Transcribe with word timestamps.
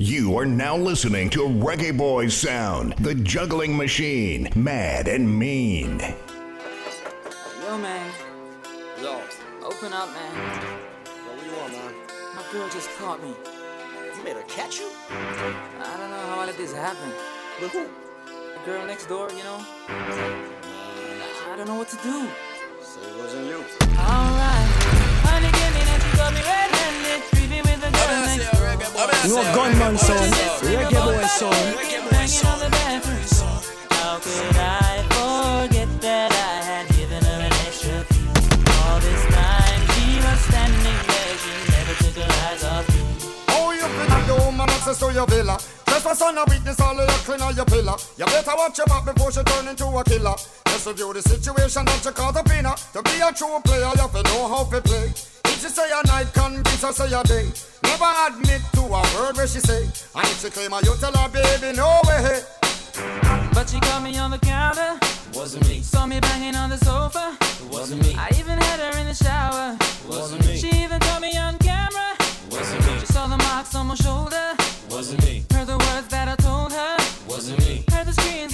You 0.00 0.38
are 0.38 0.46
now 0.46 0.76
listening 0.76 1.28
to 1.30 1.40
Reggae 1.40 1.96
Boys 1.96 2.32
Sound, 2.32 2.92
the 2.98 3.16
juggling 3.16 3.76
machine, 3.76 4.48
mad 4.54 5.08
and 5.08 5.28
mean. 5.28 5.98
Yo, 7.60 7.76
man. 7.78 8.12
Yo. 9.02 9.20
Open 9.60 9.92
up, 9.92 10.08
man. 10.12 10.36
Yo, 10.36 11.34
what 11.34 11.44
you 11.44 11.50
want, 11.50 11.72
man? 11.72 11.94
My 12.36 12.44
girl 12.52 12.68
just 12.68 12.88
caught 12.96 13.20
me. 13.20 13.34
You 14.16 14.22
made 14.22 14.36
her 14.36 14.44
catch 14.46 14.78
you? 14.78 14.88
I 15.10 15.96
don't 15.98 16.10
know 16.12 16.26
how 16.28 16.38
I 16.42 16.46
let 16.46 16.56
this 16.56 16.72
happen. 16.72 17.12
With 17.60 17.72
who? 17.72 17.88
The 18.24 18.60
girl 18.64 18.86
next 18.86 19.06
door, 19.06 19.28
you 19.32 19.42
know? 19.42 19.58
I 19.88 21.54
don't 21.56 21.66
know 21.66 21.74
what 21.74 21.88
to 21.88 21.96
do. 22.04 22.28
Say 22.82 23.00
it 23.00 23.16
wasn't 23.18 23.46
you. 23.48 23.64
Alright. 23.98 24.37
No 28.98 29.42
gunman 29.54 29.96
son, 29.96 30.28
reggae 30.60 30.90
boy 30.90 31.14
on 31.14 32.58
the 32.58 32.70
she 41.48 41.62
never 41.70 41.94
took. 41.94 42.88
Oh, 43.50 43.70
you 43.70 43.86
the 43.86 44.62
access 44.62 44.98
to 44.98 45.12
your 45.12 45.26
villa. 45.26 45.58
For 45.98 46.14
son 46.14 46.38
of 46.38 46.48
witness 46.48 46.80
all 46.80 46.98
of 46.98 47.08
your 47.08 47.18
clean 47.26 47.42
on 47.42 47.54
your 47.54 47.66
pillar. 47.66 47.96
You 48.16 48.24
better 48.24 48.52
watch 48.56 48.78
your 48.78 48.86
back 48.86 49.04
before 49.04 49.30
she 49.30 49.42
turn 49.42 49.68
into 49.68 49.84
a 49.84 50.04
killer. 50.04 50.34
Just 50.66 50.86
review 50.86 51.12
the 51.12 51.22
situation 51.22 51.84
that 51.84 52.04
you 52.04 52.12
caught 52.12 52.36
up 52.36 52.50
in. 52.50 52.64
To 52.64 53.02
be 53.02 53.20
a 53.20 53.32
true 53.32 53.60
player, 53.64 53.90
you 53.94 54.00
have 54.00 54.12
to 54.12 54.22
know 54.22 54.48
how 54.48 54.64
to 54.64 54.80
play. 54.80 55.12
If 55.58 55.64
she 55.64 55.70
say 55.70 55.90
a 55.90 56.06
night, 56.06 56.32
convince 56.32 56.82
her 56.82 56.92
say 56.92 57.12
a 57.12 57.20
day. 57.24 57.50
Never 57.82 58.12
admit 58.28 58.62
to 58.74 58.82
a 58.82 59.02
word 59.18 59.36
where 59.36 59.48
she 59.48 59.58
say. 59.58 59.82
And 60.14 60.24
if 60.30 60.40
she 60.40 60.50
claim 60.50 60.70
her, 60.70 60.78
you 60.84 60.94
tell 61.00 61.12
her, 61.12 61.28
baby, 61.28 61.76
no 61.76 61.98
way. 62.06 62.42
But 63.52 63.68
she 63.68 63.80
caught 63.80 64.04
me 64.04 64.16
on 64.18 64.30
the 64.30 64.38
counter. 64.38 65.00
Wasn't 65.34 65.68
me. 65.68 65.80
Saw 65.80 66.06
me 66.06 66.20
banging 66.20 66.54
on 66.54 66.70
the 66.70 66.78
sofa. 66.78 67.36
Wasn't 67.72 68.00
me. 68.04 68.14
I 68.16 68.28
even 68.38 68.56
had 68.56 68.78
her 68.78 69.00
in 69.00 69.06
the 69.08 69.14
shower. 69.14 69.76
Wasn't 70.06 70.46
me. 70.46 70.58
She 70.58 70.68
even 70.68 71.00
caught 71.00 71.22
me 71.22 71.36
on 71.36 71.58
camera. 71.58 72.14
Wasn't 72.52 72.86
me. 72.86 73.00
She 73.00 73.06
saw 73.06 73.26
the 73.26 73.38
marks 73.38 73.74
on 73.74 73.88
my 73.88 73.96
shoulder. 73.96 74.54
Wasn't 74.88 75.20
me. 75.24 75.44
Heard 75.50 75.66
the 75.66 75.78
words 75.78 76.06
that 76.06 76.28
I 76.28 76.36
told 76.36 76.72
her. 76.72 76.96
Wasn't 77.26 77.58
me. 77.66 77.82
Heard 77.90 78.06
the 78.06 78.12
screams 78.12 78.47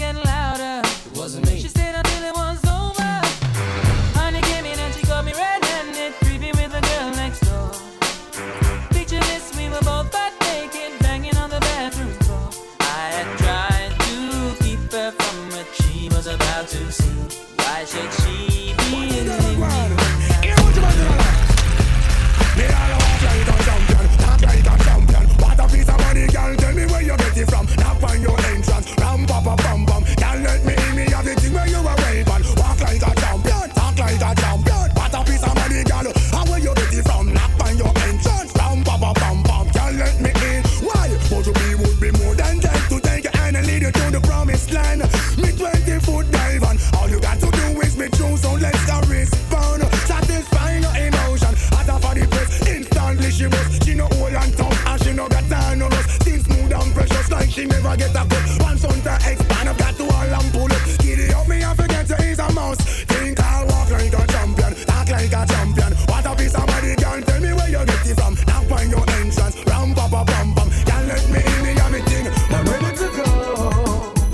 never 57.96 58.12
get 58.12 58.22
a 58.22 58.28
cut. 58.28 58.62
One 58.62 58.78
son 58.78 59.00
to 59.02 59.14
expand, 59.14 59.68
I've 59.68 59.78
got 59.78 59.94
to 59.96 60.04
all 60.04 60.34
and 60.34 60.52
pull 60.52 60.66
it. 60.66 60.98
Giddy 61.00 61.32
up 61.32 61.48
me, 61.48 61.62
I 61.64 61.74
forget 61.74 62.06
to 62.08 62.30
ease 62.30 62.38
a 62.38 62.52
mouse. 62.52 62.78
Think 63.04 63.40
I'll 63.40 63.66
walk 63.66 63.90
like 63.90 64.12
a 64.12 64.26
champion, 64.26 64.74
talk 64.86 65.08
like 65.10 65.32
a 65.32 65.46
champion. 65.46 65.92
What 66.08 66.26
a 66.26 66.34
piece 66.36 66.54
of 66.54 66.66
body, 66.66 66.94
girl. 66.96 67.20
Tell 67.22 67.40
me 67.40 67.52
where 67.52 67.68
you 67.68 67.84
get 67.84 68.06
it 68.06 68.14
from. 68.18 68.34
Now 68.46 68.62
find 68.62 68.90
your 68.90 69.08
entrance. 69.10 69.56
Ram 69.66 69.94
pa 69.94 70.08
pa 70.08 70.24
bam 70.24 70.54
bam. 70.54 70.70
Can't 70.84 71.08
let 71.08 71.28
me 71.30 71.40
in, 71.40 71.62
me 71.62 71.72
have 71.80 71.92
me 71.92 72.00
thing. 72.00 72.26
I'm 72.50 72.64
ready 72.66 72.96
to 72.96 73.08
go, 73.14 73.26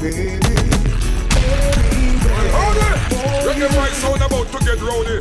baby. 0.00 0.38
Hold 2.56 2.78
it! 2.80 2.96
Reggae 3.46 3.68
boy 3.74 3.90
sound 4.00 4.22
about 4.22 4.46
to 4.52 4.58
get 4.64 4.80
rowdy. 4.80 5.18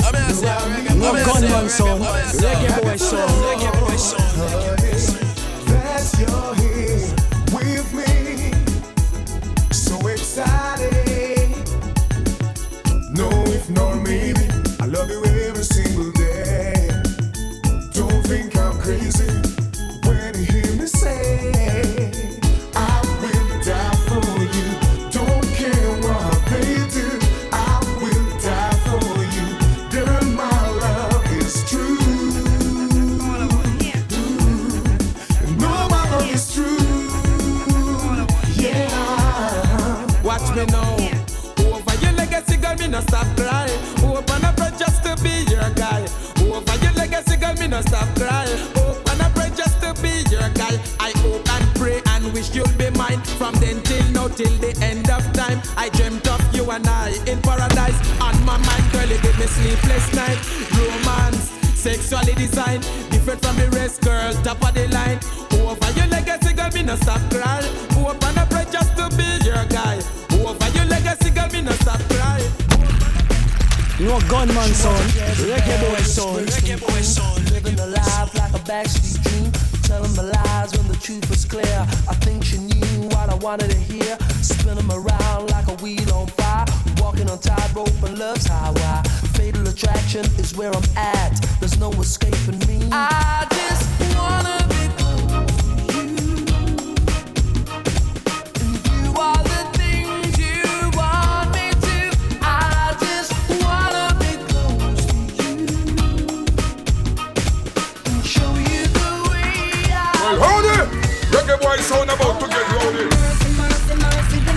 No 0.95 1.11
gunman 1.25 1.69
son, 1.69 1.99
reggae 1.99 2.81
boy 2.81 2.95
son, 2.97 3.29
reggae 3.43 3.71
boy 3.79 3.95
son. 3.95 4.19
That's 5.67 6.19
your 6.19 6.58
No 13.69 13.93
maybe. 13.95 14.47
I 14.79 14.85
love 14.85 15.09
you 15.09 15.23
every 15.23 15.63
single 15.63 16.11
day. 16.11 16.89
Don't 17.93 18.23
think 18.25 18.55
I'm 18.57 18.77
crazy 18.79 19.48
till 54.39 54.57
the 54.63 54.71
end 54.81 55.09
of 55.09 55.21
time. 55.33 55.59
I 55.75 55.89
dreamt 55.89 56.25
of 56.29 56.39
you 56.55 56.63
and 56.71 56.87
I 56.87 57.11
in 57.27 57.41
paradise. 57.41 57.99
On 58.21 58.35
my 58.45 58.55
mind, 58.55 58.85
girl, 58.93 59.09
you 59.11 59.19
give 59.19 59.37
me 59.37 59.47
sleepless 59.47 60.07
night. 60.15 60.39
Romance. 60.79 61.51
Sexually 61.75 62.35
designed, 62.35 62.83
different 63.11 63.41
from 63.43 63.55
the 63.57 63.67
rest, 63.71 64.01
girl, 64.01 64.31
top 64.43 64.63
of 64.63 64.73
the 64.73 64.87
line. 64.95 65.19
Over 65.59 65.91
your 65.97 66.07
legacy, 66.07 66.53
girl, 66.53 66.71
me 66.71 66.83
no 66.83 66.95
stop 66.95 67.21
crying. 67.31 67.67
Open 67.95 68.37
up 68.37 68.49
pray 68.49 68.65
just 68.71 68.95
to 68.97 69.07
be 69.17 69.27
your 69.43 69.63
guy. 69.67 69.99
Over 70.31 70.69
your 70.75 70.85
legacy, 70.85 71.31
girl, 71.31 71.49
me 71.51 71.61
no 71.61 71.71
stop 71.83 71.99
crying. 72.11 72.51
No 73.99 74.19
gunman 74.31 74.71
son, 74.73 75.03
reggae 75.51 75.75
boy 75.83 76.03
son. 76.03 76.45
Reggae 76.45 76.79
boy 76.79 77.01
son. 77.01 77.43
Living 77.51 77.79
a 77.79 77.87
life 77.87 78.33
like 78.35 78.53
a 78.53 78.61
backstreet 78.63 79.23
dream. 79.23 79.48
Telling 79.89 80.15
my 80.15 80.21
lies 80.21 80.71
when 80.77 80.87
the 80.87 80.97
truth 81.01 81.27
was 81.31 81.45
clear. 81.45 81.79
I 82.07 82.13
think 82.21 82.43
she 82.43 82.59
knew 82.59 83.07
what 83.09 83.27
I 83.27 83.33
wanted 83.33 83.71
to 83.71 83.77
hear. 83.77 84.15
Spin 84.43 84.77
'em 84.77 84.91
around 84.91 85.49
like 85.49 85.67
a 85.67 85.73
wheel 85.81 86.13
on 86.13 86.27
fire. 86.37 86.65
Walking 87.01 87.27
on 87.27 87.39
tightrope 87.39 88.03
and 88.03 88.19
love's 88.19 88.45
highway. 88.45 89.01
Fatal 89.33 89.67
attraction 89.67 90.25
is 90.37 90.55
where 90.55 90.71
I'm 90.71 90.85
at. 90.95 91.33
There's 91.59 91.79
no 91.79 91.89
escaping 91.93 92.59
me. 92.67 92.87
I 92.91 93.47
just 93.49 94.15
wanna 94.15 94.68
sound 111.89 112.09
about 112.11 112.39
to 112.39 112.47
get 112.47 112.65
rowdy. 112.69 113.09
The 113.09 113.49
in 114.37 114.45
the 114.45 114.53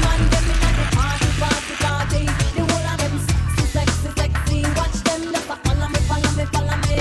party, 0.96 1.28
party, 1.40 1.74
party. 1.80 2.22
The 2.56 2.62
whole 2.68 2.88
of 2.92 2.98
them 3.00 3.14
sexy, 3.26 3.64
sexy, 3.72 4.08
sexy. 4.20 4.58
Watch 4.76 4.98
them, 5.06 5.22
follow 5.48 5.88
me, 5.88 6.00
follow 6.10 6.32
me, 6.38 6.44
follow 6.52 6.76
me. 6.84 6.96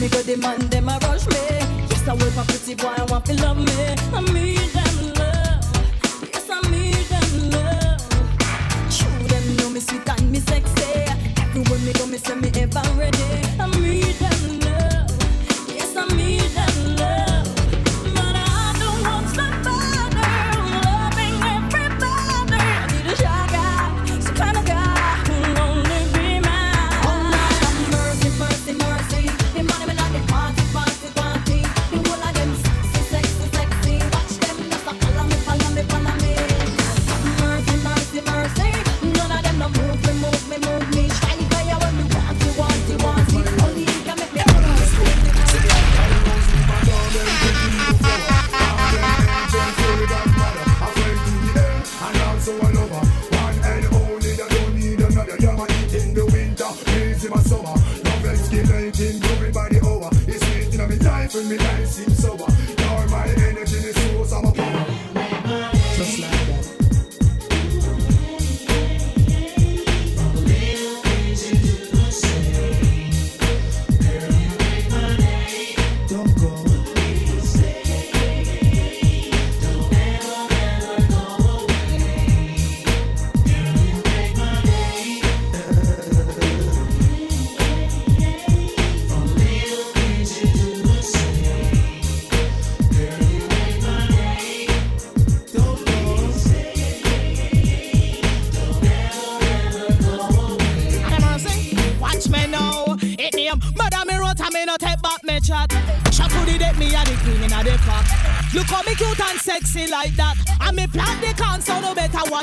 Me 0.00 0.08
go, 0.08 0.20
the 0.22 0.36
man 0.36 0.60
them 0.68 0.88
a 0.88 0.98
rush 1.04 1.26
me. 1.32 1.42
Yes, 1.88 2.08
I 2.08 2.12
wait 2.12 2.32
for 2.36 2.44
pretty 2.44 2.74
boy, 2.74 2.92
I 2.94 3.04
want 3.04 3.24
to 3.26 3.34
love 3.40 3.56
me. 3.56 3.78
Need 4.34 4.63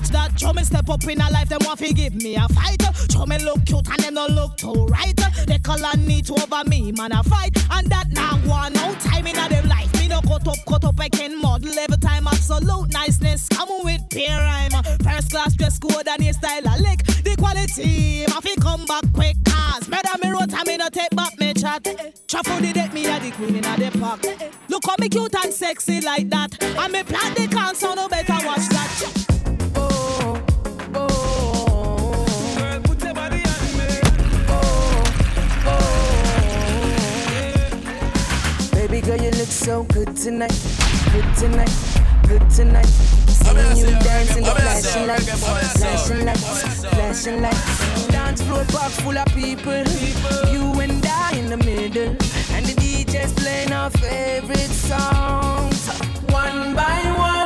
watch 0.01 0.09
that. 0.09 0.56
Me 0.56 0.63
step 0.63 0.89
up 0.89 1.03
in 1.07 1.21
a 1.21 1.30
life, 1.31 1.50
them 1.50 1.59
want 1.63 1.80
to 1.80 1.94
give 1.94 2.15
me 2.15 2.36
a 2.36 2.48
fight. 2.50 2.81
Me 3.27 3.38
look 3.39 3.65
cute 3.65 3.88
and 3.88 4.00
them 4.00 4.15
don't 4.15 4.31
look 4.31 4.57
too 4.57 4.74
right. 4.88 5.15
They 5.48 5.59
call 5.59 5.83
and 5.86 6.07
need 6.07 6.30
over 6.30 6.63
me, 6.68 6.92
man, 6.92 7.12
a 7.12 7.24
fight. 7.24 7.56
And 7.71 7.88
that 7.89 8.09
now 8.09 8.38
one 8.48 8.74
no 8.74 8.94
time 8.95 9.27
in 9.27 9.38
a 9.38 9.48
them 9.50 9.68
life. 9.69 9.94
Me 10.00 10.07
no 10.07 10.21
cut 10.21 10.48
up, 10.48 10.57
cut 10.68 10.83
up, 10.83 11.00
I 11.00 11.09
can 11.09 11.39
model 11.39 11.77
every 11.77 11.98
time. 11.98 12.27
Absolute 12.27 12.92
niceness, 12.92 13.48
come 13.50 13.69
with 13.83 14.01
peer 14.09 14.38
rhyme. 14.38 14.71
First 15.03 15.31
class 15.31 15.53
dress 15.53 15.80
code 15.80 16.07
and 16.07 16.24
your 16.24 16.33
style 16.33 16.63
a 16.65 16.75
lick. 16.81 17.04
The 17.06 17.36
quality, 17.38 18.25
my 18.27 18.42
fi 18.42 18.56
come 18.56 18.86
back 18.86 19.04
quick. 19.13 19.38
Cause 19.45 19.88
murder 19.88 20.18
me 20.21 20.30
road, 20.30 20.54
I 20.54 20.63
me 20.65 20.77
no 20.77 20.89
take 20.89 21.12
back 21.12 21.39
me 21.39 21.54
chat. 21.54 21.83
Truffle 22.27 22.59
the 22.59 22.74
deck, 22.74 22.94
me 22.94 23.06
a 23.06 23.19
the 23.19 23.31
queen 23.31 23.56
in 23.56 23.65
a 23.65 23.77
the 23.77 23.97
park. 24.00 24.25
Look 24.68 24.86
how 24.86 24.95
me 25.00 25.09
cute 25.09 25.36
and 25.44 25.54
sexy 25.54 26.01
like 26.01 26.30
that. 26.30 26.62
And 26.63 26.92
me 26.92 27.04
plan 27.04 27.33
the 27.36 27.47
can't 27.47 27.77
so 27.77 27.94
so 39.71 39.83
good 39.83 40.18
tonight. 40.18 40.59
Good 41.13 41.29
tonight. 41.38 41.73
Good 42.27 42.45
tonight. 42.50 42.91
Seeing 43.39 43.77
you 43.77 43.91
dancing, 44.03 44.44
the 44.44 44.51
flashing 44.51 45.07
lights, 45.07 45.44
flashing 45.79 46.25
lights, 46.25 46.85
flashing 46.94 47.41
lights. 47.41 48.07
Dance 48.07 48.41
floor 48.41 48.65
park 48.68 48.91
full 49.03 49.18
of 49.18 49.27
people. 49.27 49.83
You 50.53 50.63
and 50.83 51.06
I 51.06 51.38
in 51.39 51.47
the 51.50 51.57
middle, 51.69 52.12
and 52.56 52.63
the 52.69 52.75
DJ's 52.83 53.31
playing 53.33 53.71
our 53.71 53.89
favorite 53.91 54.73
songs. 54.89 55.79
One 56.41 56.75
by 56.75 57.00
one, 57.27 57.40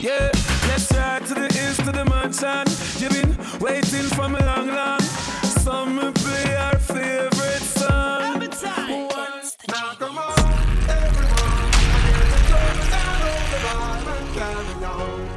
Yeah, 0.00 0.30
let's 0.66 0.90
ride 0.92 1.26
to 1.26 1.34
the 1.34 1.44
east 1.46 1.84
to 1.84 1.92
the 1.92 2.06
mansion. 2.06 2.64
You've 2.98 3.12
been 3.12 3.36
waiting 3.60 4.08
for 4.16 4.30
me 4.30 4.38
long, 4.40 4.68
long. 4.68 5.00
So 5.60 5.84
me 5.84 6.10
play 6.12 6.56
our 6.56 6.78
favorite 6.78 7.60
song. 7.60 8.40
Now 9.68 9.92
come 9.98 10.16
on, 10.16 10.38
everyone. 10.88 11.60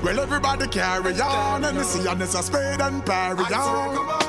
Well, 0.01 0.19
everybody 0.21 0.67
carry 0.69 1.19
on, 1.19 1.65
and 1.65 1.77
the 1.77 1.83
see 1.83 2.07
and 2.07 2.21
it's 2.21 2.33
a 2.33 2.41
spade 2.41 2.79
and 2.79 3.05
parry 3.05 3.43
on. 3.53 4.22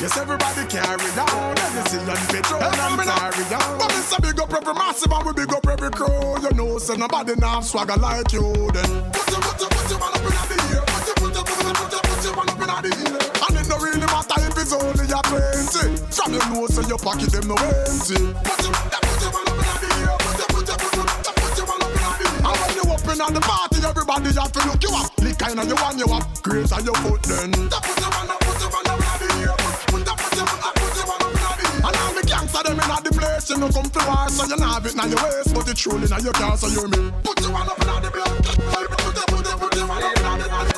Yes, 0.00 0.16
everybody 0.16 0.64
carry 0.64 1.12
on, 1.12 1.56
see 1.92 2.00
and 2.00 2.24
petrol 2.32 2.56
and 2.56 3.04
carry 3.04 3.44
on. 3.52 3.76
But 3.76 3.92
it's 3.92 4.16
a 4.16 4.20
big 4.22 4.40
up 4.40 4.48
every 4.48 4.72
massive 4.72 5.12
and 5.12 5.26
we 5.26 5.32
big 5.34 5.52
up 5.52 5.66
every 5.68 5.90
crew. 5.90 6.40
You 6.40 6.56
know, 6.56 6.78
so 6.78 6.94
nobody 6.94 7.34
now 7.36 7.60
swagger 7.60 8.00
like 8.00 8.32
you. 8.32 8.48
Then 8.72 9.12
put 9.12 9.28
your, 9.28 9.44
put 9.44 9.60
your, 9.60 9.68
put 9.68 9.90
your 9.92 10.00
man 10.00 10.16
up 10.16 10.24
in 10.24 10.32
the 10.32 10.56
air. 10.72 10.80
Put 10.88 11.04
your, 11.04 11.16
put 11.20 11.34
your, 11.36 11.44
put 11.44 11.60
your, 11.60 11.74
put 11.76 11.92
your, 11.92 12.00
put 12.00 12.24
your 12.24 12.32
man 12.32 12.48
up 12.48 12.56
in 12.56 12.88
the 12.88 12.96
air. 13.12 13.28
And 13.44 13.56
it 13.60 13.68
don't 13.68 13.82
really 13.84 14.08
matter 14.08 14.40
if 14.40 14.56
it's 14.56 14.72
only 14.72 15.04
a 15.04 15.20
twenty. 15.20 16.00
From 16.16 16.32
your 16.32 16.48
nose 16.48 16.72
to 16.80 16.82
your 16.88 16.96
pocket, 16.96 17.28
them 17.28 17.44
no 17.44 17.60
empty. 17.60 18.16
Put 18.40 18.56
your, 18.64 18.72
put 18.72 19.20
your 19.20 19.32
man 19.36 19.52
up 19.52 19.60
in 19.60 19.84
the 19.84 20.00
air. 20.00 20.16
Put 20.16 20.32
your, 20.40 20.48
put 20.48 20.64
your, 20.64 20.80
put 20.80 20.96
your, 20.96 21.04
put 21.04 21.52
your 21.60 21.68
man 21.68 21.76
up 21.84 21.92
in 21.92 22.00
the 22.00 22.08
air. 22.08 22.48
And 22.48 22.56
when 22.56 22.72
you 22.72 22.88
up 22.88 23.04
in 23.04 23.20
the 23.36 23.42
party, 23.44 23.84
everybody 23.84 24.32
have 24.32 24.48
to 24.48 24.60
look 24.64 24.80
you 24.80 24.96
up. 24.96 25.12
Lick 25.20 25.36
kind 25.36 25.60
of 25.60 25.68
you 25.68 25.76
want 25.76 26.00
you 26.00 26.08
up. 26.08 26.24
Grace 26.40 26.72
on 26.72 26.88
your 26.88 26.96
foot 27.04 27.20
then. 27.28 27.52
Put 27.52 28.00
your 28.00 28.08
man 28.16 28.32
up, 28.32 28.40
put 28.48 28.56
your 28.64 28.72
man 28.72 28.88
up 28.88 29.09
you 33.50 33.58
know 33.58 33.68
come 33.68 33.90
to 33.90 33.98
war, 34.06 34.28
so 34.28 34.44
you 34.46 34.56
not 34.56 34.74
have 34.74 34.86
it 34.86 34.94
now 34.94 35.06
your 35.06 35.22
waist, 35.22 35.54
but 35.54 35.68
it's 35.68 35.80
truly 35.80 36.06
now 36.08 36.18
your 36.18 36.32
car, 36.32 36.56
so 36.56 36.68
you 36.68 36.86
me. 36.88 37.10
Put 37.22 37.40
your 37.40 37.52
man 37.52 37.68
up 37.68 37.80
in 37.80 38.02
the 38.02 38.10
blood. 38.10 38.44
Put 38.44 38.56
your, 38.56 38.88
put 38.88 39.46
your, 39.46 39.58
put 39.58 39.76
your 39.76 39.86
man 39.86 40.02
up 40.02 40.16
in 40.16 40.38
the 40.38 40.48
blood. 40.48 40.69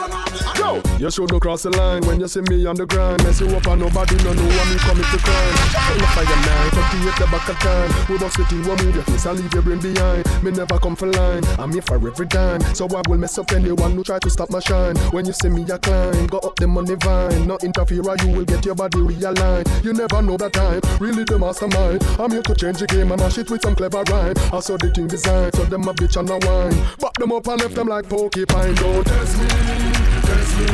Yo, 0.58 0.82
you 0.98 1.10
should 1.10 1.30
cross 1.40 1.62
the 1.62 1.70
line 1.70 2.02
when 2.06 2.18
you 2.20 2.28
see 2.28 2.40
me 2.48 2.66
on 2.66 2.76
the 2.76 2.86
grind. 2.86 3.22
Mess 3.24 3.40
you 3.40 3.48
up 3.48 3.66
and 3.66 3.80
nobody 3.80 4.16
no 4.24 4.32
know 4.32 4.42
me 4.42 4.76
coming 4.82 5.04
to 5.04 5.18
crime. 5.18 5.54
Full 5.86 6.02
of 6.02 6.10
fire 6.10 6.24
now, 6.24 6.70
forty-eight 6.70 7.16
the 7.18 7.26
back 7.30 7.48
of 7.48 7.58
time. 7.58 7.90
We 8.08 8.18
bust 8.18 8.38
it 8.38 8.50
in, 8.52 8.62
we 8.62 8.74
move 8.82 8.94
your 8.94 9.04
face 9.04 9.26
and 9.26 9.38
leave 9.38 9.52
your 9.54 9.62
brain 9.62 9.80
behind. 9.80 10.24
Me 10.42 10.50
never 10.50 10.78
come 10.78 10.96
for 10.96 11.06
line, 11.06 11.42
I'm 11.58 11.72
here 11.72 11.82
for 11.82 11.96
every 11.96 12.26
dime. 12.26 12.60
So 12.74 12.86
I 12.86 13.02
will 13.08 13.18
mess 13.18 13.38
up 13.38 13.52
anyone 13.52 13.92
who 13.92 14.04
try 14.04 14.18
to 14.18 14.30
stop 14.30 14.50
my 14.50 14.60
shine. 14.60 14.96
When 15.12 15.26
you 15.26 15.32
see 15.32 15.48
me 15.48 15.62
a 15.70 15.78
climb, 15.78 16.26
go 16.26 16.38
up 16.38 16.56
the 16.56 16.66
money 16.66 16.96
vine. 16.96 17.46
No 17.46 17.58
interfere 17.62 18.02
you 18.02 18.32
will 18.32 18.44
get 18.44 18.64
your 18.64 18.74
body 18.74 18.98
realigned. 18.98 19.84
You 19.84 19.92
never 19.92 20.22
know 20.22 20.36
the 20.36 20.50
time, 20.50 20.80
really 21.00 21.24
the 21.24 21.38
mastermind. 21.38 22.02
I'm 22.18 22.30
here 22.30 22.42
to 22.42 22.54
change 22.54 22.78
the 22.78 22.86
game 22.86 23.12
and 23.12 23.20
mash 23.20 23.38
it 23.38 23.50
with 23.50 23.62
some 23.62 23.74
clever 23.74 24.02
rhyme. 24.10 24.34
I 24.52 24.60
saw 24.60 24.76
the 24.76 24.90
thing 24.90 25.06
designed, 25.06 25.54
so 25.54 25.64
them 25.64 25.88
a 25.88 25.94
bitch 25.94 26.16
and 26.18 26.30
a 26.30 26.38
wine. 26.46 26.74
Back 26.98 27.14
them 27.14 27.32
up 27.32 27.46
and 27.46 27.60
left 27.60 27.74
them 27.74 27.88
like 27.88 28.08
porcupine. 28.08 28.74
Don't 28.74 29.04
test 29.06 29.38
me, 29.38 30.01
test 30.32 30.58
me, 30.58 30.66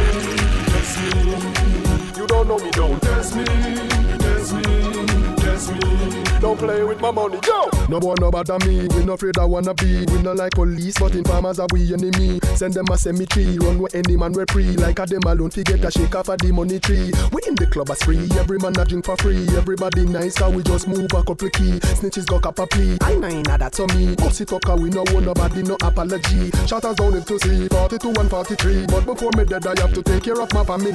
test 0.73 0.99
me. 1.03 2.21
You 2.21 2.27
don't 2.27 2.49
know 2.49 2.59
me, 2.59 2.71
don't 2.71 3.01
test 3.03 3.35
me, 3.35 3.45
test 3.45 4.53
me, 4.55 5.37
test 5.37 5.73
me. 5.73 6.28
Don't 6.41 6.57
play 6.57 6.85
with 6.85 7.01
my 7.01 7.11
money, 7.11 7.41
go! 7.41 7.69
No 7.89 7.99
boy 7.99 8.15
no 8.21 8.31
bother 8.31 8.59
me, 8.65 8.87
we 8.95 9.05
no 9.05 9.15
afraid 9.15 9.37
I 9.39 9.45
wanna 9.45 9.75
be. 9.75 10.05
We 10.07 10.23
no 10.23 10.33
like 10.35 10.53
police, 10.53 10.97
but 10.97 11.15
informers 11.17 11.59
are 11.59 11.67
we 11.73 11.93
enemy. 11.93 12.39
Send 12.55 12.75
them 12.75 12.87
a 12.93 12.97
cemetery, 12.97 13.59
run 13.59 13.81
with 13.81 13.95
any 13.95 14.17
man 14.17 14.33
we 14.33 14.45
free. 14.51 14.77
Like 14.77 15.01
a 15.01 15.07
them 15.07 15.23
alone, 15.27 15.51
forget 15.51 15.85
a 15.85 15.91
shake 15.91 16.15
off 16.15 16.29
of 16.29 16.39
the 16.39 16.53
money 16.53 16.79
tree. 16.79 17.11
We 17.33 17.43
in 17.49 17.57
the 17.57 17.67
club 17.67 17.91
as 17.91 18.01
free, 18.05 18.29
every 18.39 18.59
man 18.59 18.79
a 18.79 18.85
drink 18.85 19.05
for 19.05 19.17
free. 19.17 19.49
Everybody 19.57 20.05
nice, 20.05 20.37
cause 20.39 20.55
we 20.55 20.63
just 20.63 20.87
move 20.87 21.11
a 21.13 21.25
couple 21.25 21.51
key. 21.51 21.81
Snitches 21.99 22.27
got 22.27 22.45
cap 22.45 22.59
a 22.61 22.67
plea, 22.69 22.99
I 23.01 23.17
know 23.17 23.27
ain't 23.27 23.49
that 23.49 23.73
to 23.73 23.87
me. 23.97 24.15
Bust 24.15 24.41
it 24.41 24.53
we 24.79 24.91
no 24.91 25.03
want 25.11 25.27
nobody, 25.27 25.63
no 25.65 25.75
apology. 25.83 26.51
Shotters 26.67 26.95
down 26.95 27.15
if 27.15 27.27
to 27.27 27.39
see, 27.41 27.67
42 27.67 28.15
and 28.15 28.31
43. 28.31 28.87
But 28.87 29.07
before 29.07 29.31
me 29.37 29.45
dead, 29.45 29.67
I 29.67 29.75
have 29.81 29.93
to 29.93 30.03
take 30.05 30.23
care 30.23 30.41
of 30.41 30.53
my 30.55 30.63
family. 30.63 30.93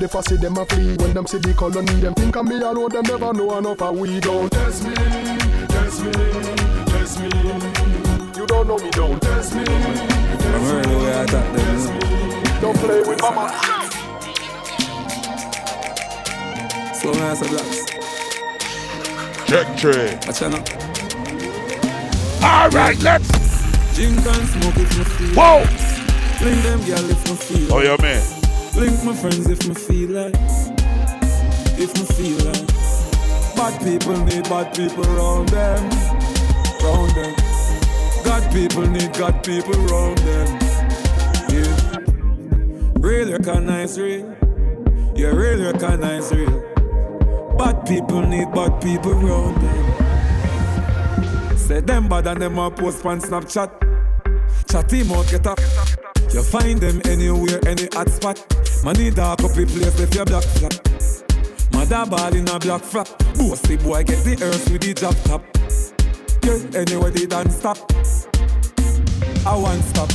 They 0.00 0.08
see 0.08 0.36
them 0.36 0.56
a 0.56 0.64
flee, 0.64 0.96
when 0.96 1.12
them 1.12 1.26
see 1.26 1.38
the 1.38 1.52
colony, 1.52 2.00
them 2.00 2.14
think 2.14 2.34
of 2.34 2.46
me 2.46 2.56
alone, 2.56 2.88
them 2.88 3.04
never 3.04 3.32
know 3.34 3.58
enough 3.58 3.82
of 3.82 3.98
we 3.98 4.20
don't 4.20 4.50
test 4.50 4.85
me, 4.86 4.94
test 5.68 6.02
me, 6.04 6.12
test 6.86 7.20
me. 7.20 7.28
You 8.38 8.46
don't 8.46 8.66
know 8.68 8.78
me, 8.78 8.90
don't 8.90 9.20
test 9.20 9.54
me. 9.54 9.64
I'm 9.64 10.60
hearing 10.62 10.88
the 10.88 10.98
way 10.98 11.20
I 11.20 11.26
talk 11.26 11.52
them. 11.52 12.60
Don't 12.60 12.78
play 12.78 13.00
with 13.02 13.20
mama. 13.20 13.52
So 16.94 17.12
nice 17.12 17.42
a 17.42 17.48
glass. 17.48 17.86
Check 19.46 19.76
trade. 19.76 20.18
Watch 20.26 20.42
out. 20.42 20.86
All 22.42 22.70
right, 22.70 22.98
let's. 23.00 23.28
Drink 23.94 24.18
and 24.26 24.48
smoke 24.48 24.76
if 24.76 24.98
me 24.98 25.04
feel 25.04 25.34
Whoa. 25.34 25.60
like. 25.60 25.70
Fling 26.38 26.62
them 26.62 26.80
girl 26.84 27.10
if 27.10 27.30
me 27.30 27.36
feel 27.36 27.72
Oh, 27.74 27.80
yeah, 27.80 27.96
man. 28.02 28.22
Link 28.74 29.04
my 29.04 29.14
friends 29.14 29.48
if 29.48 29.66
me 29.68 29.74
feel 29.74 30.10
like. 30.10 30.34
If 31.78 31.94
me 31.94 32.04
feel 32.16 32.38
like. 32.46 32.95
Bad 33.56 33.82
people 33.82 34.16
need 34.24 34.44
bad 34.44 34.74
people 34.74 35.04
around 35.16 35.48
them. 35.48 35.90
Round 36.84 37.10
them. 37.16 37.34
God 38.22 38.52
people 38.52 38.86
need 38.86 39.12
God 39.14 39.42
people 39.42 39.74
around 39.90 40.18
them. 40.18 40.58
Yeah. 41.48 41.72
Real 43.00 43.32
recognize 43.32 43.98
real. 43.98 44.36
Yeah, 45.14 45.28
real 45.28 45.72
recognize 45.72 46.30
real. 46.32 46.60
Bad 47.56 47.86
people 47.86 48.20
need 48.20 48.52
bad 48.52 48.80
people 48.82 49.12
around 49.12 49.54
them. 49.62 49.96
Say 51.56 51.80
them 51.80 52.08
bad 52.08 52.26
and 52.26 52.42
them 52.42 52.58
a 52.58 52.70
post 52.70 53.06
on 53.06 53.20
Snapchat. 53.20 53.70
Chat 54.70 54.90
him 54.92 55.12
out, 55.12 55.28
get 55.30 55.46
up. 55.46 55.58
You 56.32 56.42
find 56.42 56.78
them 56.78 57.00
anywhere, 57.06 57.60
any 57.66 57.88
hot 57.94 58.10
spot. 58.10 58.38
Money 58.84 59.10
dark 59.10 59.42
up 59.42 59.52
place 59.52 59.98
if 59.98 60.14
you 60.14 60.24
black 60.26 60.44
flat. 60.44 61.25
Mother 61.76 62.06
ball 62.10 62.34
in 62.34 62.48
a 62.48 62.58
black 62.58 62.82
frock. 62.82 63.06
Bossy 63.36 63.76
boy 63.76 64.02
get 64.02 64.24
the 64.24 64.32
earth 64.42 64.70
with 64.70 64.80
the 64.80 64.94
drop 64.94 65.14
top. 65.24 65.42
Yeah, 66.42 66.80
anywhere 66.80 67.10
they 67.10 67.26
don't 67.26 67.50
stop. 67.50 67.76
I 69.46 69.54
want 69.54 69.84
stop. 69.84 70.08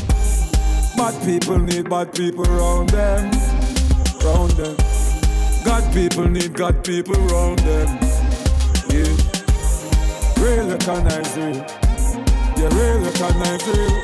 Bad 0.98 1.13
people 1.24 1.60
need 1.60 1.88
bad 1.88 2.15
people 2.15 2.50
around 2.50 2.89
them. 2.89 3.30
round 4.25 4.51
them. 4.58 4.75
God 5.63 5.84
people 5.94 6.27
need 6.27 6.53
God 6.53 6.84
people 6.84 7.22
round 7.30 7.60
them. 7.60 7.88
Yeah. 8.89 9.13
Real 10.41 10.68
recognize 10.68 11.38
real. 11.38 11.62
Yeah, 12.58 12.74
real 12.74 13.00
recognize 13.06 13.68
real. 13.68 14.01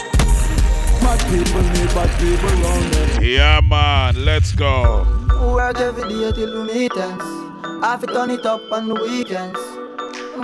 Bad 1.02 1.20
people 1.32 1.64
need 1.74 1.90
bad 1.98 2.12
people 2.20 2.50
round 2.50 2.94
them. 2.94 3.24
Yeah, 3.24 3.62
man, 3.64 4.24
let's 4.24 4.52
go. 4.52 5.08
Work 5.56 5.80
every 5.80 6.08
day 6.08 6.32
till 6.34 6.64
we 6.64 6.74
meet 6.74 6.96
ends. 6.96 7.37
Have 7.82 8.02
to 8.02 8.08
turn 8.08 8.30
it 8.32 8.46
up 8.46 8.62
on 8.72 8.88
the 8.90 8.96
weekends. 8.96 9.60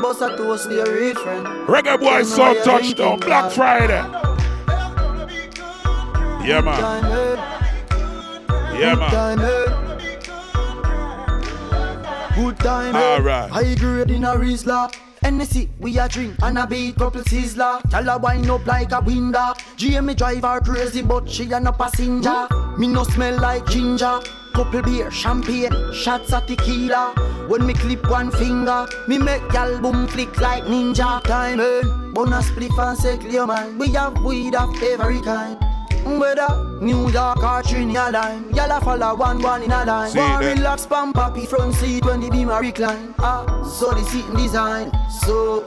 Boss 0.02 0.22
a 0.22 0.36
toast 0.36 0.70
to 0.70 0.76
your 0.76 0.92
real 0.94 1.16
friend. 1.16 1.46
Reggae 1.68 2.00
boy, 2.00 2.24
so 2.24 2.54
touchdown. 2.64 3.20
Black 3.20 3.52
Friday. 3.52 4.04
Yeah, 6.46 6.62
man. 6.62 6.82
Yeah, 8.80 8.96
Good 8.96 9.00
man. 9.00 9.12
time? 9.12 9.40
Good 12.36 12.58
time, 12.60 12.96
eh? 12.96 13.00
Alright. 13.00 13.50
High 13.52 13.76
grade 13.76 14.10
in 14.12 14.24
a 14.24 14.34
Rizla. 14.36 14.92
Hennessy, 15.22 15.70
we 15.80 15.98
a 16.00 16.10
drink 16.10 16.36
and 16.42 16.58
a 16.58 16.68
beat 16.68 16.96
couple 16.98 17.22
sizzler. 17.22 17.82
Tell 17.90 18.04
her 18.04 18.18
wind 18.18 18.50
up 18.50 18.66
like 18.66 18.92
a 18.92 19.00
window. 19.00 19.54
GM 19.78 20.14
drive 20.18 20.42
her 20.44 20.60
crazy, 20.60 21.02
but 21.02 21.30
she 21.30 21.50
a 21.52 21.60
no 21.60 21.72
passenger. 21.72 22.48
Me 22.78 22.88
no 22.88 23.04
smell 23.04 23.40
like 23.40 23.66
ginger. 23.68 24.20
Couple 24.54 24.82
beer, 24.84 25.10
champagne, 25.10 25.72
shots 25.94 26.32
of 26.32 26.46
tequila. 26.46 27.14
When 27.48 27.66
me 27.66 27.74
clip 27.74 28.10
one 28.10 28.32
finger, 28.32 28.86
me 29.08 29.18
make 29.18 29.48
gal 29.50 29.80
boom 29.82 30.08
flick 30.08 30.40
like 30.40 30.64
ninja. 30.64 31.24
Time 31.24 31.60
earn, 31.60 32.14
bonus 32.14 32.52
spliff 32.52 32.78
and 32.78 32.98
say 32.98 33.18
clear 33.18 33.48
man. 33.48 33.78
We 33.78 33.90
have 33.94 34.18
weed 34.24 34.56
of 34.56 34.82
every 34.82 35.22
kind. 35.22 35.58
Whether 36.06 36.80
New 36.82 37.10
York 37.10 37.42
or 37.42 37.64
Trinidad, 37.64 38.14
y'all 38.56 38.72
a 38.72 38.82
follow 38.82 39.16
one 39.16 39.42
one 39.42 39.64
in 39.64 39.72
a 39.72 39.86
line. 39.86 40.12
See 40.12 40.20
One 40.20 40.46
relax, 40.46 40.86
pump 40.86 41.16
happy 41.16 41.46
front 41.46 41.74
seat 41.76 42.06
when 42.06 42.20
the 42.20 42.30
beam 42.30 42.50
a 42.50 42.60
recline. 42.60 43.16
Ah, 43.20 43.64
so 43.64 43.92
the 43.92 44.04
seating 44.04 44.36
design. 44.36 44.92
So 45.26 45.66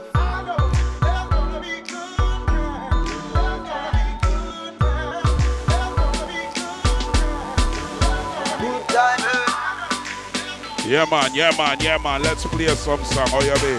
Yeah, 10.87 11.05
man. 11.11 11.35
Yeah, 11.35 11.51
man. 11.57 11.77
Yeah, 11.81 11.97
man. 11.97 12.23
Let's 12.23 12.45
play 12.45 12.67
some 12.67 13.03
song. 13.03 13.27
How 13.27 13.41
you 13.41 13.53
be? 13.55 13.75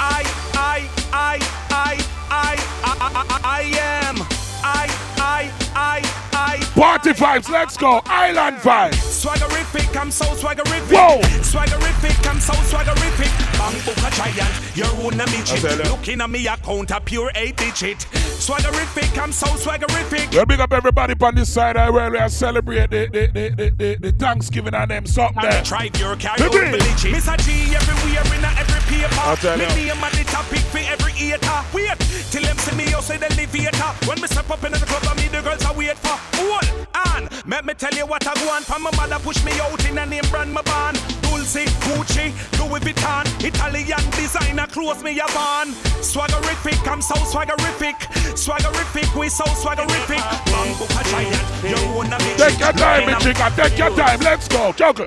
I, 0.00 0.24
I, 0.54 0.88
I, 1.12 1.38
I, 1.68 2.00
I, 2.30 2.56
I, 2.82 2.96
I, 3.12 3.40
I 3.44 3.60
am. 4.08 4.16
I, 4.64 4.88
I, 5.18 5.59
I, 5.74 6.00
I. 6.32 6.56
Party 6.74 7.10
vibes. 7.10 7.48
Let's 7.48 7.76
go. 7.76 8.00
Island 8.06 8.56
vibes. 8.58 8.94
Swaggerific, 8.94 10.00
I'm 10.00 10.10
so 10.10 10.24
swaggerific. 10.24 10.96
Whoa. 10.96 11.20
Swaggerific, 11.42 12.30
I'm 12.30 12.40
so 12.40 12.52
swaggerific. 12.54 13.30
Bang 13.58 13.76
book 13.84 13.98
a 13.98 14.10
giant, 14.16 14.76
you're 14.76 14.86
one 15.04 15.20
a 15.20 15.24
I 15.24 15.26
tell 15.26 15.76
midget. 15.76 15.90
Looking 15.90 16.20
at 16.22 16.30
me 16.30 16.46
account 16.46 16.90
a 16.90 17.00
pure 17.00 17.30
eight 17.34 17.56
digit. 17.56 17.98
Swaggerific, 18.40 19.22
I'm 19.22 19.32
so 19.32 19.46
swaggerific. 19.48 20.34
Well, 20.34 20.46
big 20.46 20.60
up 20.60 20.72
everybody 20.72 21.14
on 21.20 21.34
this 21.34 21.52
side 21.52 21.76
of 21.76 21.92
where 21.92 22.10
we 22.10 22.28
celebrate 22.30 22.90
the, 22.90 23.08
the, 23.12 23.26
the, 23.26 23.48
the, 23.50 23.70
the, 23.70 23.94
the 23.96 24.12
Thanksgiving 24.12 24.74
and 24.74 24.90
them 24.90 25.06
something 25.06 25.42
there. 25.42 25.62
Drive 25.62 25.96
your 25.98 26.16
car, 26.16 26.36
Baby. 26.38 26.56
you're 26.56 26.66
village. 26.66 27.04
Miss 27.12 27.28
a 27.28 27.36
G 27.36 27.74
everywhere 27.76 28.24
in 28.38 28.44
a 28.44 28.48
every 28.56 28.80
paper. 28.88 29.20
I 29.20 29.34
tell 29.36 29.58
me 29.58 29.64
you. 29.64 29.86
name 29.92 30.02
at 30.04 30.12
the 30.12 30.24
topic 30.24 30.60
for 30.72 30.78
every 30.78 31.12
eater. 31.20 31.60
Wait 31.74 31.98
till 32.32 32.42
them 32.42 32.56
see 32.56 32.74
me 32.76 32.92
outside 32.94 33.20
the 33.20 33.26
elevator. 33.26 34.08
When 34.08 34.20
me 34.20 34.28
step 34.28 34.48
up 34.48 34.64
in 34.64 34.72
the 34.72 34.78
club, 34.78 35.04
I 35.04 35.14
meet 35.20 35.30
the 35.30 35.42
girls 35.42 35.59
I 35.64 35.72
wait 35.76 35.98
for. 35.98 36.16
Hold 36.38 36.86
on, 36.94 37.28
let 37.46 37.64
me 37.64 37.74
tell 37.74 37.92
you 37.92 38.06
what 38.06 38.26
I 38.26 38.34
want. 38.46 38.64
From 38.64 38.82
my 38.82 38.90
mother 38.96 39.18
push 39.22 39.44
me 39.44 39.52
out 39.60 39.84
in 39.88 39.98
a 39.98 40.06
name 40.06 40.24
brand 40.30 40.52
my 40.52 40.62
band. 40.62 41.00
Dolce, 41.22 41.64
Gucci, 41.84 42.32
Louis 42.58 42.80
Vuitton, 42.80 43.26
Italian 43.44 44.04
designer 44.12 44.66
clothes 44.66 45.02
me 45.02 45.18
a 45.18 45.26
van. 45.32 45.68
Swaggerific, 46.02 46.86
I'm 46.90 47.02
so 47.02 47.14
swaggerific. 47.14 47.96
Swaggerific, 48.34 49.14
we 49.18 49.28
so 49.28 49.44
swaggerific. 49.44 50.22
Bamboo 50.50 50.84
a 50.84 51.02
giant, 51.10 51.46
you're 51.62 51.96
one 51.96 52.12
of 52.12 52.20
me. 52.20 52.34
Take 52.36 52.58
your 52.58 52.72
time, 52.72 53.06
me 53.06 53.14
chica. 53.20 53.52
Take 53.56 53.78
your 53.78 53.90
time. 53.96 54.20
Let's 54.20 54.48
go. 54.48 54.72
Juggle. 54.72 55.06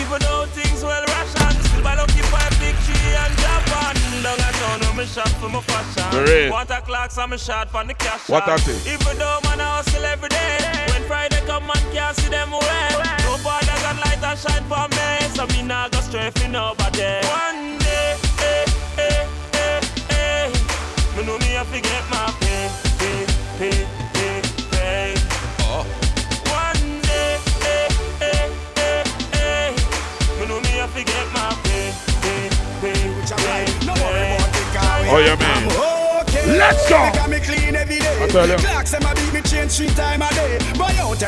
Even 0.00 0.20
though 0.20 0.46
things 0.52 0.82
well 0.82 1.04
ration, 1.04 1.52
still 1.64 1.82
by 1.82 1.94
lucky 1.94 2.22
five 2.32 2.50
big 2.60 2.74
tree 2.84 3.14
and 3.14 3.34
Japan. 3.38 3.95
Down 4.22 4.38
a 4.38 4.50
town 4.52 4.80
where 4.80 4.94
me 4.94 5.06
shop 5.06 5.28
for 5.40 5.48
my 5.48 5.60
fashion. 5.60 6.02
For. 6.10 6.50
Water 6.50 6.80
clocks 6.84 7.18
and 7.18 7.30
me 7.30 7.38
shot 7.38 7.70
for 7.70 7.84
the 7.84 7.94
cash. 7.94 8.28
What 8.28 8.46
that 8.46 8.66
is? 8.66 8.86
Even 8.88 9.18
though 9.18 9.38
man 9.44 9.60
I 9.60 9.76
hustle 9.76 10.04
every 10.04 10.28
day. 10.30 10.58
When 10.90 11.02
Friday 11.06 11.40
come 11.46 11.66
man 11.66 11.76
can't 11.92 12.16
see 12.16 12.28
them 12.30 12.52
away. 12.52 12.88
No 13.28 13.36
borders 13.44 13.82
and 13.86 13.98
light 14.00 14.22
and 14.22 14.38
shine 14.38 14.64
for 14.66 14.88
me. 14.88 15.06
So 15.36 15.46
me 15.52 15.62
nah 15.62 15.88
go 15.90 16.00
stray 16.00 16.30
for 16.30 16.48
nobody. 16.48 17.22
One 17.28 17.78
day, 17.78 17.85
Oh, 35.08 35.18
yeah, 35.18 35.36
man. 35.36 35.96
Let's 36.58 36.88
go. 36.88 36.98
Me 37.28 37.40
clean 37.40 37.74
every 37.74 37.98
day. 37.98 38.22
I 38.22 38.28
tell 38.28 38.48
you. 38.48 38.56
Clocks 38.56 38.92
them 38.92 39.02
a 39.02 39.14
beat 39.14 39.32
me 39.32 39.40
change 39.42 39.72
three 39.72 39.88
time 39.88 40.22
a 40.22 40.28
day. 40.30 40.58
Buy 40.78 40.94
out 40.98 41.20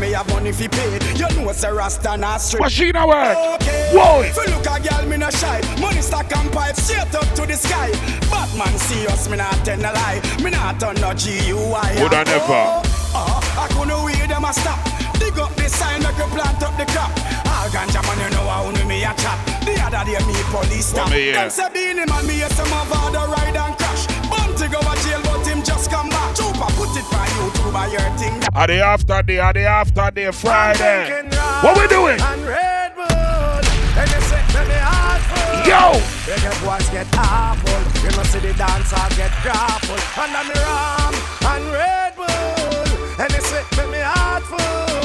me 0.00 0.12
have 0.12 0.28
money 0.30 0.52
fi 0.52 0.68
pay. 0.68 0.98
You 1.14 1.28
know 1.36 1.50
it's 1.50 1.62
a 1.62 1.72
rasta. 1.72 2.16
Machine 2.58 2.96
a 2.96 3.06
work. 3.06 3.36
Okay. 3.60 3.90
Whoa. 3.92 4.22
If 4.22 4.36
you 4.36 4.54
look 4.54 4.66
a 4.66 4.80
girl, 4.80 5.06
me 5.08 5.16
no 5.16 5.30
shy. 5.30 5.60
Money 5.80 6.00
stack 6.00 6.34
and 6.36 6.50
pipe 6.52 6.76
straight 6.76 7.14
up 7.14 7.28
to 7.34 7.46
the 7.46 7.56
sky. 7.56 7.90
Batman 8.30 8.78
see 8.78 9.06
us, 9.06 9.28
me 9.28 9.36
not 9.36 9.52
tell 9.64 9.78
no 9.78 9.92
lie. 9.92 10.20
Me 10.42 10.50
not 10.50 10.80
no 10.80 11.12
GUI. 11.12 12.02
Would 12.02 12.14
I 12.14 12.24
never? 12.24 12.82
Uh, 13.14 13.40
I 13.58 13.68
couldn't 13.72 14.04
wait 14.04 14.28
them 14.28 14.44
a 14.44 14.52
stop. 14.52 14.78
Dig 15.18 15.38
up 15.38 15.54
the 15.56 15.68
sign, 15.68 16.02
you 16.02 16.08
plant 16.08 16.62
up 16.62 16.76
the 16.76 16.86
crop. 16.92 17.45
All 17.66 17.72
ganja 17.72 18.00
man, 18.06 18.18
you 18.22 18.30
know 18.30 18.46
how 18.46 18.86
me 18.86 19.02
a 19.02 19.12
chat. 19.18 19.42
The 19.66 19.74
other 19.82 20.04
day 20.06 20.22
me 20.24 20.38
police 20.54 20.86
stop. 20.86 21.10
me 21.10 21.16
hear? 21.16 21.32
Them 21.34 21.50
say 21.50 21.68
Beenie 21.74 22.06
Man, 22.06 22.24
me 22.24 22.34
hear 22.34 22.48
some 22.50 22.72
of 22.72 22.86
the 23.10 23.18
ride 23.18 23.56
and 23.58 23.74
crash. 23.76 24.06
Bounty 24.30 24.70
go 24.70 24.78
a 24.78 24.94
jail, 25.02 25.18
but 25.26 25.44
him 25.44 25.64
just 25.64 25.90
come 25.90 26.08
back. 26.08 26.36
Chupa 26.36 26.70
put 26.78 26.94
it 26.94 27.02
by 27.10 27.26
YouTube, 27.34 27.72
by 27.72 27.88
your 27.88 28.06
thing. 28.18 28.38
Are 28.54 28.68
the 28.68 28.78
after 28.78 29.20
day? 29.22 29.40
Are 29.40 29.52
the 29.52 29.64
after 29.66 30.10
day? 30.12 30.30
Friday. 30.30 31.26
What 31.62 31.76
we 31.76 31.88
doing? 31.88 32.20
And 32.20 32.46
Red 32.46 32.94
Bull, 32.94 33.02
and 33.10 34.10
you 34.14 34.20
say, 34.30 34.42
me 34.62 34.78
hard 34.86 35.22
full. 35.26 35.66
Yo. 35.66 35.98
Reggae 36.30 36.54
boys 36.62 36.88
get 36.90 37.08
awful. 37.18 37.82
You 37.98 38.16
know 38.16 38.22
see 38.30 38.38
the 38.46 38.54
dancer 38.54 39.06
get 39.18 39.34
grappled. 39.42 40.02
And 40.22 40.36
I'm 40.38 40.50
ram 40.54 41.14
and 41.50 41.72
Red 41.72 41.85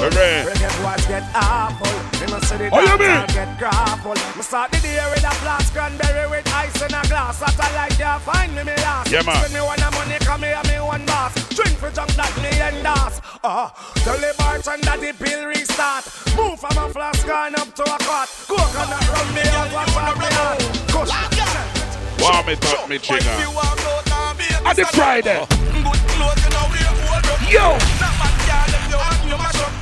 Hooray. 0.02 0.50
Reggae 0.50 0.72
boys 0.82 1.06
get 1.06 1.22
awful. 1.38 1.94
You 2.18 2.28
know 2.34 2.40
see 2.42 2.58
the 2.58 2.70
Oh, 2.74 2.82
you 2.82 2.98
mean? 2.98 3.22
get 3.38 3.54
grappled. 3.62 4.18
Me 4.36 4.42
start 4.42 4.72
the 4.72 4.80
day 4.82 4.98
with 5.14 5.22
a 5.24 5.30
flask 5.46 5.70
cranberry 5.74 6.26
with 6.30 6.48
ice 6.50 6.74
in 6.82 6.90
a 6.90 7.02
glass. 7.06 7.38
That 7.38 7.54
I 7.62 7.70
like 7.86 7.98
you 8.02 8.10
find 8.26 8.50
me 8.56 8.64
me 8.66 8.74
last. 8.82 9.12
Yeah, 9.14 9.22
man. 9.22 9.38
Spend 9.46 9.54
me 9.54 9.62
one 9.62 9.78
a 9.78 9.90
money, 9.94 10.18
come 10.26 10.42
here 10.42 10.58
me 10.66 10.82
one 10.82 11.06
boss. 11.06 11.38
Drink 11.54 11.78
for 11.78 11.92
junk 11.94 12.10
that 12.18 12.34
me 12.42 12.50
endorse. 12.50 13.22
Uh, 13.46 13.70
tell 14.02 14.18
the 14.18 14.34
bartender 14.42 14.98
the 14.98 15.14
pill 15.22 15.46
restart. 15.46 16.04
Move 16.34 16.58
from 16.58 16.74
a 16.82 16.90
flask 16.90 17.22
gone 17.28 17.54
up 17.62 17.70
to 17.78 17.84
a 17.86 17.98
cot. 18.02 18.26
Coconut 18.50 19.06
rum 19.06 19.30
me 19.38 19.46
out, 19.54 19.70
watch 19.70 19.96
out 20.02 20.18
me 20.18 20.30
out. 20.42 20.58
Kush. 20.90 21.14
Warm 22.22 22.50
it 22.50 22.66
up, 22.74 22.90
me 22.90 22.98
chica. 22.98 23.38
At 24.66 24.76
the 24.76 24.86
Friday. 24.98 25.46
Yo. 27.54 27.78
If 29.34 29.81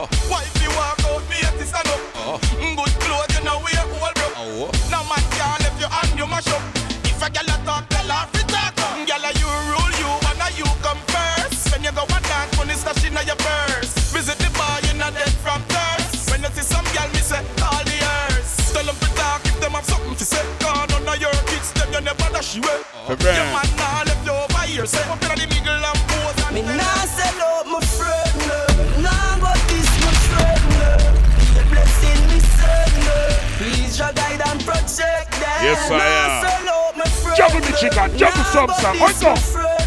talk 0.00 0.12
up. 0.12 0.30
Why 0.30 0.42
if 0.42 0.62
you 0.62 0.70
walk 0.76 1.00
out, 1.04 1.22
be 1.28 1.36
a 1.44 1.50
stand 1.66 1.88
up. 1.88 2.40
Mm, 2.60 2.76
Good 2.76 2.94
clothes, 3.00 3.30
you 3.36 3.44
know 3.44 3.58
we 3.64 3.72
a 3.72 3.84
whole 3.84 4.12
bro. 4.14 4.70
No 4.90 5.00
man 5.08 5.22
can 5.36 5.56
left 5.64 5.80
your 5.80 5.88
hand, 5.90 6.16
you 6.18 6.26
mash 6.26 6.48
up. 6.48 6.62
If 7.04 7.20
a 7.22 7.28
girl 7.30 7.48
a 7.48 7.56
talk, 7.64 7.88
tell 7.88 8.08
her 8.08 8.24
to 8.32 8.40
talk 8.48 8.74
up. 8.80 8.94
Girl, 9.08 9.24
a 9.24 9.30
you 9.36 9.48
rule 9.70 9.92
you, 10.00 10.10
and 10.30 10.40
a 10.40 10.48
you 10.56 10.68
come 10.84 11.00
first. 11.12 11.72
When 11.72 11.82
you 11.84 11.92
go 11.92 12.04
and 12.08 12.24
dance, 12.24 12.56
money 12.56 12.74
stash 12.74 13.04
in 13.04 13.14
your 13.14 13.36
purse. 13.36 13.92
Visit 14.14 14.38
the 14.38 14.48
bar, 14.56 14.80
you 14.86 14.94
not 14.98 15.12
dead 15.14 15.32
from 15.44 15.60
thirst. 15.68 16.30
When 16.30 16.42
you 16.42 16.50
see 16.56 16.64
some 16.64 16.86
girl, 16.96 17.08
me 17.12 17.20
say, 17.20 17.42
all 17.64 17.82
the 17.84 17.96
earth. 18.00 18.72
Tell 18.72 18.84
them 18.86 18.96
to 18.96 19.08
talk 19.18 19.44
if 19.44 19.56
them 19.60 19.72
have 19.76 19.84
something 19.84 20.14
to 20.16 20.24
say. 20.24 20.42
God, 20.60 20.88
none 20.90 21.08
of 21.08 21.20
your 21.20 21.34
kids, 21.50 21.72
them 21.76 21.92
you 21.92 22.00
never 22.00 22.28
dash 22.32 22.56
away. 22.56 22.80
For 23.06 23.16
Your 23.20 23.32
real. 23.34 23.52
man 23.52 23.68
nah 23.76 24.02
left 24.06 24.24
you 24.24 24.32
over 24.32 24.64
here, 24.70 24.86
say 24.86 25.02
up 25.10 25.20
in 25.22 25.36
the 25.40 25.46
middle 25.50 25.82
and 25.82 26.00
pose 26.08 26.38
and 26.46 26.54
Me 26.54 26.62
bend. 26.62 26.78
nah 26.78 27.04
sell 27.10 27.42
out 27.42 27.49
Your 34.00 34.12
guide 34.14 34.40
and 34.46 34.64
protect 34.64 35.30
them. 35.32 35.60
Yes, 35.60 35.90
I 35.90 36.00
am. 36.00 36.48
sell 36.48 36.68
out 36.74 36.96
my 36.96 37.04
friend, 37.04 37.36
Juggle 37.36 37.60
no. 37.60 37.76
chica. 37.76 38.08
Juggle 38.16 38.44
some 38.44 38.66
this 38.68 39.00
What's 39.00 39.22
up? 39.22 39.79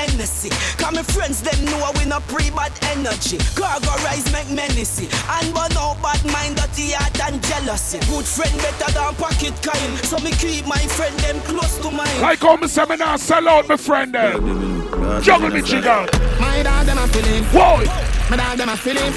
Hennessy. 0.00 0.48
Cause 0.80 0.94
my 0.94 1.02
friends 1.02 1.42
them 1.42 1.60
know 1.66 1.92
we 1.98 2.04
no 2.06 2.20
pre-bad 2.32 2.72
energy. 2.96 3.36
Cargo 3.52 3.92
rise 4.04 4.24
make 4.32 4.48
menacey. 4.48 5.08
And 5.28 5.52
burn 5.52 5.76
out 5.76 6.00
bad 6.00 6.24
mind, 6.32 6.56
dirty 6.56 6.92
heart 6.96 7.20
and 7.28 7.42
jealousy. 7.44 8.00
Good 8.08 8.24
friend 8.24 8.56
better 8.64 8.92
than 8.92 9.14
pocket 9.20 9.56
kind. 9.60 9.92
So 10.08 10.16
me 10.18 10.32
keep 10.32 10.66
my 10.66 10.80
friend 10.96 11.14
them 11.20 11.40
close 11.42 11.76
to 11.84 11.90
mine. 11.90 12.20
Like 12.20 12.40
how 12.40 12.56
me 12.56 12.68
say 12.68 12.84
me 12.86 12.96
now 12.96 13.16
sell 13.16 13.46
out 13.48 13.68
my 13.68 13.76
friend 13.76 14.16
eh? 14.16 14.32
them. 14.32 15.22
Juggle 15.22 15.50
me 15.50 15.60
jiggle. 15.60 16.06
My 16.40 16.62
dog 16.62 16.86
them 16.86 16.98
a 16.98 17.06
feeling. 17.08 17.44
Whoa. 17.52 17.84
My 18.30 18.36
dog 18.36 18.56
them 18.56 18.68
a 18.70 18.76
feeling. 18.76 19.12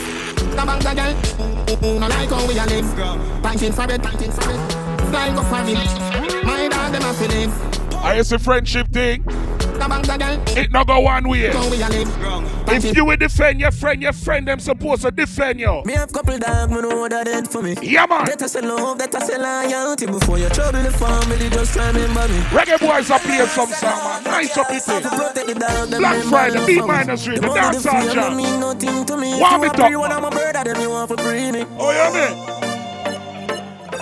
The 0.52 0.64
bank 0.68 0.84
the 0.84 0.94
girl. 0.94 2.00
No 2.00 2.08
like 2.08 2.30
how 2.30 2.46
we 2.48 2.58
a 2.60 2.66
live. 2.66 3.42
Banking 3.42 3.72
for 3.72 3.90
it, 3.90 4.02
banking 4.04 4.32
for 4.32 4.52
it. 4.52 4.72
Fly 5.10 5.34
go 5.34 5.44
for 5.44 5.64
me. 5.64 5.76
My 6.44 6.68
dog 6.68 6.92
them 6.92 7.04
a 7.04 7.14
feeling. 7.14 7.52
I 8.04 8.20
it's 8.20 8.34
a 8.34 8.40
friendship 8.40 8.90
thing. 8.90 9.24
The 9.84 9.90
bank 9.90 10.06
the 10.08 10.18
girl. 10.18 10.58
It 10.58 10.72
no 10.72 10.86
go 10.86 11.00
one 11.02 11.28
way. 11.28 11.48
How 11.52 11.70
we 11.70 11.82
a 11.82 11.90
live. 11.90 12.70
If 12.70 12.96
you 12.96 13.04
will 13.04 13.18
defend 13.18 13.60
your 13.60 13.72
friend, 13.72 14.02
your 14.02 14.14
friend 14.14 14.48
them 14.48 14.60
supposed 14.60 15.02
to 15.02 15.12
defend 15.12 15.60
you. 15.60 15.82
Me 15.84 15.94
have 15.94 16.12
couple 16.14 16.38
dog, 16.38 16.72
me 16.72 16.82
know 16.82 17.10
that 17.10 17.28
it 17.28 17.50
for 17.50 17.62
me. 17.62 17.76
Yeah, 17.82 18.06
man. 18.06 18.24
That 18.26 18.42
I 18.44 18.48
say 18.48 18.62
love, 18.62 18.98
that 19.00 19.14
I 19.14 19.20
say 19.20 19.38
loyalty. 19.38 20.06
Before 20.06 20.40
you 20.40 20.48
trouble 20.50 20.82
the 20.82 20.92
family, 20.92 21.50
just 21.50 21.76
remember 21.76 22.28
me. 22.30 22.40
Reggae 22.56 22.80
boys 22.80 23.12
are 23.12 23.20
playing 23.20 23.48
some 23.48 23.68
song, 23.72 24.24
man. 24.24 24.24
Nice 24.24 24.58
up 24.58 24.72
it. 24.72 24.86
Protect 24.86 25.48
the 25.48 25.54
dog, 25.54 25.90
them 25.90 26.00
Black 26.00 26.18
them 26.18 26.30
Friday, 26.30 26.54
them 26.56 26.66
beat 26.66 26.78
from 26.80 26.88
me. 26.88 26.94
minus 26.96 27.26
three, 27.26 27.36
the 27.40 27.48
dance 27.54 27.84
fame, 27.84 27.94
hall 27.94 28.06
no 28.06 28.14
jam. 28.14 28.38
mean 28.38 28.60
nothing 28.62 29.06
to 29.06 29.18
me. 29.18 29.40
Want 29.42 29.62
me 29.64 29.68
talk, 29.68 29.92
want 29.92 29.98
one 30.00 30.10
man? 30.10 30.24
of 30.24 30.24
my 30.24 30.52
brother, 30.54 30.82
you 30.82 30.90
want 30.90 31.10
for 31.12 31.18
free 31.18 31.52
me. 31.52 31.66
Oh, 31.78 31.92
yeah, 31.92 32.08
man. 32.16 32.64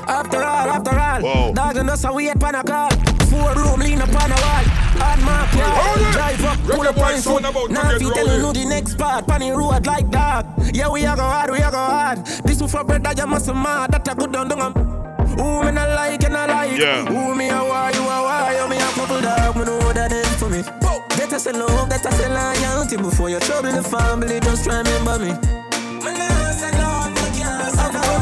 After 0.08 0.38
all, 0.38 0.70
after 0.70 1.00
all, 1.00 1.22
Whoa. 1.22 1.54
dog 1.54 1.78
and 1.78 1.89
us 1.89 2.04
a 2.04 2.13
wait 2.13 2.39
pan 2.39 2.54
a 2.54 2.63
call. 2.63 2.91
Four 3.34 3.56
room 3.56 3.80
lean 3.80 4.02
upon 4.02 4.30
a 4.32 4.36
wall. 4.36 4.61
Mark 5.32 5.54
yard, 5.56 6.12
drive 6.12 6.44
up, 6.44 6.60
pull 6.67 6.88
up 6.88 6.98
on 6.98 7.22
foot. 7.22 7.72
Now 7.72 7.96
if 7.96 8.02
you 8.02 8.12
tell 8.13 8.28
you 8.28 8.54
the 8.54 8.65
next 8.65 8.98
part, 8.98 9.28
pan 9.28 9.39
the 9.41 9.52
road 9.56 9.86
like 9.86 10.10
dog. 10.10 10.46
Yeah, 10.74 10.89
we 10.89 11.06
a 11.06 11.15
go 11.15 11.24
hard, 11.24 11.52
we 11.52 11.58
a 11.58 11.72
go 11.72 11.78
hard. 11.78 12.26
This 12.46 12.60
for 12.60 12.84
brother, 12.84 13.13
you 13.15 13.28
must 13.28 13.48
mad. 13.48 13.91
That 13.91 14.08
a 14.12 14.15
good 14.15 14.32
down 14.34 14.50
down. 14.50 14.74
Who 15.38 15.63
me 15.63 15.72
not 15.72 15.89
like 15.96 16.24
and 16.24 16.36
I 16.36 16.46
like. 16.46 16.78
Yeah. 16.78 17.06
Who 17.06 17.36
me 17.36 17.48
a 17.50 17.63
why, 17.63 17.91
you 17.96 18.02
a 18.02 18.17
why. 18.28 18.58
You 18.60 18.67
me 18.70 18.78
a 18.78 18.89
couple 18.91 19.22
dog, 19.22 19.56
me 19.56 19.63
know 19.63 19.94
that 19.94 20.12
it 20.12 20.26
for 20.39 20.50
me. 20.50 20.62
That 20.62 21.32
I 21.34 21.38
say 21.38 21.54
love, 21.54 21.89
that 21.89 22.06
I 22.06 22.12
say 22.12 22.30
loyalty. 22.30 22.98
Before 22.98 23.30
you 23.30 23.39
trouble 23.39 23.72
the 23.72 23.84
family, 23.84 24.39
just 24.41 24.65
remember 24.67 25.17
me. 25.20 25.32
Me 26.04 26.12
nah 26.20 26.52
say 26.52 26.72
no, 26.76 26.90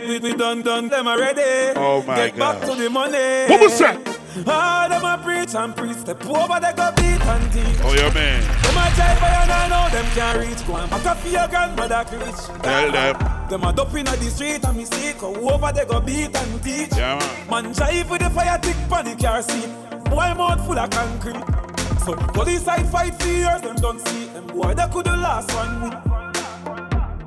We, 0.08 0.20
we 0.20 0.34
done 0.36 0.62
done 0.62 0.90
them 0.90 1.08
already. 1.08 1.74
Oh 1.76 2.04
my 2.06 2.16
Get 2.16 2.38
back 2.38 2.62
God. 2.62 2.76
to 2.76 2.84
the 2.84 2.90
money. 2.90 3.50
What 3.50 3.62
was 3.62 3.80
that? 3.80 4.20
Ah, 4.48 4.88
them 4.90 5.06
a 5.06 5.24
preach 5.24 5.54
and 5.56 5.76
preach. 5.76 5.98
Step 5.98 6.26
over, 6.26 6.60
they 6.60 6.74
go 6.74 6.92
beat 6.98 7.22
and 7.22 7.54
teach. 7.54 7.80
Oh, 7.86 7.94
yeah, 7.94 8.12
man. 8.14 8.42
Them 8.42 8.78
a 8.78 8.86
jive 8.98 9.22
by 9.22 9.30
and 9.30 9.52
I 9.52 9.68
know 9.70 9.90
them 9.94 10.06
can't 10.16 10.40
reach. 10.40 10.68
Go 10.68 10.76
and 10.76 10.90
back 10.90 11.06
up 11.06 11.18
for 11.20 11.28
your 11.30 11.48
grandmother 11.48 12.04
preach. 12.08 12.62
Tell 12.64 12.92
them. 12.92 13.48
Them 13.50 13.64
a 13.64 13.74
dope 13.74 13.94
in 13.96 14.06
the 14.06 14.18
street 14.32 14.66
and 14.66 14.76
me 14.78 14.86
see 14.86 15.10
it. 15.10 15.20
Go 15.20 15.36
over, 15.50 15.72
they 15.72 15.86
go 15.86 16.00
beat 16.02 16.36
and 16.36 16.64
teach. 16.64 16.98
Yeah, 16.98 17.20
man. 17.50 17.66
Man 17.66 17.74
jive 17.76 18.10
with 18.10 18.22
the 18.22 18.30
fire 18.32 18.58
tick 18.58 18.76
pan 18.90 19.06
the 19.06 19.16
car 19.16 19.42
seat. 19.44 19.70
Boy 20.06 20.34
mouth 20.36 20.66
full 20.66 20.80
of 20.80 20.90
concrete. 20.90 21.63
So 22.06 22.16
police 22.16 22.64
side 22.64 22.88
fight 22.90 23.16
for 23.22 23.28
years, 23.28 23.62
them 23.62 23.76
don't 23.78 24.00
see 24.08 24.26
them. 24.26 24.48
Boy, 24.48 24.74
they 24.74 24.88
could 24.92 25.06
the 25.06 25.16
last 25.16 25.54
one 25.56 25.84
week. 25.84 25.94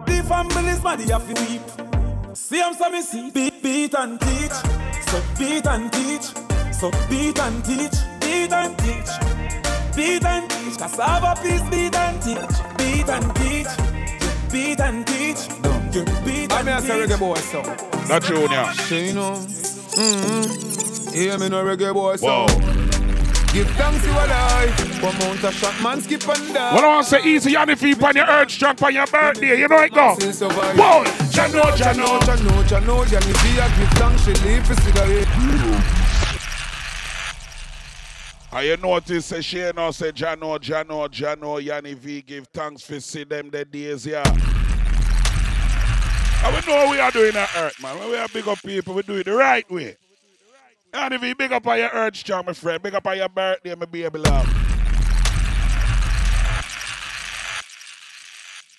The 0.07 0.23
family's 0.29 0.83
mad, 0.83 0.99
they 1.01 1.13
have 1.13 1.27
to 1.27 1.43
weep. 1.43 1.63
See 2.37 2.59
them 2.59 2.75
so 2.75 2.91
me 2.91 3.03
see 3.03 3.31
beat, 3.31 3.63
beat 3.63 3.95
and 3.95 4.21
teach. 4.21 4.53
So 5.09 5.23
beat 5.39 5.67
and 5.67 5.93
teach. 5.93 6.23
So 6.75 6.91
beat 7.09 7.39
and 7.39 7.65
teach. 7.65 7.97
Beat 8.21 8.53
and 8.53 8.77
teach. 8.79 9.11
Beat 9.97 10.25
and 10.25 10.51
teach. 10.51 10.77
Cassava 10.79 11.41
peace, 11.43 11.63
beat 11.71 11.97
and 11.97 12.23
teach. 12.23 12.57
Beat 12.77 13.09
and 13.09 13.35
teach. 13.37 13.67
Beat 14.53 14.81
and 14.81 15.07
teach. 15.07 15.49
You 15.95 16.05
beat 16.25 16.53
I 16.53 16.63
mean, 16.63 16.75
I 16.75 16.77
and 16.77 16.85
say 16.85 16.95
reggae 16.95 17.09
teach. 17.09 17.19
boy, 17.19 17.35
so. 17.37 17.63
Not 18.09 18.23
junior. 18.23 18.67
She 18.87 19.13
know. 19.13 19.33
Mm-hmm. 19.97 21.15
Hear 21.15 21.39
me 21.39 21.49
no 21.49 21.65
reggae 21.65 21.93
boy, 21.95 22.17
so. 22.17 22.47
Whoa. 22.47 22.86
Give 23.57 23.71
thanks 23.71 24.03
to 24.03 24.09
your 24.09 24.27
life. 24.27 25.03
One 25.03 25.19
mount 25.19 25.43
a 25.43 25.51
shot, 25.51 25.83
man, 25.83 26.03
skip 26.03 26.29
and 26.29 26.53
die. 26.53 26.75
What 26.75 26.85
I 26.85 26.89
want 26.89 27.07
to 27.07 27.11
say 27.11 27.25
easy, 27.25 27.53
Yanni 27.53 27.75
feet 27.75 28.03
on 28.03 28.15
your 28.15 28.27
urge 28.27 28.59
drunk 28.59 28.83
on 28.83 28.93
your 28.93 29.07
birthday. 29.07 29.59
You 29.59 29.67
know 29.67 29.81
it 29.81 29.95
go. 29.95 30.09
Whoa. 30.11 31.05
Jano, 31.33 31.63
Jano, 31.73 32.21
Jano. 32.21 32.21
Jano, 32.21 32.65
Jano, 32.67 33.05
Jano, 33.07 33.07
Jano, 33.07 33.79
give 33.79 33.89
thanks, 33.95 34.25
she 34.27 34.35
leave 34.47 34.67
for 34.67 34.75
cigarette. 34.75 35.29
And 38.53 38.67
you 38.67 38.77
notice, 38.77 39.25
say 39.25 39.41
she 39.41 39.73
know, 39.75 39.91
say 39.91 40.13
Jano, 40.13 40.59
Jano, 40.59 41.09
Jano, 41.09 41.59
Yanni 41.65 41.95
V 41.95 42.21
give 42.21 42.49
thanks 42.49 42.83
for 42.83 43.01
see 43.01 43.25
them 43.25 43.49
the 43.49 43.65
days, 43.65 44.05
yeah. 44.05 44.23
And 46.45 46.55
we 46.55 46.61
know 46.71 46.91
we 46.91 47.01
are 47.01 47.11
doing 47.11 47.33
that 47.33 47.49
earth, 47.57 47.83
man. 47.83 47.99
When 48.01 48.11
we 48.11 48.17
are 48.19 48.29
big 48.29 48.47
up 48.49 48.59
people, 48.63 48.93
we 48.93 49.03
do 49.03 49.15
it 49.15 49.25
the 49.25 49.33
right 49.33 49.71
way. 49.71 49.97
Yanni 50.97 51.19
V, 51.19 51.35
big 51.35 51.53
up 51.53 51.67
on 51.67 51.77
your 51.77 51.91
urge, 51.93 52.21
strong, 52.21 52.47
my 52.47 52.55
friend. 52.55 52.83
Big 52.83 52.95
up 52.95 53.07
on 53.07 53.19
your 53.19 53.29
birthday, 53.29 53.75
my 53.75 53.85
baby 53.85 54.19
love. 54.19 54.49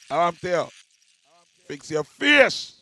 I'm 0.09 0.35
tell 0.35 0.71
fix 1.67 1.91
your 1.91 2.03
face. 2.03 2.81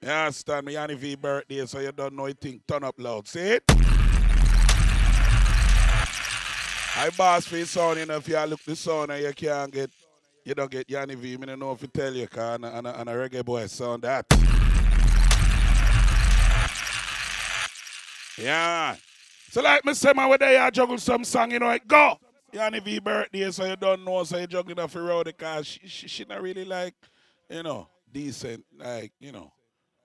You 0.00 0.08
understand 0.08 0.66
me, 0.66 0.72
Yanni 0.72 0.94
V 0.94 1.14
birthday, 1.14 1.64
so 1.66 1.78
you 1.78 1.92
don't 1.92 2.16
know 2.16 2.26
it 2.26 2.40
thing 2.40 2.60
turn 2.66 2.82
up 2.82 2.96
loud. 2.98 3.28
See 3.28 3.38
it? 3.38 3.62
I 6.94 7.08
boss 7.16 7.46
for 7.46 7.58
your 7.58 7.66
son, 7.66 7.98
you 7.98 8.06
know, 8.06 8.16
if 8.16 8.26
you 8.26 8.44
look 8.46 8.64
the 8.64 8.74
son 8.74 9.10
and 9.12 9.22
you 9.22 9.32
can't 9.32 9.72
get, 9.72 9.90
you 10.44 10.54
don't 10.54 10.70
get 10.70 10.90
Yanni 10.90 11.14
V, 11.14 11.34
I 11.34 11.44
don't 11.44 11.60
know 11.60 11.70
if 11.70 11.82
you 11.82 11.88
tell 11.88 12.12
you, 12.12 12.26
cause 12.26 12.56
and 12.56 12.64
and 12.64 12.86
and 12.88 13.08
a 13.08 13.12
reggae 13.12 13.44
boy 13.44 13.66
sound 13.66 14.02
that. 14.02 14.26
Yeah. 18.38 18.96
So 19.50 19.60
like 19.62 19.84
me 19.84 19.94
say, 19.94 20.12
man, 20.14 20.28
whether 20.28 20.50
you 20.50 20.70
juggle 20.70 20.98
some 20.98 21.24
song, 21.24 21.50
you 21.50 21.58
know, 21.58 21.66
like, 21.66 21.86
go. 21.86 22.18
Yanni 22.52 22.80
V 22.80 22.98
birthday, 22.98 23.50
so 23.50 23.64
you 23.64 23.76
don't 23.76 24.04
know, 24.04 24.24
so 24.24 24.36
you 24.38 24.46
juggling 24.46 24.78
off 24.78 24.92
the 24.92 25.00
road 25.00 25.24
because 25.26 25.66
she, 25.66 25.80
she, 25.86 26.08
she 26.08 26.24
not 26.28 26.42
really 26.42 26.64
like, 26.66 26.94
you 27.48 27.62
know, 27.62 27.88
decent, 28.12 28.64
like, 28.78 29.12
you 29.20 29.32
know. 29.32 29.52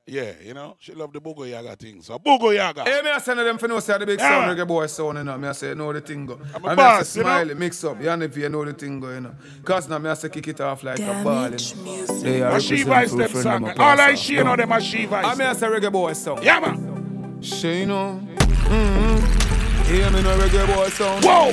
Yeah, 0.10 0.32
you 0.42 0.54
know, 0.54 0.78
she 0.80 0.94
love 0.94 1.12
the 1.12 1.20
Boogo 1.20 1.50
Yaga 1.50 1.76
thing. 1.76 2.02
So 2.02 2.18
Boogo 2.18 2.56
Yaga. 2.56 2.86
Hey, 2.86 3.02
me 3.04 3.10
I 3.12 3.18
send 3.18 3.40
them 3.40 3.58
for 3.58 3.68
no 3.68 3.82
say 3.82 3.98
the 3.98 4.06
big 4.06 4.18
Yeah, 4.20 4.30
sound 4.30 4.48
man. 4.48 4.56
reggae 4.56 4.66
boy 4.66 4.86
sound, 4.86 5.18
you 5.18 5.24
know. 5.26 5.38
Me 5.38 5.50
I 5.50 5.52
say 5.52 5.74
know 5.74 5.92
the 5.92 6.00
thing 6.00 6.26
go. 6.26 6.40
I'm 6.56 6.64
a 6.64 6.68
And 6.70 6.78
me 6.78 6.84
I 6.84 6.98
boss, 7.00 7.10
say 7.10 7.20
you 7.20 7.26
know. 7.26 7.44
smile, 7.44 7.56
mix 7.56 7.84
up. 7.84 8.00
You 8.00 8.16
know 8.16 8.22
if 8.26 8.38
you 8.38 8.48
know 8.48 8.64
the 8.64 8.72
thing 8.72 9.02
go, 9.02 9.10
you 9.10 9.20
know. 9.20 9.36
Cause 9.66 9.90
now 9.90 9.98
me 9.98 10.10
I 10.10 10.14
say 10.14 10.30
kick 10.30 10.48
it 10.48 10.62
off 10.62 10.82
like 10.84 11.00
a 11.00 11.22
ball, 11.26 11.44
you 11.52 11.58
know. 11.58 12.06
They 12.22 12.42
are 12.42 12.52
And 12.54 12.64
she 12.64 12.84
represent 12.86 12.88
vice 12.88 13.10
for 13.12 13.18
them 13.18 13.28
friend 13.30 13.44
song. 13.44 13.70
All 13.80 14.00
I 14.00 14.12
pass 14.12 14.20
she 14.20 14.40
off. 14.40 14.46
know 14.46 14.56
them 14.56 14.72
as 14.72 14.86
she 14.86 15.06
vice. 15.08 15.26
I 15.26 15.36
mean 15.36 15.48
I 15.50 15.54
say 15.54 15.68
reggae 15.68 15.92
boy 15.92 16.14
sound. 16.14 16.42
Yeah, 16.42 16.60
man. 16.62 17.07
She 17.42 17.86
know. 17.86 18.20
Mm-hmm. 18.36 19.94
Hear 19.94 20.10
me 20.12 20.22
no 20.22 20.38
reggae 20.38 20.76
boy 20.76 20.90
sound. 20.90 21.24
Whoa. 21.24 21.52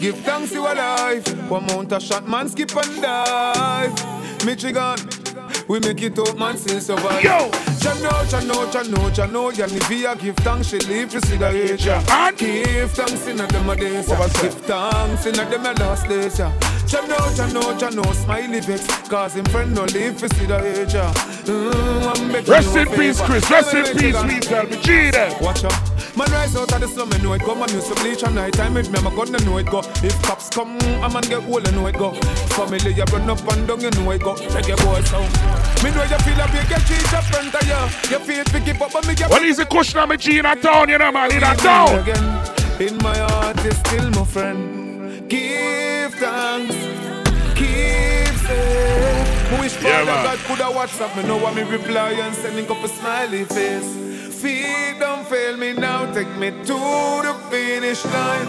Give 0.00 0.16
thanks 0.16 0.50
to 0.50 0.56
your 0.56 0.74
life. 0.74 1.26
One 1.48 1.66
mount 1.66 1.92
a 1.92 2.00
shot, 2.00 2.28
man, 2.28 2.48
skip 2.48 2.74
and 2.74 3.02
dive. 3.02 4.44
Michigan, 4.44 4.98
we 5.68 5.80
make 5.80 6.02
it 6.02 6.18
out, 6.18 6.38
man, 6.38 6.56
still 6.56 6.80
survive. 6.80 7.22
Yo! 7.22 7.50
Jano, 7.82 8.10
Jano, 8.30 8.70
Jano, 8.72 9.10
Jano, 9.10 9.52
Yanivia, 9.52 10.18
give 10.18 10.36
thanks, 10.36 10.68
she 10.68 10.78
leave 10.80 11.10
for 11.10 11.20
cigarette, 11.20 11.84
yeah. 11.84 12.04
And? 12.10 12.36
Give 12.36 12.90
thanks 12.90 13.26
in 13.26 13.40
a 13.40 13.46
them 13.46 13.68
a 13.68 13.76
days, 13.76 14.08
yeah. 14.08 14.28
Give 14.40 14.54
thanks 14.54 15.26
in 15.26 15.38
a 15.38 15.44
them 15.50 15.66
a 15.66 15.72
last 15.80 16.08
days, 16.08 16.38
yeah. 16.38 16.52
Jano, 16.86 17.16
Jano, 17.36 17.78
Jano, 17.78 18.14
smiley 18.14 18.60
vex, 18.60 18.86
cause 19.08 19.34
him 19.34 19.44
friend 19.46 19.74
no 19.74 19.84
leave 19.84 20.18
for 20.18 20.28
cigarette, 20.28 20.92
yeah. 20.92 21.12
Mm, 21.44 22.46
Rest 22.48 22.76
in 22.76 22.88
peace. 22.88 23.20
Chris. 23.20 23.50
Rest 23.50 23.74
in 23.74 23.84
peace, 23.96 24.22
me 24.24 24.40
tell 24.40 24.66
me. 24.66 24.76
G. 24.82 25.10
Watch 25.40 25.64
out. 25.64 26.01
Man 26.14 26.30
rise 26.30 26.54
out 26.56 26.70
of 26.72 26.80
the 26.80 26.88
slum, 26.88 27.10
I 27.12 27.18
know 27.18 27.32
it 27.32 27.42
go. 27.42 27.54
Man 27.54 27.70
use 27.70 27.88
to 27.88 27.94
bleach 27.94 28.22
and 28.22 28.34
night 28.34 28.52
time 28.52 28.74
with 28.74 28.90
me, 28.92 28.98
I'm 28.98 29.14
gonna 29.16 29.38
know 29.44 29.56
it 29.56 29.66
go. 29.66 29.80
If 30.04 30.20
cops 30.22 30.50
come, 30.50 30.76
a 31.00 31.08
man 31.08 31.22
get 31.22 31.42
old, 31.48 31.66
I 31.66 31.70
know 31.70 31.86
it 31.86 31.96
go. 31.96 32.12
Family, 32.52 32.92
you 32.92 33.04
run 33.04 33.30
up 33.30 33.48
and 33.48 33.66
down, 33.66 33.80
you 33.80 33.90
know 33.90 34.10
it 34.10 34.22
go. 34.22 34.36
Check 34.36 34.68
your 34.68 34.76
boy 34.78 35.00
sound. 35.08 35.32
Me 35.82 35.90
know 35.90 36.04
you 36.04 36.18
feel 36.20 36.40
a 36.40 36.46
big 36.52 36.68
get 36.68 36.84
cheat 36.84 37.12
up 37.14 37.24
of 37.32 37.64
you. 37.64 38.12
You 38.12 38.18
feel 38.24 38.44
pick 38.44 38.80
up, 38.80 38.92
but 38.92 39.06
me 39.06 39.14
get 39.14 39.30
What 39.30 39.42
is 39.42 39.56
the 39.56 39.64
cushion 39.64 40.00
on 40.00 40.10
me 40.10 40.18
G 40.18 40.38
in 40.38 40.44
a 40.44 40.54
town, 40.54 40.90
you 40.90 40.98
know, 40.98 41.10
man? 41.10 41.32
In 41.32 41.42
a 41.42 41.56
town. 41.56 41.98
Again. 42.00 42.52
In 42.80 42.96
my 42.98 43.16
heart, 43.16 43.64
is 43.64 43.76
still 43.78 44.10
my 44.10 44.24
friend. 44.24 45.28
Give 45.30 46.12
thanks. 46.14 46.74
Keep 47.56 48.36
safe. 48.46 49.60
Wish 49.60 49.82
Yeah, 49.82 50.04
Father. 50.04 50.36
God 50.36 50.38
could 50.46 50.58
have 50.58 50.74
WhatsApp 50.74 51.16
me. 51.16 51.28
Know 51.28 51.38
what 51.38 51.54
me 51.54 51.62
reply 51.62 52.12
and 52.12 52.34
sending 52.34 52.70
up 52.70 52.84
a 52.84 52.88
smiley 52.88 53.44
face. 53.44 54.11
Feet 54.42 54.98
don't 54.98 55.24
fail 55.24 55.56
me 55.56 55.72
now. 55.72 56.12
Take 56.12 56.34
me 56.36 56.50
to 56.50 56.74
the 57.22 57.32
finish 57.48 58.04
line. 58.06 58.48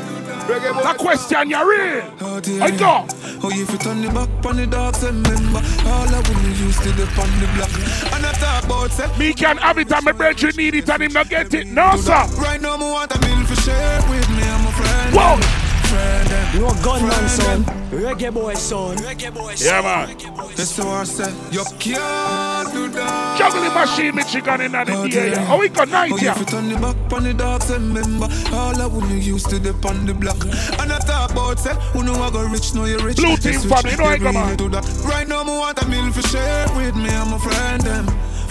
Reggae 0.49 0.73
boy. 0.73 0.81
The 0.81 0.97
question, 0.97 1.51
you 1.51 1.55
are 1.55 1.69
real. 1.69 2.13
Oh, 2.19 2.39
dear. 2.39 2.63
I 2.63 2.71
go. 2.71 3.05
Oh, 3.43 3.51
if 3.53 3.71
you 3.71 3.77
turn 3.77 4.01
the 4.01 4.09
back 4.09 4.43
on 4.43 4.57
the 4.57 4.65
dogs, 4.65 5.03
remember 5.03 5.59
all 5.85 6.09
I 6.09 6.23
to 6.23 6.91
the 6.93 7.05
on 7.21 7.29
the 7.39 7.47
block. 7.53 7.69
And 8.11 8.25
I 8.25 8.31
talk 8.41 8.63
about 8.63 8.91
set. 8.91 9.15
Me 9.19 9.33
can 9.33 9.57
have 9.57 9.77
it 9.77 9.91
and 9.91 10.03
my 10.03 10.13
brethren 10.13 10.55
need 10.55 10.73
it 10.73 10.89
and 10.89 11.03
him 11.03 11.13
not 11.13 11.29
get 11.29 11.53
it. 11.53 11.67
No, 11.67 11.95
sir. 11.97 12.25
Right 12.39 12.59
now, 12.59 12.75
me 12.75 12.85
want 12.85 13.15
a 13.15 13.19
meal 13.21 13.45
for 13.45 13.61
share 13.61 14.01
with 14.09 14.27
me 14.31 14.41
and 14.41 14.63
my 14.63 14.71
friend. 14.71 15.15
Whoa. 15.15 15.62
Friend, 15.93 16.27
them. 16.27 16.45
You 16.57 16.83
gunman, 16.83 17.29
son. 17.29 17.63
Reggae 17.93 18.33
boy, 18.33 18.55
son. 18.55 18.97
Reggae 18.97 19.31
boy, 19.31 19.53
Yeah, 19.57 19.81
man. 19.81 20.17
That's 20.55 20.77
what 20.79 20.87
I 20.87 21.03
said. 21.03 21.33
You 21.53 21.63
can't 21.77 22.73
do 22.73 22.89
that. 22.89 23.37
Juggling 23.37 23.73
machine, 23.73 24.15
me 24.15 24.23
chicken 24.23 24.61
in 24.61 24.71
the 24.71 25.19
area. 25.19 25.45
Oh, 25.49 25.59
we 25.59 25.69
got 25.69 25.89
night 25.89 26.11
Oh, 26.11 26.17
if 26.17 26.39
you 26.39 26.45
turn 26.45 26.69
the 26.69 26.79
back 26.79 27.13
on 27.13 27.23
the 27.23 27.33
dogs, 27.33 27.69
remember 27.69 28.27
all 28.51 28.81
I 28.81 28.87
would 28.87 29.09
used 29.23 29.49
to 29.51 29.59
the 29.59 29.73
on 29.87 30.07
the 30.07 30.15
block. 30.15 30.41
And 30.81 30.91
I 30.91 30.97
talk 30.97 31.31
about 31.31 31.59
say, 31.59 31.75
who 31.93 32.01
know 32.01 32.15
I 32.15 32.31
go 32.31 32.43
rich, 32.47 32.73
know 32.73 32.85
you 32.85 32.97
rich. 32.97 33.17
Blue 33.17 33.37
team 33.37 33.61
we 33.61 33.69
family, 33.69 33.91
check 33.91 33.99
know 33.99 34.05
I 34.05 34.17
come 34.17 34.37
on. 34.37 34.47
year 34.47 34.69
that. 34.69 34.85
Right 35.05 35.27
now, 35.27 35.43
me 35.43 35.51
want 35.51 35.79
a 35.81 35.87
meal 35.87 36.11
for 36.11 36.23
share 36.27 36.65
with 36.75 36.95
me 36.95 37.09
and 37.09 37.29
my 37.29 37.37
friend 37.37 37.81
them, 37.81 38.07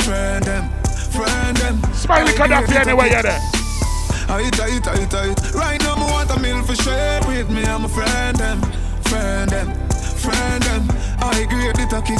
friend 0.06 0.44
them, 0.44 0.70
friend 1.10 1.56
them. 1.56 1.82
Smiley 1.94 2.32
I 2.34 2.36
Gaddafi 2.36 2.62
agree, 2.62 2.76
anyway, 2.76 3.10
you 3.10 3.22
there. 3.22 3.61
I 4.32 4.48
tight, 4.48 4.88
I 4.88 5.04
tight. 5.04 5.54
Right 5.54 5.78
now, 5.82 5.94
me 5.94 6.04
want 6.10 6.30
a 6.30 6.40
meal 6.40 6.62
for 6.62 6.74
share 6.74 7.20
with 7.28 7.50
me 7.50 7.64
and 7.64 7.82
my 7.82 7.88
friend 7.90 8.34
them, 8.38 8.62
friend 9.02 9.50
them, 9.50 9.66
friend 9.90 10.62
them. 10.62 10.88
I 11.20 11.40
agree, 11.44 11.68
it 11.68 11.92
a 11.92 12.00
kick. 12.00 12.18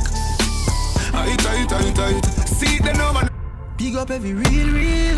I 1.15 1.35
tight, 1.37 1.73
I 1.73 1.91
tight. 1.93 2.25
See 2.47 2.79
the 2.81 2.93
number. 2.93 3.31
Big 3.79 3.97
up 3.97 4.11
every 4.11 4.35
real, 4.35 4.69
real. 4.69 5.17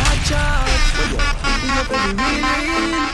Watch 0.00 0.32
out. 0.32 0.64
Big 0.96 1.76
up 1.76 1.92
every 1.92 2.14
real, 2.24 2.44
real. 2.56 3.04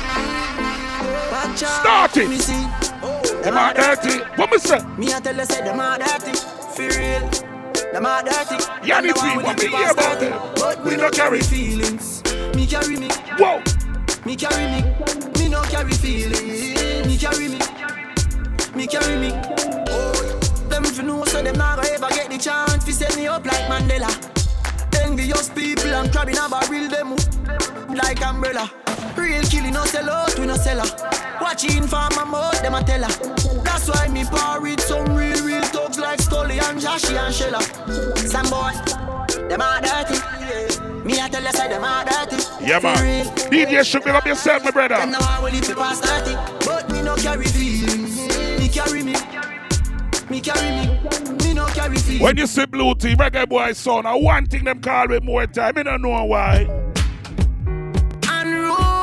Watch 1.32 1.62
out. 1.64 1.80
Start 1.82 2.16
it. 2.16 2.28
Me 2.28 2.38
see. 2.38 3.42
Them 3.42 3.56
are 3.56 3.74
dirty. 3.74 4.18
What 4.36 4.52
me 4.52 4.58
say? 4.58 4.78
Me 4.96 5.12
I 5.12 5.18
tell 5.18 5.34
you 5.34 5.44
say 5.46 5.64
them 5.64 5.80
are 5.80 5.98
dirty. 5.98 6.38
For 6.76 6.88
real. 6.96 7.28
Them 7.92 8.06
are 8.06 8.22
dirty. 8.22 8.56
Yeah, 8.86 9.00
me 9.00 9.08
see 9.14 9.36
what 9.36 9.56
with 9.56 9.58
me 9.58 9.68
hear 9.76 9.90
about 9.90 10.20
them. 10.20 10.32
But 10.54 10.84
We 10.84 10.92
me 10.92 10.96
no 10.96 11.02
no 11.04 11.10
carry. 11.10 11.40
carry 11.40 11.42
feelings. 11.42 12.19
Me 12.70 12.76
carry 12.76 12.96
me. 12.98 13.08
Whoa. 13.36 13.62
Me 14.24 14.36
carry 14.36 14.70
me. 14.70 14.80
Me 15.40 15.48
no 15.48 15.60
carry 15.62 15.90
feelings. 15.90 17.04
Me 17.04 17.16
carry 17.16 17.48
me. 17.48 17.58
Me 18.76 18.86
carry 18.86 19.16
me. 19.18 19.32
Oh, 19.90 20.12
them 20.68 20.84
if 20.84 20.96
you 20.96 21.02
know 21.02 21.24
so 21.24 21.42
them 21.42 21.56
not 21.58 21.78
gonna 21.78 21.88
ever 21.88 22.08
get 22.10 22.30
the 22.30 22.38
chance 22.38 22.84
to 22.84 22.92
set 22.92 23.16
me 23.16 23.26
up 23.26 23.44
like 23.44 23.66
Mandela. 23.66 24.08
Envious 25.02 25.48
people 25.48 25.92
and 25.92 26.12
crabbing 26.12 26.38
a 26.38 26.48
barrel 26.48 26.88
them 26.88 27.16
like 27.92 28.24
umbrella. 28.24 28.70
Real 29.16 29.42
killing 29.42 29.74
no 29.74 29.84
sell 29.86 30.08
out, 30.08 30.38
we 30.38 30.46
no 30.46 30.54
sell 30.54 30.78
her. 30.78 31.38
Watching 31.40 31.88
for 31.88 32.06
my 32.14 32.22
mouth, 32.22 32.62
them 32.62 32.74
a 32.76 32.84
tell 32.84 33.02
her. 33.02 33.62
That's 33.64 33.88
why 33.88 34.06
me 34.06 34.22
par 34.22 34.60
with 34.60 34.80
some 34.80 35.16
real, 35.16 35.44
real 35.44 35.62
thugs 35.62 35.98
like 35.98 36.20
Scully 36.20 36.60
and 36.60 36.78
Joshy 36.78 37.18
and 37.18 37.34
Shella. 37.34 37.60
Some 38.28 38.48
boy, 38.48 38.70
them 39.48 39.60
are 39.60 39.80
dirty. 39.80 40.20
Me 41.04 41.18
I 41.18 41.28
tell 41.28 41.42
you 41.42 41.50
say 41.50 41.66
them 41.66 41.82
are 41.82 42.04
dirty. 42.04 42.29
Yeah, 42.62 42.78
man. 42.80 43.24
DJ 43.50 43.84
should 43.84 44.04
be 44.04 44.10
up 44.10 44.26
yourself, 44.26 44.64
my 44.64 44.70
brother. 44.70 44.96
Them 44.96 45.12
now 45.12 45.18
I 45.20 45.40
will 45.42 45.50
live 45.52 45.76
past 45.76 46.04
30 46.04 46.66
But 46.66 46.90
me 46.90 47.02
no 47.02 47.16
carry 47.16 47.46
feelings 47.46 48.16
Me 48.58 48.68
carry 48.68 49.02
me 49.02 49.14
Me 50.28 50.40
carry 50.40 50.70
me 50.70 51.36
Me 51.44 51.54
no 51.54 51.66
carry 51.66 51.96
feelings 51.96 52.20
When 52.22 52.36
you 52.36 52.46
see 52.46 52.66
Blue 52.66 52.94
Team, 52.94 53.16
Reggae 53.16 53.48
Boy 53.48 53.72
son, 53.72 54.04
I 54.06 54.14
one 54.14 54.46
thing 54.46 54.64
them 54.64 54.80
call 54.80 55.08
me 55.08 55.20
more 55.20 55.46
time. 55.46 55.78
I 55.78 55.82
don't 55.82 56.02
know 56.02 56.24
why. 56.24 56.66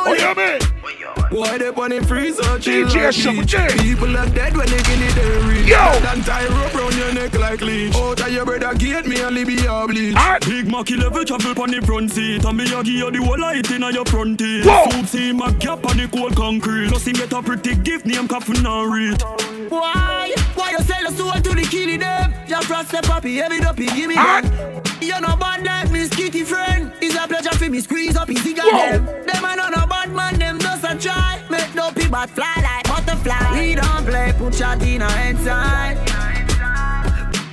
Oh, 0.09 0.13
you 0.13 0.35
mean? 0.35 0.59
Why 1.29 1.57
they 1.57 1.67
on 1.67 1.89
the 1.89 2.05
freezer 2.05 2.57
chill 2.59 2.87
DJ 2.87 3.05
like 3.05 3.13
Shock 3.13 3.35
leech. 3.35 3.47
J. 3.47 3.67
People 3.79 4.17
are 4.17 4.29
dead 4.29 4.55
when 4.55 4.69
they 4.69 4.77
get 4.77 5.01
it 5.01 5.15
they 5.15 5.47
reach. 5.47 5.67
Yo. 5.67 5.77
And 5.77 6.23
tie 6.23 6.47
rope 6.47 6.73
round 6.73 6.95
your 6.95 7.13
neck 7.13 7.33
like 7.33 7.61
leech. 7.61 7.95
Out 7.95 8.21
of 8.21 8.31
your 8.31 8.45
brother 8.45 8.73
gate 8.75 9.05
me 9.05 9.19
and 9.21 9.35
leave 9.35 9.49
you 9.49 9.87
bleach. 9.87 10.15
Big 10.47 10.71
Mac 10.71 10.89
level 10.91 11.25
travel 11.25 11.61
on 11.61 11.71
the 11.71 11.81
front 11.85 12.11
seat. 12.11 12.45
And 12.45 12.57
me 12.57 12.63
a 12.73 12.83
give 12.83 12.87
you 12.87 13.11
the 13.11 13.23
whole 13.23 13.39
light 13.39 13.69
in 13.71 13.81
your 13.81 14.05
front 14.05 14.39
teeth. 14.39 14.65
Whoa. 14.65 14.89
Soup 14.89 15.05
see 15.05 15.31
my 15.33 15.51
gap 15.53 15.85
on 15.85 15.97
the 15.97 16.07
cold 16.07 16.35
concrete. 16.35 16.89
Plus 16.89 17.05
him 17.07 17.15
get 17.15 17.33
a 17.33 17.41
pretty 17.41 17.75
gift 17.75 18.05
name 18.05 18.27
Coffin 18.27 18.65
and 18.65 18.93
read 18.93 19.21
Why? 19.69 20.33
Why 20.55 20.71
you 20.71 20.79
sell 20.79 21.01
your 21.01 21.11
soul 21.11 21.31
to 21.31 21.41
the 21.41 21.63
killie 21.63 21.99
them? 21.99 22.33
Your 22.47 22.61
frost 22.61 22.91
the 22.91 23.01
puppy, 23.01 23.35
heavy 23.35 23.59
dopey, 23.59 23.87
give 23.87 24.07
me 24.07 24.15
gun 24.15 24.43
You 25.01 25.19
no 25.19 25.35
bad 25.35 25.63
like 25.63 25.91
me 25.91 26.07
skitty 26.07 26.45
friend. 26.45 26.91
It's 27.01 27.15
a 27.15 27.27
pleasure 27.27 27.51
for 27.51 27.69
me 27.69 27.81
squeeze 27.81 28.15
up 28.15 28.29
easy 28.29 28.53
gun 28.53 28.67
them 28.73 29.05
Them 29.25 29.45
a 29.45 29.55
no 29.55 29.69
no 29.69 29.87
bad 29.87 30.11
man, 30.11 30.39
them 30.39 30.59
just 30.59 30.66
a 30.89 30.97
try 30.97 31.41
Make 31.49 31.73
dopey 31.73 32.07
but 32.07 32.29
fly 32.29 32.53
like 32.61 32.87
butterfly 32.87 33.59
We 33.59 33.75
don't 33.75 34.05
play, 34.05 34.33
put 34.37 34.59
your 34.59 34.75
dinner 34.75 35.09
inside 35.25 35.97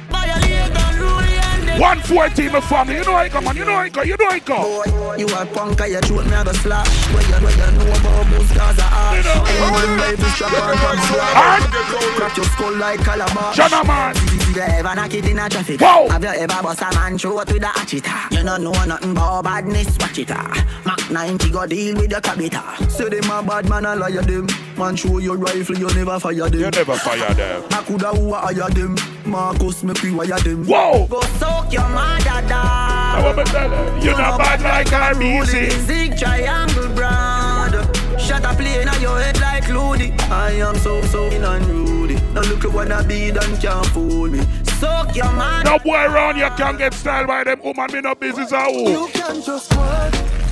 Violate 0.09 0.51
and 0.51 0.99
rule 0.99 1.19
and 1.19 1.69
them 1.69 1.81
114, 1.81 2.53
my 2.53 2.61
family. 2.61 2.95
You 2.97 3.05
know 3.05 3.15
I 3.15 3.29
come 3.29 3.49
on. 3.49 3.57
You 3.57 3.65
know 3.65 3.75
I 3.75 3.89
go. 3.89 4.03
You 4.03 4.17
know 4.17 4.27
I 4.29 4.39
go. 4.39 4.85
Boy, 4.85 5.17
you 5.17 5.27
a 5.27 5.45
punk, 5.47 5.81
I 5.81 6.01
shoot 6.03 6.25
me, 6.25 6.33
I 6.33 6.45
go 6.45 6.53
slash. 6.53 6.89
Where 7.13 7.23
you, 7.23 7.45
where 7.45 7.51
you 7.51 7.79
know 7.79 7.91
about 7.91 8.31
boost, 8.31 8.55
cause 8.55 8.79
I 8.79 9.19
ash. 9.19 9.27
Anyone 9.27 9.99
life 9.99 10.21
is 10.21 10.35
strap 10.35 10.53
on 10.53 10.77
from 10.79 10.99
slash. 11.11 12.15
Crack 12.17 12.37
your 12.37 12.47
skull 12.47 12.77
like 12.77 13.01
calabash. 13.01 13.57
Shut 13.57 13.87
man. 13.87 14.15
Did 14.15 14.57
you 14.57 14.63
ever 14.63 14.95
knock 14.95 15.15
it 15.15 15.27
in 15.27 15.39
a 15.39 15.49
traffic? 15.49 15.81
Whoa. 15.81 16.09
Have 16.09 16.23
you 16.23 16.31
ever 16.31 16.63
bust 16.63 16.83
a 16.83 16.95
man 16.95 17.19
throat 17.19 17.53
with 17.53 17.63
a 17.63 17.67
hatchet? 17.67 18.07
You 18.31 18.45
don't 18.45 18.63
know 18.63 18.73
nothing 18.85 19.11
about 19.11 19.43
badness, 19.43 19.99
watch 19.99 20.19
it. 20.19 20.31
Ah. 20.31 20.84
Mac 21.11 21.29
90 21.29 21.51
go 21.51 21.67
deal 21.67 21.97
with 21.97 22.11
your 22.11 22.21
cabita. 22.21 22.91
Say 22.91 23.09
them 23.09 23.31
a 23.31 23.43
bad 23.43 23.69
man, 23.69 23.85
I 23.85 23.95
liar 23.95 24.23
them. 24.23 24.47
Man, 24.77 24.97
show 24.97 25.19
your 25.19 25.37
rifle, 25.37 25.77
you 25.77 25.87
never 25.95 26.19
fire 26.19 26.49
them. 26.49 26.61
You 26.61 26.71
never 26.71 26.97
fire 26.97 27.35
them. 27.35 27.65
I 27.71 27.83
coulda 27.83 28.09
who 28.09 28.33
hire 28.33 28.71
them. 28.71 28.97
Marcus, 29.27 29.83
me 29.83 29.93
pre-wire 29.95 30.39
them. 30.41 30.65
Whoa. 30.65 31.07
Go 31.07 31.21
soak 31.39 31.73
your 31.73 31.89
mother 31.89 32.49
down. 32.49 32.49
Now 32.49 33.25
what 33.25 33.37
me 33.37 33.45
tell 33.45 34.03
you? 34.03 34.11
You 34.11 34.17
not 34.17 34.39
bad 34.39 34.63
like 34.63 34.93
I'm 34.93 35.23
easy. 35.23 35.71
Zig 35.71 36.17
triangle 36.17 36.89
brand. 36.95 37.75
Shut 38.21 38.45
up 38.45 38.57
plane 38.57 38.89
on 38.89 39.01
your 39.01 39.21
head 39.21 39.39
like 39.41 39.69
Looney. 39.69 40.13
I 40.31 40.53
am 40.53 40.77
so 40.77 41.03
so 41.03 41.27
in 41.27 41.45
unruly. 41.45 42.15
Now 42.33 42.43
look 42.43 42.65
at 42.65 42.73
what 42.73 42.91
I 42.91 43.03
be 43.03 43.31
done 43.31 43.57
can't 43.59 43.87
fool 43.87 44.31
me. 44.31 44.41
Soak 44.81 45.15
your 45.15 45.33
man. 45.33 45.65
No 45.65 45.79
boy 45.79 46.05
around 46.05 46.39
you 46.39 46.49
can't 46.57 46.79
get 46.79 46.95
styled 46.95 47.27
by 47.27 47.45
them 47.45 47.61
woman. 47.63 47.93
Me 47.93 48.01
no 48.01 48.15
business 48.15 48.53
at 48.53 48.67
all. 48.67 48.89
You 48.89 49.09
can 49.13 49.43
just 49.43 49.75
work. 49.77 50.44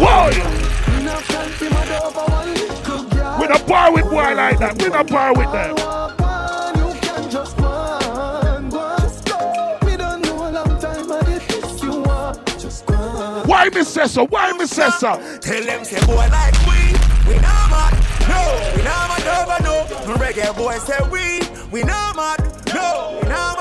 One. 0.00 0.32
We 3.40 3.46
don't 3.46 3.66
par 3.66 3.92
with 3.92 4.04
boy 4.04 4.34
like 4.34 4.58
that. 4.58 4.82
We 4.82 4.88
don't 4.88 5.08
par 5.08 5.34
with 5.34 5.52
them. 5.52 5.76
Why 13.46 13.68
me 13.68 13.82
say 13.84 14.06
so? 14.06 14.26
Why 14.26 14.52
me 14.52 14.66
say 14.66 14.90
so? 14.90 15.20
Tell 15.40 15.62
them 15.62 15.84
say 15.84 16.04
boy 16.06 16.28
like 16.30 16.54
we, 16.66 16.92
we 17.28 17.38
not 17.40 17.70
mad. 17.70 17.92
No, 18.28 18.72
we 18.76 18.82
not 18.82 19.08
mad 19.08 19.26
over 19.38 19.62
no. 19.62 19.86
No 20.06 20.14
reggae 20.18 20.56
boy 20.56 20.78
say 20.78 20.98
we, 21.10 21.40
we 21.70 21.82
not 21.82 22.16
mad. 22.16 22.40
No, 22.74 23.20
we 23.22 23.28
not 23.28 23.55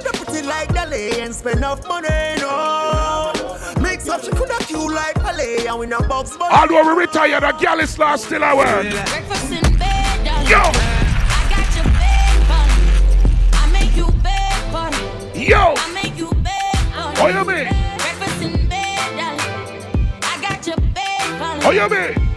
coulda 0.00 0.24
put 0.24 0.34
it 0.34 0.44
like 0.44 0.68
Dali 0.70 1.20
and 1.20 1.34
spend 1.34 1.58
enough 1.58 1.86
money 1.86 2.08
no. 2.38 3.32
Mix 3.80 4.08
up, 4.08 4.22
she 4.22 4.30
coulda 4.30 4.56
cute 4.60 4.92
like 4.92 5.14
Palais 5.16 5.66
and 5.66 5.78
we 5.78 5.86
no 5.86 6.00
box 6.00 6.36
money. 6.38 6.54
Although 6.54 6.94
we 6.94 7.00
retired, 7.00 7.42
the 7.42 7.52
gal 7.52 7.80
is 7.80 7.98
last 7.98 8.24
still 8.24 8.42
a 8.42 8.56
work. 8.56 8.82
Breakfast 8.90 9.52
in 9.52 9.78
bed, 9.78 10.24
darling. 10.24 10.48
Yo. 10.48 10.58
I 10.58 11.40
got 11.50 11.76
your 11.76 11.84
bed, 12.00 12.48
buddy. 12.48 12.82
I 13.52 13.70
make 13.72 13.96
you 13.96 14.06
bed, 14.22 14.72
buddy. 14.72 15.44
Yo. 15.44 15.74
I 15.76 15.92
make 15.92 16.16
you 16.18 16.30
bed, 16.42 16.74
buddy. 16.94 17.20
What 17.20 17.34
oh, 17.34 17.38
you 17.38 17.44
mean? 17.44 17.68
Breakfast 17.98 18.42
in 18.42 18.68
bed, 18.68 19.16
darling. 19.16 19.82
I 20.22 20.38
got 20.40 20.66
your 20.66 20.76
bed, 20.76 21.38
buddy. 21.38 21.64
What 21.66 21.74
you 21.74 21.88
mean? 21.88 22.29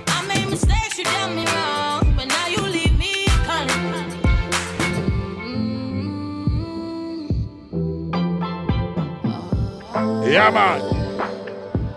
Yeah, 10.33 10.49
man. 10.49 10.81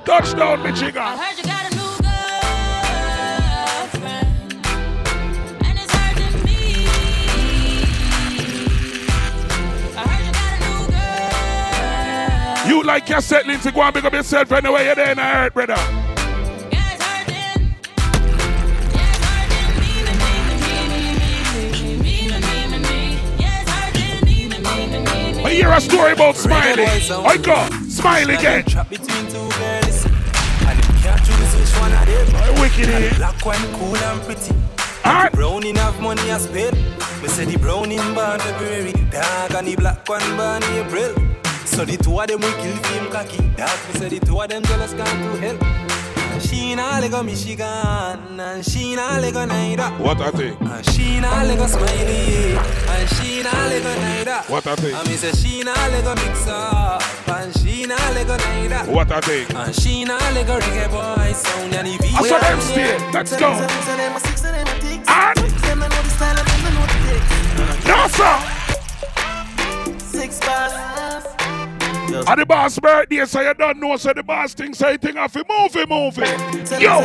Touchdown, 0.04 0.62
Michigan. 0.62 1.00
I 1.00 1.16
heard 1.16 1.38
you 1.38 1.44
got 1.44 1.72
a 1.72 1.74
new 1.74 1.96
girlfriend, 3.94 4.28
and 5.64 5.78
it's 5.78 5.90
hurting 5.90 6.44
me. 6.44 6.84
I 9.96 9.98
heard 10.06 10.24
you 10.26 10.32
got 10.36 10.52
a 10.52 10.58
new 10.68 10.80
girl. 12.66 12.76
You 12.76 12.84
like 12.84 13.08
your 13.08 13.22
settling 13.22 13.60
to 13.60 13.72
go 13.72 13.80
and 13.80 13.94
pick 13.94 14.04
up 14.04 14.12
yourself 14.12 14.52
anyway. 14.52 14.84
You're 14.84 14.96
there 14.96 15.12
in 15.12 15.16
the 15.16 15.22
hurt, 15.22 15.54
brother. 15.54 15.76
I 25.42 25.50
hear 25.54 25.70
a 25.70 25.80
story 25.80 26.12
about 26.12 26.36
Smiley. 26.36 26.84
I 26.84 27.38
go, 27.38 27.66
Smile 27.96 28.28
again. 28.28 28.62
Between 28.90 29.24
two 29.32 29.48
girls. 29.56 30.04
And 30.68 30.76
you 30.76 30.94
can't 31.00 31.24
choose 31.24 31.52
which 31.56 31.72
one 31.80 31.92
of 31.92 32.04
them. 32.04 32.60
wicked 32.60 32.90
eh? 32.90 33.16
Black 33.16 33.42
one, 33.42 33.56
cool 33.72 33.96
and 33.96 34.20
pretty. 34.20 34.52
The 35.02 35.30
browning 35.32 35.76
have 35.76 35.98
money 36.02 36.28
a 36.28 36.38
spit. 36.38 36.74
Me 37.22 37.28
say 37.28 37.46
the 37.46 37.56
browning 37.56 38.04
born 38.14 38.38
February, 38.40 38.92
dark 39.10 39.54
and 39.54 39.66
the 39.66 39.76
black 39.76 40.06
one 40.06 40.20
born 40.36 40.62
April. 40.74 41.14
So 41.64 41.86
the 41.86 41.96
two 41.96 42.20
of 42.20 42.26
them 42.26 42.42
will 42.42 42.52
kill 42.60 42.76
him 42.92 43.10
cocky. 43.10 43.48
Dark, 43.56 43.80
me 43.88 43.98
say 43.98 44.08
the 44.10 44.26
two 44.26 44.42
of 44.42 44.48
them 44.50 44.62
jealous 44.64 44.92
gone 44.92 45.06
to 45.06 45.40
hell. 45.40 46.05
And 46.36 46.44
Lego 47.00 47.22
Michigan, 47.22 48.38
and 48.38 48.62
she 48.62 48.94
nah 48.94 49.16
Lego 49.18 49.46
neither. 49.46 49.88
What 50.04 50.20
I 50.20 50.30
think? 50.30 50.60
And 50.60 50.84
she 50.84 51.18
Lego 51.44 51.66
Smiley, 51.66 52.56
and 52.56 53.08
she 53.08 53.42
nah 53.42 53.66
Lego 53.68 53.94
neither. 54.00 54.42
What 54.52 54.66
I 54.66 54.76
think? 54.76 54.98
And 54.98 55.08
me 55.08 55.16
say 55.16 55.32
she 55.32 55.62
Lego 55.88 56.14
mix 56.14 56.46
up, 56.46 57.02
and 57.28 57.56
she 57.56 57.86
nah 57.86 57.96
Lego 58.10 58.36
neither. 58.36 58.84
What 58.92 59.10
I 59.12 59.20
think? 59.22 59.54
And 59.54 59.74
she 59.74 60.04
Lego 60.04 60.58
reggae 60.60 60.90
boy 60.90 61.32
sound, 61.32 61.74
and 61.74 61.88
if 61.88 62.02
I 62.02 62.28
saw 62.28 62.38
them 62.38 62.60
stay. 62.60 62.98
Let's 63.12 63.36
go. 63.36 63.52
And 65.08 65.36
no 67.86 68.08
sir. 68.08 68.38
Six 69.98 70.38
bars. 72.16 72.28
And 72.28 72.40
the 72.40 72.46
boss 72.46 72.78
birthday, 72.78 73.24
so 73.24 73.40
you 73.40 73.54
don't 73.54 73.78
know, 73.78 73.96
so 73.96 74.12
the 74.12 74.22
boss 74.22 74.54
thinks 74.54 74.78
say 74.78 74.96
thing 74.96 75.16
off 75.16 75.36
it, 75.36 75.46
move 75.48 75.76
it, 75.76 75.88
move 75.88 76.18
it. 76.18 76.80
Yo! 76.80 77.00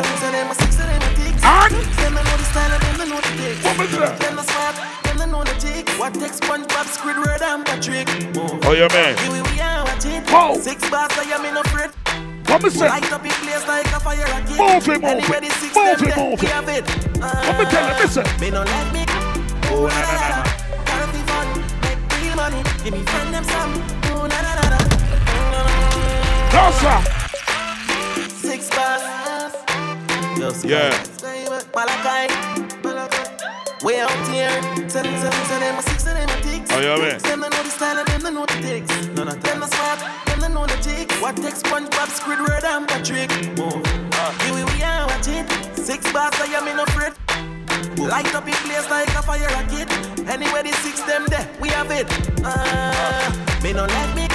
And? 1.44 1.76
What 3.64 3.78
was 3.78 3.92
that? 3.98 4.32
What 6.02 6.14
takes 6.16 6.40
SpongeBob, 6.40 6.88
Squidward, 6.90 7.42
and 7.42 7.66
Patrick? 7.66 8.08
Oh, 8.66 8.74
yeah, 8.74 8.88
man. 8.90 9.16
Here 9.18 9.32
we 9.32 9.60
are, 9.62 9.86
watch 9.86 10.06
it. 10.06 10.24
Oh. 10.30 10.60
Six 10.60 10.90
bars, 10.90 11.12
I 11.14 11.24
am 11.30 11.46
in 11.46 11.56
a 11.56 11.64
fret. 11.66 11.92
What 12.50 12.64
was 12.64 12.74
that? 12.80 12.90
Light 12.90 13.14
up 13.14 13.24
in 13.24 13.32
place 13.32 13.68
like 13.68 13.86
a 13.86 14.00
fire 14.00 14.26
rocket. 14.26 14.58
Move 14.58 14.88
it, 14.90 15.02
move 15.02 15.24
it. 15.24 15.42
Move 15.78 16.02
it, 16.02 16.18
move 16.18 16.44
it. 16.44 16.50
have 16.50 16.68
it. 16.70 16.84
What 17.22 17.60
me 17.60 17.66
tell 17.70 17.88
you, 17.88 17.94
uh, 17.94 18.00
listen. 18.02 18.26
Me 18.42 18.50
no 18.50 18.64
like 18.64 18.94
me. 18.94 19.06
Oh, 19.72 19.88
na 19.88 20.02
na 20.02 20.26
na. 20.34 20.44
Gotta 20.84 21.06
be 21.14 21.22
fun, 21.30 21.48
make 21.86 22.02
real 22.18 22.36
money. 22.36 22.62
Give 22.84 22.94
me 22.94 23.06
friend 23.06 23.34
them 23.34 23.46
some. 23.46 23.74
Oh, 24.12 24.26
na 24.28 24.42
na 24.42 24.56
na 24.56 24.61
na. 26.54 27.02
Six 28.28 28.70
bars. 28.70 29.54
Just 30.38 30.66
Yeah. 30.66 30.92
Malachi. 31.74 32.28
Way 33.84 34.00
out 34.00 34.12
here. 34.28 34.52
Send 34.90 35.06
them, 35.08 35.18
send 35.22 35.34
them, 35.34 35.46
send 35.48 35.62
them 35.64 35.80
a 35.80 35.82
six 35.82 36.06
and 36.06 36.18
them 36.18 36.30
a 36.30 36.42
ticks. 36.42 36.70
Oh, 36.72 36.80
yeah, 36.82 36.98
man. 36.98 37.18
Them 37.20 37.40
they 37.42 37.50
know 37.50 37.64
the 37.64 37.70
style 37.70 37.98
and 37.98 38.08
them 38.08 38.22
they 38.22 38.32
know 38.32 38.46
the 38.46 38.62
ticks. 38.62 39.08
None 39.16 39.28
of 39.28 39.42
them. 39.42 39.60
Them 39.60 39.60
the 39.62 39.68
smart, 39.68 40.00
them 40.28 40.40
they 40.40 40.50
know 40.50 40.66
the 40.68 40.78
ticks. 40.84 41.20
What 41.22 41.36
takes 41.38 41.64
SpongeBob, 41.64 42.10
Squidward, 42.20 42.64
and 42.64 42.88
Patrick? 42.88 43.32
Move. 43.58 43.86
Here 44.44 44.54
we 44.54 44.64
we 44.64 44.84
are, 44.84 45.08
watch 45.08 45.28
it. 45.28 45.50
Six 45.78 46.12
bars, 46.14 46.36
I 46.38 46.54
am 46.54 46.68
in 46.68 46.78
a 46.80 46.86
fret. 46.94 47.16
Light 47.98 48.34
up 48.36 48.48
in 48.48 48.54
place 48.54 48.90
like 48.90 49.10
a 49.10 49.22
fire 49.24 49.48
rocket. 49.50 49.90
Anywhere 50.30 50.64
the 50.64 50.74
six 50.84 51.02
them 51.02 51.26
there, 51.28 51.48
we 51.60 51.70
have 51.70 51.90
it. 51.92 52.08
Uh, 52.44 53.32
me 53.64 53.74
no 53.74 53.86
like 53.86 54.16
me. 54.16 54.31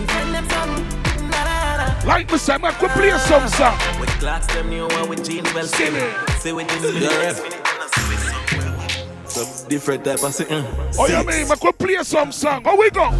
Me 0.00 0.06
friend 0.06 0.34
them 0.34 0.48
some. 0.48 1.30
La 1.30 1.42
la 1.42 1.54
la 1.64 1.84
la. 1.84 2.06
Like 2.06 2.30
me 2.30 2.38
say, 2.38 2.58
man, 2.58 2.72
could 2.74 2.90
play 2.90 3.10
some 3.18 3.48
song. 3.48 3.78
With 4.00 4.10
clocks 4.20 4.46
them 4.54 4.70
new 4.70 4.86
one 4.86 5.08
with 5.08 5.24
jeans 5.28 5.52
well 5.54 5.66
skinny. 5.66 6.00
See 6.38 6.52
with 6.52 6.68
this 6.68 6.94
minute. 6.94 7.56
Some 9.28 9.68
different 9.68 10.04
type 10.04 10.22
of 10.22 10.34
thing. 10.34 10.64
Oh, 10.98 11.06
yeah, 11.08 11.22
man, 11.22 11.48
man, 11.48 11.58
could 11.58 11.78
play 11.78 12.02
some 12.02 12.32
song. 12.32 12.62
Oh, 12.66 12.76
we 12.76 12.90
go? 12.90 13.10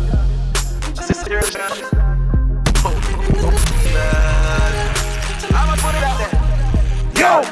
Yo! 7.21 7.43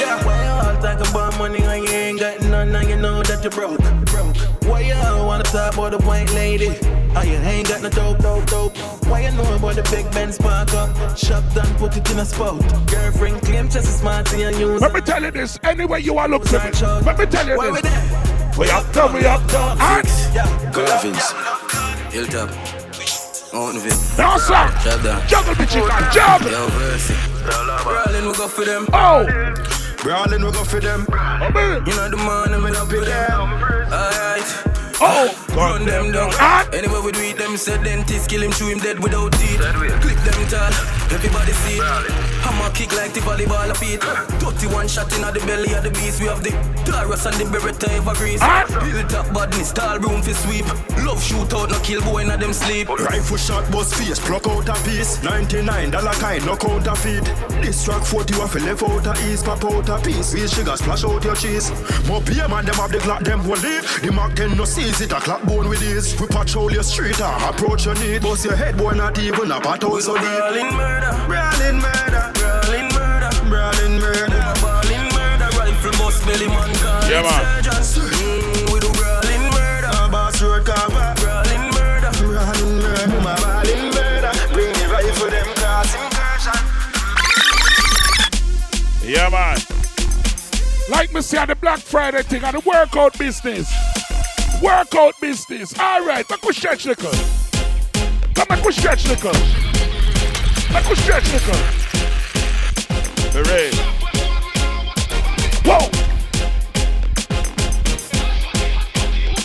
Yeah. 0.00 0.24
Why 0.24 0.44
you 0.44 0.50
all 0.50 0.80
talk 0.80 1.10
about 1.10 1.36
money 1.36 1.60
when 1.60 1.82
you 1.82 1.90
ain't 1.90 2.20
got 2.20 2.40
none 2.40 2.74
and 2.74 2.88
you 2.88 2.96
know 2.96 3.22
that 3.22 3.44
you 3.44 3.50
broke? 3.50 3.78
broke. 4.06 4.34
Why 4.64 4.80
you 4.80 4.94
all 4.94 5.26
wanna 5.26 5.44
talk 5.44 5.74
about 5.74 5.90
the 5.90 5.98
white 6.06 6.32
lady? 6.32 6.70
Oh, 7.14 7.20
you 7.20 7.36
ain't 7.36 7.68
got 7.68 7.82
no 7.82 7.90
dope, 7.90 8.16
dope, 8.18 8.46
dope. 8.46 8.74
Why 9.06 9.20
you 9.28 9.30
know 9.32 9.56
about 9.56 9.74
the 9.74 9.82
big 9.90 10.10
Ben 10.12 10.32
spark 10.32 10.72
up? 10.72 11.18
Shop 11.18 11.44
done, 11.52 11.74
put 11.74 11.98
it 11.98 12.10
in 12.10 12.18
a 12.18 12.24
spot. 12.24 12.60
Girlfriend 12.86 13.42
claim 13.42 13.66
just 13.66 13.88
as 13.88 13.98
smart 14.00 14.32
and 14.32 14.40
you 14.56 14.68
use 14.68 14.80
Let 14.80 14.94
me 14.94 15.02
tell 15.02 15.22
you 15.22 15.32
this, 15.32 15.58
anyway 15.64 16.00
you 16.00 16.16
are 16.16 16.26
looking. 16.26 16.52
Let 16.52 16.64
me 17.18 17.26
tell 17.26 17.46
you 17.46 17.58
Why 17.58 17.68
we 17.70 17.82
this. 17.82 17.92
there? 17.92 18.56
We 18.58 18.70
up, 18.70 18.90
down, 18.94 19.12
we 19.12 19.26
up, 19.26 19.46
down, 19.50 19.76
and 19.82 20.08
Garvins. 20.72 22.10
Hilltop. 22.10 22.77
Mountainville. 23.58 24.18
No, 24.18 24.38
sir. 24.38 24.54
Job 24.84 25.02
done. 25.02 25.26
Juggle 25.26 25.54
the 25.56 25.66
chicken, 25.66 25.90
jump. 26.12 26.44
Yo, 26.44 26.68
Versi. 26.78 27.16
Brawling, 27.82 28.26
we 28.28 28.32
go 28.34 28.46
for 28.46 28.64
them. 28.64 28.86
Oh. 28.92 29.26
Brawling, 29.98 30.44
we 30.44 30.52
go 30.52 30.62
for 30.62 30.78
them. 30.78 31.04
Oh, 31.10 31.50
man. 31.52 31.84
You 31.84 31.96
know 31.96 32.08
the 32.08 32.16
morning 32.18 32.62
when 32.62 32.76
I 32.76 32.86
pick 32.86 33.02
them. 33.02 33.50
Alright. 33.90 34.46
Oh, 35.00 35.34
run 35.58 35.84
them 35.84 36.12
down. 36.12 36.32
Anyway, 36.72 37.00
we 37.04 37.12
do 37.12 37.20
it, 37.20 37.38
them 37.38 37.56
said 37.56 37.82
dentist 37.84 38.28
kill 38.30 38.42
him, 38.42 38.52
chew 38.52 38.68
him 38.68 38.78
dead 38.78 38.98
without 39.00 39.32
teeth. 39.32 39.58
Clip 39.58 40.18
them 40.22 40.40
tall, 40.48 40.72
everybody 41.10 41.52
see 41.52 41.78
it. 41.78 42.28
Hammer 42.44 42.70
kick 42.74 42.94
like 42.96 43.12
the 43.12 43.20
volleyball 43.20 43.70
of 43.70 43.76
feet. 43.78 44.02
31 44.40 44.88
shot 44.88 45.12
in 45.14 45.22
the 45.22 45.42
belly 45.46 45.74
of 45.74 45.82
the 45.82 45.90
beast. 45.90 46.20
We 46.20 46.26
have 46.26 46.42
the 46.42 46.50
Taurus 46.84 47.26
and 47.26 47.36
the 47.36 47.44
Beretta 47.44 47.88
evergrease. 47.90 48.42
Hilltop 48.42 49.32
badness, 49.34 49.72
tall 49.72 49.98
room 49.98 50.22
for 50.22 50.34
sweep. 50.34 50.66
Love 51.04 51.20
shootout, 51.22 51.70
no 51.70 51.78
kill 51.80 52.02
boy, 52.02 52.22
in 52.22 52.28
them 52.28 52.52
sleep. 52.52 52.88
Rifle 52.88 53.36
shot, 53.36 53.70
bust 53.70 53.94
face, 53.94 54.18
pluck 54.18 54.46
out 54.46 54.68
a 54.68 54.74
piece. 54.84 55.22
99 55.22 55.90
dollar 55.90 56.12
kind, 56.12 56.44
no 56.46 56.56
counterfeit. 56.56 57.24
This 57.62 57.84
track 57.84 58.04
40 58.04 58.34
you 58.34 58.40
have 58.40 58.52
to 58.52 58.60
left 58.60 58.82
out 58.82 59.06
a 59.06 59.30
east, 59.30 59.44
pop 59.44 59.64
out 59.64 59.88
a 59.88 59.98
piece. 60.02 60.34
Real 60.34 60.46
sugar, 60.46 60.76
splash 60.76 61.04
out 61.04 61.24
your 61.24 61.34
cheese. 61.34 61.70
More 62.06 62.20
beer 62.22 62.48
man, 62.48 62.64
them 62.64 62.74
have 62.76 62.92
the 62.92 62.98
Glock, 62.98 63.24
them 63.24 63.46
will 63.46 63.60
leave. 63.60 63.84
The 64.02 64.12
Mark 64.12 64.34
10 64.34 64.56
no 64.56 64.64
seize 64.64 65.00
it, 65.00 65.12
a 65.12 65.16
clap 65.16 65.44
bone 65.48 65.68
with 65.68 65.80
this. 65.80 66.18
We 66.20 66.26
patrol 66.26 66.70
your 66.72 66.82
street, 66.82 67.20
uh, 67.20 67.50
approach 67.52 67.86
your 67.86 67.94
need. 67.96 68.22
Bust 68.22 68.44
your 68.44 68.56
head, 68.56 68.76
boy, 68.76 68.92
not 68.92 69.18
even 69.18 69.50
a 69.50 69.60
pat 69.60 69.82
out 69.84 70.02
so 70.02 70.14
deep. 70.14 70.22
Brawling 70.24 70.72
murder, 70.74 71.12
Brawling 71.26 71.78
murder, 71.80 72.30
brawling 72.34 72.88
murder, 72.94 73.30
brawling 73.48 73.98
murder. 73.98 74.54
brawling 74.60 75.08
murder. 75.16 75.48
Rifle 75.58 75.92
bust 75.98 76.24
belly 76.26 76.46
man, 76.48 76.74
call 76.76 77.10
Yeah, 77.10 77.22
man. 77.22 77.58
insurgents. 77.58 77.98
Mm, 77.98 78.72
we 78.72 78.80
do 78.80 78.90
brawling 78.92 79.44
murder. 79.56 79.92
Boss 80.12 80.40
road 80.42 80.64
cover. 80.66 81.14
Brawling 81.20 81.64
murder. 81.74 82.10
Brawling 82.20 82.78
murder. 82.82 83.06
Mama 83.08 83.34
brawling 83.40 83.84
murder. 83.96 84.32
Bring 84.52 84.72
the 84.74 84.86
rifle, 84.92 85.30
them 85.30 85.48
cross 85.56 85.90
incursion. 85.94 86.60
Yeah, 89.08 89.28
man. 89.30 89.58
Like 90.90 91.12
me 91.12 91.20
say 91.22 91.38
on 91.38 91.48
the 91.48 91.54
Black 91.54 91.80
Friday 91.80 92.22
thing 92.22 92.44
on 92.44 92.52
the 92.54 92.60
workout 92.60 93.18
business. 93.18 93.70
Workout 94.62 95.14
business. 95.20 95.72
All 95.78 96.04
right, 96.04 96.28
make 96.28 96.44
we 96.44 96.52
stretch 96.52 96.84
little. 96.84 97.12
Come 98.34 98.46
make 98.50 98.64
we 98.64 98.72
stretch 98.72 99.06
little. 99.06 99.32
Make 100.72 100.88
we 100.88 100.96
stretch 100.96 101.32
little. 101.32 101.54
Hooray. 103.34 103.70
Whoa. 105.64 105.88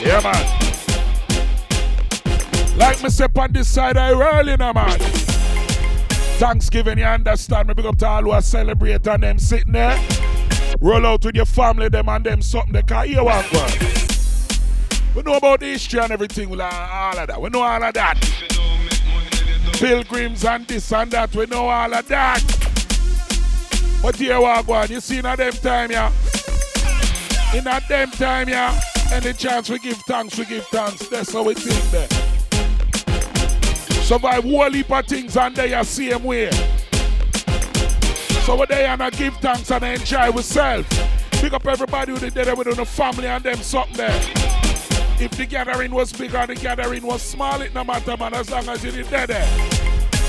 Yeah, 0.03 0.19
man. 0.21 0.43
Like 2.75 3.03
me 3.03 3.09
say 3.09 3.27
on 3.35 3.53
this 3.53 3.67
side, 3.67 3.97
I 3.97 4.11
early 4.11 4.57
now, 4.57 4.73
man. 4.73 4.99
Thanksgiving, 6.39 6.97
you 6.97 7.05
understand 7.05 7.67
me? 7.67 7.75
Big 7.75 7.85
up 7.85 7.97
to 7.99 8.07
all 8.07 8.23
who 8.23 8.31
are 8.31 8.41
celebrating 8.41 9.21
them 9.21 9.37
sitting 9.37 9.73
there. 9.73 9.97
Roll 10.81 11.05
out 11.05 11.23
with 11.23 11.35
your 11.35 11.45
family, 11.45 11.87
them 11.89 12.09
and 12.09 12.25
them 12.25 12.41
something. 12.41 12.73
They 12.73 12.81
can't 12.81 13.07
hear 13.07 13.23
what 13.23 13.49
go 13.51 13.59
on. 13.59 14.02
We 15.15 15.21
know 15.21 15.35
about 15.35 15.59
the 15.59 15.67
history 15.67 15.99
and 15.99 16.11
everything, 16.11 16.49
we 16.49 16.57
like 16.57 16.73
all 16.73 17.19
of 17.19 17.27
that. 17.27 17.39
We 17.39 17.49
know 17.49 17.61
all 17.61 17.83
of 17.83 17.93
that. 17.93 18.17
Pilgrims 19.73 20.43
and 20.43 20.65
this 20.67 20.91
and 20.91 21.11
that, 21.11 21.35
we 21.35 21.45
know 21.45 21.67
all 21.69 21.93
of 21.93 22.07
that. 22.07 22.41
But 24.01 24.15
here 24.15 24.41
what 24.41 24.65
go 24.65 24.73
on, 24.73 24.89
you 24.89 24.99
see 24.99 25.19
in 25.19 25.23
them 25.23 25.37
time, 25.37 25.91
yeah. 25.91 26.11
In 27.53 27.63
that 27.65 27.87
them 27.87 28.09
time, 28.11 28.49
yeah. 28.49 28.79
Any 29.11 29.33
chance 29.33 29.69
we 29.69 29.77
give 29.77 29.97
thanks, 30.07 30.37
we 30.37 30.45
give 30.45 30.65
thanks. 30.67 31.07
That's 31.07 31.31
how 31.31 31.43
we 31.43 31.53
think 31.53 31.91
there. 31.91 32.07
Survive 34.01 34.43
whole 34.43 34.71
heap 34.71 34.91
of 34.91 35.05
things 35.05 35.37
and 35.37 35.55
they 35.55 35.73
are 35.75 35.83
same 35.83 36.23
way. 36.23 36.49
So 38.45 38.59
we 38.59 38.65
there 38.65 38.87
and 38.87 39.03
I 39.03 39.11
give 39.11 39.35
thanks 39.37 39.69
and 39.69 39.85
I 39.85 39.93
enjoy 39.93 40.31
ourselves. 40.31 40.89
Pick 41.33 41.53
up 41.53 41.67
everybody 41.67 42.13
who 42.13 42.17
did 42.17 42.33
there 42.33 42.55
with 42.55 42.75
the 42.75 42.85
family 42.85 43.27
and 43.27 43.43
them 43.43 43.57
something 43.57 43.95
there. 43.95 44.42
If 45.23 45.31
the 45.37 45.45
gathering 45.45 45.91
was 45.91 46.11
big 46.11 46.35
or 46.35 46.45
the 46.45 46.55
gathering 46.55 47.01
was 47.01 47.21
small, 47.21 47.61
it 47.61 47.73
no 47.73 47.85
matter 47.85 48.17
man 48.17 48.33
as 48.33 48.51
long 48.51 48.67
as 48.67 48.83
you 48.83 48.91
did 48.91 49.05
there. 49.05 49.21
Eh. 49.21 49.25
there. 49.27 49.47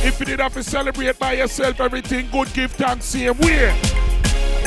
If 0.07 0.21
you 0.21 0.27
did 0.27 0.39
have 0.39 0.55
to 0.55 0.63
celebrate 0.63 1.19
by 1.19 1.33
yourself, 1.33 1.81
everything 1.81 2.31
good, 2.31 2.53
give 2.55 2.71
thanks 2.71 3.07
same 3.07 3.37
way. 3.39 3.77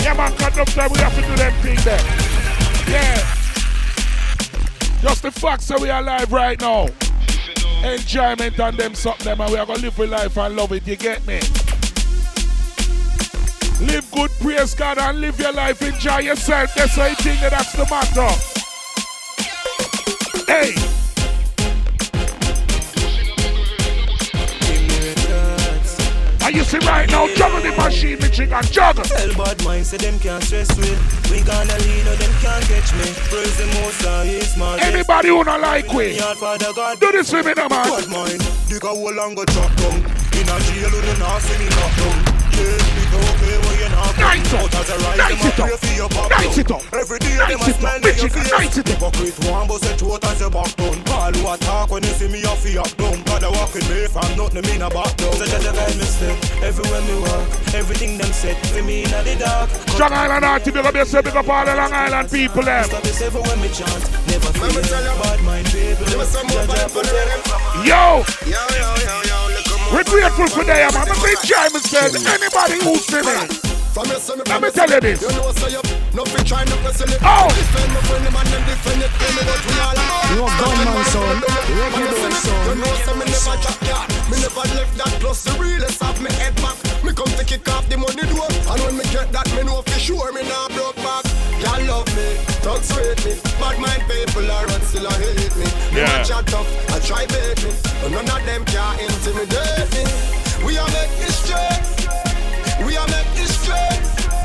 Yeah 0.03 0.13
man, 0.17 0.35
time 0.35 0.91
we 0.91 0.99
have 0.99 1.15
to 1.15 1.21
do 1.21 1.35
them 1.37 1.53
thing 1.61 1.77
there. 1.85 2.01
Yeah. 2.89 3.15
Just 5.01 5.21
the 5.21 5.31
facts 5.31 5.69
that 5.69 5.79
we 5.79 5.89
are 5.89 6.01
alive 6.01 6.29
right 6.33 6.59
now. 6.59 6.87
Enjoyment 7.89 8.59
and 8.59 8.77
them 8.77 8.95
something 8.95 9.39
and 9.39 9.49
we 9.51 9.57
are 9.57 9.65
gonna 9.65 9.79
live 9.79 9.97
with 9.97 10.09
life 10.09 10.35
and 10.35 10.57
love 10.57 10.73
it, 10.73 10.85
you 10.85 10.97
get 10.97 11.25
me? 11.25 11.39
Live 13.79 14.11
good, 14.11 14.31
praise 14.41 14.75
God, 14.75 14.97
and 14.97 15.21
live 15.21 15.39
your 15.39 15.53
life, 15.53 15.81
enjoy 15.81 16.17
yourself. 16.17 16.73
That's 16.75 16.95
think 16.95 17.39
that 17.39 17.51
that's 17.51 17.71
the 17.71 17.85
matter. 17.89 18.56
Hey! 20.57 20.73
And 26.41 26.55
you 26.55 26.63
see 26.63 26.79
right 26.79 27.07
now, 27.11 27.27
juggle 27.35 27.61
the 27.61 27.75
machine, 27.77 28.17
me 28.17 28.29
chicken, 28.29 28.63
juggle. 28.71 29.03
Tell 29.03 29.35
bad 29.35 29.63
mind, 29.63 29.85
say 29.85 29.97
them 29.97 30.17
can't 30.17 30.41
stress 30.41 30.75
with. 30.75 30.97
We 31.29 31.43
gonna 31.43 31.77
lead 31.77 32.07
or 32.07 32.15
them 32.15 32.33
can't 32.41 32.65
catch 32.65 32.91
me. 32.95 33.05
Praise 33.29 33.57
the 33.57 33.67
most 33.77 34.01
high, 34.01 34.23
is 34.23 34.57
my 34.57 34.79
Anybody 34.79 35.27
who 35.27 35.43
not 35.43 35.61
like 35.61 35.93
we, 35.93 36.17
do 36.17 37.11
this 37.11 37.31
with 37.31 37.45
me, 37.45 37.53
no 37.55 37.69
man. 37.69 37.85
Bad 37.85 38.09
mind, 38.09 38.41
dig 38.67 38.83
a 38.83 38.87
hole 38.87 39.09
and 39.09 39.35
go 39.35 39.45
chop 39.45 39.75
down. 39.75 39.97
In 40.33 40.49
a 40.49 40.57
jail, 40.65 40.89
you 40.89 41.01
do 41.03 41.19
not 41.19 41.39
see 41.39 41.63
me 41.63 41.69
down. 41.69 42.36
Yeah, 42.57 42.77
we 42.97 43.03
go 43.13 43.19
pay 43.37 43.55
where 43.63 43.77
you 43.81 43.89
not 43.93 44.13
Nice 44.17 44.51
But 44.51 44.89
a 44.89 44.95
rise, 44.97 45.17
Nice 45.17 45.29
them 45.29 45.37
a 45.37 45.47
it 45.47 45.59
up. 45.59 45.65
pray 45.67 45.77
for 45.77 45.93
your 45.97 46.09
pop 46.09 46.29
Nice 46.31 46.57
it 46.57 46.71
up. 46.71 46.81
Every 46.93 47.19
day, 47.19 47.35
Nice 47.37 47.47
them 47.47 47.61
a 47.61 47.63
it 47.63 47.69
up. 47.69 47.79
smile 47.79 47.95
in 47.95 48.01
Bitch, 48.01 48.17
your 48.17 48.25
you 48.25 48.29
can 48.33 48.43
face. 48.43 48.51
nice 48.57 48.77
it 48.77 48.89
up. 48.89 48.97
Hypocrite 48.97 49.37
one, 49.51 49.67
but 49.67 49.79
say 49.81 49.95
throat 49.97 50.25
as 50.25 50.39
your 50.41 50.49
back 50.49 50.71
down. 50.75 50.97
All 51.13 51.31
who 51.33 51.41
attack 51.53 51.89
when 51.91 52.03
you 52.03 52.13
see 52.17 52.27
me 52.27 52.43
off 52.45 52.63
your 52.65 52.83
down. 52.97 53.17
God, 53.23 53.43
I 53.43 53.49
walk 53.53 53.73
with 53.73 53.87
me 53.89 54.07
from 54.07 54.29
nothing, 54.37 54.65
me 54.65 54.77
no 54.77 54.89
back 54.89 55.13
down. 55.17 55.33
Such 55.37 55.53
a 55.53 55.59
guide 55.61 55.95
me 55.97 56.05
step, 56.05 56.37
everywhere 56.63 57.01
me 57.05 57.15
walk. 57.21 57.45
Everything 57.73 58.17
them 58.17 58.31
set 58.33 58.57
for 58.67 58.81
me 58.83 59.03
in 59.03 59.11
the 59.11 59.35
dark. 59.39 59.69
Strong 59.93 60.13
Island 60.13 60.45
Artie, 60.45 60.71
big 60.71 60.85
up 60.85 60.95
yourself, 60.95 61.25
big 61.25 61.35
up 61.35 61.47
all 61.47 61.65
the 61.65 61.75
Long 61.75 61.93
Island 61.93 62.29
people 62.31 62.63
them. 62.63 62.83
Stop 62.85 63.03
yourself 63.05 63.33
when 63.35 63.61
me 63.61 63.69
chant. 63.69 64.03
Never 64.27 64.51
fear 64.57 64.81
bad 65.21 65.39
mind, 65.43 65.67
baby. 65.71 66.03
Jaja 66.05 66.89
protect. 66.91 67.47
Yo! 67.85 68.23
Yo, 68.45 68.61
yo, 68.73 68.89
yo, 69.05 69.15
yo, 69.27 69.37
look 69.37 69.37
at 69.37 69.46
We're 69.91 70.03
grateful 70.03 70.47
for 70.47 70.63
them. 70.63 70.91
I'm 70.93 71.07
a 71.07 71.15
big 71.23 71.37
enjoy 71.39 71.67
myself. 71.71 72.15
Anybody 72.15 72.77
who's 72.83 73.05
to 73.07 73.23
me. 73.23 73.37
Let 73.97 74.61
me 74.61 74.69
tell 74.69 74.89
you 74.89 75.01
this. 75.01 75.21
You 75.21 75.33
know, 75.33 75.51
say 75.57 75.73
you 75.73 75.81
no 76.13 76.21
fi 76.25 76.43
try 76.45 76.63
no 76.69 76.77
question 76.85 77.09
it. 77.09 77.17
Oh. 77.25 77.49
Defend 77.49 77.89
my 77.93 78.01
friend, 78.05 78.29
man, 78.29 78.45
them 78.45 78.61
defend 78.69 79.01
it. 79.01 79.09
Tell 79.09 79.33
me 79.33 79.41
what 79.41 79.61
we 79.65 79.73
all 79.81 79.97
are. 79.97 80.25
You 80.37 80.45
a 80.45 80.49
gunman, 80.53 81.05
son. 81.09 81.41
Reggae 81.73 82.05
boy, 82.13 82.29
son. 82.37 82.61
You 82.69 82.75
know, 82.77 82.93
say 83.01 83.15
me 83.17 83.25
never 83.25 83.57
chat 83.57 83.77
yeah. 83.89 84.05
Me 84.29 84.37
never 84.37 84.65
left 84.77 84.93
that 85.01 85.13
plus 85.17 85.41
the 85.43 85.53
realest 85.57 86.03
of 86.03 86.21
me 86.21 86.29
head 86.37 86.53
back. 86.61 86.77
Me 87.01 87.09
come 87.09 87.31
to 87.33 87.43
kick 87.43 87.65
off 87.73 87.89
the 87.89 87.97
money 87.97 88.21
door, 88.29 88.45
and 88.45 88.79
when 88.85 88.97
me 89.01 89.05
get 89.09 89.31
that, 89.33 89.49
me 89.57 89.63
know 89.63 89.81
for 89.81 89.97
sure 89.97 90.29
me 90.29 90.45
nah 90.45 90.69
broke 90.77 90.97
back. 91.01 91.25
Y'all 91.57 91.81
love 91.89 92.09
me, 92.13 92.37
talk 92.67 92.83
sweet 92.83 93.19
me, 93.25 93.33
bad 93.59 93.79
mind 93.79 94.03
people 94.11 94.51
are 94.51 94.65
run 94.65 94.81
still 94.81 95.05
a 95.07 95.13
hate 95.23 95.55
me. 95.55 95.67
Yeah. 95.95 96.03
yeah. 96.03 96.23
chat 96.23 96.45
tough, 96.47 96.67
I 96.91 96.99
try 96.99 97.25
bait 97.27 97.63
me, 97.63 97.71
but 98.01 98.11
none 98.11 98.27
of 98.27 98.45
them 98.45 98.65
can 98.65 98.99
intimidate 98.99 99.89
me. 99.95 100.03
We 100.65 100.77
are 100.77 100.89
make 100.91 101.15
history, 101.23 102.85
we 102.85 102.97
are 102.97 103.07
make. 103.07 103.26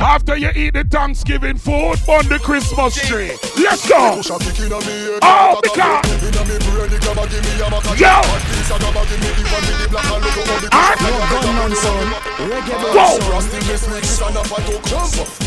After 0.02 0.36
you 0.36 0.50
eat 0.56 0.74
the 0.74 0.82
Thanksgiving 0.82 1.56
food, 1.56 1.94
on 2.10 2.26
the 2.26 2.40
Christmas 2.42 2.98
tree. 3.06 3.38
Let's 3.54 3.88
go. 3.88 4.18
Oh, 5.22 5.60
because. 5.62 6.02
Yo. 8.00 8.10
gunman 11.30 11.74
son, 11.76 12.08
reggae 12.50 12.74
boy 12.82 12.90
Whoa. 12.98 13.18
son. 13.20 13.92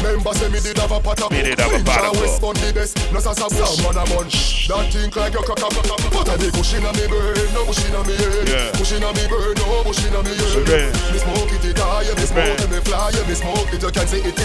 Remember 0.02 0.34
say 0.34 0.50
me 0.50 0.60
did 0.62 0.78
have 0.78 0.92
a 0.92 1.00
pot 1.02 1.22
of 1.22 1.32
Me 1.32 1.44
did 1.44 1.60
have 1.60 1.74
a 1.74 1.84
pot 1.84 2.16
of 2.16 2.22
West 2.22 2.42
Bund 2.42 2.58
the 2.58 2.72
best, 2.74 3.12
no 3.12 3.20
sasa 3.20 3.50
bush 3.50 3.84
Man 3.84 3.98
a 3.98 4.06
bunch, 4.08 4.68
that 4.68 4.94
think 4.94 5.16
like 5.16 5.34
a 5.34 5.44
crack 5.44 5.64
up 5.64 5.74
But 6.14 6.30
I 6.30 6.38
be 6.38 6.50
cushion 6.52 6.86
on 6.86 6.96
me 6.96 7.08
brain, 7.08 7.54
no 7.54 7.66
cushion 7.66 7.96
on 7.96 8.08
me 8.08 8.16
head. 8.16 8.48
Yeah. 8.48 8.72
Cushion 8.78 9.04
on 9.04 9.16
me 9.16 9.28
brain, 9.28 9.56
no 9.58 9.84
cushion 9.84 10.16
on 10.16 10.24
me 10.24 10.32
head. 10.32 10.68
Yeah. 10.68 11.06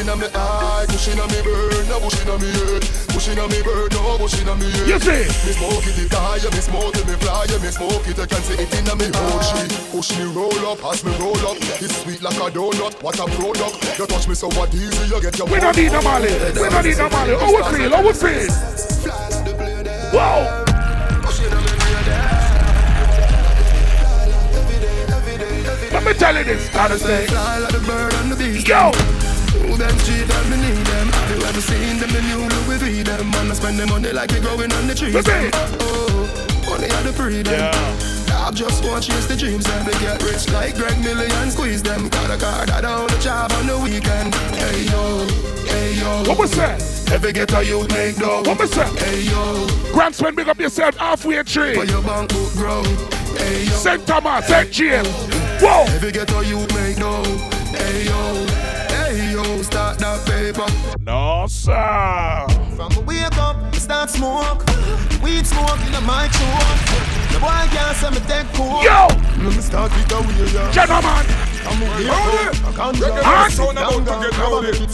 Me 0.01 0.07
smoke 0.07 0.25
it, 0.27 0.33
it 0.33 0.41
die, 0.41 0.41
me 0.41 0.41
smoke 0.41 0.41
Yeah. 0.41 0.41
it, 0.41 0.41
me 0.41 0.41
fly 0.41 0.41
Yeah, 0.41 0.41
me 0.41 0.49
smoke 0.49 0.49
it, 0.49 0.57
you 0.57 0.57
can 0.57 0.57
see 0.57 0.65
it 0.65 0.81
in 0.81 0.97
me 0.97 0.97
eye 0.97 0.97
Cushion 0.97 1.21
on 1.21 1.29
me 1.29 1.41
brain, 1.43 1.87
no 1.89 2.01
cushion 2.01 2.31
on 2.31 2.41
me 2.41 2.49
head 2.49 2.83
Cushion 3.13 3.39
on 3.39 3.49
me 3.51 3.61
brain, 3.63 3.89
no 3.93 4.17
cushion 4.17 4.49
on 4.49 4.59
me 4.59 4.71
head 4.71 4.89
You 4.89 4.99
see? 4.99 5.25
Me 5.45 5.53
smoke 5.53 5.87
it, 5.87 5.99
it 5.99 6.11
die, 6.11 6.41
me 6.51 6.61
smoke 6.61 6.97
it, 6.97 7.07
me 7.07 7.15
fly 7.21 7.47
me 7.61 7.71
smoke 7.71 8.07
it, 8.09 8.17
you 8.17 8.27
can 8.27 8.43
see 8.43 8.57
it 8.57 8.73
in 8.73 8.89
me 8.97 9.07
eye 9.13 9.69
Push 9.93 10.11
me 10.17 10.25
roll 10.33 10.67
up, 10.73 10.81
as 10.89 11.05
me 11.05 11.13
roll 11.21 11.37
up 11.45 11.57
It's 11.85 11.97
sweet 12.01 12.23
like 12.23 12.41
a 12.41 12.49
donut, 12.49 12.97
what 13.03 13.19
a 13.21 13.27
product 13.29 13.99
You 13.99 14.07
touch 14.07 14.27
me 14.29 14.35
so 14.35 14.49
what 14.57 14.73
easy, 14.73 15.05
you 15.05 15.21
get 15.21 15.37
your 15.37 15.47
We 15.49 15.61
don't 15.61 15.77
need 15.77 15.93
no 15.93 16.01
Molly. 16.01 16.33
We 16.33 16.69
don't 16.69 16.85
need 16.85 16.97
no 16.97 17.09
Molly. 17.11 17.35
How 17.37 17.53
we 17.53 17.63
feel? 17.77 17.91
How 17.93 18.03
we 18.07 18.13
feel? 18.15 18.51
Whoa. 20.17 20.65
Let 25.93 26.05
me 26.05 26.13
tell 26.15 26.37
you 26.37 26.45
this, 26.45 26.75
honestly. 26.75 27.27
Fly 27.27 27.59
like 27.59 27.73
the 27.73 27.81
bird 27.81 28.15
on 28.15 28.31
the 28.31 28.37
beast. 28.37 28.67
Yo. 28.67 29.10
Who 29.71 29.77
them 29.77 29.97
cheat 30.03 30.27
them, 30.27 30.51
me 30.51 30.57
need 30.57 30.85
them. 30.85 31.07
Have 31.15 31.31
you 31.31 31.47
ever 31.47 31.61
seen 31.61 31.99
them, 32.03 32.11
the 32.11 32.23
new 32.27 32.43
Louis 32.43 32.79
V 32.83 33.03
them? 33.03 33.31
Man, 33.31 33.51
I 33.53 33.55
spend 33.55 33.79
the 33.79 33.87
money 33.87 34.11
like 34.11 34.31
they 34.31 34.41
growing 34.41 34.73
on 34.73 34.89
the 34.89 34.95
trees. 34.97 35.15
Oh, 35.15 36.27
money 36.67 36.89
had 36.91 37.07
the 37.07 37.13
freedom. 37.13 37.55
Yeah. 37.55 37.71
Dog 38.27 38.57
just 38.57 38.85
want 38.85 39.05
chase 39.05 39.27
the 39.27 39.37
dreams 39.37 39.69
and 39.69 39.87
they 39.87 39.97
get 40.01 40.21
rich 40.25 40.51
like 40.51 40.75
Greg 40.75 40.99
Million. 40.99 41.51
Squeeze 41.53 41.85
them, 41.85 42.09
got 42.09 42.31
a 42.31 42.37
car 42.37 42.67
that 42.67 42.85
on 42.85 43.07
the 43.07 43.19
job 43.23 43.53
on 43.53 43.69
the 43.69 43.79
weekend. 43.79 44.35
Hey 44.59 44.91
yo, 44.91 45.23
hey 45.71 45.95
yo. 45.95 46.29
What 46.29 46.39
was 46.39 46.51
that? 46.57 46.83
Every 47.13 47.33
ghetto 47.33 47.61
you 47.61 47.87
make 47.95 48.17
dough. 48.17 48.43
What 48.43 48.59
was 48.59 48.73
that? 48.73 48.91
Hey 48.99 49.23
yo, 49.23 49.69
Grandsman, 49.93 50.35
big 50.35 50.49
up 50.49 50.59
yourself 50.59 50.97
halfway 50.97 51.41
tree. 51.45 51.75
for 51.75 51.85
your 51.85 52.03
bank 52.03 52.29
book 52.31 52.53
grow. 52.55 52.83
Hey 53.39 53.67
yo. 53.67 53.73
St. 53.79 54.05
Thomas, 54.05 54.49
St. 54.49 54.73
James. 54.73 55.07
Whoa. 55.63 55.85
Every 55.95 56.11
ghetto 56.11 56.41
you 56.41 56.59
make. 56.75 56.99
Hey 57.71 58.07
yo, 58.07 58.50
hey 59.45 59.63
start 59.63 59.99
that 59.99 60.27
paper. 60.27 60.67
No, 61.01 61.47
sir. 61.49 62.47
From 62.77 62.93
the 62.93 63.01
wake 63.03 63.39
up, 63.39 63.75
start 63.75 64.11
smoke. 64.11 64.65
Weed 65.23 65.47
smoke 65.47 65.81
in 65.87 66.05
my 66.05 66.29
throat. 66.29 66.79
The 67.33 67.39
boy 67.41 67.67
can't 67.75 67.97
say 67.97 68.11
me 68.11 68.21
take 68.27 68.53
coke. 68.55 68.85
Yo. 68.85 69.09
Let 69.45 69.57
me 69.57 69.63
start 69.63 69.93
with 69.93 70.09
the 70.09 70.21
way, 70.21 70.53
yeah. 70.53 70.71
Gentlemen. 70.73 71.50
A 71.67 71.71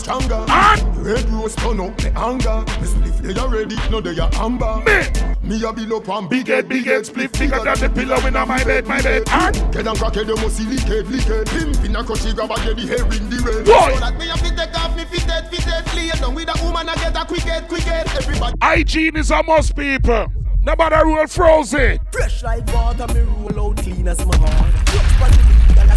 stronger. 0.07 0.45
And? 0.49 0.97
Red 1.05 1.29
rose 1.31 1.57
turn 1.57 1.81
up 1.81 1.97
the 1.99 2.13
anger. 2.17 2.63
Me 2.81 2.87
spliff 2.87 3.19
they 3.23 3.35
are 3.41 3.49
ready, 3.49 3.77
no 3.91 4.01
they 4.01 4.17
are 4.19 4.31
amber. 4.35 4.83
Me. 4.87 5.03
Me 5.43 5.63
a 5.65 5.73
bill 5.73 5.97
up 5.97 6.09
and 6.09 6.29
Big 6.29 6.47
head, 6.49 6.69
big 6.69 6.85
head, 6.85 7.07
split 7.07 7.33
bigger 7.33 7.63
than 7.63 7.79
the 7.79 7.89
pillow 7.91 8.27
in 8.27 8.35
my 8.35 8.65
bed, 8.65 8.87
my 8.87 9.01
bed. 9.03 9.23
And? 9.31 9.55
Get 9.73 9.87
and 9.87 9.99
crack 9.99 10.17
it, 10.17 10.27
you 10.27 10.37
must 10.37 10.57
see 10.57 10.65
lick 10.65 10.81
head, 10.81 11.07
lick 11.09 11.23
head. 11.23 11.47
Pimp 11.47 11.85
in 11.85 11.97
a 11.97 12.03
crutchy, 12.03 12.35
grab 12.35 12.51
a 12.51 12.57
get 12.57 12.77
the 12.77 12.87
hair 12.87 13.05
in 13.05 13.31
the 13.31 13.39
red. 13.45 13.65
Boy. 13.65 13.95
So 13.95 14.01
that 14.01 14.19
me 14.19 14.31
a 14.31 14.37
fit 14.37 14.57
take 14.57 14.75
off 14.79 14.97
me 14.97 15.05
fitted, 15.05 15.45
fitted. 15.51 15.95
Lay 15.95 16.09
down 16.09 16.35
with 16.35 16.49
a 16.49 16.55
woman, 16.65 16.89
I 16.89 16.95
get 16.97 17.17
a 17.17 17.25
quick 17.25 17.43
head, 17.43 17.69
quick 17.69 17.83
head. 17.83 18.07
Everybody. 18.17 18.57
Hygiene 18.63 19.17
is 19.17 19.31
a 19.31 19.43
must, 19.43 19.77
people. 19.77 20.27
Nobody 20.63 20.97
rule 21.05 21.27
frozen. 21.29 21.99
Fresh 22.11 22.43
like 22.43 22.67
water, 22.75 23.07
me 23.15 23.21
roll 23.21 23.71
out 23.71 23.77
clean 23.79 24.09
as 24.09 24.25
my 24.27 24.37
heart. 24.37 24.73
The 24.87 25.81
and 25.81 25.91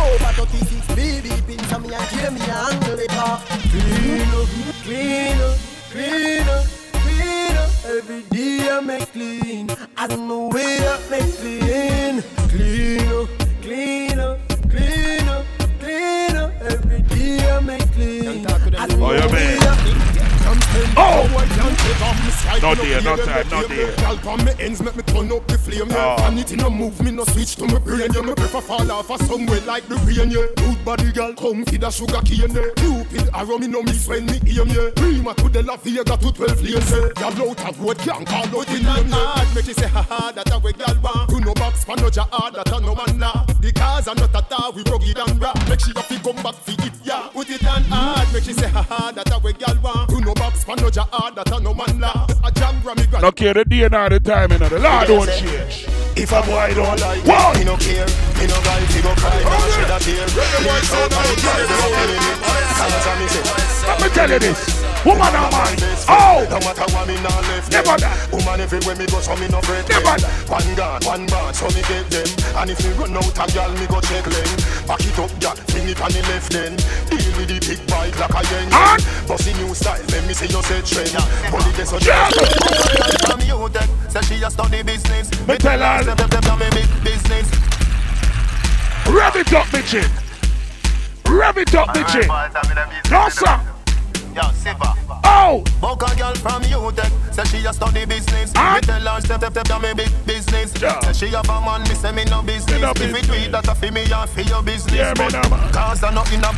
Over 0.00 0.32
36 0.46 0.86
BB 0.96 1.46
pins 1.46 1.72
and 1.72 1.82
me 1.86 1.94
and 1.94 2.08
kill 2.08 2.30
me 2.32 2.40
angle 2.40 2.98
it 2.98 3.14
off. 3.16 3.40
Clean 3.70 4.28
up, 4.38 4.48
clean 4.84 5.40
up, 5.40 5.56
clean 5.90 6.48
up, 6.48 6.64
clean 7.02 7.56
up. 7.56 7.70
Every 7.84 8.22
day 8.30 8.70
I 8.70 8.80
make 8.80 9.12
clean. 9.12 9.70
As 9.96 10.10
no 10.16 10.48
way 10.48 10.78
I 10.78 10.98
make 11.10 11.34
clean. 11.38 12.22
Clean 12.48 13.08
up, 13.12 13.28
clean 13.62 14.18
up, 14.18 14.38
clean 14.70 15.28
up, 15.28 15.44
clean 15.80 16.36
up. 16.36 16.52
Every 16.62 17.02
day 17.02 17.50
I 17.50 17.60
make 17.60 17.92
clean. 17.92 18.46
As 18.46 18.94
Oh, 19.00 19.12
you 19.12 19.28
mean? 19.34 20.07
Oh! 20.96 21.26
No 22.60 22.74
No 22.74 22.74
dear, 22.74 23.00
no 23.00 23.16
time, 23.16 23.48
no 23.50 23.66
dear. 23.68 23.94
Girl, 23.96 24.28
on 24.28 24.44
me 24.44 24.52
ends 24.58 24.82
make 24.82 24.96
me 24.96 25.02
turn 25.02 25.32
up 25.32 25.46
the 25.46 25.58
flame, 25.58 25.90
yeah. 25.90 26.16
Oh. 26.18 26.56
No 26.56 26.70
move 26.70 27.00
me, 27.02 27.10
no 27.10 27.24
switch 27.24 27.56
to 27.56 27.66
my 27.66 27.78
brain, 27.78 28.10
yeah. 28.12 28.22
Me 28.22 28.34
prefer 28.34 28.60
fall 28.60 28.90
off 28.90 29.10
a 29.10 29.18
somewhere 29.24 29.60
like 29.62 29.86
the 29.88 29.96
rain, 30.06 30.30
yeah. 30.30 30.46
Good 30.56 30.84
body 30.84 31.12
girl, 31.12 31.34
come 31.34 31.64
sugar 31.90 32.20
cane, 32.22 32.54
yeah. 32.54 32.70
Cupid 32.76 33.28
arrow 33.34 33.58
me 33.58 33.66
no 33.66 33.82
miss 33.82 34.06
when 34.08 34.26
me 34.26 34.38
aim, 34.46 34.68
yeah. 34.68 34.90
Prima 34.96 35.34
to 35.34 35.48
the 35.48 35.62
La 35.62 35.76
Vega 35.76 36.04
to 36.04 36.32
12 36.32 36.62
lanes, 36.62 36.90
yeah. 36.90 37.08
Y'all 37.20 37.50
out 37.50 37.68
of 37.68 37.80
road, 37.80 37.98
can't 37.98 38.26
call 38.26 38.46
out 38.46 38.66
the 38.66 38.78
name, 38.78 39.08
yeah. 39.08 39.54
Make 39.54 39.66
you 39.66 39.74
say, 39.74 39.88
ha 39.88 40.02
ha, 40.02 40.32
that 40.32 40.52
a 40.52 40.58
way 40.58 40.72
girl 40.72 40.94
want. 41.02 41.30
You 41.30 41.40
no 41.40 41.54
box, 41.54 41.57
pan 41.88 41.96
no 42.02 42.10
hard, 42.30 42.54
that 42.54 42.68
no 42.82 42.94
man 42.94 43.18
la. 43.18 43.44
The 43.60 43.72
cars 43.72 44.08
are 44.08 44.14
not 44.14 44.28
a 44.28 44.42
tar, 44.48 44.70
we 44.72 44.82
rugged 44.82 45.16
and 45.16 45.40
raw. 45.40 45.54
Make 45.68 45.86
you 45.86 45.94
fi 45.94 46.18
come 46.18 46.42
back 46.42 46.54
fi 46.54 46.72
it, 46.72 46.92
yeah. 47.02 47.30
Put 47.32 47.48
it 47.48 47.66
on 47.66 47.82
hard, 47.84 48.32
make 48.32 48.46
you 48.46 48.52
say, 48.52 48.68
ha 48.68 48.82
ha, 48.82 49.12
that 49.12 49.32
a 49.32 49.38
way 49.38 49.54
girl 49.54 49.78
want. 49.82 50.10
You 50.10 50.20
no 50.20 50.34
box, 50.34 50.64
pan 50.64 50.76
no 50.76 50.90
hard, 50.92 51.36
that 51.36 51.62
no 51.62 51.72
man 51.72 51.98
la. 51.98 52.26
A 52.44 52.52
jam 52.52 52.76
grammy 52.82 53.08
grand. 53.10 53.34
Care 53.36 53.54
the 53.54 53.64
day 53.64 53.88
nor 53.90 54.10
the 54.10 54.20
time, 54.20 54.52
you 54.52 54.58
know. 54.58 54.68
The 54.68 54.78
law 54.78 55.04
don't 55.04 55.28
change. 55.28 55.97
If 56.18 56.32
a 56.32 56.42
boy 56.42 56.74
don't 56.74 56.98
like 56.98 57.22
Whoa. 57.22 57.54
me, 57.54 57.62
no 57.62 57.76
care. 57.76 58.02
Me 58.42 58.46
no 58.50 58.58
guy 58.66 58.82
fi 58.90 59.00
go 59.02 59.14
cry, 59.14 59.38
no 59.38 59.54
shed 59.70 59.86
a 59.86 59.98
tear. 60.02 60.26
Leave 60.26 60.90
out 60.90 61.14
on 61.14 61.22
the 61.22 61.34
girl, 61.38 61.54
they 61.54 61.78
no 61.78 61.86
feeling 61.94 62.26
it. 62.26 62.38
Answer 62.74 63.14
me 63.22 63.26
say, 63.30 63.42
Let 63.86 64.02
me 64.02 64.08
tell 64.10 64.30
you 64.30 64.38
this. 64.40 64.78
Woman 65.06 65.30
and 65.30 65.52
man. 65.54 65.78
Oh. 66.10 66.42
No 66.50 66.58
matter 66.58 66.90
what 66.90 67.06
me 67.06 67.14
nah 67.22 67.38
left 67.46 67.70
Never 67.70 67.94
that. 68.02 68.18
Woman 68.34 68.58
everywhere 68.58 68.96
me 68.98 69.06
go, 69.06 69.20
so 69.22 69.36
me 69.38 69.46
no 69.46 69.62
fret 69.62 69.86
Never 69.86 70.18
that. 70.18 70.26
One 70.50 70.74
gun, 70.74 70.98
one 71.06 71.26
band, 71.30 71.54
so 71.54 71.70
me 71.70 71.86
get 71.86 72.10
them. 72.10 72.26
And 72.58 72.70
if 72.74 72.82
me 72.82 72.90
run 72.98 73.14
out 73.14 73.30
a 73.30 73.46
gal, 73.54 73.70
me 73.78 73.86
go 73.86 74.02
check 74.02 74.26
them. 74.26 74.50
Back 74.90 75.06
it 75.06 75.18
up, 75.22 75.30
gal, 75.38 75.54
fling 75.70 75.86
it 75.86 76.02
on 76.02 76.10
the 76.10 76.22
left 76.26 76.50
then. 76.50 76.74
Deal 77.06 77.30
with 77.38 77.46
the 77.46 77.58
big 77.62 77.78
bike 77.86 78.18
like 78.18 78.34
a 78.34 78.42
yen. 78.50 78.66
And? 78.74 79.00
Bossy 79.30 79.54
new 79.54 79.70
style, 79.70 80.02
let 80.10 80.26
me 80.26 80.34
see 80.34 80.50
you 80.50 80.62
set 80.66 80.82
trend. 80.82 81.14
Bully 81.54 81.70
this 81.78 81.94
so 81.94 82.02
Yeah. 82.02 82.26
From 83.22 83.38
you 83.46 83.70
tech, 83.70 83.88
say 84.10 84.22
she 84.26 84.42
a 84.42 84.50
study 84.50 84.82
business. 84.82 85.30
Me 85.46 85.54
tell 85.62 85.78
her. 85.78 86.07
Big 86.08 87.04
business. 87.04 87.50
Rev 89.06 89.36
it 89.36 89.52
up, 89.52 89.70
me 89.74 89.82
chin. 89.82 90.10
Rev 91.26 91.58
it 91.58 91.74
up, 91.74 91.94
me 91.94 92.02
chin. 92.04 92.26
No, 93.10 93.28
sir. 93.28 93.60
Yo, 94.34 94.42
Siva. 94.52 94.94
Oh. 95.24 95.62
Buck 95.80 96.02
a 96.10 96.16
girl 96.16 96.34
from 96.36 96.62
UTech, 96.62 97.34
say 97.34 97.44
she 97.44 97.66
a 97.66 97.72
study 97.74 98.06
business. 98.06 98.52
Ah. 98.56 98.74
Me 98.74 98.80
tell 98.80 99.00
her 99.00 99.20
step 99.20 99.40
step 99.40 99.52
step 99.52 99.68
that 99.68 99.82
me 99.82 99.92
big 99.92 100.10
business. 100.24 100.72
Say 100.72 101.12
she 101.12 101.34
have 101.34 101.48
a 101.48 101.60
man, 101.60 101.82
me 101.82 101.94
say 101.94 102.12
me 102.12 102.24
no 102.24 102.42
business. 102.42 102.80
no 102.80 102.90
if 102.90 102.96
business. 102.96 103.24
it 103.24 103.26
do 103.26 103.34
it, 103.34 103.52
that 103.52 103.68
a 103.68 103.74
fi 103.74 103.90
me 103.90 104.02
and 104.10 104.30
fi 104.30 104.42
your 104.42 104.62
business. 104.62 104.94
Yeah, 104.94 105.12
me 105.18 105.28
no 105.28 105.42
man. 105.50 105.72
Cause 105.72 106.02
I 106.02 106.10
not 106.12 106.32
in 106.32 106.40
a 106.40 106.52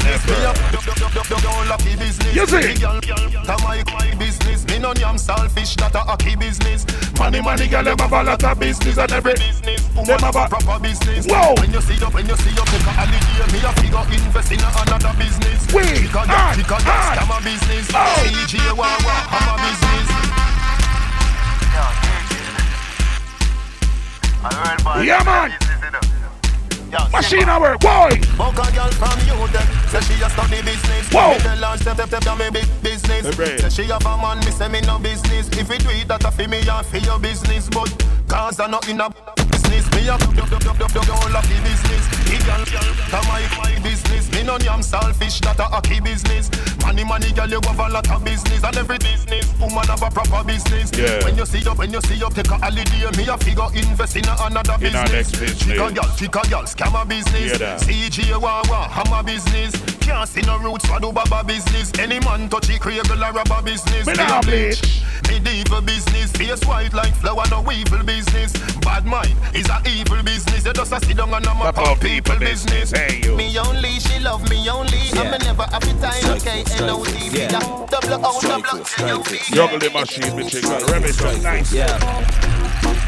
business. 0.00 0.26
Me 0.26 0.34
a 0.44 0.52
do 0.72 0.78
do 0.80 0.92
do 0.94 1.06
do 1.12 1.22
do 1.28 1.36
do 1.40 1.52
lucky 1.68 1.96
business. 1.96 2.34
You 2.34 2.46
see? 2.46 2.56
Me 2.56 2.74
girl, 2.80 3.00
girl, 3.00 3.44
that 3.44 3.60
my 3.62 3.82
my 3.92 4.14
business. 4.16 4.66
Me 4.66 4.78
no 4.78 4.92
yam 4.94 5.18
selfish, 5.18 5.76
that 5.76 5.94
a 5.94 5.98
hockey 6.00 6.36
business. 6.36 6.86
Money, 7.18 7.40
money, 7.40 7.68
girl, 7.68 7.84
them 7.84 7.98
have 7.98 8.12
a 8.12 8.22
lot 8.22 8.44
of 8.44 8.58
business 8.58 8.98
and 8.98 9.12
every 9.12 9.34
business. 9.34 9.82
Them 9.88 10.18
have 10.20 10.36
a 10.36 10.48
proper 10.48 10.78
business. 10.80 11.26
Whoa. 11.26 11.54
When 11.60 11.72
you 11.72 11.80
see 11.80 12.02
up, 12.04 12.14
when 12.14 12.26
you 12.26 12.36
see 12.36 12.54
up, 12.58 12.66
take 12.68 12.86
a 12.86 12.92
holiday. 12.96 13.52
Me 13.52 13.58
a 13.60 13.70
figure 13.76 14.04
invest 14.16 14.52
in 14.52 14.60
another 14.60 15.14
business. 15.18 15.66
We 15.72 15.82
Chica, 15.84 16.24
girl, 16.24 16.54
chica, 16.54 16.76
hard. 16.80 17.18
scam 17.18 17.30
a 17.30 17.38
business. 17.44 17.86
Oh. 17.92 17.98
CJ, 18.24 18.76
wah, 18.76 18.96
wah, 19.04 19.36
I'm 19.36 19.48
a 19.48 19.56
business. 19.60 20.10
Yeah, 25.02 25.22
man. 25.24 26.19
Machine 26.90 27.48
hour, 27.48 27.78
boy. 27.78 28.18
A 28.18 28.50
girl 28.52 28.90
from 28.98 29.18
UTech, 29.22 29.90
say 29.90 30.00
she 30.00 30.22
a 30.22 30.28
study 30.30 30.62
business. 30.62 31.08
Whoa. 31.12 31.32
Me 31.32 31.38
tell 31.38 31.56
her 31.56 31.76
step 31.78 31.94
step 31.94 32.22
step 32.22 32.38
me 32.38 32.50
big 32.50 32.66
business. 32.82 33.36
Say 33.36 33.84
she 33.84 33.90
have 33.90 34.04
a 34.04 34.16
man, 34.16 34.38
me 34.40 34.50
say 34.50 34.68
me 34.68 34.80
no 34.80 34.98
business. 34.98 35.48
If 35.50 35.70
you 35.70 35.78
do 35.78 35.90
it, 35.90 36.08
that 36.08 36.24
a 36.24 36.30
fi 36.30 36.46
me 36.46 36.58
and 36.58 36.86
fi 36.86 36.98
your 36.98 37.18
business. 37.20 37.68
But 37.68 37.90
cause 38.26 38.58
I 38.58 38.66
not 38.66 38.88
in 38.88 39.00
a 39.00 39.08
business, 39.70 39.86
me 39.94 40.08
a 40.08 40.18
do 40.18 40.26
do 40.34 40.44
do 40.46 40.58
do 40.58 40.72
do 40.74 40.86
do 40.88 41.00
do 41.00 41.14
lucky 41.32 41.58
business. 41.62 42.04
The 42.26 42.36
girl 42.44 42.64
girl, 42.66 42.90
that 43.10 43.24
my 43.30 43.42
my 43.58 43.78
business. 43.82 44.30
Me 44.32 44.42
no 44.42 44.58
yam 44.58 44.82
selfish, 44.82 45.40
that 45.40 45.58
a 45.58 45.64
hockey 45.64 46.00
business. 46.00 46.50
Money 46.82 47.04
money 47.04 47.32
girl, 47.32 47.48
you 47.48 47.60
have 47.64 47.78
a 47.78 47.88
lot 47.88 48.10
of 48.10 48.24
business 48.24 48.62
and 48.64 48.76
every 48.76 48.98
business. 48.98 49.46
Woman 49.58 49.86
have 49.86 50.02
a 50.02 50.10
proper 50.10 50.44
business. 50.44 50.90
Yeah. 50.92 51.24
When 51.24 51.36
you 51.36 51.46
see 51.46 51.66
up, 51.68 51.78
when 51.78 51.92
you 51.92 52.00
see 52.02 52.22
up, 52.22 52.34
take 52.34 52.50
a 52.50 52.58
holiday. 52.58 53.10
Me 53.16 53.28
a 53.28 53.36
figure 53.38 53.70
invest 53.74 54.16
in 54.16 54.26
another 54.26 54.74
In 54.74 54.92
business. 54.92 55.30
business. 55.30 55.58
Chica 55.58 55.86
girl, 55.92 56.10
chica 56.16 56.42
girl, 56.50 56.64
scam 56.64 56.94
a 57.00 57.06
business. 57.06 57.58
That. 57.58 57.80
CJ 57.80 58.40
Wawa, 58.40 58.90
a 58.90 59.22
business. 59.22 59.72
Can't 60.00 60.28
see 60.28 60.42
no 60.42 60.58
roots 60.58 60.86
for 60.86 60.98
do 60.98 61.12
baba 61.12 61.44
business. 61.44 61.92
Any 61.98 62.18
man 62.20 62.48
touch 62.48 62.70
it, 62.70 62.80
create 62.80 63.08
a 63.08 63.14
rubber 63.14 63.62
business. 63.62 64.06
Me 64.06 64.14
Me 64.14 64.24
a 64.24 64.40
bleach. 64.42 65.02
Medieval 65.28 65.80
business. 65.82 66.32
Face 66.32 66.64
white 66.66 66.92
like 66.92 67.14
flower, 67.14 67.44
no 67.50 67.60
evil 67.70 68.02
business. 68.02 68.52
Bad 68.80 69.06
mind 69.06 69.36
is 69.60 69.68
a 69.68 69.80
evil 69.86 70.22
business. 70.22 70.64
You 70.64 70.72
just 70.72 70.92
a 70.92 71.00
sit 71.00 71.16
down 71.16 71.32
and 71.34 71.46
I'm 71.46 71.60
a 71.60 71.72
Pop 71.72 71.86
out 71.86 72.00
people 72.00 72.38
business. 72.38 72.90
Hey, 72.90 73.20
you. 73.22 73.36
Me 73.36 73.58
only, 73.58 74.00
she 74.00 74.18
love 74.18 74.48
me 74.48 74.68
only. 74.68 75.10
I'm 75.12 75.30
never 75.38 75.62
appetite. 75.62 76.24
Okay, 76.36 76.64
L-O-D. 76.78 77.30
Yeah. 77.32 77.48
Double 77.90 78.26
O, 78.26 78.40
Strike 78.40 78.64
double 78.64 78.80
it, 78.80 78.86
strike 78.86 79.32
it. 79.32 79.42
Juggle 79.54 79.78
the 79.78 79.90
machine, 79.90 80.36
me 80.36 80.48
chicken. 80.48 80.70
Rev 80.70 81.04
it 81.04 81.22
up 81.22 81.42
nice. 81.42 81.72
Yeah. 81.72 82.59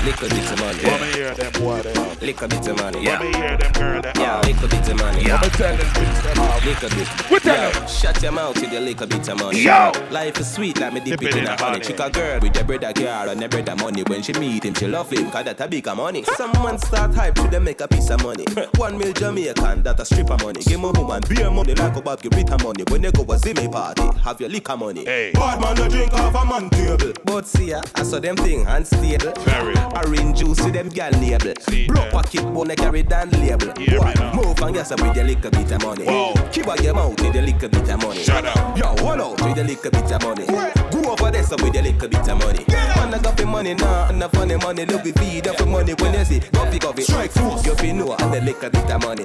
Lick 0.05 0.21
a 0.21 0.29
bit 0.29 0.51
of 0.51 0.59
money. 0.59 0.83
Let 0.83 1.01
me 1.01 1.07
hear 1.13 1.35
them 1.35 1.53
boy 1.63 1.81
they 1.83 1.93
have. 1.93 2.23
Lick 2.23 2.43
a 2.43 2.49
bit 2.49 2.67
of 2.67 2.77
money. 2.77 3.05
Let 3.05 3.05
Yeah. 3.05 3.19
me 3.23 3.37
hear 3.39 3.57
them 3.57 3.73
girl 3.73 4.03
they 4.03 4.13
Yeah, 4.21 4.41
lick 4.41 4.57
a 4.63 4.69
bit 4.69 4.89
of 4.89 4.97
money. 4.99 5.25
Let 5.25 5.43
me 5.43 5.49
tell 5.51 5.77
them 5.77 5.87
things 5.95 6.23
them 6.23 6.37
have. 6.37 6.65
Lick 6.67 6.83
a 6.83 6.89
bit. 6.95 7.31
We 7.31 7.39
tell 7.39 7.73
Yo. 7.73 7.87
Shut 7.87 8.23
your 8.23 8.33
mouth 8.33 8.61
with 8.61 8.73
your 8.73 8.81
lick 8.81 9.01
a 9.01 9.07
bit 9.07 9.29
of 9.29 9.39
money. 9.39 9.63
Yo. 9.63 9.93
Life 10.11 10.41
is 10.41 10.53
sweet 10.55 10.81
like 10.81 10.93
me 10.93 11.01
dip, 11.01 11.21
Dip 11.21 11.29
it 11.29 11.37
in 11.37 11.47
a 11.47 11.57
honey. 11.57 11.81
Chick 11.81 12.01
a 12.01 12.11
girl 12.11 12.41
with 12.41 12.61
a 12.61 12.65
brother 12.65 12.93
car 12.93 13.29
and 13.29 13.43
a 13.45 13.49
brother 13.49 13.77
money. 13.77 14.03
When 14.09 14.23
she 14.23 14.33
meet 14.35 14.65
him, 14.65 14.75
she 14.75 14.87
love 14.89 15.11
him, 15.13 15.31
cause 15.31 15.45
that 15.45 15.61
a 15.61 15.69
big 15.69 15.87
a 15.87 15.95
money. 15.95 16.25
Someone 16.37 16.79
start 16.79 17.15
hype 17.15 17.37
to 17.37 17.47
them 17.49 17.65
make 17.65 17.81
a 17.81 17.87
piece 17.87 18.11
of 18.11 18.23
money. 18.25 18.45
One 18.77 18.99
mil 18.99 19.13
Jamaican, 19.13 19.85
that 19.85 20.01
a 20.01 20.05
strip 20.05 20.31
of 20.31 20.43
money. 20.43 20.63
Give 20.63 20.81
my 20.81 20.91
woman 20.91 21.23
beer 21.29 21.51
money 21.51 21.75
like 21.75 21.95
about 21.97 22.21
give 22.23 22.33
Rita 22.35 22.59
money. 22.65 22.83
When 22.89 23.03
they 23.03 23.13
go 23.13 23.23
a 23.23 23.37
Zimmy 23.39 23.71
party, 23.71 24.03
have 24.25 24.41
your 24.41 24.51
liquor 24.51 24.77
money. 24.77 25.05
Hey. 25.05 25.31
Bad 25.33 25.61
man, 25.61 25.77
no 25.77 25.89
drink 25.89 26.13
off 26.15 26.35
a 26.35 26.45
man 26.45 26.69
table. 26.71 27.13
But 27.25 27.47
see 27.47 27.71
ya, 27.71 27.83
I 27.95 28.03
saw 28.03 28.19
them 28.19 28.37
thing 28.37 28.67
unstable. 28.67 29.33
Very. 29.65 29.77
Orange 29.95 30.39
juice 30.39 30.61
with 30.63 30.73
them 30.75 30.89
gal 30.89 31.13
label. 31.13 31.55
Blow 31.89 32.11
pocket 32.11 32.43
bone 32.43 32.75
carry 32.77 33.03
down 33.03 33.31
label. 33.31 33.73
Yeah, 33.79 33.99
Boy, 33.99 34.15
me 34.21 34.43
move 34.43 34.61
and 34.63 34.75
yes 34.75 34.91
with 34.91 35.15
the 35.15 35.25
little 35.25 35.51
bit 35.51 35.71
of 35.73 35.83
money. 35.83 36.05
Whoa. 36.05 36.35
Keep 36.51 36.69
out 36.69 36.83
your 36.83 36.95
mouth 36.95 37.21
with 37.21 37.33
the 37.33 37.43
little 37.43 37.69
bit 37.69 37.89
of 37.91 38.03
money. 38.03 38.23
Shut 38.23 38.45
up. 38.45 38.77
Yo, 38.79 38.87
hold 38.87 39.21
out 39.21 39.41
with 39.43 39.55
the 39.57 39.65
little 39.65 39.91
bit 39.91 40.13
of 40.13 40.23
money. 40.23 40.47
Go 40.47 41.13
over 41.13 41.31
there 41.31 41.43
so 41.43 41.57
with 41.63 41.73
the 41.73 41.83
little 41.83 42.09
bit 42.09 42.29
of 42.29 42.39
money. 42.39 42.65
Yeah. 42.69 42.95
Man, 42.97 43.15
I 43.15 43.19
got 43.19 43.37
the 43.37 43.47
money 43.47 43.75
now, 43.75 44.09
and 44.09 44.21
the 44.21 44.29
funny 44.31 44.57
money. 44.57 44.85
Look, 44.87 45.05
we 45.05 45.13
feed 45.13 45.47
up 45.47 45.57
the 45.57 45.67
money 45.67 45.95
when 45.95 46.15
you 46.15 46.25
see. 46.25 46.41
Go 46.41 46.71
pick 46.71 46.85
up 46.85 46.99
it. 46.99 47.05
Strike 47.05 47.31
force. 47.33 47.65
You 47.67 47.75
feel 47.77 47.95
know 47.95 48.15
and 48.15 48.33
the 48.33 48.41
little 48.41 48.71
bit 48.71 48.91
of 48.91 49.03
money. 49.03 49.25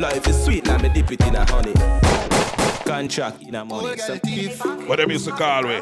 Life 0.00 0.26
is 0.28 0.44
sweet, 0.44 0.66
like 0.66 0.82
me 0.82 0.88
dip 0.90 1.10
it 1.12 1.26
in 1.26 1.36
a 1.36 1.44
honey. 1.50 1.72
Contract 2.84 3.42
in 3.42 3.54
a 3.54 3.64
money. 3.64 3.96
So, 3.98 4.16
What 4.86 4.96
them 4.96 5.10
used 5.10 5.26
to 5.26 5.32
call 5.32 5.64
we? 5.64 5.80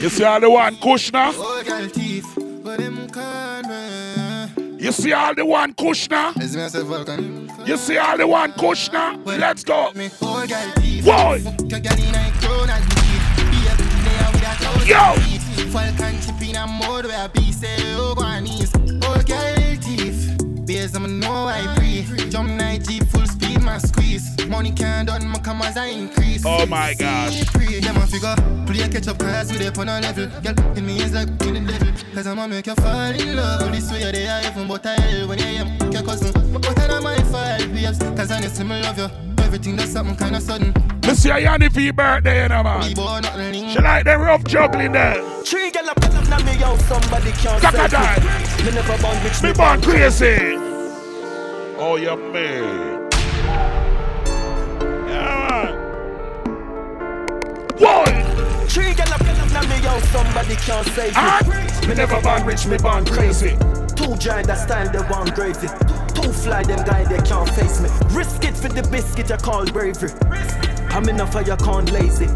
You 0.00 0.08
see 0.08 0.24
all 0.24 0.40
the 0.40 0.48
one 0.48 0.76
Kushner? 0.76 1.30
Girl 1.66 1.88
thief, 1.88 2.24
but 2.64 2.78
them 2.78 3.06
can 3.10 3.68
me. 3.68 4.82
You 4.82 4.92
see 4.92 5.12
all 5.12 5.34
the 5.34 5.44
one 5.44 5.74
Kushner? 5.74 6.40
Is 6.40 6.56
me 6.56 6.62
myself 6.62 6.88
welcome. 6.88 7.50
You 7.66 7.76
see 7.76 7.98
all 7.98 8.16
the 8.16 8.26
one 8.26 8.52
Kushner? 8.54 9.22
Let's 9.26 9.62
go. 9.62 9.92
Me 9.94 10.08
girl 10.18 10.46
thief. 10.76 11.04
Boy. 11.04 11.40
Fuck 11.44 11.60
your 11.70 11.80
girl 11.80 11.98
in 11.98 12.14
a 12.14 12.32
crown 12.40 12.70
and 12.70 12.90
teeth. 12.92 13.50
Be 13.50 13.60
a 13.68 13.76
there 13.76 14.30
with 14.32 14.42
a 14.42 14.54
thousand 14.56 14.88
Yo. 14.88 15.70
Falcon 15.70 16.18
chip 16.22 16.48
in 16.48 16.56
a 16.56 16.66
mode 16.66 17.04
where 17.04 17.28
be 17.28 17.52
say 17.52 17.76
oh 17.96 18.14
go 18.14 18.22
on 18.22 18.44
knees. 18.44 18.72
Oh, 19.02 19.22
girl 19.26 19.76
thief. 19.82 20.66
Beers 20.66 20.94
I'm 20.94 21.20
know 21.20 21.44
I 21.44 21.74
pre. 21.76 22.06
Jump 22.30 22.48
night 22.52 22.84
jeep 22.88 23.04
full 23.60 23.66
my 23.66 23.78
squeeze. 23.78 24.36
Money 24.48 24.72
can't 24.72 25.08
done 25.08 25.26
my 25.28 25.38
come 25.38 25.62
as 25.62 25.76
I 25.76 25.86
increase. 25.86 26.44
Oh 26.44 26.66
my 26.66 26.94
gosh. 26.94 27.44
Free, 27.50 27.80
them 27.80 27.96
a 27.96 28.06
figure. 28.06 28.34
Play 28.66 28.88
catch 28.88 29.08
up 29.08 29.18
class 29.18 29.52
with 29.52 29.66
up 29.66 29.78
on 29.78 29.88
a 29.88 30.00
level. 30.00 30.26
Girl, 30.42 30.76
in 30.76 30.86
me 30.86 31.00
is 31.00 31.12
like 31.12 31.28
winning 31.40 31.66
the 31.66 31.72
devil. 31.72 31.92
Cause 32.14 32.26
I'ma 32.26 32.46
make 32.46 32.66
you 32.66 32.74
fall 32.76 33.10
in 33.10 33.36
love. 33.36 33.62
With 33.62 33.72
this 33.74 33.90
way 33.92 34.10
they 34.12 34.28
are 34.28 34.40
even 34.42 34.68
but 34.68 34.84
I 34.86 35.00
hell 35.00 35.28
when 35.28 35.40
I 35.40 35.52
am 35.60 35.92
your 35.92 36.02
cousin. 36.02 36.32
But 36.52 36.66
uh, 36.66 36.72
what 36.72 36.90
are 36.90 37.00
my 37.00 37.16
five 37.24 37.72
babes? 37.72 37.98
Cause 37.98 38.30
honestly, 38.30 38.64
me 38.64 38.80
love 38.82 38.98
you. 38.98 39.08
Everything 39.38 39.76
does 39.76 39.90
something 39.90 40.16
kinda 40.16 40.40
sudden. 40.40 40.72
Me 41.06 41.14
see 41.14 41.30
a 41.30 41.38
Yanni 41.38 41.68
V 41.68 41.90
birthday, 41.90 42.42
you 42.42 42.48
know, 42.48 42.62
man. 42.62 42.88
We 42.88 42.94
born 42.94 43.22
not 43.22 43.36
learning. 43.36 43.70
She 43.70 43.80
like 43.80 44.04
the 44.04 44.16
rough 44.18 44.44
juggling 44.44 44.92
there. 44.92 45.22
Three 45.44 45.70
gal 45.70 45.90
up 45.90 46.04
up 46.04 46.28
now 46.28 46.38
me 46.44 46.56
yo 46.58 46.76
somebody 46.76 47.32
can't 47.32 47.60
Kaka 47.60 47.76
save 47.76 47.90
die. 47.90 48.18
me. 48.58 48.64
Me 48.64 48.70
never 48.72 49.02
born 49.02 49.24
rich, 49.24 49.42
Me 49.42 49.52
born 49.52 49.80
crazy. 49.82 50.56
Oh, 51.82 51.96
you 51.96 52.14
man. 52.14 52.34
Yeah, 52.34 52.90
man. 52.94 52.99
Boy. 57.78 58.10
Three 58.68 58.94
gal 58.94 59.12
up 59.12 59.20
up 59.20 59.52
now 59.52 59.62
me 59.68 59.82
yo 59.82 59.98
somebody 60.12 60.56
can't 60.56 60.86
save 60.88 61.08
me. 61.08 61.14
Ah, 61.16 61.40
me 61.88 61.94
never 61.94 62.20
born 62.20 62.44
rich, 62.46 62.66
me 62.66 62.76
born 62.78 63.04
crazy. 63.04 63.56
Two 63.96 64.16
giant 64.16 64.46
that 64.46 64.58
style 64.58 64.88
they 64.90 65.00
want 65.10 65.34
gravy. 65.34 65.68
Two 66.14 66.32
fly 66.32 66.62
them 66.62 66.84
guy 66.86 67.04
they 67.04 67.20
can't 67.26 67.48
face 67.50 67.80
me. 67.80 67.88
Risk 68.16 68.44
it 68.44 68.56
for 68.56 68.68
the 68.68 68.82
biscuit 68.90 69.30
I 69.30 69.36
call 69.36 69.66
bravery. 69.66 70.10
I'm 70.90 71.08
enough 71.08 71.32
for 71.32 71.42
you 71.42 71.56
can't 71.56 71.90
lazy. 71.92 72.26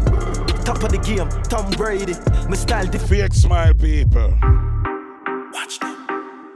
Top 0.63 0.83
of 0.83 0.91
the 0.91 0.97
game, 0.97 1.29
Tom 1.43 1.69
Brady. 1.71 2.15
My 2.49 2.55
style 2.55 2.85
different. 2.85 3.09
Fake 3.09 3.33
smile, 3.33 3.73
people. 3.73 4.33
Watch 5.53 5.79
them, 5.79 6.07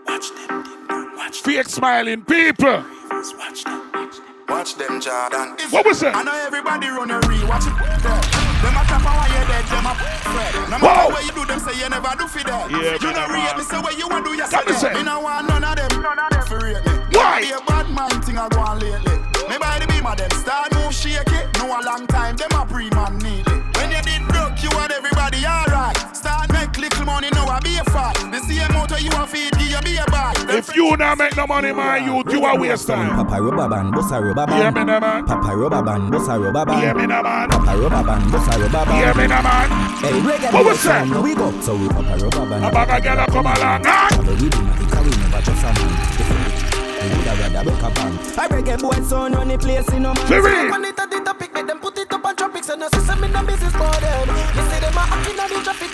watch 0.08 0.30
them, 0.32 1.16
watch 1.16 1.44
them. 1.44 1.54
Fake 1.54 1.70
smiling 1.70 2.24
people. 2.24 2.84
watch 3.38 3.64
them. 3.64 3.89
Watch 4.50 4.76
them, 4.76 5.00
Jordan. 5.00 5.56
What 5.70 5.86
was 5.86 6.00
that? 6.02 6.16
I 6.16 6.24
know 6.24 6.34
everybody 6.34 6.88
run 6.90 7.12
a 7.12 7.20
re. 7.30 7.38
Watch 7.46 7.70
it. 7.70 7.76
there. 8.02 8.20
Them 8.66 8.76
a 8.76 8.84
tap 8.90 9.06
why 9.06 9.30
you 9.30 9.44
dead. 9.46 9.66
Them 9.70 9.86
a 9.88 9.94
fred. 9.96 10.54
No 10.74 10.78
Whoa. 10.82 10.90
matter 10.90 11.08
where 11.14 11.24
you 11.24 11.34
do, 11.38 11.44
them 11.46 11.60
say 11.62 11.78
you 11.80 11.88
never 11.88 12.12
do 12.18 12.26
for 12.28 12.44
that. 12.44 12.68
Yeah, 12.74 12.98
you 13.00 13.12
know 13.14 13.26
man. 13.30 13.46
rate 13.46 13.56
me, 13.56 13.64
say 13.64 13.80
what 13.80 13.96
you 13.98 14.08
want 14.10 14.26
do, 14.26 14.32
you 14.34 14.44
me 14.44 14.50
say 14.50 14.66
say. 14.74 14.90
that. 14.90 14.98
Me 14.98 15.04
no 15.06 15.22
want 15.22 15.48
none 15.48 15.64
of 15.64 15.76
them. 15.78 16.02
None 16.02 16.20
of 16.20 16.30
them 16.34 16.44
for 16.50 16.58
rate 16.60 16.82
me. 16.82 16.94
Why? 17.14 17.46
Be 17.46 17.52
a 17.54 17.62
bad 17.64 17.88
mind 17.94 18.20
thing 18.26 18.38
I 18.42 18.50
go 18.50 18.60
on 18.60 18.80
lately. 18.82 19.16
Me 19.48 19.56
by 19.62 19.80
the 19.80 19.88
beam 19.88 20.06
of 20.06 20.18
them. 20.18 20.32
Start 20.34 20.74
move 20.76 20.94
shake 20.94 21.30
it. 21.30 21.46
No 21.62 21.70
a 21.70 21.80
long 21.86 22.04
time. 22.10 22.36
Them 22.36 22.52
a 22.58 22.66
pre-man 22.66 23.18
need 23.22 23.46
it. 23.48 23.60
When 23.80 23.90
you 23.94 24.02
did 24.02 24.26
broke, 24.28 24.58
you 24.66 24.70
want 24.76 24.92
everybody 24.92 25.46
alright. 25.46 25.96
Start 26.12 26.52
make 26.52 26.74
little 26.76 27.06
money, 27.06 27.30
now 27.32 27.48
I 27.48 27.62
be 27.62 27.78
a 27.78 27.84
fat. 27.94 28.18
The 28.34 28.42
same 28.44 28.68
motor 28.76 29.00
you 29.00 29.14
a 29.14 29.24
feed, 29.30 29.49
give 29.70 29.72
you 29.72 29.78
a 29.78 29.82
be 29.82 29.98
a 29.98 30.06
boy. 30.06 30.58
If 30.58 30.76
you 30.76 30.98
not 30.98 31.18
make 31.18 31.36
no 31.38 31.48
money, 31.48 31.72
my 31.72 31.98
youth, 31.98 32.32
you 32.32 32.44
are 32.44 32.58
waste 32.60 32.88
time. 32.88 33.16
Papa 33.16 33.42
rubber 33.42 33.70
band, 33.70 33.94
bossa 33.94 34.22
rubber 34.22 34.46
band. 34.48 34.62
Hear 34.62 34.72
me 34.72 34.84
now, 34.84 35.00
man. 35.00 35.26
Papa 35.26 35.56
rubber 35.56 35.82
band, 35.84 36.12
bossa 36.14 36.42
rubber 36.44 36.66
band. 36.66 36.82
Hear 36.82 36.94
me 36.96 37.08
now, 37.08 37.22
man. 37.22 37.50
Papa 37.50 37.78
rubber 37.78 38.04
band, 38.04 38.24
bossa 38.32 38.52
rubber 38.60 38.86
band. 38.86 38.98
Hear 38.98 39.14
me 39.14 39.28
now, 39.28 39.42
man. 39.42 39.70
Hey, 40.00 40.12
reggae 40.12 40.54
What 40.54 40.64
boy 40.64 40.70
was 40.70 40.82
that? 40.84 41.08
sound, 41.08 41.12
now 41.12 41.22
we 41.22 41.36
go. 41.36 41.62
So 41.62 41.76
we 41.76 41.88
papa 41.90 42.18
rubber 42.18 42.50
band. 42.50 42.66
A 42.66 42.72
bag 42.72 42.90
of 42.90 43.04
gyal 43.04 43.24
a 43.24 43.32
come 43.32 43.46
along. 43.46 43.84
Have 43.86 44.28
a 44.28 44.34
rhythm, 44.42 44.70
a 44.70 44.74
kick 44.78 44.94
a 44.96 45.02
we 45.04 45.10
never 45.22 45.42
just 45.42 45.64
a 45.64 45.70
man. 45.78 46.50
We 47.00 47.06
woulda 47.16 47.34
rather 47.40 47.64
broke 47.64 47.84
a 47.84 47.90
band. 47.96 48.16
A 48.20 48.44
reggae 48.50 48.82
boy 48.82 49.00
sound 49.06 49.36
on 49.36 49.48
the 49.48 49.58
place 49.58 49.90
in 49.94 50.04
no 50.04 50.14
man. 50.14 50.28
Siri. 50.28 50.70
When 50.72 50.86
it 50.86 51.00
a 51.00 51.08
the 51.08 51.20
topic, 51.24 51.54
make 51.54 51.68
them 51.68 51.80
put 51.80 51.98
it 51.98 52.12
up 52.12 52.26
on 52.26 52.36
tropics 52.36 52.70
and 52.70 52.82
no 52.82 52.88
system 52.90 53.24
in 53.24 53.32
the 53.32 53.42
business 53.44 53.74
for 53.74 53.94
them. 54.02 54.28
Me 54.28 54.62
see 54.70 54.80
them 54.82 54.98
a 54.98 55.04
acting 55.14 55.40
on 55.40 55.50
the 55.50 55.60
traffic. 55.64 55.89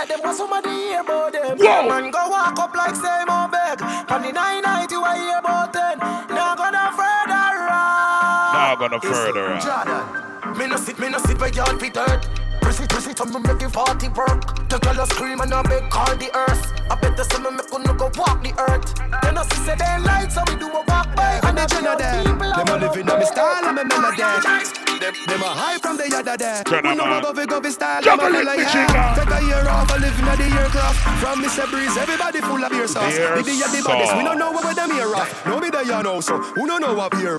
Like 0.00 0.08
them 0.08 0.20
want 0.24 0.36
somebody 0.36 0.70
hear 0.70 1.00
about 1.00 1.32
them. 1.32 1.58
Whoa. 1.58 1.88
Man 1.88 2.10
go 2.10 2.28
walk 2.28 2.58
up 2.58 2.74
like 2.74 2.96
more 3.28 3.48
beg. 3.52 3.82
On 4.08 4.22
the 4.22 4.32
990 4.32 4.96
I 4.96 5.16
hear 5.20 5.38
about 5.38 5.72
ten. 5.72 5.98
Now 6.32 6.56
gonna 6.56 6.88
further 6.96 7.46
run. 7.68 8.52
Now 8.56 8.76
gonna 8.80 9.00
further. 9.00 9.60
Jordan, 9.60 10.56
me 10.56 10.66
no 10.68 10.76
sit, 10.76 10.98
me 10.98 11.08
no 11.10 11.18
sit 11.18 11.38
where 11.38 11.52
y'all 11.52 11.76
fit 11.78 11.96
hurt. 11.96 12.24
Press 12.62 12.80
it, 12.80 12.88
press 12.88 13.06
it, 13.08 13.20
I'm 13.20 13.42
making 13.42 13.68
40 13.68 14.08
work. 14.16 14.68
The 14.68 14.78
girl 14.78 15.00
a 15.00 15.06
scream 15.06 15.40
and 15.40 15.52
I 15.52 15.62
beg 15.62 15.90
call 15.90 16.16
the 16.16 16.30
earth. 16.34 16.72
I 16.90 16.94
bet 16.96 17.16
the 17.16 17.24
summer 17.24 17.50
me 17.50 17.60
couldn't 17.70 17.96
go 17.98 18.10
walk 18.16 18.42
the 18.42 18.56
earth. 18.56 18.96
Then 19.22 19.36
I 19.36 19.42
see 19.52 19.60
say 19.68 19.76
they 19.76 19.98
light, 20.00 20.32
so 20.32 20.40
we 20.48 20.56
do 20.56 20.68
a 20.68 20.80
walk 20.88 21.14
by. 21.14 21.40
And 21.44 21.58
the 21.58 21.62
I 21.62 21.66
Jenna 21.66 21.96
there, 21.96 22.24
them 22.24 22.68
a 22.72 22.76
living 22.80 23.10
on 23.10 23.18
me 23.18 23.26
style 23.26 23.68
and 23.68 23.76
me 23.76 23.84
melody. 23.84 24.89
Them, 25.00 25.14
them 25.26 25.40
a 25.40 25.48
high 25.48 25.78
from 25.78 25.96
the 25.96 26.04
other 26.14 26.36
there. 26.36 26.62
Turn 26.64 26.84
We 26.84 26.94
know 26.94 27.06
man. 27.06 27.24
a 27.24 27.26
govy 27.26 27.46
govy 27.46 27.70
style. 27.72 28.02
Juggle 28.02 28.32
them 28.32 28.46
a 28.46 28.52
it, 28.52 28.68
fella, 28.68 28.84
yeah. 28.84 29.14
Take 29.16 29.32
a 29.32 29.40
year 29.48 29.64
off, 29.68 29.88
a 29.88 29.98
living 29.98 30.28
at 30.28 30.36
the 30.36 30.44
aircraft. 30.60 30.98
From 31.20 31.42
Mr. 31.42 31.64
Breeze, 31.70 31.96
everybody 31.96 32.40
full 32.40 32.62
of 32.62 32.70
beer 32.70 32.86
sauce. 32.86 33.16
Beer 33.16 33.36
Did 33.36 33.46
the 33.46 33.52
the 33.52 33.82
baddest, 33.82 34.12
we 34.14 34.20
sauce. 34.20 34.24
don't 34.24 34.38
know 34.38 34.52
what 34.52 34.76
them 34.76 34.90
here 34.92 35.14
off. 35.16 35.46
No 35.46 35.58
me 35.58 35.70
there 35.70 35.84
you 35.84 36.02
know, 36.02 36.20
so 36.20 36.36
who 36.38 36.66
don't 36.66 36.82
know 36.82 36.92
what 36.94 37.12
beer. 37.12 37.38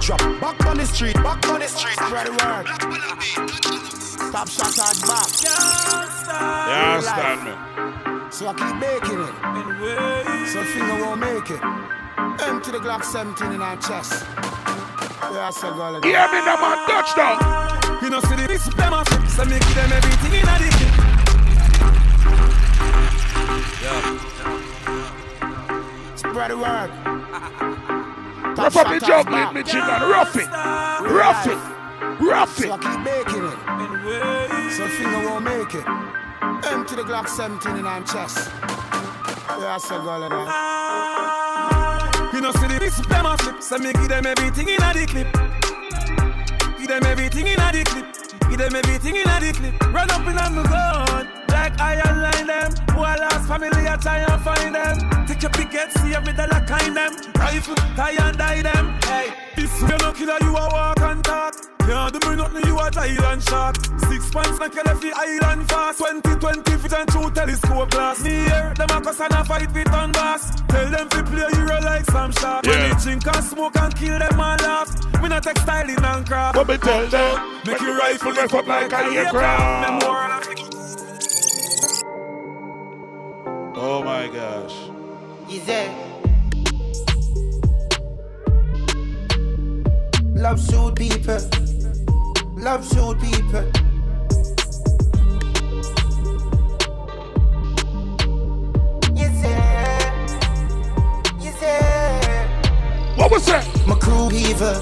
Drop 0.00 0.20
back 0.40 0.64
on 0.66 0.76
the 0.78 0.86
street, 0.86 1.14
back 1.16 1.46
on 1.48 1.60
the 1.60 1.68
street. 1.68 1.94
Spread 2.00 2.26
the 2.26 2.32
word. 2.32 2.66
Top 4.32 4.48
shot 4.48 4.72
at 4.72 4.96
back. 5.04 5.28
You 5.44 6.76
understand 6.96 7.40
me? 7.44 7.52
So 8.32 8.48
I 8.48 8.54
keep 8.56 8.76
making 8.80 9.20
it. 9.20 9.34
So 10.48 10.64
finger 10.64 11.04
won't 11.04 11.20
make 11.20 11.50
it. 11.50 11.60
Empty 12.48 12.70
the 12.72 12.78
Glock 12.78 13.04
17 13.04 13.52
in 13.52 13.60
our 13.60 13.76
chest. 13.76 14.24
Yeah, 15.30 15.50
so 15.50 15.72
go 15.72 15.90
like 15.90 16.04
Hear 16.04 16.26
me 16.32 16.40
now, 16.44 16.56
man. 16.56 16.78
Touchdown. 16.88 17.38
You 18.02 18.10
know, 18.10 18.20
see 18.20 18.34
the 18.34 18.48
big 18.48 18.60
them 18.60 18.92
a 18.92 19.04
flip, 19.04 19.28
so 19.28 19.44
me 19.44 19.58
give 19.58 19.74
them 19.74 19.92
everything 19.92 20.34
in 20.34 20.48
a 20.48 20.58
the 20.58 20.68
clip. 20.74 20.92
Spread 26.16 26.50
the 26.50 26.58
word. 26.58 26.90
Rough 28.58 28.76
up 28.76 28.88
the 28.88 28.98
juggling, 29.06 29.54
me 29.54 29.62
chicken. 29.62 29.80
Rough 29.82 30.36
it. 30.36 30.48
Rough 30.50 31.46
it. 31.46 31.58
Rough 32.20 32.58
it. 32.58 32.64
So 32.64 32.72
I 32.72 32.78
keep 32.78 33.00
making 33.00 33.44
it. 33.44 33.58
So 34.72 34.88
finger 34.88 35.20
won't 35.28 35.44
make 35.44 35.74
it. 35.74 35.86
Empty 36.66 36.96
the 36.96 37.02
Glock 37.02 37.28
17 37.28 37.76
in 37.76 37.86
our 37.86 38.02
chest. 38.02 38.50
Yeah, 39.60 39.78
so 39.78 40.02
go 40.02 40.18
like 40.18 41.11
know, 42.42 42.52
see 42.52 42.66
the 42.66 42.78
big 42.80 42.92
them 43.08 43.26
a 43.26 43.38
flip, 43.38 43.62
so 43.62 43.78
me 43.78 43.92
give 43.92 44.08
them 44.08 44.26
everything 44.26 44.68
in 44.68 44.82
a 44.82 44.92
the 44.92 45.06
clip. 45.06 45.30
Give 46.76 46.88
them 46.88 47.04
everything 47.06 47.46
in 47.46 47.60
a 47.60 47.70
the 47.70 47.84
clip. 47.84 48.06
Give 48.50 48.58
them 48.58 48.74
everything 48.74 49.16
in 49.16 49.28
a 49.28 49.36
the 49.38 49.52
clip. 49.52 49.94
Run 49.94 50.10
up 50.10 50.26
in 50.26 50.38
on 50.38 50.54
the 50.56 50.62
gun, 50.64 51.28
like 51.48 51.78
iron 51.78 52.20
line 52.20 52.46
them. 52.46 52.70
Who 52.90 53.00
I 53.02 53.14
lost 53.16 53.46
family, 53.46 53.86
I 53.86 53.96
try 53.96 54.18
and 54.18 54.42
find 54.42 54.74
them. 54.74 55.26
Take 55.26 55.42
your 55.42 55.52
picket, 55.52 55.92
see 55.92 56.14
every 56.14 56.32
dollar 56.32 56.66
kind 56.66 56.96
them. 56.96 57.12
Rifle, 57.36 57.76
tie 57.94 58.18
and 58.18 58.36
die 58.36 58.62
them. 58.62 58.98
Hey, 59.04 59.30
this 59.54 59.80
you 59.80 59.96
no 59.98 60.12
killer, 60.12 60.38
you 60.42 60.56
a 60.56 60.66
walk 60.68 61.00
and 61.00 61.22
talk. 61.22 61.71
Can't 61.86 62.20
do 62.20 62.30
me 62.30 62.36
nothing, 62.36 62.66
you 62.66 62.78
a 62.78 62.90
island 62.96 63.42
shark. 63.42 63.76
Six 64.08 64.30
pants 64.30 64.58
like 64.60 64.74
you 64.74 64.82
left 64.84 65.02
the 65.02 65.12
island 65.14 65.68
fast. 65.68 65.98
2020 65.98 66.76
feet 66.78 66.92
and 66.92 67.08
two 67.10 67.30
telescope 67.30 67.90
glass. 67.90 68.22
Me 68.22 68.30
here, 68.30 68.72
them 68.76 68.88
a 68.90 69.00
cuss 69.00 69.20
and 69.20 69.32
a 69.32 69.44
fight 69.44 69.72
with 69.72 69.92
on 69.92 70.12
bass. 70.12 70.62
Tell 70.68 70.88
them 70.90 71.08
to 71.08 71.22
play 71.24 71.48
hero 71.52 71.80
like 71.82 72.04
some 72.06 72.32
shark. 72.32 72.64
When 72.66 72.78
Yeah. 72.78 72.94
they 72.94 73.02
drink 73.02 73.26
and 73.26 73.44
smoke 73.44 73.76
and 73.76 73.94
kill 73.96 74.18
them 74.18 74.40
and 74.40 74.62
laugh. 74.62 75.22
Me 75.22 75.28
not 75.28 75.42
take 75.42 75.58
styling 75.58 76.04
and 76.04 76.26
craft. 76.26 76.56
What 76.56 76.68
me 76.68 76.76
tell 76.78 77.06
them? 77.06 77.60
Make 77.66 77.80
When 77.80 77.88
your 77.88 77.98
rifle 77.98 78.32
lift 78.32 78.54
up 78.54 78.66
like 78.66 78.92
a 78.92 78.96
aircraft. 78.96 80.02
Oh 83.74 84.02
my 84.04 84.28
gosh. 84.28 84.74
Easy. 85.48 85.88
Love 90.34 90.60
shoot 90.60 90.90
eh? 91.00 91.08
people. 91.08 91.71
Love 92.56 92.86
shoot 92.88 93.18
people. 93.20 93.70
Yes, 99.14 99.34
yeah. 99.44 101.38
Yes, 101.40 101.56
yeah. 101.62 103.16
What 103.16 103.30
was 103.30 103.44
that? 103.46 103.64
My 103.86 103.94
crew 103.96 104.30
evil. 104.32 104.74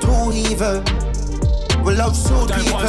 Two 0.00 0.32
evil. 0.36 0.82
We 1.84 1.94
love 1.96 2.14
shoot 2.16 2.48
people. 2.52 2.80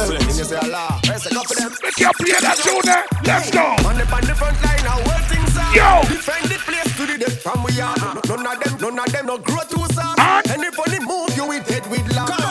Make 1.82 1.98
you 1.98 2.12
play 2.12 2.38
that 2.40 2.58
tune 2.62 2.82
there. 2.84 3.04
Let's 3.24 3.50
go. 3.50 3.64
On 3.88 3.96
the, 3.96 4.04
on 4.12 4.22
the 4.26 4.34
front 4.34 4.56
line, 4.62 4.82
now 4.84 4.98
where 5.06 5.22
things 5.30 5.56
are. 5.56 5.74
Yo. 5.74 6.02
Defend 6.08 6.46
the 6.50 6.58
place 6.60 6.96
to 6.96 7.06
the 7.06 7.18
death 7.18 7.40
from 7.42 7.64
we 7.64 7.80
are. 7.80 7.96
None 7.96 8.46
of 8.46 8.60
them, 8.60 8.94
none 8.94 8.98
of 8.98 9.12
them 9.12 9.26
no 9.26 9.38
grow 9.38 9.62
too 9.68 9.84
soft. 9.94 10.18
And- 10.20 10.50
Any 10.50 10.70
funny 10.70 10.98
move, 11.00 11.34
you 11.36 11.46
with 11.48 11.66
head 11.68 11.86
with 11.90 12.06
laugh. 12.14 12.41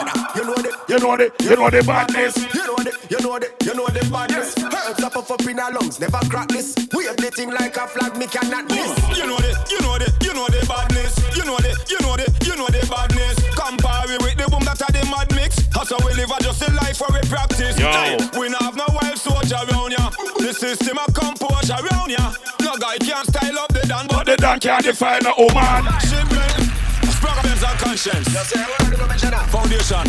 You 0.91 0.99
know 0.99 1.15
the, 1.15 1.31
You 1.39 1.55
know 1.55 1.69
the, 1.71 1.79
you 1.79 1.79
know 1.79 1.79
the 1.79 1.83
badness. 1.87 2.35
you 2.35 2.67
know 2.67 2.75
the, 2.75 2.91
you 3.07 3.19
know 3.23 3.39
the, 3.39 3.47
you 3.63 3.73
know 3.79 3.87
the 3.87 4.03
badness. 4.11 4.51
Herbs 4.59 4.99
up 5.07 5.15
up 5.15 5.39
in 5.47 5.55
our 5.57 5.71
lungs, 5.71 6.01
never 6.03 6.19
crack 6.27 6.49
this. 6.49 6.75
We 6.91 7.05
have 7.07 7.15
the 7.15 7.31
thing 7.31 7.47
like 7.55 7.77
a 7.79 7.87
flag, 7.87 8.17
me 8.19 8.27
cannot 8.27 8.67
miss. 8.67 8.91
You 9.15 9.23
know 9.23 9.39
the, 9.39 9.55
you 9.71 9.79
know 9.87 9.95
the, 9.95 10.11
you 10.19 10.33
know 10.35 10.51
the 10.51 10.59
badness. 10.67 11.15
You 11.31 11.47
know 11.47 11.55
the, 11.63 11.71
you 11.87 11.95
know 12.03 12.19
the, 12.19 12.27
you 12.43 12.59
know 12.59 12.67
the 12.67 12.83
badness. 12.91 13.39
Compare 13.55 14.11
it 14.11 14.19
with 14.19 14.35
the 14.35 14.51
boom 14.51 14.67
that 14.67 14.83
are 14.83 14.91
the 14.91 14.99
mad 15.07 15.31
mix. 15.31 15.63
That's 15.71 15.95
how 15.95 15.99
we 16.03 16.11
live, 16.11 16.27
a 16.27 16.37
just 16.43 16.59
a 16.59 16.67
life 16.75 16.99
where 16.99 17.15
we 17.15 17.23
practice. 17.23 17.79
Yo. 17.79 17.87
Hey, 17.87 18.19
we 18.35 18.51
not 18.51 18.59
have 18.59 18.75
no 18.75 18.91
wild 18.91 19.15
soldier 19.15 19.63
around 19.71 19.95
ya. 19.95 20.11
The 20.43 20.51
system 20.51 20.99
of 20.99 21.07
composure 21.15 21.79
around 21.79 22.11
ya. 22.11 22.35
No 22.59 22.75
guy 22.75 22.99
can't 22.99 23.23
style 23.31 23.63
up 23.63 23.71
the 23.71 23.87
dan, 23.87 24.11
But 24.11 24.27
the 24.27 24.35
dan 24.35 24.59
can't 24.59 24.83
define 24.83 25.23
a 25.23 25.31
woman. 25.39 25.87
Shipment, 26.03 26.67
problems 27.23 27.63
and 27.63 27.77
conscience. 27.79 28.27
Foundation, 29.55 30.03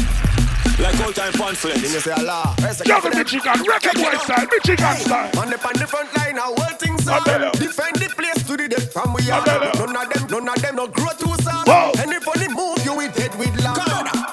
like 0.79 0.99
old 1.01 1.15
time 1.15 1.33
pamphlet. 1.33 1.77
You 1.81 2.01
say 2.01 2.13
Allah. 2.13 2.55
Juggle 2.85 3.11
Michigan, 3.11 3.59
record 3.67 3.97
boy 3.97 4.17
style, 4.25 4.47
Michigan 4.51 4.97
style. 4.97 5.31
On 5.39 5.49
the, 5.51 5.59
on 5.67 5.75
the 5.79 5.87
front 5.87 6.09
line, 6.17 6.37
now 6.37 6.51
all 6.53 6.75
things 6.79 7.07
I 7.09 7.19
are. 7.19 7.53
Defend 7.53 7.97
the 7.97 8.09
place 8.15 8.43
to 8.47 8.57
the 8.57 8.69
death 8.69 8.93
from 8.93 9.15
we 9.15 9.29
are. 9.31 9.45
None 9.45 9.97
of 9.97 10.09
them, 10.09 10.27
none 10.31 10.49
of 10.49 10.63
them 10.63 10.77
no 10.77 10.87
grow 10.89 11.13
too 11.19 11.35
soft. 11.43 11.69
Any 11.99 12.19
funny 12.21 12.49
move, 12.49 12.85
you 12.85 12.95
with 12.97 13.17
head 13.17 13.35
with 13.39 13.55
laugh. 13.63 13.79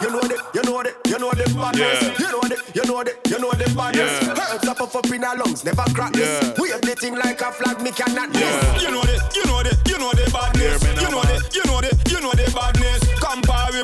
You 0.02 0.10
know 0.10 0.22
the, 0.22 0.38
you 0.56 0.64
know 0.64 0.82
the, 0.82 0.92
you 1.10 1.20
know 1.20 1.32
the 1.32 1.46
badness. 1.54 2.02
Yeah. 2.02 2.18
You 2.20 2.32
know 2.32 2.42
the, 2.48 2.58
you 2.74 2.86
know 2.88 3.04
the, 3.04 3.14
you 3.30 3.40
know 3.40 3.52
the 3.52 3.68
badness. 3.76 4.12
Yeah. 4.24 4.56
Herbs 4.56 4.68
up 4.68 4.82
up 4.96 5.06
in 5.12 5.24
our 5.24 5.36
lungs, 5.38 5.64
never 5.66 5.84
crack 5.94 6.14
this. 6.14 6.26
Yeah. 6.26 6.54
We 6.62 6.70
have 6.72 6.82
the 6.82 6.96
thing 6.96 7.16
like 7.16 7.42
a 7.42 7.52
flag, 7.52 7.82
me 7.82 7.92
cannot 7.92 8.30
miss. 8.32 8.42
Yeah. 8.42 8.80
You 8.80 8.92
know 8.92 9.04
the, 9.04 9.16
you 9.36 9.46
know 9.46 9.62
the, 9.62 9.74
you 9.86 9.98
know 10.00 10.12
the 10.16 10.26
badness. 10.32 10.82
Hear 10.82 11.04
You 11.04 11.10
know 11.12 11.22
man. 11.22 11.36
the, 11.36 11.38
you 11.54 11.64
know 11.68 11.80
the, 11.84 11.92
you 12.10 12.20
know 12.22 12.32
the 12.32 12.48
badness. 12.56 13.02
Compare 13.20 13.84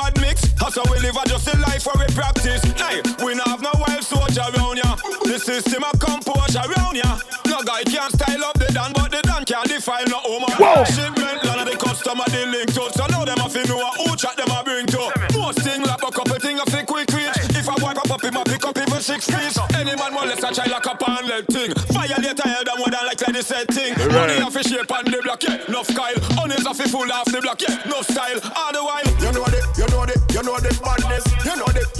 mad 0.00 0.20
mix. 0.20 0.40
That's 0.56 0.76
how 0.76 0.84
we 0.88 0.98
live, 1.00 1.16
a 1.16 1.22
just 1.28 1.48
a 1.48 1.56
life 1.60 1.84
where 1.84 1.98
we 2.00 2.08
practice. 2.14 2.62
Hey, 2.80 3.04
we 3.24 3.34
not 3.34 3.48
have 3.48 3.62
no 3.62 3.72
wild 3.76 4.04
soldier 4.04 4.44
around 4.56 4.78
ya. 4.80 4.96
The 5.28 5.38
system 5.38 5.84
of 5.84 5.96
composure 6.00 6.64
around 6.64 6.96
ya. 6.96 7.20
No 7.46 7.60
guy 7.62 7.84
can't 7.84 8.12
style 8.12 8.44
up 8.44 8.56
the 8.58 8.68
dan, 8.72 8.92
but 8.96 9.10
the 9.12 9.20
dan 9.22 9.44
can't 9.44 9.68
define 9.68 10.08
no 10.08 10.20
woman. 10.24 10.52
Whoa. 10.56 10.84
Shipment, 10.84 11.44
none 11.44 11.60
of 11.60 11.66
the 11.68 11.76
customer 11.76 12.24
they 12.32 12.46
link 12.46 12.72
to. 12.74 12.88
So 12.96 13.04
now 13.12 13.24
them 13.24 13.38
have 13.38 13.52
to 13.52 13.62
know 13.68 13.84
who 14.00 14.16
chat 14.16 14.36
them 14.36 14.50
a 14.50 14.64
bring 14.64 14.86
to. 14.96 15.02
Most 15.36 15.60
thing 15.60 15.82
like 15.82 16.02
a 16.02 16.10
couple 16.10 16.38
thing 16.40 16.56
I 16.58 16.64
think 16.72 16.88
quick 16.88 17.10
reach. 17.12 17.36
If 17.52 17.68
I 17.68 17.76
wipe 17.82 17.98
up 17.98 18.10
up 18.10 18.22
him, 18.24 18.36
I 18.36 18.44
pick 18.44 18.64
up 18.64 18.78
even 18.78 19.00
six 19.00 19.28
feet. 19.28 19.52
Any 19.76 19.94
man 19.96 20.12
molest 20.14 20.44
a 20.44 20.50
child 20.54 20.70
like 20.70 20.86
a 20.86 20.94
pan 20.96 21.28
leg 21.28 21.44
thing. 21.46 21.70
Violate 21.92 22.40
a 22.40 22.48
head 22.48 22.68
and 22.68 22.78
more 22.78 22.88
than 22.88 23.04
like 23.04 23.20
the 23.20 23.42
said 23.42 23.68
thing. 23.68 23.92
Money 24.12 24.40
off 24.40 24.56
a 24.56 24.62
shape 24.62 24.90
on 24.92 25.04
the 25.04 25.20
block, 25.22 25.42
yeah. 25.44 25.68
Enough 25.68 25.92
Kyle. 25.94 26.40
Off 26.70 26.78
a 26.78 26.88
full 26.88 27.10
off 27.10 27.24
the 27.24 27.40
block, 27.40 27.60
yeah. 27.62 27.82
No 27.86 28.02
style. 28.02 28.38
All 28.54 28.72
the 28.72 28.84
while. 28.84 29.02
You 29.18 29.32
know 29.32 29.44
the, 29.50 29.69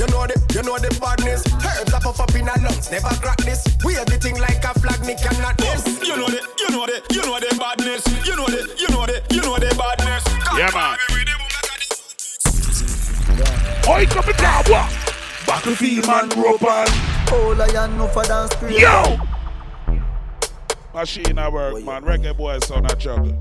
You 0.00 0.06
know 0.06 0.24
the, 0.24 0.32
you 0.56 0.62
know 0.64 0.78
the, 0.80 0.88
you 0.88 0.88
know 0.88 0.88
the 0.88 0.88
badness. 0.96 1.44
Herbs 1.60 1.92
up 1.92 2.18
up 2.18 2.34
in 2.34 2.48
our 2.48 2.56
lungs, 2.56 2.90
never 2.90 3.12
crack 3.20 3.36
this. 3.44 3.60
We 3.84 3.92
have 4.00 4.06
the 4.06 4.16
thing 4.16 4.40
like 4.40 4.64
a 4.64 4.72
flag, 4.80 5.04
me 5.04 5.12
cannot 5.12 5.60
miss. 5.60 5.84
You 6.00 6.16
know 6.16 6.24
the, 6.24 6.40
you 6.56 6.70
know 6.72 6.86
the, 6.88 7.04
you 7.12 7.20
know 7.20 7.36
the 7.36 7.52
badness. 7.60 8.08
You 8.24 8.34
know 8.34 8.46
the, 8.48 8.64
you 8.80 8.88
know 8.88 9.04
the, 9.04 9.20
you 9.28 9.42
know 9.44 9.60
the 9.60 9.68
badness. 9.76 10.24
Yeah, 10.56 10.72
man. 10.72 10.96
Oi, 13.92 14.06
coming 14.08 14.36
down, 14.40 14.64
what? 14.72 14.88
Battlefield 15.46 16.06
man, 16.06 16.28
rope 16.30 16.64
on. 16.64 16.88
Oh, 17.28 17.54
lion, 17.58 17.98
no 17.98 18.08
for 18.08 18.24
dance, 18.24 18.56
Yo! 18.72 19.20
Machine 20.94 21.38
at 21.38 21.52
work, 21.52 21.84
man. 21.84 22.04
Reggae 22.04 22.34
boy 22.34 22.58
son 22.60 22.86
a 22.86 22.96
juggle. 22.96 23.38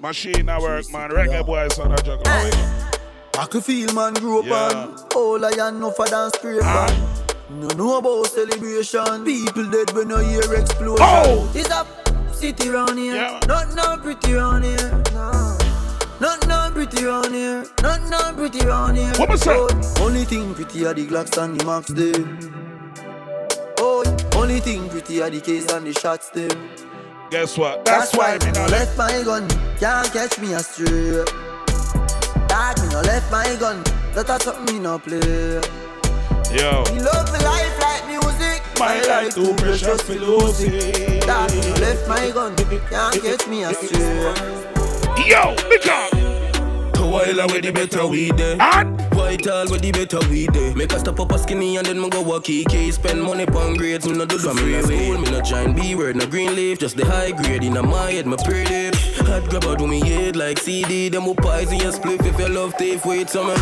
Machine 0.00 0.48
at 0.48 0.62
work, 0.62 0.90
man. 0.90 1.10
Reggae 1.10 1.44
boy 1.44 1.68
son 1.68 1.92
a 1.92 1.96
juggle. 1.96 3.01
I 3.38 3.46
can 3.46 3.60
feel 3.60 3.92
man 3.94 4.14
grow 4.14 4.40
up 4.40 4.44
Yeah. 4.46 4.78
on 4.78 4.98
All 5.16 5.44
I 5.44 5.50
am 5.66 5.80
no 5.80 5.90
for 5.90 6.06
dance 6.06 6.34
scrape 6.34 6.60
man 6.62 7.08
No 7.50 7.68
know 7.68 7.98
about 7.98 8.26
celebration 8.26 9.24
People 9.24 9.70
dead 9.70 9.90
when 9.92 10.08
no 10.08 10.18
hear 10.18 10.52
explosion 10.54 10.98
Oh! 11.00 11.50
It's 11.54 11.70
a 11.70 11.86
city 12.34 12.68
round 12.68 12.98
here 12.98 13.14
Not 13.46 13.74
no 13.74 13.96
pretty 13.96 14.34
round 14.34 14.64
here 14.64 15.02
no. 15.12 15.58
Not 16.20 16.46
no 16.46 16.70
pretty 16.72 17.04
round 17.04 17.34
here 17.34 17.64
Not 17.82 18.02
no 18.10 18.32
pretty 18.34 18.66
round 18.66 18.96
here 18.98 19.12
What 19.16 19.30
was 19.30 19.40
that? 19.42 19.98
Only 20.00 20.24
thing 20.24 20.54
pretty 20.54 20.84
are 20.86 20.94
the 20.94 21.06
Glocks 21.06 21.36
and 21.42 21.58
the 21.58 21.64
Max 21.64 21.88
them 21.88 22.38
Oh, 23.78 24.04
only 24.36 24.60
thing 24.60 24.88
pretty 24.88 25.22
are 25.22 25.30
the 25.30 25.40
case 25.40 25.70
and 25.72 25.86
the 25.86 25.92
shots 25.92 26.28
them 26.30 26.68
Guess 27.30 27.56
what? 27.56 27.84
That's, 27.86 28.14
why 28.14 28.36
me 28.44 28.50
not 28.52 28.70
left 28.70 28.98
my 28.98 29.22
gun. 29.24 29.48
Can't 29.78 30.12
catch 30.12 30.38
me 30.38 30.52
astray. 30.52 31.24
Dad, 32.52 32.78
me 32.82 32.88
no 32.90 33.00
left 33.00 33.32
my 33.32 33.56
gun. 33.58 33.82
That 34.12 34.28
a 34.28 34.38
something 34.38 34.74
me 34.74 34.78
no 34.78 34.98
play. 34.98 35.18
Yo. 36.52 36.84
Me 36.92 37.00
love 37.00 37.32
me 37.32 37.38
life 37.40 37.80
like 37.80 38.06
music. 38.06 38.60
My 38.78 39.00
life 39.08 39.34
too 39.34 39.54
precious 39.54 40.02
for 40.02 40.12
losing. 40.16 40.72
Dad, 41.20 41.50
me 41.50 41.60
no 41.62 41.74
left 41.76 42.06
my 42.06 42.30
gun. 42.30 42.54
Can't 42.90 43.22
catch 43.22 43.48
me 43.48 43.64
astray. 43.64 44.34
Yo, 45.26 45.56
because. 45.70 46.31
While 47.12 47.46
with 47.48 47.62
the 47.62 47.72
better 47.72 48.06
weed 48.06 48.40
eh. 48.40 48.56
there. 48.56 48.84
White 49.10 49.46
all 49.46 49.70
with 49.70 49.82
the 49.82 49.92
better 49.92 50.18
weed 50.30 50.48
there. 50.54 50.74
Make 50.74 50.94
a 50.94 50.98
stop 50.98 51.20
up 51.20 51.30
a 51.30 51.38
skinny 51.38 51.76
and 51.76 51.84
then 51.84 52.00
me 52.00 52.08
go 52.08 52.22
walk 52.22 52.44
key 52.44 52.64
Spend 52.90 53.22
money 53.22 53.44
on 53.44 53.76
grades, 53.76 54.08
me 54.08 54.16
no 54.16 54.24
do 54.24 54.38
the 54.38 54.54
free 54.54 54.80
school. 54.80 55.18
Me 55.18 55.30
no 55.30 55.42
join 55.42 55.74
B 55.74 55.94
word, 55.94 56.16
no 56.16 56.26
green 56.26 56.54
leaf, 56.54 56.78
just 56.78 56.96
the 56.96 57.04
high 57.04 57.32
grade 57.32 57.64
in 57.64 57.74
my 57.74 58.10
head, 58.10 58.24
my 58.24 58.36
pretty. 58.42 58.96
Hot 59.26 59.46
grab 59.50 59.64
out 59.64 59.78
do 59.78 59.86
me 59.86 60.00
head 60.00 60.36
like 60.36 60.58
CD. 60.58 61.10
Them 61.10 61.24
who 61.24 61.34
poison 61.34 61.80
your 61.80 61.92
spliff 61.92 62.24
if 62.24 62.38
you 62.38 62.48
love 62.48 62.72
thief 62.78 63.04
wait 63.04 63.28
summer. 63.28 63.56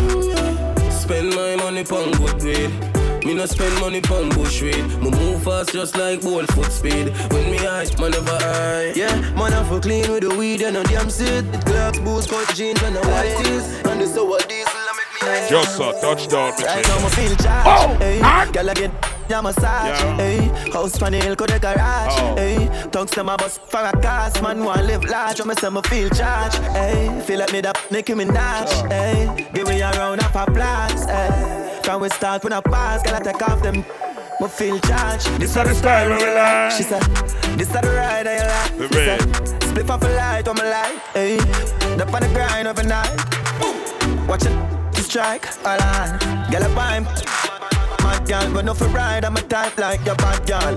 Spend 0.89 1.35
my 1.35 1.57
money 1.57 1.83
on 1.83 2.11
good 2.13 2.41
weed. 2.41 3.00
Me 3.25 3.35
no 3.35 3.45
spend 3.45 3.79
money 3.79 4.01
pon 4.01 4.29
bush 4.29 4.61
weed. 4.61 4.83
Me 4.99 5.11
move 5.11 5.43
fast 5.43 5.73
just 5.73 5.95
like 5.95 6.21
ball 6.21 6.45
foot 6.47 6.71
speed. 6.71 7.09
When 7.31 7.51
me 7.51 7.57
high, 7.57 7.85
man 7.99 8.11
never 8.11 8.37
high. 8.37 8.93
Yeah, 8.95 9.15
man, 9.35 9.53
I 9.53 9.63
for 9.63 9.79
clean 9.79 10.11
with 10.11 10.23
the 10.23 10.35
weed 10.35 10.61
and 10.61 10.77
a 10.77 10.83
damn 10.83 11.09
sit. 11.09 11.45
It 11.45 11.61
Glocks, 11.61 12.03
boots, 12.03 12.27
cut 12.27 12.53
jeans 12.55 12.81
and 12.81 12.97
a 12.97 13.01
white 13.01 13.35
tees. 13.43 13.65
And 13.85 14.01
the 14.01 14.07
sour 14.07 14.39
diesel, 14.39 14.71
I 14.73 14.93
make 14.97 15.21
me 15.21 15.27
nice. 15.27 15.49
Just 15.49 15.79
a 15.79 15.93
touchdown, 16.01 16.53
me 16.57 16.65
Right 16.65 16.87
now, 16.87 16.97
I 16.97 17.09
feel 17.09 17.35
charged. 17.35 17.67
Oh, 17.67 17.95
hey, 17.99 18.51
girl, 18.51 18.69
I 18.69 18.73
get 18.73 19.10
ya 19.31 19.41
massage. 19.41 19.99
Yeah. 19.99 20.17
Hey, 20.17 20.71
house 20.71 20.97
pan 20.99 21.13
hill, 21.13 21.35
go 21.35 21.45
the 21.45 21.57
garage. 21.57 22.15
Oh. 22.19 22.35
Hey, 22.35 22.89
tongues 22.91 23.11
to 23.11 23.23
my 23.23 23.37
bus 23.37 23.57
for 23.57 23.79
a 23.79 23.91
cast. 24.01 24.41
Man, 24.43 24.63
want 24.63 24.85
live 24.85 25.05
large, 25.05 25.39
I 25.41 25.45
me 25.45 25.55
say 25.55 25.69
me 25.69 25.81
feel 25.83 26.09
charged. 26.09 26.57
Hey, 26.75 27.21
feel 27.25 27.39
like 27.39 27.53
me 27.53 27.61
that 27.61 27.77
Nicki 27.91 28.13
Minaj. 28.13 28.69
Hey, 28.91 29.49
give 29.53 29.67
me 29.67 29.79
a 29.81 29.91
round 29.91 30.21
of 30.21 30.35
applause. 30.35 31.05
Hey, 31.05 31.79
from 31.83 32.01
we 32.01 32.09
start 32.09 32.43
when 32.43 32.53
I 32.53 32.61
pass, 32.61 33.01
I 33.07 33.19
take 33.19 33.41
off 33.41 33.61
them. 33.63 33.85
Me 34.41 34.47
feel 34.47 34.79
charged. 34.79 35.27
This 35.39 35.55
are 35.55 35.65
the 35.65 35.75
style 35.75 36.09
we 36.09 36.25
like. 36.35 36.71
She 36.71 36.83
said, 36.83 37.03
this 37.57 37.73
are 37.75 37.81
the 37.81 37.91
ride 37.91 38.27
I 38.27 38.37
like. 38.51 38.77
The 38.77 38.87
She 38.87 39.05
said, 39.07 39.63
split 39.63 39.89
off 39.89 40.03
a 40.03 40.09
light 40.09 40.47
on 40.47 40.55
my 40.57 40.69
light. 40.69 40.99
Hey, 41.13 41.37
up 42.01 42.13
on 42.13 42.21
the 42.21 42.29
grind 42.33 42.67
overnight. 42.67 43.15
Watch 44.27 44.45
it 44.45 44.55
to 44.93 45.01
strike. 45.01 45.47
All 45.65 45.81
on, 45.81 46.19
girl, 46.51 46.63
a 46.63 46.75
buy 46.75 47.60
Mad 48.11 48.27
girl, 48.27 48.53
but 48.53 48.65
no 48.65 48.73
for 48.73 48.89
ride. 48.89 49.23
I'm 49.23 49.37
a 49.37 49.41
type 49.41 49.77
like 49.77 50.05
your 50.05 50.15
bad 50.15 50.45
girl. 50.45 50.75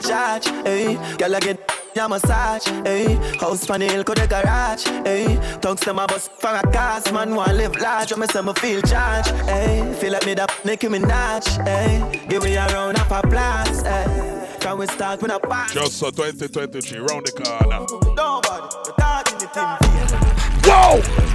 Charge, 0.00 0.46
hey, 0.64 0.94
girl, 1.18 1.36
I 1.36 1.40
get 1.40 1.58
ya 1.94 2.08
massage, 2.08 2.66
hey. 2.86 3.16
House 3.40 3.66
pan 3.66 3.82
hill, 3.82 4.02
go 4.02 4.14
the 4.14 4.26
garage, 4.26 4.84
hey. 5.04 5.38
Tongues 5.60 5.80
to 5.80 5.92
my 5.92 6.06
bus 6.06 6.28
for 6.28 6.48
a 6.48 6.62
cast, 6.72 7.12
man, 7.12 7.34
want 7.34 7.54
live 7.56 7.76
large. 7.76 8.10
I 8.10 8.16
me 8.16 8.26
say 8.26 8.40
me 8.40 8.54
feel 8.54 8.80
charged, 8.80 9.32
hey. 9.52 9.94
Feel 10.00 10.12
like 10.12 10.24
me 10.24 10.32
that 10.34 10.50
Nicki 10.64 10.86
Minaj, 10.86 11.44
hey. 11.66 12.26
Give 12.26 12.42
me 12.42 12.54
a 12.56 12.66
round 12.68 12.98
of 12.98 13.12
applause, 13.12 13.82
hey. 13.82 14.56
Can 14.60 14.78
we 14.78 14.86
start 14.86 15.20
with 15.20 15.30
a 15.30 15.38
pass? 15.38 15.74
Just 15.74 16.02
a 16.02 16.10
2023 16.10 16.98
round 17.00 17.26
the 17.26 17.32
corner. 17.32 17.84
Nobody, 18.14 18.76
the 18.86 18.94
dog 18.96 19.28
in 19.30 19.38
the 19.40 19.46
team. 19.52 20.36
Whoa! 20.64 21.25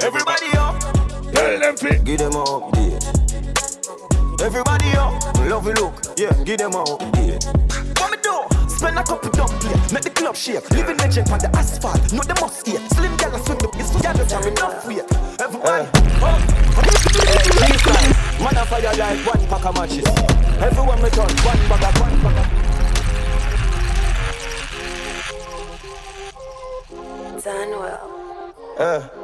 Everybody 0.00 0.46
up, 0.56 0.80
Tell 1.32 1.58
them 1.58 1.76
fit. 1.76 2.04
give 2.04 2.18
them 2.18 2.32
a 2.32 2.44
update. 2.44 3.02
Everybody 4.40 4.90
up, 4.96 5.34
love 5.50 5.66
you 5.66 5.74
look, 5.74 5.94
yeah, 6.16 6.32
give 6.44 6.58
them 6.58 6.72
a 6.74 6.84
update. 6.84 7.44
What 7.98 8.10
me 8.12 8.18
do? 8.22 8.68
Spend 8.68 8.98
a 8.98 9.02
couple 9.02 9.30
dumb 9.30 9.48
plate, 9.58 9.92
make 9.92 10.04
the 10.04 10.10
club 10.10 10.36
shake. 10.36 10.70
Living 10.70 10.96
legend 10.98 11.28
on 11.30 11.40
the 11.40 11.50
asphalt, 11.56 12.12
no 12.12 12.22
they 12.22 12.40
must 12.40 12.68
eat. 12.68 12.80
Slim 12.94 13.16
gal 13.16 13.34
a 13.34 13.38
swing 13.40 13.58
the 13.58 13.68
piece, 13.68 13.90
gal 14.00 14.16
have 14.16 14.46
enough 14.46 14.86
weight. 14.86 15.02
Everyone, 15.40 15.88
up. 16.22 16.40
Hey, 17.26 17.50
G-Fly, 17.58 18.04
man 18.38 18.56
a 18.56 18.64
fire 18.66 18.94
like 18.94 19.26
one 19.26 19.46
pack 19.48 19.66
of 19.66 19.74
matches. 19.74 20.06
Everyone 20.62 21.02
me 21.02 21.10
turn, 21.10 21.28
one 21.42 21.68
bag 21.68 21.84
of, 21.84 22.00
one 22.00 22.22
bag 22.22 22.38
of. 22.38 22.68
Uh. 28.78 29.17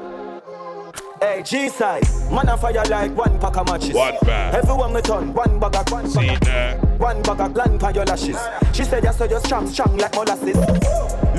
Hey, 1.24 1.42
G-side, 1.42 2.02
man 2.30 2.50
a 2.50 2.56
fire 2.58 2.84
like 2.90 3.16
one 3.16 3.38
pack 3.40 3.56
of 3.56 3.66
matches. 3.66 3.94
One 3.94 4.14
bag. 4.24 4.56
Everyone 4.56 4.92
me 4.92 5.00
turn, 5.00 5.32
one 5.32 5.58
bag 5.58 5.74
of, 5.74 5.90
one 5.90 6.06
See 6.06 6.18
bag 6.26 6.40
there. 6.40 6.76
one 6.98 7.22
bag 7.22 7.40
of 7.40 7.54
gland 7.54 7.80
for 7.80 7.90
your 7.92 8.04
lashes. 8.04 8.36
She 8.74 8.84
said, 8.84 9.04
yes, 9.04 9.16
so 9.16 9.24
you're 9.24 9.40
strong, 9.40 9.66
strong 9.66 9.96
like 9.96 10.14
molasses. 10.14 10.54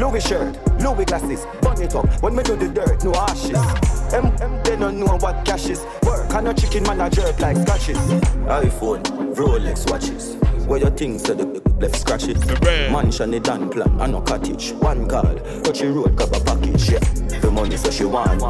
Louis 0.02 0.26
shirt, 0.28 0.58
Louis 0.82 1.06
glasses, 1.06 1.46
burn 1.62 1.80
it 1.84 1.94
up. 1.94 2.08
When 2.24 2.36
me 2.36 2.42
do 2.42 2.56
the 2.56 2.68
dirt, 2.68 3.04
no 3.04 3.14
ashes. 3.14 3.60
M, 4.12 4.26
em, 4.42 4.64
they 4.64 4.76
don't 4.76 5.00
know 5.00 5.18
what 5.18 5.46
cash 5.46 5.68
is. 5.70 5.86
Work 6.02 6.34
and 6.34 6.46
no 6.46 6.54
chicken 6.54 6.82
man 6.86 7.02
a 7.02 7.08
jerk 7.08 7.40
like 7.40 7.56
scratches. 7.58 8.00
iPhone, 8.48 9.04
Rolex 9.36 9.88
watches. 9.92 10.36
Where 10.66 10.80
your 10.80 10.90
things 10.90 11.22
to 11.24 11.36
the 11.36 11.46
left 11.80 11.96
scratches. 11.96 12.44
Mansion 12.92 13.30
the 13.30 13.40
dan 13.40 13.70
plan, 13.70 14.02
and 14.02 14.14
no 14.14 14.22
cottage. 14.22 14.72
One 14.72 15.08
call, 15.08 15.36
touch 15.62 15.82
the 15.82 15.92
road, 15.92 16.16
grab 16.16 16.34
a 16.34 16.40
package. 16.40 16.90
Yeah, 16.90 17.00
the 17.40 17.52
money 17.52 17.78
so 17.78 17.92
she 17.92 18.06
want. 18.06 18.42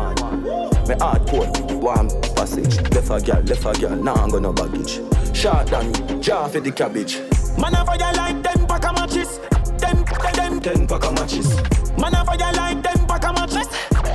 Me 0.87 0.95
hard 0.99 1.25
port, 1.25 1.49
warm 1.71 2.09
passage. 2.35 2.77
Left 2.91 3.09
a 3.09 3.19
girl, 3.19 3.41
left 3.41 3.65
a 3.65 3.79
girl, 3.79 3.95
now 3.95 4.13
I'm 4.13 4.29
gonna 4.29 4.53
baggage. 4.53 4.99
Short 5.35 5.71
and 5.73 6.23
jar 6.23 6.47
for 6.47 6.59
the 6.59 6.71
cabbage. 6.71 7.19
Man 7.59 7.73
a 7.73 7.83
fire 7.85 8.13
like 8.13 8.43
ten 8.43 8.67
pack 8.67 8.85
of 8.85 8.95
matches. 8.95 9.39
Ten, 9.79 10.05
ten, 10.05 10.59
ten 10.59 10.87
pack 10.87 11.05
of 11.05 11.13
matches. 11.13 11.55
Man 11.97 12.13
a 12.13 12.23
fire 12.23 12.53
like 12.53 12.83
ten 12.83 13.07
pack 13.07 13.25
of 13.25 13.35
matches. 13.35 13.67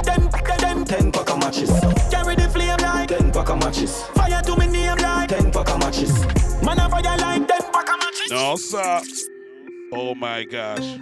Ten, 0.04 0.28
ten, 0.58 0.84
ten 0.84 1.12
pack 1.12 1.30
of 1.30 1.38
matches. 1.38 1.70
Carry 2.10 2.36
the 2.36 2.48
flame 2.48 2.76
like 2.78 3.08
ten 3.08 3.32
pack 3.32 3.48
of 3.50 3.58
matches. 3.58 4.02
Fire 4.14 4.42
to 4.42 4.56
me 4.56 4.66
name 4.66 4.96
like 4.98 5.28
ten 5.28 5.50
pack 5.50 5.70
of 5.70 5.78
matches. 5.80 6.24
Man 6.62 6.78
a 6.78 6.88
fire 6.88 7.18
like 7.18 7.48
ten 7.48 7.62
pack 7.72 7.88
of 7.88 7.98
matches. 7.98 8.30
No, 8.30 8.56
sir. 8.56 9.00
Oh 9.92 10.14
my 10.14 10.44
gosh. 10.44 10.98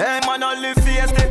Hey 0.00 0.18
man, 0.24 0.42
only 0.42 0.72
face 0.80 1.12
it. 1.12 1.30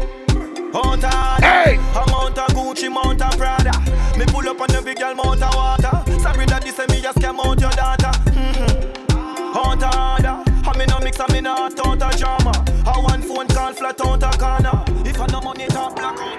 Out 0.75 1.03
of 1.03 1.43
hey. 1.43 1.73
Amount 1.73 2.37
of 2.37 2.49
Gucci, 2.53 2.87
mount 2.87 3.19
of 3.19 3.35
Prada. 3.35 3.73
Me 4.15 4.25
pull 4.27 4.47
up 4.47 4.61
on 4.61 4.67
the 4.67 4.79
big 4.85 4.97
girl, 4.97 5.15
mount 5.15 5.41
of 5.41 5.55
water. 5.55 5.89
Sorry 6.21 6.45
that 6.45 6.61
this 6.61 6.77
me 6.77 7.01
just 7.01 7.19
came 7.19 7.39
out 7.39 7.59
your 7.59 7.71
daughter. 7.71 8.13
Mm-hmm. 8.29 9.57
Out 9.57 9.81
of 9.81 9.95
order. 9.97 10.43
I 10.69 10.77
me 10.77 10.85
no 10.85 10.99
mix, 10.99 11.19
I 11.19 11.25
me 11.33 11.41
not 11.41 11.79
out 11.79 11.99
of 11.99 12.19
drama. 12.19 12.51
I 12.85 12.99
one 12.99 13.23
phone 13.23 13.47
call 13.47 13.73
flat 13.73 13.99
out 14.05 14.21
of 14.21 14.37
corner. 14.37 14.83
If 15.03 15.19
I 15.19 15.25
no 15.25 15.41
money, 15.41 15.65
talk 15.65 15.95
black 15.95 16.19
out. 16.19 16.38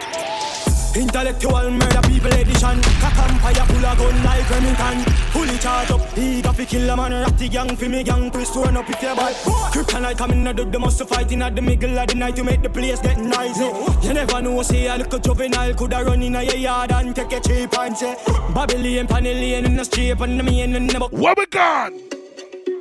Intellectual 0.94 1.70
murder 1.70 2.00
people 2.08 2.32
edition. 2.32 2.80
Cock 3.00 3.14
fire 3.40 3.66
full 3.66 3.86
of 3.86 3.98
gun 3.98 4.24
like 4.24 4.50
Remington. 4.50 5.04
Fully 5.30 5.58
charged 5.58 5.92
up, 5.92 6.00
he 6.14 6.42
got 6.42 6.56
fi 6.56 6.64
kill 6.64 6.90
a 6.90 6.96
man. 6.96 7.12
Ratty 7.12 7.48
gang 7.48 7.76
fi 7.76 7.88
me 7.88 8.02
gang, 8.02 8.30
twist 8.30 8.54
turn 8.54 8.76
up 8.76 8.90
if 8.90 9.00
you 9.02 9.14
bad 9.14 9.34
Kryptonite 9.72 10.18
coming 10.18 10.46
out 10.46 10.58
of 10.58 10.72
the 10.72 10.78
must 10.78 11.08
fight 11.08 11.30
in 11.30 11.42
at 11.42 11.54
the 11.54 11.62
middle 11.62 11.98
of 11.98 12.08
the 12.08 12.14
night 12.14 12.36
To 12.36 12.44
make 12.44 12.62
the 12.62 12.70
place 12.70 13.00
get 13.00 13.18
noisy. 13.18 13.70
You 14.06 14.14
never 14.14 14.42
know, 14.42 14.62
say 14.62 14.88
a 14.88 14.96
little 14.96 15.18
juvenile 15.18 15.74
Coulda 15.74 16.04
run 16.04 16.22
in 16.22 16.34
a 16.34 16.42
yard 16.42 16.92
and 16.92 17.14
take 17.14 17.32
a 17.32 17.40
cheap 17.40 17.78
and 17.78 17.96
say 17.96 18.16
Babylon, 18.54 19.06
Panellian 19.06 19.66
in 19.66 19.76
the 19.76 19.84
street 19.84 20.20
And 20.20 20.38
the 20.38 20.42
main 20.42 20.74
in 20.74 20.86
the 20.86 20.98
Where 21.10 21.34
we 21.36 21.46
gone? 21.46 21.92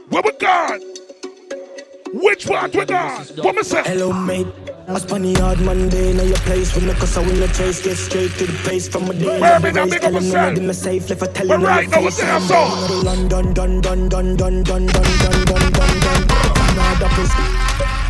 Where 0.10 0.24
we 0.24 0.32
gone? 0.39 0.82
Which 2.14 2.47
part 2.47 2.76
we 2.76 2.86
gone? 2.86 3.26
What 3.38 3.55
me 3.55 3.64
say? 3.64 3.84
Hello 3.84 4.12
mate 4.14 4.47
I 4.88 4.97
spun 4.97 5.22
the 5.22 5.34
hard 5.39 5.60
Monday 5.62 6.12
in 6.12 6.18
your 6.28 6.38
place 6.38 6.76
When 6.76 6.88
the 6.88 6.93
cause 6.95 7.16
I 7.18 7.22
win 7.22 7.39
the 7.39 7.47
chase 7.47 7.84
Get 7.84 7.97
straight 7.97 8.32
to 8.34 8.47
the 8.47 8.70
pace 8.70 8.88
From 8.88 9.10
a 9.10 9.14
day 9.14 9.39
Where 9.39 9.57
of 9.57 9.64
me 9.64 9.70
the 9.70 9.76
now, 9.76 9.84
race 9.84 9.93
big 9.93 10.03
up 10.03 10.12
Tell 10.12 10.12
them 10.12 10.24
myself. 10.24 10.34
none 10.34 10.49
of 10.49 10.55
them 10.55 10.74
safe 10.74 11.10
Left 11.10 11.22
a 11.22 11.28
tell 11.28 11.47
Where 11.47 11.57
them 11.57 11.68
right 11.68 11.89
now, 11.89 12.01
what 12.01 12.14
the 12.16 12.26
hell, 12.26 12.41
so? 12.41 13.01
London, 13.03 13.53
dun, 13.53 13.82
dun, 13.82 14.10
dun, 14.10 14.36
dun, 14.38 14.64
dun, 14.64 14.64
dun, 14.64 14.86
dun, 14.88 15.45
dun, 15.45 15.72
dun, 15.72 15.99
dun 16.01 16.28
Canada, 16.30 17.10
please 17.12 18.09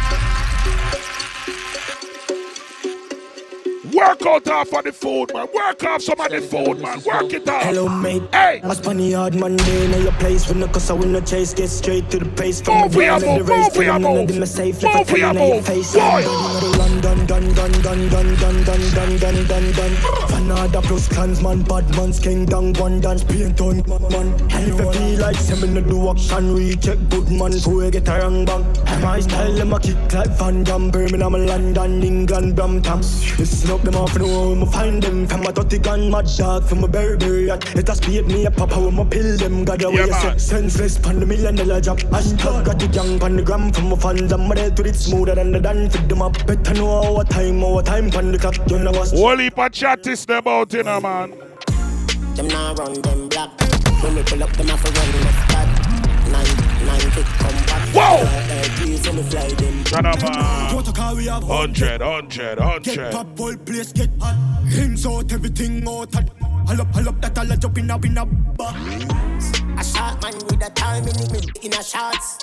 Work 3.99 4.25
out 4.25 4.47
off 4.47 4.73
of 4.73 4.83
the 4.85 4.93
food, 4.93 5.33
man. 5.33 5.47
Work 5.53 5.83
off 5.83 6.01
some 6.01 6.21
of 6.21 6.31
the 6.31 6.39
food, 6.39 6.79
man. 6.79 7.01
Work 7.03 7.33
it 7.33 7.45
out. 7.49 7.63
Hello, 7.63 7.89
mate. 7.89 8.23
Hey. 8.31 8.61
I 8.63 8.73
spun 8.73 8.95
the 8.95 9.11
hard 9.11 9.35
Monday 9.35 9.85
in 9.93 10.03
your 10.03 10.13
place. 10.13 10.47
When 10.47 10.61
the 10.61 10.67
cause 10.69 10.89
I 10.89 10.93
win 10.93 11.11
the 11.11 11.19
chase, 11.19 11.53
get 11.53 11.67
straight 11.67 12.09
to 12.11 12.19
the 12.19 12.29
pace. 12.29 12.61
From 12.61 12.83
Move 12.83 12.93
the 12.93 13.01
in 13.01 13.11
move, 13.11 13.47
move 13.49 14.01
move. 14.01 14.19
of 14.21 14.27
them 14.29 14.43
are 14.43 14.45
safe. 14.45 14.81
Left 14.81 14.95
a 14.95 14.99
Move 14.99 15.09
in 15.09 15.17
your 15.17 15.33
move. 15.33 15.65
Boy. 15.65 16.23
I'm 16.79 17.01
done, 17.01 17.25
done, 17.25 17.53
done, 17.53 17.71
done, 17.81 18.09
done, 18.09 18.35
done, 18.35 18.63
done, 18.63 18.89
done, 18.95 19.17
done, 19.19 19.47
done, 19.47 19.71
done. 19.73 19.95
Fanada 20.31 20.81
plus 20.81 21.09
clansman, 21.09 21.63
bad 21.63 21.89
man's 21.97 22.19
king, 22.21 22.45
down 22.45 22.73
one 22.75 23.01
dance, 23.01 23.25
paint 23.25 23.59
on 23.59 23.83
man. 24.09 24.33
If 24.49 24.67
you 24.67 24.91
feel 24.93 25.19
like 25.19 25.35
seven 25.35 25.75
to 25.75 25.81
do 25.81 26.09
action, 26.09 26.55
recheck 26.55 26.97
good 27.09 27.29
man, 27.31 27.51
you 27.51 27.91
get 27.91 28.07
a 28.07 28.19
wrong 28.19 28.45
bang. 28.45 28.63
My 29.01 29.19
style, 29.19 29.53
them 29.53 29.73
a 29.73 29.79
kick 29.79 30.13
like 30.13 30.29
Van 30.39 30.63
Damme, 30.63 30.89
Birmingham, 30.89 31.33
London, 31.33 32.01
England, 32.01 32.55
Brampton. 32.55 32.99
Listen 32.99 33.71
up, 33.71 33.88
them 33.91 34.01
off 34.01 34.15
and 34.15 34.25
home, 34.25 34.65
find 34.71 35.01
them. 35.03 35.27
From 35.27 35.41
a 35.41 35.51
30 35.51 35.79
gun, 35.79 36.11
mad 36.11 36.27
dog, 36.37 36.63
from 36.65 36.83
a 36.83 36.87
Burberry 36.87 37.47
yacht. 37.47 37.75
Let 37.75 37.89
us 37.89 37.99
beat 37.99 38.25
me 38.27 38.45
up, 38.45 38.55
papa, 38.55 38.79
when 38.79 38.95
my 38.95 39.03
pill 39.05 39.37
them. 39.37 39.65
God, 39.65 39.81
away, 39.81 39.95
Yeah, 39.95 40.05
you 40.05 40.13
say, 40.13 40.27
man. 40.27 40.39
senseless, 40.39 40.97
pan 40.97 41.19
the 41.19 41.25
million 41.25 41.55
dollar 41.55 41.81
job. 41.81 41.99
Hashtag 41.99 42.65
got 42.65 42.79
the 42.79 42.87
young, 42.87 43.19
pan 43.19 43.35
the 43.35 43.43
gram, 43.43 43.71
from 43.71 43.89
my 43.89 43.95
fans. 43.97 44.31
I'm 44.31 44.49
ready 44.49 44.73
to 44.75 44.83
it 44.89 44.95
smoother 44.95 45.35
than 45.35 45.51
the 45.51 45.59
dance, 45.59 45.95
fit 45.95 46.07
them 46.09 46.21
up. 46.21 46.33
Better 46.45 46.73
know 46.75 47.17
our 47.17 47.23
time, 47.23 47.63
our 47.63 47.81
time, 47.81 48.09
pan 48.09 48.31
the 48.31 48.37
clock. 48.37 48.55
You 48.69 48.79
know 48.79 48.91
what's 48.91 49.11
Whole 49.11 49.37
heap 49.37 49.57
of 49.57 49.71
chat 49.71 50.05
is 50.07 50.25
about, 50.29 50.73
you 50.73 50.83
know, 50.83 50.99
man. 51.01 51.31
Them 52.35 52.47
now 52.47 52.73
run 52.75 52.93
them 53.01 53.29
black. 53.29 53.49
When 54.03 54.15
we 54.15 54.23
pull 54.23 54.43
up, 54.43 54.51
them 54.51 54.67
have 54.67 54.83
to 54.83 54.91
run 54.91 55.23
left 55.23 55.98
back. 57.23 57.41
Nine, 57.41 57.53
nine 57.55 57.63
come 57.63 57.65
back. 57.65 57.89
Whoa! 57.95 58.75
Please 58.77 59.05
let 59.05 59.15
me 59.15 59.23
fly 59.23 59.47
them. 59.49 59.85
Shut 59.85 60.05
up, 60.05 60.23
uh. 60.23 60.29
man. 60.29 60.69
Protocol 60.69 61.15
we 61.15 61.25
have 61.27 61.43
100, 61.43 62.01
100, 62.01 62.29
Get 62.29 62.59
100. 62.59 63.11
pop, 63.11 63.37
whole 63.37 63.57
place 63.57 63.91
get 63.93 64.09
hot. 64.19 64.35
Hands 64.69 65.05
out, 65.05 65.31
everything 65.31 65.87
out. 65.87 66.13
hot. 66.13 66.29
All 66.69 66.81
up, 66.81 66.95
all 66.95 67.09
up, 67.09 67.21
that 67.21 67.37
all 67.37 67.51
a 67.51 67.57
jump 67.57 67.77
in 67.77 67.89
a 67.89 67.97
in 67.97 68.17
a 68.17 68.25
bar. 68.25 68.73
A 68.75 69.83
shot 69.83 70.21
man 70.21 70.33
with 70.33 70.65
a 70.65 70.69
time 70.75 71.03
in 71.03 71.35
it, 71.35 71.65
in 71.65 71.73
a 71.73 71.83
shots. 71.83 72.39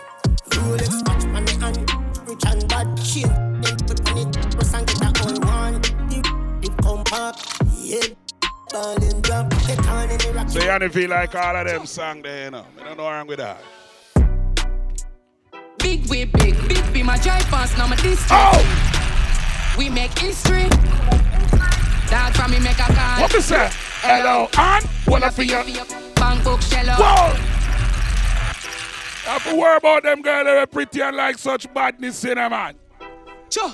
Rolex 0.50 1.06
watch 1.06 1.24
on 1.24 1.44
me 1.44 1.52
hand. 1.60 2.28
Rich 2.28 2.42
and 2.46 2.68
bad 2.68 2.98
shit. 2.98 3.26
Then 3.26 3.76
put 3.86 4.10
on 4.10 4.18
it, 4.18 4.50
press 4.54 4.74
and 4.74 4.86
get 4.86 4.98
that 4.98 5.26
on 5.26 5.40
one. 5.46 5.74
It, 6.10 6.66
it 6.66 6.76
come 6.82 7.04
back. 7.04 7.36
Yeah. 7.78 8.00
Ballin' 8.72 9.20
drop. 9.22 9.50
Get 9.66 9.86
on 9.86 10.10
in 10.10 10.18
the 10.18 10.32
rock. 10.34 10.48
So 10.48 10.60
you 10.62 10.70
only 10.70 10.88
feel 10.88 11.10
like 11.10 11.34
all 11.34 11.56
of 11.56 11.66
them 11.66 11.86
song 11.86 12.22
there, 12.22 12.46
you 12.46 12.50
know. 12.50 12.66
I 12.80 12.84
don't 12.84 12.96
know 12.96 13.04
wrong 13.04 13.26
with 13.26 13.38
that. 13.38 13.62
Big 15.86 16.04
we 16.06 16.24
big, 16.24 16.56
big 16.68 16.92
be 16.92 17.00
my 17.00 17.16
drive 17.18 17.44
past 17.44 17.78
now 17.78 17.86
my 17.86 17.94
district. 17.94 18.32
Oh! 18.32 19.74
We 19.78 19.88
make 19.88 20.18
history. 20.18 20.64
Dog 22.10 22.34
from 22.34 22.50
me 22.50 22.58
make 22.58 22.80
a 22.80 22.92
call. 22.92 23.20
What 23.20 23.32
me 23.32 23.40
say? 23.40 23.68
Hello, 24.00 24.48
and 24.58 24.84
what 25.04 25.22
I 25.22 25.30
feel? 25.30 25.62
Bank 26.16 26.42
book 26.42 26.60
shell. 26.62 26.86
Whoa! 26.86 27.34
Have 29.30 29.44
to 29.44 29.56
worry 29.56 29.76
about 29.76 30.02
them 30.02 30.22
girls 30.22 30.46
that 30.46 30.58
are 30.58 30.66
pretty 30.66 31.00
and 31.02 31.16
like 31.16 31.38
such 31.38 31.72
badness 31.72 32.24
in 32.24 32.34
them, 32.34 32.50
man. 32.50 32.74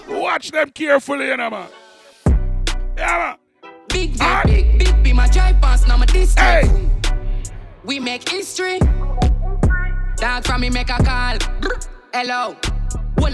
Watch 0.07 0.51
them 0.51 0.69
carefully, 0.69 1.29
you 1.29 1.37
know, 1.39 1.49
man. 1.49 1.69
Yeah, 2.99 3.39
man. 3.63 3.73
Big 3.89 4.11
we 4.21 4.43
big, 4.45 4.79
big 4.79 5.03
be 5.03 5.15
my 5.15 5.29
drive 5.29 5.59
past 5.63 5.89
now 5.89 5.97
my 5.97 6.05
district. 6.05 6.69
We 7.85 8.01
make 8.01 8.29
history. 8.29 8.81
Dog 10.17 10.45
from 10.45 10.61
me 10.61 10.69
make 10.69 10.91
a 10.91 11.03
call. 11.03 11.39
Hello. 12.15 12.55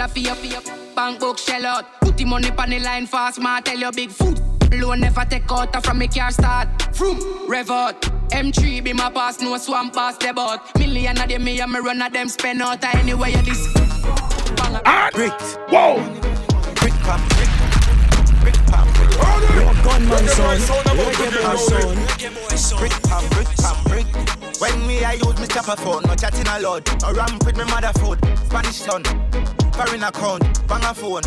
I 0.01 0.07
feel 0.07 0.35
feel 0.37 0.61
bank 0.95 1.19
book 1.19 1.37
shell 1.37 1.67
out. 1.67 2.01
Put 2.01 2.17
the 2.17 2.25
money 2.25 2.51
on 2.57 2.71
the 2.71 2.79
line 2.79 3.07
fast, 3.07 3.41
ma 3.41 3.59
tell 3.61 3.77
you 3.77 3.91
big 3.91 4.11
foot. 4.11 4.41
Loan 4.73 5.01
never 5.01 5.25
take 5.25 5.51
out 5.51 5.85
from 5.85 5.99
me 5.99 6.07
car 6.07 6.31
start. 6.31 6.69
Vroom, 6.95 7.19
rev 7.49 7.71
out. 7.71 8.01
M3 8.31 8.85
be 8.85 8.93
my 8.93 9.11
pass, 9.11 9.41
no 9.41 9.57
swamp 9.59 9.95
pass 9.95 10.17
the 10.19 10.33
boat. 10.33 10.61
Million 10.79 11.19
of 11.21 11.29
them 11.29 11.43
me 11.43 11.61
and 11.61 11.73
me 11.73 11.81
run 11.81 12.01
of 12.01 12.13
them 12.13 12.29
spend 12.29 12.63
out 12.63 12.85
uh, 12.85 12.91
anywhere 12.95 13.31
you 13.31 13.43
this. 13.43 13.67
And 14.87 15.33
whoa! 15.69 15.97
Brick 16.77 16.95
pam, 17.03 17.21
brick, 17.35 17.51
brick 18.43 18.55
pam, 18.67 18.87
brick. 18.95 19.11
No 19.57 19.75
gunman 19.83 20.29
son, 20.29 20.59
reggae 20.95 21.31
boy 22.33 22.57
son. 22.57 22.79
Brick 22.79 22.93
pam, 23.03 23.29
brick 23.31 23.49
pam, 23.57 23.85
brick. 23.85 24.18
When 24.59 24.87
me 24.89 25.05
I 25.05 25.13
use 25.13 25.41
me 25.41 25.47
chopper 25.47 25.77
phone, 25.77 26.03
no 26.03 26.15
chatting 26.17 26.47
a 26.49 26.59
lot. 26.61 26.83
No 27.03 27.13
ramp 27.13 27.45
with 27.47 27.57
me 27.57 27.65
mother 27.65 27.93
phone, 28.01 28.19
Spanish 28.45 28.77
son. 28.77 29.05
Foreign 29.73 30.03
account, 30.03 30.43
bang 30.67 30.85
a 30.85 30.93
phone, 30.93 31.23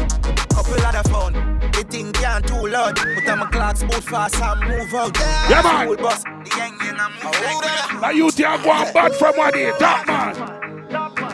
couple 0.49 0.85
other 0.85 1.09
phone. 1.09 1.33
The 1.71 1.85
thing 1.89 2.11
can't 2.11 2.45
too 2.45 2.67
loud, 2.67 2.95
but 2.95 3.29
I'm 3.29 3.41
a 3.41 3.49
clocks 3.49 3.83
move 3.83 4.03
fast 4.03 4.41
and 4.41 4.59
move 4.67 4.93
out. 4.93 5.17
Yeah, 5.49 5.61
man. 5.61 5.85
School 5.85 5.97
bus, 5.97 6.23
the 6.23 6.55
young 6.57 6.77
young 6.79 6.99
and 6.99 7.13
move 7.15 7.23
like 7.23 7.61
that. 7.63 7.99
Now 8.01 8.09
you 8.09 8.31
think 8.31 8.49
I'm 8.49 8.63
going 8.63 8.93
bad 8.93 9.15
from 9.15 9.35
what 9.37 9.53
day? 9.53 9.71
Top 9.79 10.07
man. 10.07 10.35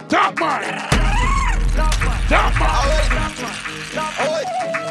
Top 0.08 0.40
man. 0.40 1.08
Top 1.78 1.98
Rich, 4.20 4.87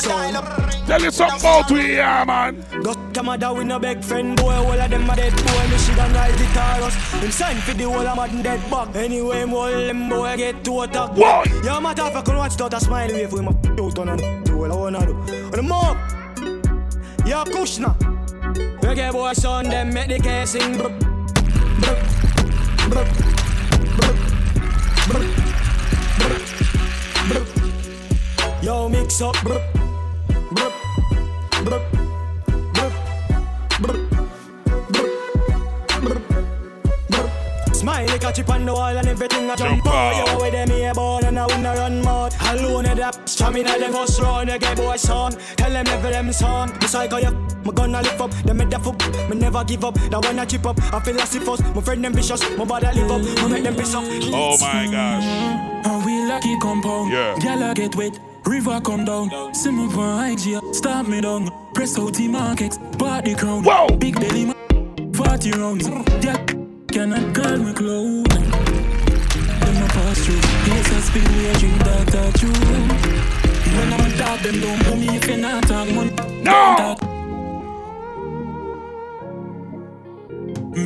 son. 0.00 0.60
Tell 0.86 1.02
you 1.02 1.10
something 1.10 1.40
about 1.40 1.70
we 1.70 1.82
here, 1.82 2.24
man. 2.26 2.64
Got 2.82 2.96
Go 3.12 3.22
Canada 3.22 3.52
with 3.52 3.66
no 3.66 3.78
big 3.78 4.02
friend 4.02 4.36
boy, 4.36 4.54
all 4.54 4.72
of 4.72 4.90
them 4.90 5.08
a 5.08 5.16
dead 5.16 5.32
boy. 5.32 5.68
Michigan 5.68 6.12
ride 6.12 6.34
the 6.34 6.44
Taurus. 6.54 6.94
Him 7.22 7.30
sign 7.30 7.56
for 7.58 7.74
the 7.74 7.84
whole 7.84 8.06
of 8.06 8.16
mad 8.16 8.42
dead 8.42 8.70
back. 8.70 8.96
Anyway, 8.96 9.40
him 9.40 9.54
all 9.54 9.70
them 9.70 10.08
boy 10.08 10.36
get 10.36 10.64
to 10.64 10.80
attack. 10.80 11.16
What? 11.16 11.48
Yo, 11.64 11.80
matter 11.80 12.06
if 12.06 12.16
I 12.16 12.22
can 12.22 12.36
watch 12.36 12.56
that 12.56 12.74
a 12.74 12.80
smile 12.80 13.08
wave 13.08 13.32
with 13.32 13.42
my 13.42 13.52
out 13.78 13.98
on 13.98 14.08
and 14.08 14.44
do 14.44 14.64
all 14.64 14.72
I 14.72 14.74
wanna 14.74 15.06
do. 15.06 15.14
On 15.14 15.50
the 15.50 15.62
mob. 15.62 15.96
Yo, 17.26 17.44
Kushna. 17.44 17.94
Reggae 18.80 19.12
boy 19.12 19.32
son, 19.34 19.68
them 19.68 19.92
make 19.94 20.08
the 20.08 20.18
case 20.18 20.50
sing. 20.50 20.74
Bruh. 20.74 20.98
Bruh. 21.80 21.98
Bruh. 22.90 23.06
Bruh. 23.96 24.16
Bruh. 24.98 25.24
Bruh. 26.18 26.42
Bruh. 27.28 28.64
Yo, 28.64 28.88
mix 28.88 29.20
up. 29.22 29.36
Bruh. 29.36 29.79
Bruh. 30.50 30.72
Bruh. 31.64 31.82
Bruh. 32.74 32.92
Bruh. 33.80 33.98
Bruh. 36.00 36.20
Bruh. 37.08 37.74
Smile 37.74 38.06
like 38.08 38.24
a 38.24 38.32
chip 38.32 38.50
on 38.50 38.66
the 38.66 38.72
wall 38.72 38.96
and 38.96 39.06
everything 39.06 39.48
I 39.48 39.54
jump 39.56 39.86
out. 39.86 40.26
Yo, 40.26 40.40
with 40.40 40.52
them 40.52 40.70
here 40.70 40.92
born 40.92 41.24
and 41.24 41.38
I 41.38 41.46
win 41.46 41.64
a 41.64 41.74
run 41.74 42.02
mode. 42.02 42.34
Alone 42.40 42.86
at 42.86 42.96
that, 42.96 43.28
stamina 43.28 43.78
them 43.78 43.92
first 43.92 44.20
run. 44.20 44.48
You 44.48 44.58
get 44.58 44.76
boy 44.76 44.96
son, 44.96 45.36
tell 45.56 45.70
them 45.70 45.86
every 45.86 46.10
them 46.10 46.32
song. 46.32 46.72
The 46.80 46.88
cycle 46.88 47.20
you, 47.20 47.30
my 47.64 47.72
gonna 47.72 48.02
lift 48.02 48.20
up. 48.20 48.32
Them 48.44 48.56
make 48.56 48.70
that 48.70 48.82
fuck, 48.82 49.00
me 49.30 49.36
never 49.36 49.62
give 49.64 49.84
up. 49.84 49.94
That 49.94 50.24
one 50.24 50.38
I 50.38 50.44
chip 50.46 50.66
up, 50.66 50.78
I 50.92 50.98
feel 51.00 51.20
as 51.20 51.34
if 51.34 51.48
us. 51.48 51.60
My 51.74 51.80
friend 51.80 52.04
them 52.04 52.12
vicious, 52.12 52.42
my 52.56 52.64
body 52.64 52.86
live 52.86 53.10
up. 53.10 53.22
I 53.38 53.46
make 53.48 53.62
them 53.62 53.76
piss 53.76 53.94
up. 53.94 54.02
Oh 54.04 54.58
my 54.60 54.88
gosh. 54.90 55.24
And 55.86 56.04
we 56.04 56.24
lucky 56.26 56.58
compound. 56.58 57.12
Yeah. 57.12 57.36
Gyal 57.38 57.70
a 57.70 57.74
get 57.74 57.94
wet. 57.94 58.18
River 58.50 58.80
come 58.80 59.04
down. 59.04 59.54
See 59.54 59.70
me 59.70 59.88
for 59.92 60.26
IG. 60.26 60.74
Stop 60.74 61.06
me 61.06 61.20
down. 61.20 61.48
Press 61.72 61.96
out 61.96 62.14
the 62.14 62.26
markets. 62.26 62.78
Party 62.98 63.36
crown. 63.36 63.62
Whoa. 63.62 63.96
Big 63.96 64.16
belly 64.16 64.46
man. 64.46 65.14
40 65.14 65.52
rounds. 65.52 65.86
Yeah. 66.20 66.36
Cannot 66.90 67.32
call 67.32 67.58
me 67.58 67.72
clown. 67.72 68.24
Them 68.24 69.84
a 69.84 69.88
pass 69.94 70.24
through. 70.24 70.42
Yes, 70.66 71.14
I 71.14 71.18
me 71.18 71.46
a 71.46 71.54
drink 71.60 71.78
that 71.84 72.06
that 72.08 72.34
true. 72.34 72.50
When 73.76 73.92
I'm 73.92 74.12
a 74.12 74.18
dog, 74.18 74.40
them 74.40 74.60
don't 74.60 74.84
put 74.84 74.98
me 74.98 75.16
if 75.16 75.28
you 75.28 75.36
not 75.36 75.62
talk 75.68 75.88
money. 75.92 76.10
No. 76.42 76.96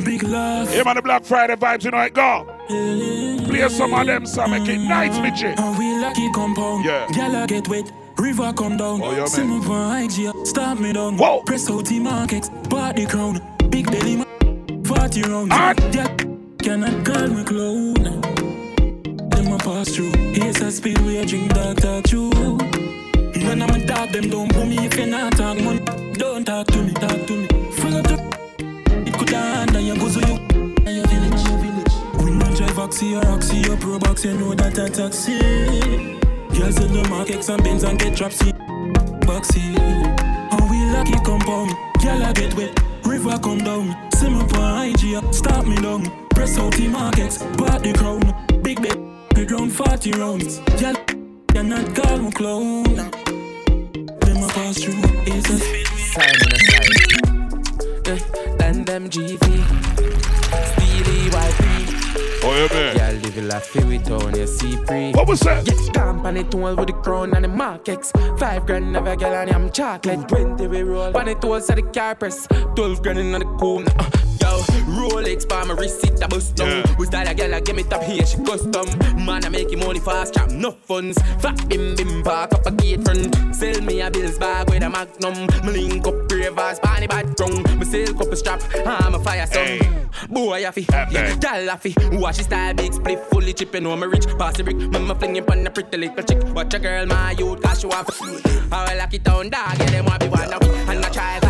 Big 0.05 0.21
love. 0.21 0.69
Him 0.69 0.87
on 0.87 0.95
the 0.97 1.01
Black 1.01 1.23
Friday 1.23 1.55
vibes, 1.55 1.83
you 1.83 1.89
know 1.89 2.01
it 2.01 2.13
go. 2.13 2.54
Play 2.67 3.69
some 3.69 3.93
of 3.93 4.07
them, 4.07 4.25
so 4.25 4.47
make 4.47 4.67
it 4.67 4.79
nice, 4.79 5.19
me 5.19 5.31
G. 5.31 5.47
And 5.47 5.77
we 5.77 5.97
lucky 5.99 6.31
compound. 6.33 6.85
Yeah. 6.85 7.43
A 7.43 7.47
get 7.47 7.67
wet. 7.67 7.91
River 8.17 8.53
come 8.53 8.77
down. 8.77 9.01
Oh, 9.03 9.11
yeah, 9.11 9.25
See 9.25 9.43
me 9.43 9.61
for 9.61 9.97
IG. 9.97 10.45
Stop 10.47 10.79
me 10.79 10.93
down. 10.93 11.17
Whoa. 11.17 11.41
Press 11.43 11.69
out 11.69 11.85
the 11.85 11.99
markets. 11.99 12.49
Party 12.69 13.05
crown. 13.05 13.39
Big 13.69 13.91
belly 13.91 14.17
man. 14.17 14.83
40 14.85 15.21
rounds. 15.23 15.51
And- 15.53 15.95
Yeah. 15.95 16.07
Cannot 16.63 17.05
call 17.05 17.27
me 17.27 17.43
clown. 17.43 17.93
Them 19.29 19.53
a 19.53 19.57
pass 19.57 19.89
through. 19.89 20.11
Yes, 20.33 20.61
I 20.63 20.69
speed 20.69 20.97
a 20.99 21.25
drink 21.25 21.53
that 21.53 21.77
that 21.77 22.05
true. 22.05 22.31
When 23.47 23.61
I'm 23.61 23.69
a 23.69 23.85
dog, 23.85 24.09
them 24.11 24.29
don't 24.29 24.51
put 24.51 24.65
me 24.67 24.77
if 24.85 24.97
you 24.97 25.05
not 25.05 25.33
talk 25.37 25.61
money. 25.61 25.79
Don't 26.13 26.43
talk 26.45 26.65
to 26.67 26.81
me, 26.81 26.93
talk 26.93 27.27
to 27.27 27.33
me. 27.33 27.47
Full 27.71 27.95
up 27.97 28.07
the 28.07 28.15
it 29.05 29.13
could 29.13 29.29
hand 29.29 29.75
and 29.75 29.85
you 29.85 29.95
go 29.95 30.07
so 30.07 30.19
you 30.21 30.35
and 30.87 30.95
your 30.97 31.05
village, 31.05 31.44
oxy 32.85 33.15
or 33.15 33.25
oxy 33.29 33.67
or 33.67 33.77
pro 33.77 33.97
box, 33.97 34.23
you 34.25 34.33
know 34.37 34.53
that 34.53 34.77
a 34.77 34.87
taxi. 34.87 35.39
Girls 36.53 36.77
in 36.79 36.93
the 36.93 37.07
market, 37.09 37.49
and 37.49 37.63
Benz 37.63 37.83
and 37.83 37.97
get 37.97 38.13
trapsy. 38.13 38.51
Boxy. 39.25 39.73
And 40.53 40.69
we 40.69 40.77
lucky 40.93 41.17
compound. 41.25 41.73
Girl, 42.03 42.23
I 42.23 42.31
get 42.33 42.53
wet. 42.53 42.79
River 43.03 43.39
come 43.39 43.63
down. 43.63 43.87
See 44.13 44.29
me 44.29 44.37
on 44.37 44.85
IG, 44.85 45.33
stop 45.33 45.65
me 45.65 45.77
down. 45.77 46.03
Press 46.29 46.59
out 46.59 46.73
the 46.73 46.87
markets, 46.87 47.39
part 47.57 47.81
the 47.81 47.93
crown. 47.93 48.21
Big 48.61 48.79
bed, 48.79 48.97
we 49.35 49.47
round 49.47 49.73
40 49.73 50.11
rounds. 50.11 50.59
Girl, 50.79 50.95
you're 51.55 51.63
not 51.63 51.95
call 51.95 52.17
me 52.19 52.31
clown. 52.31 52.83
Them 52.83 54.43
a 54.43 54.47
pass 54.53 54.77
through, 54.83 55.01
it's 55.25 55.49
a 55.49 55.57
Simon 56.13 56.53
a 56.53 56.59
side. 56.69 57.01
Yeah, 58.05 58.67
and 58.67 58.85
them 58.85 59.09
GV. 59.09 59.41
Steely 60.69 61.29
YP. 61.31 61.74
Oh, 62.47 62.53
yeah, 62.53 62.77
man. 62.77 62.95
Yeah, 62.95 63.11
live 63.21 63.35
your 63.35 63.45
life 63.45 63.65
free 63.65 63.83
with 63.83 64.11
on 64.11 64.35
your 64.35 64.45
C 64.45 64.75
free. 64.85 65.11
What 65.13 65.27
was 65.27 65.39
that? 65.41 65.67
Yeah, 65.67 65.91
company 65.93 66.43
tool 66.43 66.75
with 66.75 66.87
the 66.87 66.93
crown 66.93 67.35
and 67.35 67.43
the 67.43 67.47
markets. 67.47 68.11
Five 68.37 68.67
grand 68.67 68.95
of 68.95 69.07
a 69.07 69.17
girl 69.17 69.33
and 69.33 69.49
I'm 69.49 69.71
chocolate. 69.71 70.27
Twenty 70.27 70.67
we 70.67 70.83
roll. 70.83 71.11
Pan 71.11 71.27
it 71.27 71.41
tools 71.41 71.69
at 71.71 71.77
the 71.77 71.81
car 71.81 72.13
press. 72.13 72.47
Twelve 72.75 73.01
grand 73.01 73.17
in 73.17 73.31
the 73.31 73.45
cool. 73.59 73.83
Yo, 74.45 74.61
Rolex 74.85 75.47
by 75.49 75.63
my 75.63 75.73
wrist, 75.73 76.03
it 76.03 76.21
a 76.21 76.27
bust 76.27 76.55
down. 76.55 76.69
Yeah. 76.69 76.95
We 76.97 77.07
style 77.07 77.27
a 77.27 77.33
girl, 77.33 77.55
I 77.55 77.61
give 77.61 77.75
me 77.75 77.81
top 77.81 78.03
here, 78.03 78.23
she 78.23 78.37
custom. 78.43 78.85
Man, 79.25 79.43
I 79.43 79.49
make 79.49 79.71
him 79.71 79.79
money 79.79 79.99
fast, 79.99 80.35
trap 80.35 80.51
no 80.51 80.71
funds. 80.71 81.17
Fat 81.39 81.67
bim 81.67 81.95
bim 81.95 82.21
park 82.21 82.53
up 82.53 82.65
a 82.67 82.71
gate 82.71 83.03
front. 83.03 83.33
Sell 83.55 83.81
me 83.81 84.01
a 84.01 84.11
bills 84.11 84.37
bag 84.37 84.69
with 84.69 84.83
a 84.83 84.89
magnum. 84.89 85.47
Me 85.65 85.89
link 85.89 86.05
up 86.05 86.31
ravers, 86.31 86.79
bunny 86.79 87.07
bad 87.07 87.35
tongue. 87.35 87.63
Me 87.79 87.85
sell 87.85 88.13
couple 88.13 88.35
strap, 88.35 88.61
I'm 88.85 89.15
a 89.15 89.19
fire 89.19 89.47
song. 89.47 89.79
Boy, 90.29 90.67
I 90.67 90.69
fi, 90.69 90.85
yeah, 91.11 91.35
gal 91.37 91.71
I 91.71 91.77
fi. 91.77 91.95
Watch 92.11 92.37
his 92.37 92.45
style, 92.45 92.75
big 92.75 92.93
split, 92.93 93.19
fully 93.31 93.53
chipping 93.53 93.87
on 93.87 93.99
me 93.99 94.05
rich. 94.05 94.27
Pass 94.37 94.57
the 94.57 94.63
brick, 94.63 94.77
mama 94.77 95.15
flinging 95.15 95.43
pon 95.43 95.65
a 95.65 95.71
pretty 95.71 95.97
little 95.97 96.23
chick. 96.23 96.43
Watch 96.53 96.73
a 96.75 96.79
girl, 96.79 97.07
my 97.07 97.31
youth, 97.31 97.63
cause 97.63 97.81
she 97.81 97.87
want 97.87 98.07
I 98.71 98.91
will 98.91 98.97
lock 98.99 99.13
it 99.13 99.23
down, 99.23 99.49
dog, 99.49 99.79
yeah, 99.79 99.85
them 99.89 100.05
want 100.05 100.19
be 100.19 100.27
one 100.27 100.53
of 100.53 100.61
we. 100.61 100.69
And 100.91 101.03
I 101.03 101.09
try 101.09 101.44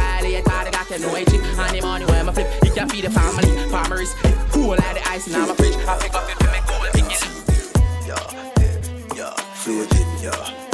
violate, 1.00 1.14
all 1.14 1.16
the 1.16 1.16
got 1.16 1.16
to 1.16 1.16
know 1.16 1.16
it 1.16 1.28
chick. 1.28 1.42
And 1.44 1.76
the 1.76 1.82
money 1.82 2.06
when 2.06 2.30
I 2.30 2.32
flip, 2.32 2.64
he 2.64 2.70
can 2.70 2.90
feed 2.90 3.04
the 3.04 3.10
family. 3.10 3.70
Farmers, 3.70 4.14
cool 4.52 4.70
like 4.70 4.96
the 4.96 5.10
ice 5.10 5.28
in 5.28 5.34
my 5.34 5.54
fridge. 5.56 5.76
I 5.76 5.98
pick 6.00 6.14
up 6.14 6.30
if 6.30 6.42
you 6.42 6.48
make 6.52 6.66
cool, 6.66 6.80
pick 6.94 7.06
it. 7.06 7.22
Yeah, 9.16 9.34
floating, 9.56 10.08
yeah. 10.24 10.65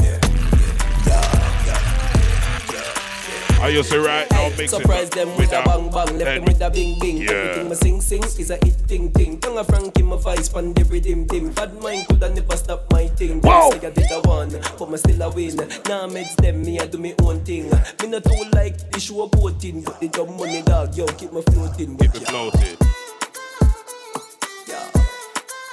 I 3.62 3.68
used 3.70 3.92
to 3.92 4.02
right 4.02 4.30
now 4.32 4.50
mix 4.58 4.72
Surprise 4.72 5.08
it 5.10 5.14
them 5.14 5.30
with 5.30 5.38
with 5.40 5.48
a 5.50 5.52
that. 5.52 5.66
bang 5.66 5.90
bang, 5.92 6.18
left 6.18 6.26
them 6.36 6.46
with 6.46 6.62
a 6.62 6.70
bing 6.72 7.00
bing. 7.00 7.18
Yeah. 7.18 7.32
Everything 7.32 7.70
my 7.70 7.76
sing 7.76 8.02
sing 8.02 8.24
is 8.24 8.50
a 8.50 8.56
hit 8.56 8.88
ting 8.88 9.12
ting. 9.12 9.40
Tongue 9.40 9.58
a 9.60 9.64
Frankie 9.64 10.02
my 10.02 10.18
vice 10.18 10.50
pan 10.50 10.74
the 10.74 10.84
rhythm 10.86 11.28
tim. 11.28 11.52
Bad 11.54 11.80
mind 11.82 12.08
coulda 12.08 12.30
never 12.34 12.58
stop 12.58 12.92
my 12.92 13.08
thing. 13.08 13.40
Wow. 13.42 13.70
Say 13.72 13.88
I 13.88 13.92
did 13.92 14.12
a 14.12 14.20
one, 14.22 14.50
but 14.80 14.90
me 14.90 14.98
still 14.98 15.22
a 15.22 15.30
win. 15.30 15.56
Now 15.58 16.08
meds 16.08 16.36
them 16.38 16.62
me 16.64 16.80
I 16.80 16.88
do 16.88 16.98
me 16.98 17.14
own 17.22 17.42
thing. 17.46 17.70
Me 18.02 18.08
not 18.08 18.24
too 18.24 18.44
like 18.54 18.78
the 18.92 19.00
show 19.00 19.28
boating, 19.28 19.84
but 19.84 20.00
the 20.00 20.08
dumb 20.10 20.38
money 20.38 20.64
dog 20.64 20.96
yo 20.96 21.06
keep 21.06 21.32
me 21.32 21.42
floating. 21.44 21.98
Keep 21.98 22.16
it 22.16 22.28
floating. 22.28 22.78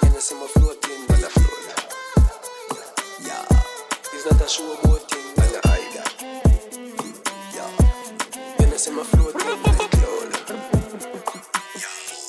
You 0.02 0.10
know 0.10 0.18
see 0.18 0.34
me 0.34 0.46
floating, 0.48 1.00
man 1.08 1.24
a 1.24 1.30
float. 1.30 1.64
Yeah, 3.24 3.44
it's 4.12 4.30
not 4.30 4.42
a 4.42 4.48
show 4.48 4.76
boating, 4.82 4.97
Yeah, 8.88 8.94
you 8.94 8.96
know 8.96 9.02
see 9.04 9.18
me 9.18 9.28
floating, 9.28 9.46
man 9.46 9.80
a 9.80 9.88
cloud. 9.88 11.38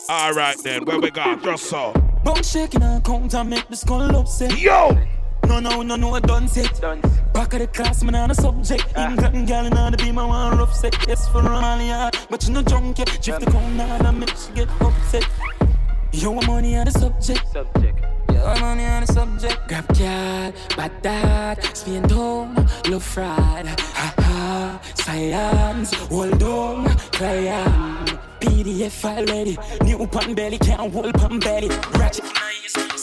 All 0.10 0.34
right 0.34 0.58
then, 0.64 0.86
where 0.86 1.00
we 1.00 1.12
got? 1.12 1.44
Just 1.44 1.66
so. 1.66 1.94
Bum 2.24 2.44
shaking 2.44 2.84
and 2.84 3.04
count 3.04 3.34
and 3.34 3.50
make 3.50 3.68
the 3.68 3.76
skull 3.76 4.16
upset. 4.16 4.60
Yo! 4.60 4.98
No, 5.48 5.60
no, 5.60 5.82
no, 5.82 5.96
no, 5.96 6.14
I 6.16 6.20
done 6.20 6.48
set. 6.48 6.82
Back 7.34 7.54
of 7.54 7.60
the 7.60 7.68
class, 7.68 8.04
man, 8.04 8.16
on 8.16 8.32
a 8.32 8.36
subject. 8.36 8.86
Ah. 8.96 9.10
England 9.10 9.48
gal 9.48 9.66
in 9.66 9.74
the 9.74 9.98
beam, 9.98 10.18
I 10.18 10.26
want 10.26 10.60
rough 10.60 10.76
set. 10.76 10.96
Yes, 11.08 11.28
for 11.30 11.42
all, 11.42 11.80
yeah. 11.80 12.12
But 12.30 12.46
you 12.48 12.54
no 12.54 12.62
drunk 12.62 13.00
yet. 13.00 13.20
Drift 13.22 13.40
the 13.46 13.52
crown 13.52 13.78
down 13.78 14.06
and 14.06 14.20
make 14.20 14.30
she 14.36 14.52
get 14.54 14.70
upset. 14.82 15.26
Yo, 16.12 16.38
I'm 16.38 16.46
money 16.46 16.76
on 16.78 16.86
the 16.86 16.92
subject. 16.92 17.48
Subject. 17.52 17.99
I'm 18.46 18.64
on 18.64 19.02
the 19.02 19.08
subject. 19.08 19.68
Grab 19.68 19.88
gal, 19.98 20.54
bad 20.76 21.02
dad, 21.02 21.78
spin 21.78 22.10
home, 22.10 22.56
love 22.90 23.04
fried. 23.04 23.68
Ha 23.68 24.14
ha, 24.18 24.82
science, 24.96 25.94
hold 25.94 26.44
on, 26.44 26.90
crayon. 27.12 28.06
PDF 28.40 28.92
file 28.92 29.26
ready, 29.26 29.58
new 29.84 30.08
pan 30.08 30.34
belly, 30.34 30.58
can't 30.58 30.94
hold 30.94 31.14
pan 31.16 31.40
belly. 31.40 31.70
Ratchet 31.98 32.26
Diary 32.34 32.99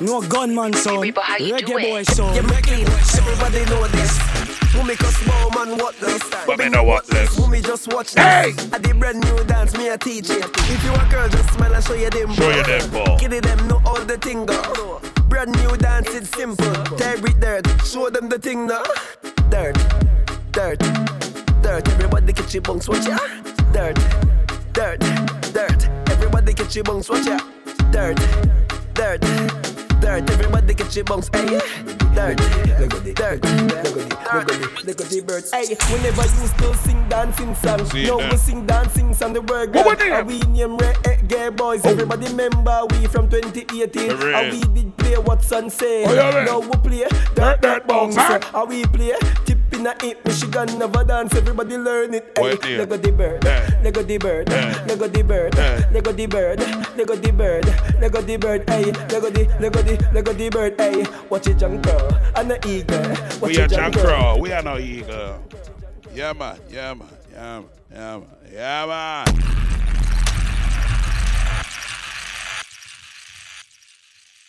No 0.00 0.20
gunman 0.22 0.72
sound, 0.72 1.04
reggae 1.04 1.90
boy 1.90 2.02
sound. 2.02 2.34
Yeah, 2.34 2.42
make 2.42 2.66
it. 2.68 2.88
Everybody 3.16 3.64
know 3.70 3.86
this. 3.88 4.18
Who 4.72 4.82
make 4.82 5.00
us 5.02 5.24
bow 5.26 5.50
man 5.50 5.78
what 5.78 5.94
this? 6.00 6.20
But 6.46 6.58
me 6.58 6.68
know 6.68 6.82
what 6.82 7.06
this. 7.06 7.36
Who 7.36 7.48
me 7.48 7.60
just 7.60 7.92
watch 7.92 8.12
this? 8.12 8.24
Hey! 8.24 8.52
I 8.72 8.78
did 8.78 8.98
brand 8.98 9.20
new 9.20 9.44
dance, 9.44 9.76
me 9.76 9.88
a 9.88 9.96
teach 9.96 10.30
it. 10.30 10.44
If 10.44 10.84
you 10.84 10.92
a 10.92 11.08
girl, 11.08 11.28
just 11.28 11.54
smile 11.54 11.74
and 11.74 11.84
show 11.84 11.94
you 11.94 12.10
them. 12.10 12.32
Show 12.34 12.50
you 12.50 12.62
them, 12.64 12.90
ball. 12.90 13.18
Kitty 13.18 13.38
them 13.38 13.68
know 13.68 13.80
all 13.86 14.04
the 14.04 14.18
thing 14.18 14.44
go. 14.46 15.00
Brand 15.28 15.52
new 15.62 15.76
dance, 15.76 16.12
it's 16.12 16.28
simple. 16.30 16.74
Terry 16.96 17.32
dirt, 17.34 17.66
show 17.84 18.10
them 18.10 18.28
the 18.28 18.38
thing 18.38 18.66
now. 18.66 18.82
Dirt, 19.48 19.76
dirt, 20.50 20.80
dirt. 21.62 21.88
Everybody 21.88 22.32
get 22.32 22.52
your 22.52 22.62
bunks, 22.62 22.88
watch 22.88 23.06
ya. 23.06 23.16
Dirt, 23.72 23.96
dirt, 24.72 24.98
dirt. 25.52 25.88
Everybody 26.10 26.52
get 26.52 26.74
your 26.74 26.82
bunks, 26.82 27.08
watch 27.08 27.26
ya. 27.26 27.38
Dirt, 27.92 28.18
dirt, 28.94 29.20
dirt. 29.20 29.73
Everybody 30.06 30.74
get 30.74 30.94
your 30.94 31.04
bunks, 31.04 31.30
hey. 31.32 31.46
Dirt, 32.14 32.36
dirt, 32.36 33.14
dirt. 33.14 33.40
Look 34.84 35.00
at 35.00 35.08
the 35.08 35.22
birds, 35.26 35.50
hey. 35.50 35.74
Whenever 35.90 36.22
you 36.22 36.46
still 36.46 36.74
sing 36.74 37.08
dancing 37.08 37.54
song, 37.54 37.84
See 37.86 38.04
now 38.04 38.18
we 38.30 38.36
sing 38.36 38.66
dancing 38.66 39.14
song. 39.14 39.32
The 39.32 39.40
word 39.40 39.74
What 39.74 39.98
girl, 39.98 40.22
we 40.24 40.40
and 40.40 40.46
we 40.46 40.52
name 40.52 40.76
reggae 40.76 41.56
boys. 41.56 41.84
Everybody 41.86 42.26
remember 42.26 42.82
we 42.90 43.06
from 43.06 43.30
2018. 43.30 44.16
For. 44.16 44.32
And 44.32 44.52
we 44.52 44.60
did 44.74 44.96
play 44.98 45.16
what 45.16 45.42
son 45.42 45.70
say. 45.70 46.04
Oh, 46.04 46.12
yeah, 46.12 46.30
man. 46.30 46.44
Now 46.44 46.60
we 46.60 46.70
play 46.70 47.06
dirt, 47.34 47.62
dirt 47.62 47.86
bounce. 47.86 48.16
Huh? 48.16 48.40
And 48.54 48.68
we 48.68 48.84
play 48.84 49.14
tip 49.46 49.63
in 49.74 49.86
a 49.86 49.94
hip. 50.00 50.24
Michigan 50.24 50.78
never 50.78 51.04
dance. 51.04 51.34
Everybody 51.34 51.76
learn 51.76 52.14
it. 52.14 52.32
Hey? 52.36 52.78
Lego 52.78 52.96
the 52.96 53.10
bird. 53.12 53.44
Lego 53.82 54.02
the 54.02 54.18
bird. 54.18 54.48
Lego 54.86 55.08
the 55.08 55.22
bird. 55.22 55.54
Lego 55.94 56.12
the 56.12 56.26
bird, 56.26 56.58
Lego 56.96 57.16
the 57.16 57.30
bird, 57.32 58.00
Lego 58.00 58.20
the 58.20 58.36
bird. 58.36 58.68
Hey, 58.68 58.84
Lego 58.84 59.30
the, 59.30 59.46
Lego 59.60 59.82
the, 59.82 60.10
Lego 60.12 60.32
the 60.32 60.48
bird. 60.48 60.74
Hey, 60.78 61.04
watch 61.28 61.46
it 61.46 61.58
jump 61.58 61.82
crow 61.82 62.08
and 62.36 62.50
the 62.50 62.56
eagle. 62.68 63.46
We 63.46 63.58
are 63.58 63.64
it 63.64 63.92
crow. 63.92 64.02
Crow. 64.02 64.38
We 64.38 64.52
are 64.52 64.62
no 64.62 64.78
eagle. 64.78 65.42
Yeah, 66.12 66.32
man. 66.32 66.58
Yeah, 66.70 66.94
man. 66.94 67.08
Yeah, 67.32 67.60
man. 67.60 67.68
Yeah, 67.90 68.18
man. 68.18 68.26
Yeah, 68.52 68.86
man. 68.86 69.26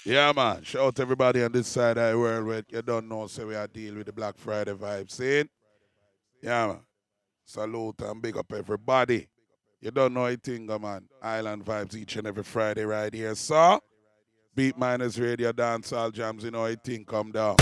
Yeah, 0.05 0.31
man. 0.35 0.61
Shout 0.61 0.83
out 0.83 0.95
to 0.97 1.01
everybody 1.01 1.43
on 1.43 1.51
this 1.51 1.67
side 1.67 1.97
of 1.97 2.11
the 2.11 2.19
world 2.19 2.45
where 2.45 2.63
you 2.69 2.83
don't 2.83 3.09
know, 3.09 3.25
so 3.25 3.47
we 3.47 3.55
are 3.55 3.65
deal 3.65 3.95
with 3.95 4.05
the 4.05 4.13
Black 4.13 4.37
Friday 4.37 4.73
vibes. 4.73 5.11
See? 5.11 5.45
Yeah, 6.43 6.67
man. 6.67 6.79
Salute 7.43 8.01
and 8.01 8.21
big 8.21 8.37
up 8.37 8.53
everybody. 8.53 9.27
You 9.81 9.89
don't 9.89 10.13
know 10.13 10.27
a 10.27 10.35
thing, 10.35 10.69
oh, 10.69 10.77
man. 10.77 11.07
Island 11.23 11.65
vibes 11.65 11.95
each 11.95 12.17
and 12.17 12.27
every 12.27 12.43
Friday 12.43 12.85
right 12.85 13.11
here. 13.11 13.33
So, 13.33 13.79
Beat 14.53 14.77
Miners 14.77 15.19
Radio 15.19 15.51
Dancehall 15.51 16.13
Jams, 16.13 16.43
you 16.43 16.51
know 16.51 16.65
a 16.65 16.75
thing 16.75 17.03
come 17.03 17.31
down. 17.31 17.55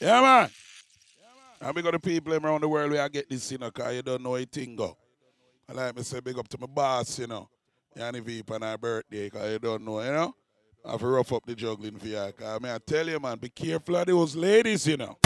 Yeah, 0.00 0.22
man. 0.22 0.22
yeah 0.22 0.22
man. 0.22 0.50
And 1.60 1.74
big 1.74 1.84
up 1.84 1.92
the 1.92 2.00
people 2.00 2.32
around 2.32 2.62
the 2.62 2.68
world 2.68 2.90
where 2.90 3.02
I 3.02 3.08
get 3.08 3.28
this, 3.28 3.52
you 3.52 3.58
know, 3.58 3.66
because 3.66 3.96
you 3.96 4.02
don't 4.02 4.22
know 4.22 4.36
a 4.36 4.46
thing 4.46 4.76
go. 4.76 4.96
I 5.68 5.74
like 5.74 5.94
me 5.94 6.02
say 6.02 6.20
big 6.20 6.38
up 6.38 6.48
to 6.48 6.58
my 6.58 6.66
boss, 6.66 7.18
you 7.18 7.26
know. 7.26 7.50
Yanni 7.96 8.20
Veep 8.20 8.50
on 8.50 8.62
our 8.62 8.78
birthday, 8.78 9.28
because 9.28 9.52
you 9.52 9.58
don't 9.58 9.84
know, 9.84 10.00
you 10.00 10.12
know. 10.12 10.34
I 10.84 10.92
have 10.92 11.00
to 11.00 11.06
rough 11.06 11.32
up 11.32 11.46
the 11.46 11.54
juggling 11.54 11.98
for 11.98 12.06
you. 12.06 12.18
I 12.18 12.58
mean, 12.58 12.72
I 12.72 12.78
tell 12.78 13.08
you, 13.08 13.20
man, 13.20 13.38
be 13.38 13.50
careful 13.50 13.96
of 13.96 14.06
those 14.06 14.34
ladies, 14.34 14.86
you 14.86 14.96
know. 14.96 15.16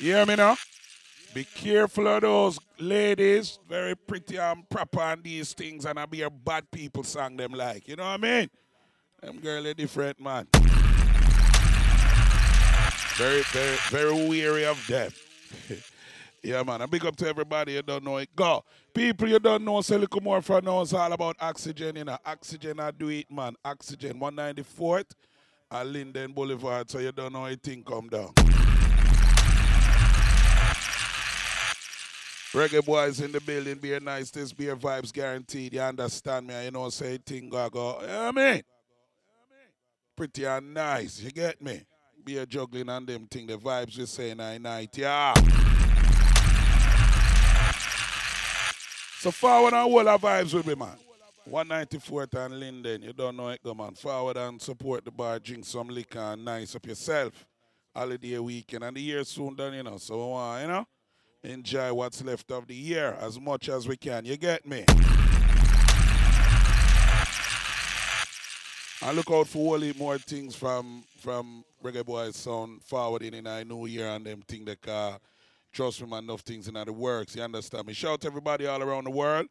You 0.00 0.14
hear 0.14 0.26
me 0.26 0.36
now? 0.36 0.56
Be 1.32 1.44
careful 1.44 2.08
of 2.08 2.22
those 2.22 2.58
ladies, 2.78 3.58
very 3.68 3.94
pretty 3.94 4.36
and 4.38 4.68
proper 4.68 5.00
and 5.00 5.22
these 5.22 5.52
things, 5.52 5.84
and 5.84 5.98
I 5.98 6.06
be 6.06 6.22
a 6.22 6.30
bad 6.30 6.70
people 6.70 7.04
song 7.04 7.36
them 7.36 7.52
like. 7.52 7.86
You 7.86 7.96
know 7.96 8.04
what 8.04 8.10
I 8.10 8.16
mean? 8.16 8.50
Them 9.22 9.40
girl 9.40 9.66
are 9.66 9.74
different, 9.74 10.18
man. 10.20 10.48
Very, 13.16 13.42
very, 13.42 13.76
very 13.90 14.28
weary 14.28 14.64
of 14.64 14.84
them. 14.86 15.10
yeah, 16.46 16.62
man. 16.62 16.80
A 16.80 16.86
big 16.86 17.04
up 17.04 17.16
to 17.16 17.28
everybody 17.28 17.72
you 17.72 17.82
don't 17.82 18.04
know 18.04 18.18
it. 18.18 18.28
Go. 18.36 18.64
People 18.94 19.28
you 19.28 19.38
don't 19.40 19.64
know, 19.64 19.80
say 19.80 19.98
little 19.98 20.20
more 20.20 20.40
for 20.40 20.60
now. 20.62 20.80
It's 20.80 20.92
all 20.92 21.12
about 21.12 21.36
oxygen, 21.40 21.96
you 21.96 22.04
know. 22.04 22.16
Oxygen, 22.24 22.78
I 22.78 22.92
do 22.92 23.08
it, 23.08 23.30
man. 23.30 23.56
Oxygen, 23.64 24.20
194th 24.20 25.10
at 25.70 25.86
Linden 25.86 26.32
Boulevard, 26.32 26.88
so 26.88 27.00
you 27.00 27.10
don't 27.10 27.32
know 27.32 27.44
anything 27.46 27.82
come 27.82 28.08
down. 28.08 28.32
Reggae 32.52 32.84
boys 32.84 33.20
in 33.20 33.32
the 33.32 33.40
building, 33.40 33.74
be 33.74 33.94
a 33.94 34.00
nice, 34.00 34.30
this 34.30 34.52
beer 34.52 34.76
vibes 34.76 35.12
guaranteed. 35.12 35.74
You 35.74 35.80
understand 35.80 36.46
me? 36.46 36.64
You 36.64 36.70
know, 36.70 36.88
say 36.90 37.18
thing 37.18 37.50
go 37.50 37.68
go. 37.68 38.00
You 38.00 38.06
know 38.06 38.28
I 38.28 38.32
mean? 38.32 38.62
Pretty 40.16 40.44
and 40.44 40.72
nice, 40.72 41.20
you 41.20 41.32
get 41.32 41.60
me? 41.60 41.82
Be 42.24 42.38
a 42.38 42.46
juggling 42.46 42.88
on 42.88 43.04
them 43.04 43.26
thing, 43.26 43.48
the 43.48 43.58
vibes 43.58 43.98
we 43.98 44.06
say 44.06 44.32
night 44.32 44.62
night, 44.62 44.96
yeah. 44.96 45.34
So 49.18 49.30
forward 49.30 49.72
and 49.72 49.76
all 49.76 50.08
our 50.08 50.18
vibes 50.18 50.52
with 50.52 50.66
me, 50.66 50.74
man. 50.74 50.96
194th 51.50 52.34
and 52.34 52.60
Linden, 52.60 53.02
you 53.02 53.12
don't 53.12 53.36
know 53.36 53.48
it, 53.48 53.62
go 53.62 53.72
man. 53.72 53.94
Forward 53.94 54.36
and 54.36 54.60
support 54.60 55.04
the 55.04 55.10
bar, 55.10 55.38
drink 55.38 55.64
some 55.64 55.88
liquor 55.88 56.18
and 56.18 56.44
nice 56.44 56.76
up 56.76 56.86
yourself. 56.86 57.46
Holiday 57.94 58.38
weekend 58.38 58.84
and 58.84 58.94
the 58.96 59.00
year 59.00 59.24
soon 59.24 59.54
done, 59.54 59.72
you 59.72 59.82
know. 59.82 59.96
So, 59.96 60.34
uh, 60.34 60.60
you 60.60 60.66
know, 60.66 60.86
enjoy 61.42 61.94
what's 61.94 62.22
left 62.22 62.50
of 62.52 62.66
the 62.66 62.74
year 62.74 63.16
as 63.20 63.40
much 63.40 63.70
as 63.70 63.88
we 63.88 63.96
can. 63.96 64.26
You 64.26 64.36
get 64.36 64.66
me? 64.66 64.84
And 69.02 69.16
look 69.16 69.30
out 69.30 69.46
for 69.46 69.76
all 69.76 69.92
more 69.96 70.18
things 70.18 70.54
from 70.56 71.04
from 71.20 71.64
Reggae 71.82 72.04
Boys 72.04 72.36
Sound 72.36 72.82
forward 72.82 73.22
in 73.22 73.46
our 73.46 73.64
new 73.64 73.86
year 73.86 74.08
and 74.08 74.26
them 74.26 74.42
thing 74.42 74.64
that 74.66 74.86
uh, 74.86 75.16
trust 75.76 76.00
me 76.00 76.08
man, 76.08 76.24
enough 76.24 76.40
things 76.40 76.68
in 76.68 76.74
the 76.74 76.90
works. 76.90 77.36
You 77.36 77.42
understand 77.42 77.86
me? 77.86 77.92
Shout 77.92 78.22
to 78.22 78.28
everybody 78.28 78.66
all 78.66 78.82
around 78.82 79.04
the 79.04 79.10
world 79.10 79.46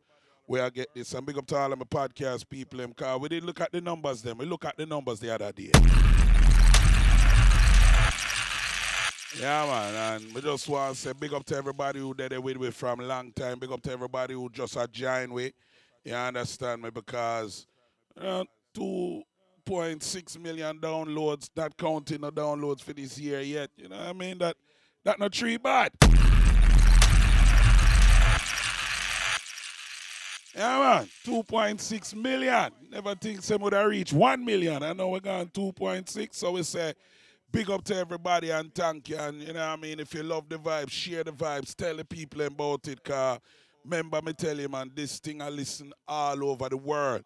where 0.47 0.63
I 0.63 0.71
get 0.71 0.87
this. 0.95 1.13
And 1.13 1.23
big 1.23 1.37
up 1.37 1.45
to 1.47 1.55
all 1.55 1.71
of 1.71 1.77
my 1.77 1.85
podcast 1.85 2.49
people, 2.49 2.79
them, 2.79 2.93
cause 2.93 3.19
we 3.19 3.29
didn't 3.29 3.45
look 3.45 3.61
at 3.61 3.71
the 3.71 3.79
numbers 3.79 4.23
them. 4.23 4.39
We 4.39 4.47
look 4.47 4.65
at 4.65 4.75
the 4.75 4.87
numbers 4.87 5.19
the 5.19 5.35
other 5.35 5.51
day. 5.51 5.69
Yeah, 9.39 9.65
man, 9.67 10.21
and 10.23 10.33
we 10.33 10.41
just 10.41 10.67
want 10.67 10.95
to 10.95 10.99
say 10.99 11.13
big 11.13 11.31
up 11.31 11.45
to 11.45 11.57
everybody 11.57 11.99
who 11.99 12.15
did 12.15 12.33
it 12.33 12.41
with 12.41 12.59
me 12.59 12.71
from 12.71 13.01
long 13.01 13.31
time. 13.31 13.59
Big 13.59 13.71
up 13.71 13.83
to 13.83 13.91
everybody 13.91 14.33
who 14.33 14.49
just 14.49 14.77
a 14.77 14.87
join 14.87 15.31
with. 15.31 15.53
You 16.03 16.15
understand 16.15 16.81
me? 16.81 16.89
Because 16.89 17.67
you 18.17 18.23
know, 18.23 18.45
2.6 18.75 20.39
million 20.39 20.79
downloads, 20.79 21.51
not 21.55 21.77
counting 21.77 22.21
the 22.21 22.31
downloads 22.31 22.81
for 22.81 22.93
this 22.93 23.19
year 23.19 23.41
yet. 23.41 23.69
You 23.77 23.89
know 23.89 23.97
what 23.97 24.07
I 24.07 24.13
mean? 24.13 24.39
That 24.39 24.55
that 25.05 25.19
not 25.19 25.35
three 25.35 25.57
bad. 25.57 25.91
Yeah, 30.55 30.79
man. 30.79 31.09
2.6 31.25 32.15
million. 32.15 32.71
Never 32.89 33.13
think 33.15 33.41
some 33.41 33.61
would 33.61 33.73
have 33.73 33.89
reached 33.89 34.13
1 34.13 34.45
million. 34.45 34.83
I 34.83 34.93
know 34.93 35.09
we're 35.09 35.19
going 35.19 35.47
2.6, 35.47 36.33
so 36.33 36.51
we 36.51 36.63
say 36.63 36.93
big 37.51 37.69
up 37.69 37.83
to 37.83 37.95
everybody 37.95 38.51
and 38.51 38.73
thank 38.73 39.09
you. 39.09 39.17
And 39.17 39.41
you 39.41 39.51
know 39.51 39.59
what 39.59 39.67
I 39.67 39.75
mean? 39.75 39.99
If 39.99 40.13
you 40.13 40.23
love 40.23 40.47
the 40.47 40.57
vibes, 40.57 40.91
share 40.91 41.25
the 41.25 41.31
vibes, 41.31 41.75
tell 41.75 41.97
the 41.97 42.05
people 42.05 42.41
about 42.41 42.87
it. 42.87 43.03
Cause 43.03 43.39
remember 43.83 44.21
me 44.21 44.31
tell 44.31 44.57
you, 44.57 44.69
man, 44.69 44.91
this 44.95 45.19
thing 45.19 45.41
I 45.41 45.49
listen 45.49 45.91
all 46.07 46.49
over 46.49 46.69
the 46.69 46.77
world. 46.77 47.23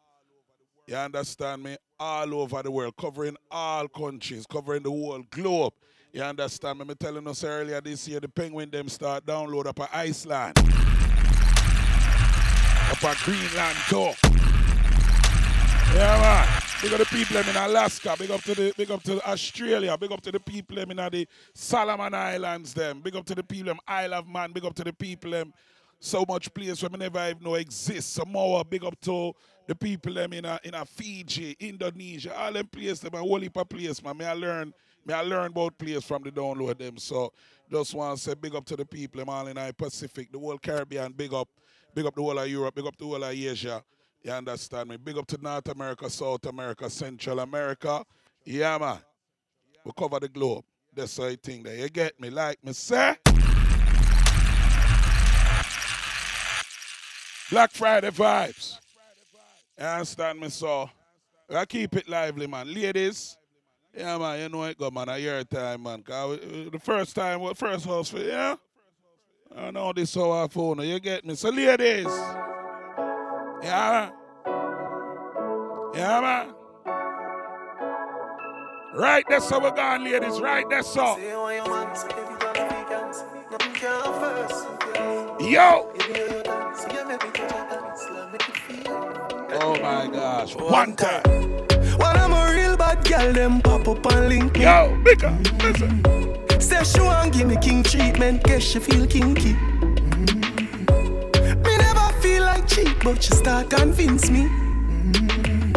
You 0.87 0.95
understand 0.95 1.61
me? 1.61 1.77
All 1.99 2.33
over 2.33 2.63
the 2.63 2.71
world, 2.71 2.95
covering 2.97 3.37
all 3.51 3.87
countries, 3.87 4.47
covering 4.47 4.81
the 4.81 4.89
whole 4.89 5.21
globe. 5.29 5.73
You 6.11 6.23
understand 6.23 6.79
me? 6.79 6.85
Me 6.85 6.95
telling 6.95 7.27
us 7.27 7.43
earlier 7.43 7.79
this 7.79 8.07
year, 8.07 8.19
the 8.19 8.29
penguin 8.29 8.71
them 8.71 8.89
start 8.89 9.23
download 9.23 9.67
up 9.67 9.79
at 9.81 9.89
Iceland 9.93 10.57
up 12.89 13.03
at 13.03 13.17
Greenland 13.17 13.77
too. 13.87 14.11
Yeah, 15.95 16.19
man. 16.21 16.61
Big 16.81 16.93
up 16.93 16.99
the 16.99 17.05
people 17.05 17.37
in 17.37 17.55
Alaska. 17.55 18.15
Big 18.17 18.31
up 18.31 18.41
to 18.41 18.55
the 18.55 18.73
big 18.77 18.89
up 18.89 19.03
to 19.03 19.29
Australia. 19.29 19.97
Big 19.97 20.11
up 20.11 20.21
to 20.21 20.31
the 20.31 20.39
people 20.39 20.77
in 20.77 20.89
the 20.89 21.27
Solomon 21.53 22.13
Islands. 22.13 22.73
Them. 22.73 23.01
Big 23.01 23.15
up 23.15 23.25
to 23.25 23.35
the 23.35 23.43
people 23.43 23.71
in 23.71 23.79
Isle 23.87 24.13
of 24.13 24.27
Man. 24.27 24.51
Big 24.51 24.65
up 24.65 24.73
to 24.75 24.83
the 24.83 24.93
people 24.93 25.33
in 25.33 25.53
so 25.99 26.23
much 26.27 26.53
place 26.53 26.81
where 26.81 26.89
we 26.89 26.97
never 26.97 27.29
even 27.29 27.43
know 27.43 27.55
exists. 27.55 28.19
More 28.25 28.63
big 28.63 28.85
up 28.85 28.99
to 29.01 29.33
the 29.67 29.75
people 29.75 30.13
them 30.13 30.33
in 30.33 30.45
a, 30.45 30.59
in 30.63 30.73
a 30.73 30.85
Fiji, 30.85 31.55
Indonesia, 31.59 32.35
all 32.35 32.53
them 32.53 32.67
places, 32.67 33.01
them 33.01 33.13
a 33.13 33.17
whole 33.17 33.39
heap 33.39 33.57
of 33.57 33.69
place, 33.69 34.01
man. 34.03 34.17
May 34.17 34.25
I 34.25 34.33
learn, 34.33 34.73
may 35.05 35.13
I 35.13 35.21
learn 35.21 35.47
about 35.47 35.77
place 35.77 36.03
from 36.03 36.23
the 36.23 36.31
download 36.31 36.77
them. 36.79 36.97
So 36.97 37.33
just 37.71 37.93
want 37.93 38.17
to 38.17 38.23
say 38.23 38.33
big 38.35 38.55
up 38.55 38.65
to 38.65 38.75
the 38.75 38.85
people 38.85 39.19
them 39.19 39.29
all 39.29 39.47
in 39.47 39.55
the 39.55 39.75
Pacific, 39.77 40.31
the 40.31 40.39
whole 40.39 40.57
Caribbean, 40.57 41.11
big 41.11 41.33
up. 41.33 41.49
Big 41.93 42.05
up 42.05 42.15
the 42.15 42.21
whole 42.21 42.37
of 42.37 42.47
Europe, 42.47 42.75
big 42.75 42.85
up 42.85 42.97
the 42.97 43.05
whole 43.05 43.23
of 43.23 43.31
Asia. 43.31 43.83
You 44.21 44.31
understand 44.31 44.89
me? 44.89 44.97
Big 44.97 45.17
up 45.17 45.25
to 45.27 45.37
North 45.41 45.67
America, 45.69 46.09
South 46.09 46.45
America, 46.45 46.89
Central 46.89 47.39
America. 47.39 48.03
Yeah, 48.45 48.77
man. 48.77 48.99
We 49.83 49.91
cover 49.97 50.19
the 50.19 50.27
globe. 50.27 50.65
That's 50.93 51.15
the 51.15 51.37
thing 51.41 51.63
there. 51.63 51.75
You 51.75 51.89
get 51.89 52.19
me? 52.19 52.29
Like 52.29 52.63
me 52.63 52.73
say? 52.73 53.15
Black 57.49 57.71
Friday 57.71 58.11
vibes. 58.11 58.77
You 59.77 59.85
understand 59.85 60.39
me? 60.39 60.49
So, 60.49 60.89
I 61.49 61.65
keep 61.65 61.95
it 61.95 62.07
lively, 62.07 62.45
man. 62.45 62.71
Ladies, 62.71 63.37
yeah, 63.95 64.17
man, 64.17 64.39
you 64.39 64.49
know 64.49 64.63
it 64.65 64.77
go, 64.77 64.91
man. 64.91 65.09
A 65.09 65.17
year 65.17 65.43
time, 65.43 65.83
man. 65.83 66.03
Cause 66.03 66.39
the 66.39 66.79
first 66.79 67.15
time, 67.15 67.39
what 67.39 67.57
first 67.57 67.85
house 67.85 68.09
for, 68.09 68.19
yeah? 68.19 68.55
I 69.55 69.71
know 69.71 69.91
this 69.93 70.15
our 70.15 70.47
phone. 70.47 70.79
You 70.87 70.99
get 70.99 71.25
me? 71.25 71.35
So 71.35 71.49
ladies. 71.49 72.05
Yeah, 73.63 74.11
man. 74.11 74.11
Yeah, 75.95 76.21
man. 76.21 76.53
Right, 78.93 79.23
that's 79.29 79.49
how 79.49 79.59
we're 79.59 79.71
going, 79.71 80.03
ladies. 80.03 80.39
Right, 80.39 80.65
that's 80.69 80.95
all. 80.97 81.19
Yo. 85.39 85.93
Oh 89.61 89.75
my 89.81 90.07
gosh. 90.11 90.55
One 90.55 90.95
time. 90.95 91.23
When 91.23 92.17
I'm 92.17 92.33
a 92.33 92.53
real 92.55 92.77
bad 92.77 93.03
girl, 93.03 93.33
them 93.33 93.61
pop 93.61 93.87
up 93.87 94.05
and 94.13 94.29
link. 94.29 94.57
Yo, 94.57 94.99
bigger. 95.03 95.37
Listen. 95.61 96.28
Say 96.59 96.83
she 96.83 96.99
want 97.01 97.33
give 97.33 97.47
me 97.47 97.57
king 97.57 97.83
treatment, 97.83 98.43
guess 98.43 98.63
she 98.63 98.79
feel 98.79 99.05
kinky. 99.07 99.53
Mm-hmm. 99.53 101.61
Me 101.61 101.77
never 101.77 102.13
feel 102.21 102.43
like 102.43 102.67
cheap, 102.67 102.97
but 103.03 103.23
she 103.23 103.31
start 103.33 103.69
convince 103.69 104.29
me. 104.29 104.47
Mm-hmm. 104.47 105.73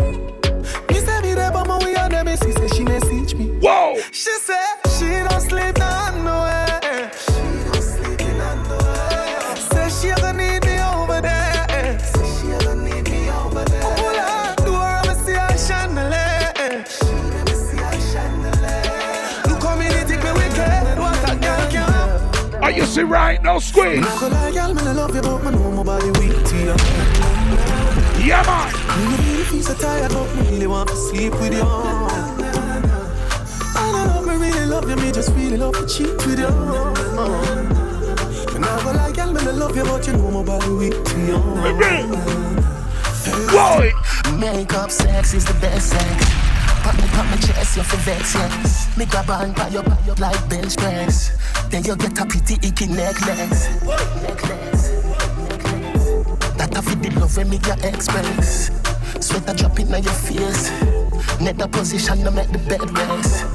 Me 0.89 0.95
say 0.95 1.21
me 1.23 1.35
there, 1.35 1.53
but 1.53 1.67
my 1.69 1.79
way 1.79 1.95
on 1.97 2.11
them, 2.11 2.27
she 2.29 2.53
say 2.53 2.69
she 2.69 2.85
message 2.85 3.35
me. 3.35 3.47
Whoa! 3.61 3.97
She 4.11 4.31
say 4.33 4.72
you 22.97 23.03
see 23.03 23.09
right 23.09 23.43
now, 23.43 23.59
squeeze? 23.59 23.97
Me 23.97 24.01
not 24.01 24.33
lie, 24.33 24.53
girl, 24.53 24.75
me 24.75 24.83
no 24.85 24.93
love 24.93 25.15
you, 25.15 25.23
but 25.23 25.45
me 25.45 25.51
know 25.51 25.71
my 25.71 25.83
body 25.83 26.11
weak 26.21 26.45
to 26.45 26.57
you. 26.57 26.75
Yeah, 28.23 28.43
man. 28.45 28.73
Me 28.99 29.05
no 29.09 29.17
really 29.23 29.45
feel 29.45 29.63
so 29.63 29.75
tired, 29.75 30.13
but 30.13 30.35
me 30.37 30.51
really 30.51 30.67
want 30.67 30.89
to 30.91 30.97
sleep 30.97 31.33
with 31.35 31.55
you. 31.55 31.65
I 33.75 34.13
don't 34.13 34.27
me 34.27 34.35
really 34.37 34.67
love 34.67 34.89
you, 34.89 34.97
me 34.97 35.13
just 35.13 35.31
really 35.35 35.57
love 35.57 35.75
to 35.75 35.87
cheat 35.87 36.27
with 36.27 36.39
you. 36.39 36.51
Me 38.53 38.59
not 38.61 38.85
gonna 38.85 38.99
lie, 38.99 39.13
girl, 39.13 39.33
love 39.33 39.77
you, 39.77 39.85
but 39.85 40.07
you 40.07 40.13
know 40.15 40.31
my 40.31 40.43
body 40.45 40.71
weak 40.71 41.05
to 41.05 41.19
you. 41.21 41.39
Boy. 43.51 43.93
Makeup 44.39 44.91
sex 44.91 45.35
is 45.35 45.45
the 45.45 45.55
best 45.61 45.91
sex. 45.91 46.25
Pop 46.83 46.97
me, 46.97 47.07
pop 47.09 47.31
me 47.31 47.37
chest, 47.39 47.77
you 47.77 47.83
feel 47.85 48.01
vex, 48.01 48.35
yes. 48.35 48.97
Me 48.99 49.07
grab 49.07 49.31
on 49.31 49.53
by 49.53 49.69
your, 49.69 49.85
by 49.85 49.97
your 50.05 50.17
like 50.17 50.49
bench 50.49 50.77
press. 50.77 51.31
Then 51.73 51.85
you 51.85 51.97
get 51.97 52.21
a 52.21 52.27
pretty 52.27 52.57
icky 52.69 52.87
necklace. 52.87 53.67
That 56.59 56.77
a 56.77 56.83
fit 56.83 57.01
the 57.01 57.19
love 57.19 57.35
when 57.35 57.49
me 57.49 57.59
your 57.65 57.79
express. 57.83 58.71
Sweat 59.21 59.49
a 59.49 59.55
drop 59.55 59.81
in 59.81 59.89
your 59.89 60.13
face. 60.13 60.71
Net 61.41 61.57
the 61.57 61.67
position 61.67 62.25
to 62.25 62.31
make 62.31 62.53
the 62.53 62.59
bed 62.59 62.83
rest. 62.93 63.47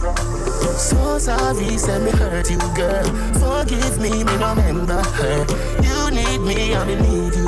So 0.80 1.20
sorry, 1.20 1.78
say 1.78 2.00
me 2.00 2.10
hurt 2.10 2.50
you, 2.50 2.58
girl. 2.74 3.06
Forgive 3.38 4.00
me, 4.02 4.10
me 4.24 4.34
remember 4.34 5.00
her. 5.00 5.46
You 5.86 6.10
need 6.10 6.42
me, 6.42 6.74
I 6.74 6.86
need 6.88 7.36
you. 7.36 7.46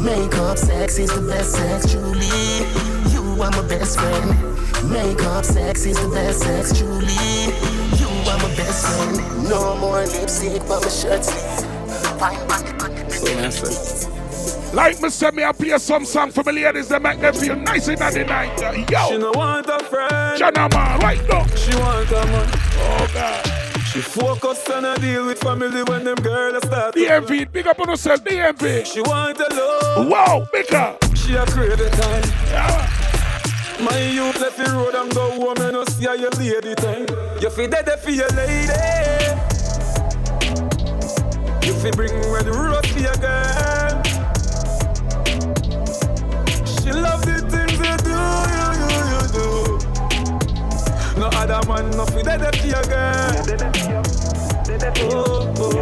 Makeup 0.00 0.56
sex 0.56 0.98
is 1.00 1.10
the 1.10 1.20
best 1.28 1.50
sex, 1.50 1.90
truly. 1.90 2.62
You 3.10 3.42
are 3.42 3.50
my 3.50 3.66
best 3.66 3.98
friend. 3.98 4.53
Makeup 4.90 5.44
sex 5.44 5.86
is 5.86 5.96
the 6.00 6.08
best 6.08 6.40
sex, 6.40 6.78
truly. 6.78 7.06
You 7.98 8.06
are 8.30 8.38
my 8.38 8.54
best 8.56 8.86
friend. 8.86 9.48
No 9.48 9.76
more 9.78 10.00
lipstick 10.00 10.62
but 10.68 10.82
my 10.82 10.88
shirt 10.88 11.24
sleeve. 11.24 11.70
Fine 12.18 12.38
Like 14.74 15.00
me 15.02 15.08
say 15.10 15.30
me 15.30 15.44
I 15.44 15.52
play 15.52 15.78
some 15.78 16.04
song 16.04 16.30
for 16.30 16.42
my 16.44 16.52
ladies 16.52 16.88
that 16.88 17.02
make 17.02 17.20
them 17.20 17.34
feel 17.34 17.56
nice 17.56 17.88
in 17.88 17.96
the 17.96 18.24
night. 18.24 18.90
Yo. 18.90 19.08
She 19.08 19.18
no 19.18 19.32
want 19.32 19.66
a 19.68 19.78
friend. 19.84 20.38
Jana 20.38 20.68
man, 20.68 21.00
right 21.00 21.20
now. 21.28 21.46
She 21.56 21.74
want 21.76 22.10
a 22.10 22.26
man. 22.26 22.48
Oh 22.78 23.10
God. 23.12 23.54
She 23.86 24.00
focus 24.00 24.68
on 24.70 24.84
a 24.84 24.98
deal 24.98 25.26
with 25.26 25.38
family 25.38 25.82
when 25.84 26.04
them 26.04 26.16
girls 26.16 26.64
start. 26.64 26.96
DMV, 26.96 27.52
big 27.52 27.66
up 27.66 27.78
on 27.78 27.88
yourself, 27.90 28.24
DMV. 28.24 28.84
She 28.84 29.00
want 29.02 29.38
a 29.38 29.54
love. 29.54 30.08
Wow, 30.08 30.46
bigger. 30.52 30.96
She 31.14 31.34
a 31.34 31.46
crazy 31.46 31.88
time. 31.90 32.24
Yeah. 32.48 32.83
My 33.80 33.98
youth 33.98 34.40
left 34.40 34.56
the 34.56 34.64
road 34.72 34.94
and 34.94 35.12
go 35.14 35.30
home 35.32 35.56
and 35.58 35.72
no 35.72 35.84
see 35.84 36.04
how 36.04 36.12
your 36.14 36.30
lady 36.30 36.74
time. 36.76 37.06
You 37.40 37.50
feel 37.50 37.68
dead 37.68 37.88
for 38.00 38.10
your 38.10 38.28
lady. 38.28 38.72
You 41.66 41.72
feel 41.74 41.92
bring 41.92 42.12
red 42.32 42.46
rose 42.46 42.86
for 42.86 43.00
your 43.00 43.14
girl. 43.16 44.02
She 46.64 46.92
love 46.92 47.24
the 47.26 47.40
things 47.50 47.78
you 47.82 47.96
do, 48.04 48.18
you, 48.54 48.66
you, 48.80 48.90
you, 49.10 49.20
do. 49.34 49.46
No 51.20 51.26
other 51.38 51.60
man, 51.68 51.84
no 51.96 52.04
feel 52.06 52.22
dead 52.22 52.56
for 52.56 52.66
your 52.66 52.82
girl. 52.84 53.32
Oh, 55.12 55.54
oh. 55.58 55.74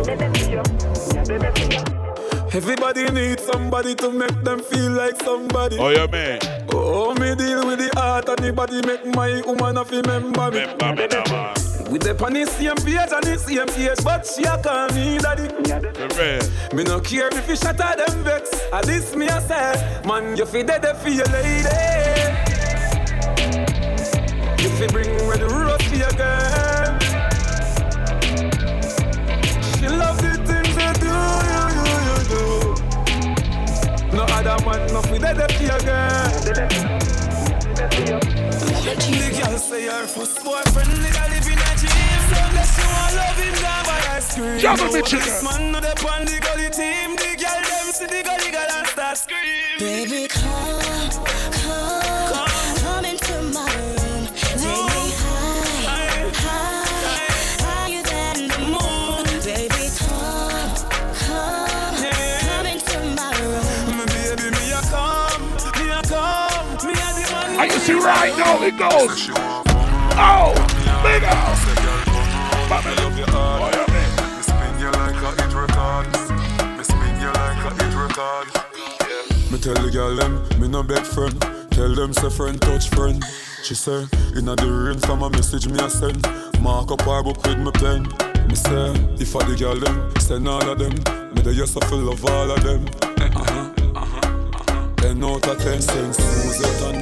Everybody 2.54 3.10
needs 3.12 3.42
somebody 3.44 3.94
to 3.94 4.10
make 4.10 4.44
them 4.44 4.60
feel 4.60 4.92
like 4.92 5.18
somebody. 5.22 5.78
Oh, 5.78 5.88
yeah, 5.88 6.06
man. 6.06 6.38
Oh, 6.70 7.14
me 7.14 7.34
deal 7.34 7.66
with 7.66 7.78
the 7.78 7.90
heart 7.98 8.28
and 8.28 8.38
the 8.40 8.52
body 8.52 8.82
make 8.86 9.06
my 9.06 9.40
woman 9.46 9.78
of 9.78 9.90
remember 9.90 10.50
me. 10.50 10.60
Remember 10.60 10.94
me 10.94 11.06
now, 11.06 11.24
man. 11.32 11.54
With 11.90 12.02
the 12.02 12.14
on 12.22 12.34
the 12.34 12.44
same 12.44 12.76
page 12.76 13.10
and 13.10 13.24
the 13.24 13.38
same 13.38 13.68
page, 13.68 14.04
but 14.04 14.26
she 14.26 14.44
a 14.44 14.58
call 14.62 14.88
me 14.92 15.16
daddy. 15.16 15.48
Yeah. 15.66 16.76
Me 16.76 16.84
no 16.84 17.00
care 17.00 17.28
if 17.32 17.48
you 17.48 17.56
shatter 17.56 17.96
them 17.96 18.22
vex. 18.22 18.52
At 18.70 18.84
this 18.84 19.16
me 19.16 19.28
a 19.28 19.40
say, 19.40 20.02
man, 20.06 20.36
you 20.36 20.44
feel 20.44 20.66
dead 20.66 20.84
for 20.98 21.08
your 21.08 21.24
lady. 21.28 21.64
You 24.62 24.68
feel 24.76 24.90
bring 24.92 25.08
red 25.26 25.40
rose 25.40 25.80
for 25.88 25.96
your 25.96 26.12
girl. 26.12 26.61
Other 34.46 34.64
man, 34.64 34.92
no 34.92 35.02
feel 35.02 35.20
dead 35.20 35.52
for 35.52 35.62
your 35.62 35.78
girl. 35.80 36.92
The 38.82 39.40
girl 39.40 39.58
say 39.58 39.86
her 39.86 40.06
first 40.06 40.44
boyfriend 40.44 40.90
nigga 40.90 41.30
live 41.30 41.46
in 41.46 41.58
a 41.58 41.72
dream 41.78 42.20
So 42.28 42.36
unless 42.46 42.78
you 42.78 42.86
want 42.90 43.14
love 43.16 43.38
him 43.38 43.54
down 43.62 43.84
by 43.84 43.98
a 44.16 44.20
scream 44.20 44.58
Juggle 44.58 44.92
me 44.92 45.02
chicken 45.02 45.26
This 45.26 45.42
man 45.42 45.72
know 45.72 45.80
the 45.80 45.92
on 46.08 46.24
the 46.24 46.40
gully 46.40 46.70
team. 46.70 47.16
The 47.16 47.36
girl 47.38 47.62
them 47.62 47.92
see 47.92 48.06
the 48.06 48.22
gully 48.22 48.50
girl 48.50 48.70
and 48.70 48.86
start 48.88 49.16
scream 49.18 49.78
Baby 49.78 50.28
I 67.62 67.66
you 67.66 67.78
see 67.78 67.92
right 67.92 68.36
now 68.36 68.60
it 68.60 68.76
goes. 68.76 69.30
Oh, 70.18 70.50
up. 70.50 71.62
Me 79.52 79.58
tell 79.58 79.74
the 79.74 79.90
girl 79.92 80.16
them, 80.16 80.42
me 80.58 80.66
no 80.66 80.82
bad 80.82 81.06
friend. 81.06 81.40
Tell 81.70 81.94
them 81.94 82.12
say 82.12 82.30
friend 82.30 82.60
touch 82.60 82.88
friend. 82.88 83.22
She 83.62 83.76
say, 83.76 84.08
inna 84.36 84.56
the 84.56 84.66
rain 84.66 84.98
from 84.98 85.22
a 85.22 85.30
message 85.30 85.68
me 85.68 85.78
a 85.78 85.88
send. 85.88 86.20
Mark 86.60 86.90
up 86.90 87.02
her 87.02 87.22
book 87.22 87.46
with 87.46 87.58
me 87.58 87.70
pen. 87.70 88.02
Me 88.48 88.56
say, 88.56 88.90
if 89.22 89.36
I 89.36 89.44
the 89.48 89.54
girl 89.56 89.76
them, 89.76 90.12
send 90.18 90.48
all 90.48 90.68
of 90.68 90.80
them. 90.80 90.94
Me 91.32 91.42
the 91.42 91.54
yes 91.54 91.76
I 91.76 91.86
feel 91.86 91.98
love 91.98 92.24
all 92.24 92.50
of 92.50 92.60
them. 92.64 92.88
Uh-huh, 93.36 93.72
uh-huh. 93.94 94.32
Ten 94.96 95.22
out 95.22 95.46
of 95.46 95.58
ten 95.58 95.80
cents, 95.80 96.16
Suzette 96.16 96.94
and 96.94 97.01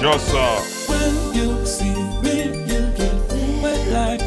Just 0.00 0.28
so. 0.28 0.40
When 0.88 1.34
you 1.34 1.66
see 1.66 1.92
me, 2.24 2.44
you 2.64 2.88
get 2.96 3.12
wet 3.60 3.86
like, 3.92 4.20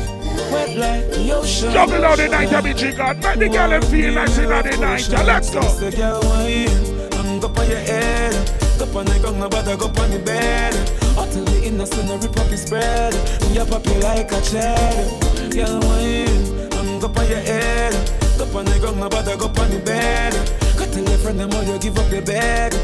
wet 0.51 0.77
like 0.77 1.09
the 1.09 1.33
ocean. 1.33 1.73
Juggle 1.73 2.05
out 2.05 2.17
the 2.17 2.27
night, 2.27 2.53
I 2.53 2.61
be 2.61 2.73
jigger. 2.75 3.15
Make 3.15 3.39
the 3.39 3.49
girl 3.49 3.81
feel 3.81 4.13
nice 4.13 4.37
in 4.37 4.49
the 4.49 4.77
night. 4.77 5.09
Let's 5.25 5.49
go. 5.49 5.61
Wine, 5.61 6.69
I'm 7.17 7.41
on 7.43 7.67
your 7.67 7.79
head. 7.79 8.33
Go 8.77 8.99
on 8.99 9.05
the 9.05 9.17
ground, 9.19 9.39
nobody 9.39 9.75
go 9.75 9.87
on 9.87 10.11
the 10.11 10.21
bed. 10.23 10.75
Until 11.17 11.43
the 11.45 11.63
innocent 11.65 12.07
no 12.07 12.17
rip 12.17 12.55
spread. 12.55 13.13
Me 13.49 13.57
a 13.57 13.65
pop 13.65 13.83
like 14.03 14.31
a 14.31 14.41
cheddar. 14.45 15.09
Girl, 15.49 15.79
wine, 15.89 16.69
I'm 16.73 16.99
go 16.99 17.07
on 17.07 17.27
your 17.27 17.39
head. 17.39 17.93
Go 18.37 18.45
on 18.59 18.65
the 18.65 18.77
ground, 18.79 18.99
nobody 18.99 19.35
go 19.37 19.47
on 19.47 19.69
the 19.71 19.81
bed. 19.83 20.33
Go 20.77 20.85
tell 20.85 21.03
your 21.03 21.17
friend 21.17 21.39
them 21.39 21.51
all 21.51 21.63
you 21.63 21.79
give 21.79 21.97
up 21.97 22.11
your 22.11 22.21
bed. 22.21 22.77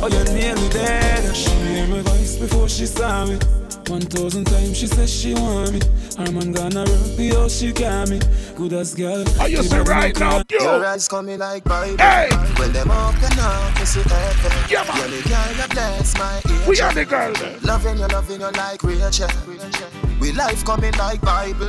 Oh, 0.00 0.06
you're 0.06 0.24
nearly 0.32 0.68
dead. 0.68 1.34
She 1.34 1.50
hear 1.50 1.86
my 1.88 2.02
voice 2.02 2.36
before 2.36 2.68
she 2.68 2.86
saw 2.86 3.26
me. 3.26 3.36
One 3.88 4.02
thousand 4.02 4.44
times 4.44 4.76
she 4.76 4.86
says 4.86 5.12
she 5.12 5.34
want 5.34 5.72
me. 5.72 5.80
Her 6.16 6.30
man 6.30 6.52
gonna 6.52 6.84
rock 6.84 7.16
the 7.16 7.32
house, 7.34 7.58
she 7.58 7.72
got 7.72 8.08
me. 8.08 8.20
Good 8.54 8.74
as 8.74 8.94
girl. 8.94 9.24
I 9.40 9.46
you 9.46 9.62
see 9.62 9.78
right 9.78 10.16
now, 10.20 10.42
Your 10.50 10.84
eyes 10.84 11.08
coming 11.08 11.38
like 11.38 11.64
Bible. 11.64 11.96
Hey. 11.96 12.28
When 12.58 12.72
them 12.72 12.90
open 12.90 13.38
up, 13.40 13.78
you 13.78 13.86
see 13.86 14.02
heaven. 14.02 14.52
Yeah, 14.70 14.84
man. 14.84 14.98
You're 14.98 15.22
the 15.22 15.28
girl 15.28 15.54
that 15.56 15.70
bless 15.70 16.18
my 16.18 16.42
ear. 16.48 16.68
We 16.68 16.80
are 16.80 16.92
the 16.92 17.04
girl 17.04 17.32
there. 17.32 17.58
Loving 17.62 17.98
you, 17.98 18.06
loving 18.06 18.40
you 18.40 18.50
like 18.52 18.82
Rachel. 18.84 19.28
We 20.20 20.32
life 20.32 20.64
coming 20.64 20.92
like 20.92 21.20
Bible. 21.22 21.66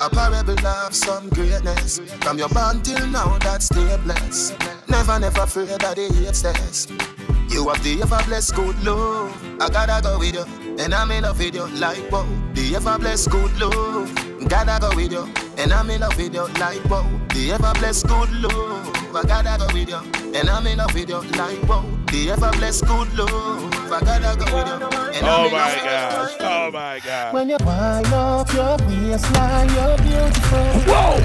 A 0.00 0.08
parable 0.08 0.66
of 0.66 0.94
some 0.94 1.28
greatness. 1.30 1.98
From 2.22 2.38
your 2.38 2.48
bond 2.48 2.84
till 2.84 3.06
now, 3.08 3.36
that's 3.38 3.66
stay 3.66 3.96
blessed. 4.04 4.56
Never, 4.88 5.18
never 5.18 5.42
afraid 5.42 5.68
that 5.68 5.96
the 5.96 6.08
hate 6.14 6.34
test. 6.34 7.27
You 7.48 7.68
have 7.68 7.82
the 7.82 8.00
ever 8.02 8.20
blessed 8.26 8.54
good 8.54 8.82
love. 8.84 9.60
I 9.60 9.68
gotta 9.68 10.00
go 10.02 10.18
with 10.18 10.34
you, 10.34 10.44
and 10.78 10.94
I'm 10.94 11.10
in 11.10 11.24
love 11.24 11.38
with 11.38 11.54
you 11.54 11.66
like 11.78 12.10
wow. 12.10 12.26
The 12.54 12.76
ever 12.76 12.98
blessed 12.98 13.30
good 13.30 13.58
love. 13.60 14.14
Gotta 14.48 14.78
go 14.80 14.94
with 14.96 15.12
you, 15.12 15.28
and 15.58 15.72
I'm 15.72 15.90
in 15.90 16.00
love 16.00 16.16
with 16.16 16.34
you 16.34 16.46
like 16.60 16.84
wow. 16.86 17.06
The 17.34 17.52
ever 17.52 17.72
blessed 17.78 18.06
good 18.06 18.30
love. 18.42 18.94
I 19.14 19.22
gotta 19.26 19.58
go 19.58 19.66
with 19.74 19.88
you, 19.88 20.32
and 20.38 20.48
I'm 20.48 20.66
in 20.66 20.78
love 20.78 20.94
with 20.94 21.08
you 21.08 21.20
like 21.36 21.62
wow. 21.68 21.84
The 22.12 22.30
ever 22.30 22.50
blessed 22.52 22.86
good 22.86 23.12
love. 23.18 23.92
I 23.92 24.00
gotta 24.00 24.38
go 24.38 24.44
with 24.54 24.66
you, 24.68 24.88
and 25.18 25.26
I'm 25.26 25.40
Oh 25.40 25.46
in 25.46 25.52
love 25.52 25.52
my 25.52 25.66
with 25.66 25.76
you. 25.76 25.90
gosh. 25.90 26.36
Oh 26.40 26.70
my 26.70 27.00
god. 27.04 27.34
When 27.34 27.48
you 27.48 27.56
wind 27.64 28.06
up 28.12 28.52
your 28.52 28.76
waistline, 28.86 29.68
you're 29.74 29.96
beautiful. 29.98 30.68
Whoa! 30.86 31.18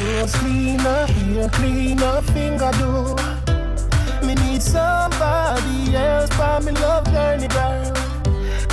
Yours 0.00 0.34
cleaner, 0.36 1.06
hair 1.06 1.48
cleaner, 1.50 2.22
finger 2.32 2.70
do. 2.78 3.39
Need 4.60 4.66
somebody 4.66 5.96
else 5.96 6.28
for 6.36 6.60
me 6.60 6.72
love 6.72 7.06
journey, 7.06 7.48
girl. 7.48 7.92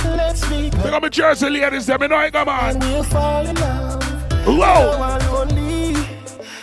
Let's 0.04 0.46
be 0.46 0.68
Pick 0.68 0.92
up 0.92 1.00
my 1.00 1.08
jersey 1.08 1.48
ladies, 1.48 1.86
them, 1.86 2.02
you 2.02 2.08
know 2.08 2.20
it, 2.20 2.30
come 2.30 2.46
on. 2.46 2.70
and 2.74 2.84
we'll 2.84 3.02
fall 3.04 3.46
in 3.46 3.56
love. 3.56 4.04
Whoa! 4.44 4.58
No 4.58 4.98
one 4.98 5.48
lonely, 5.48 5.94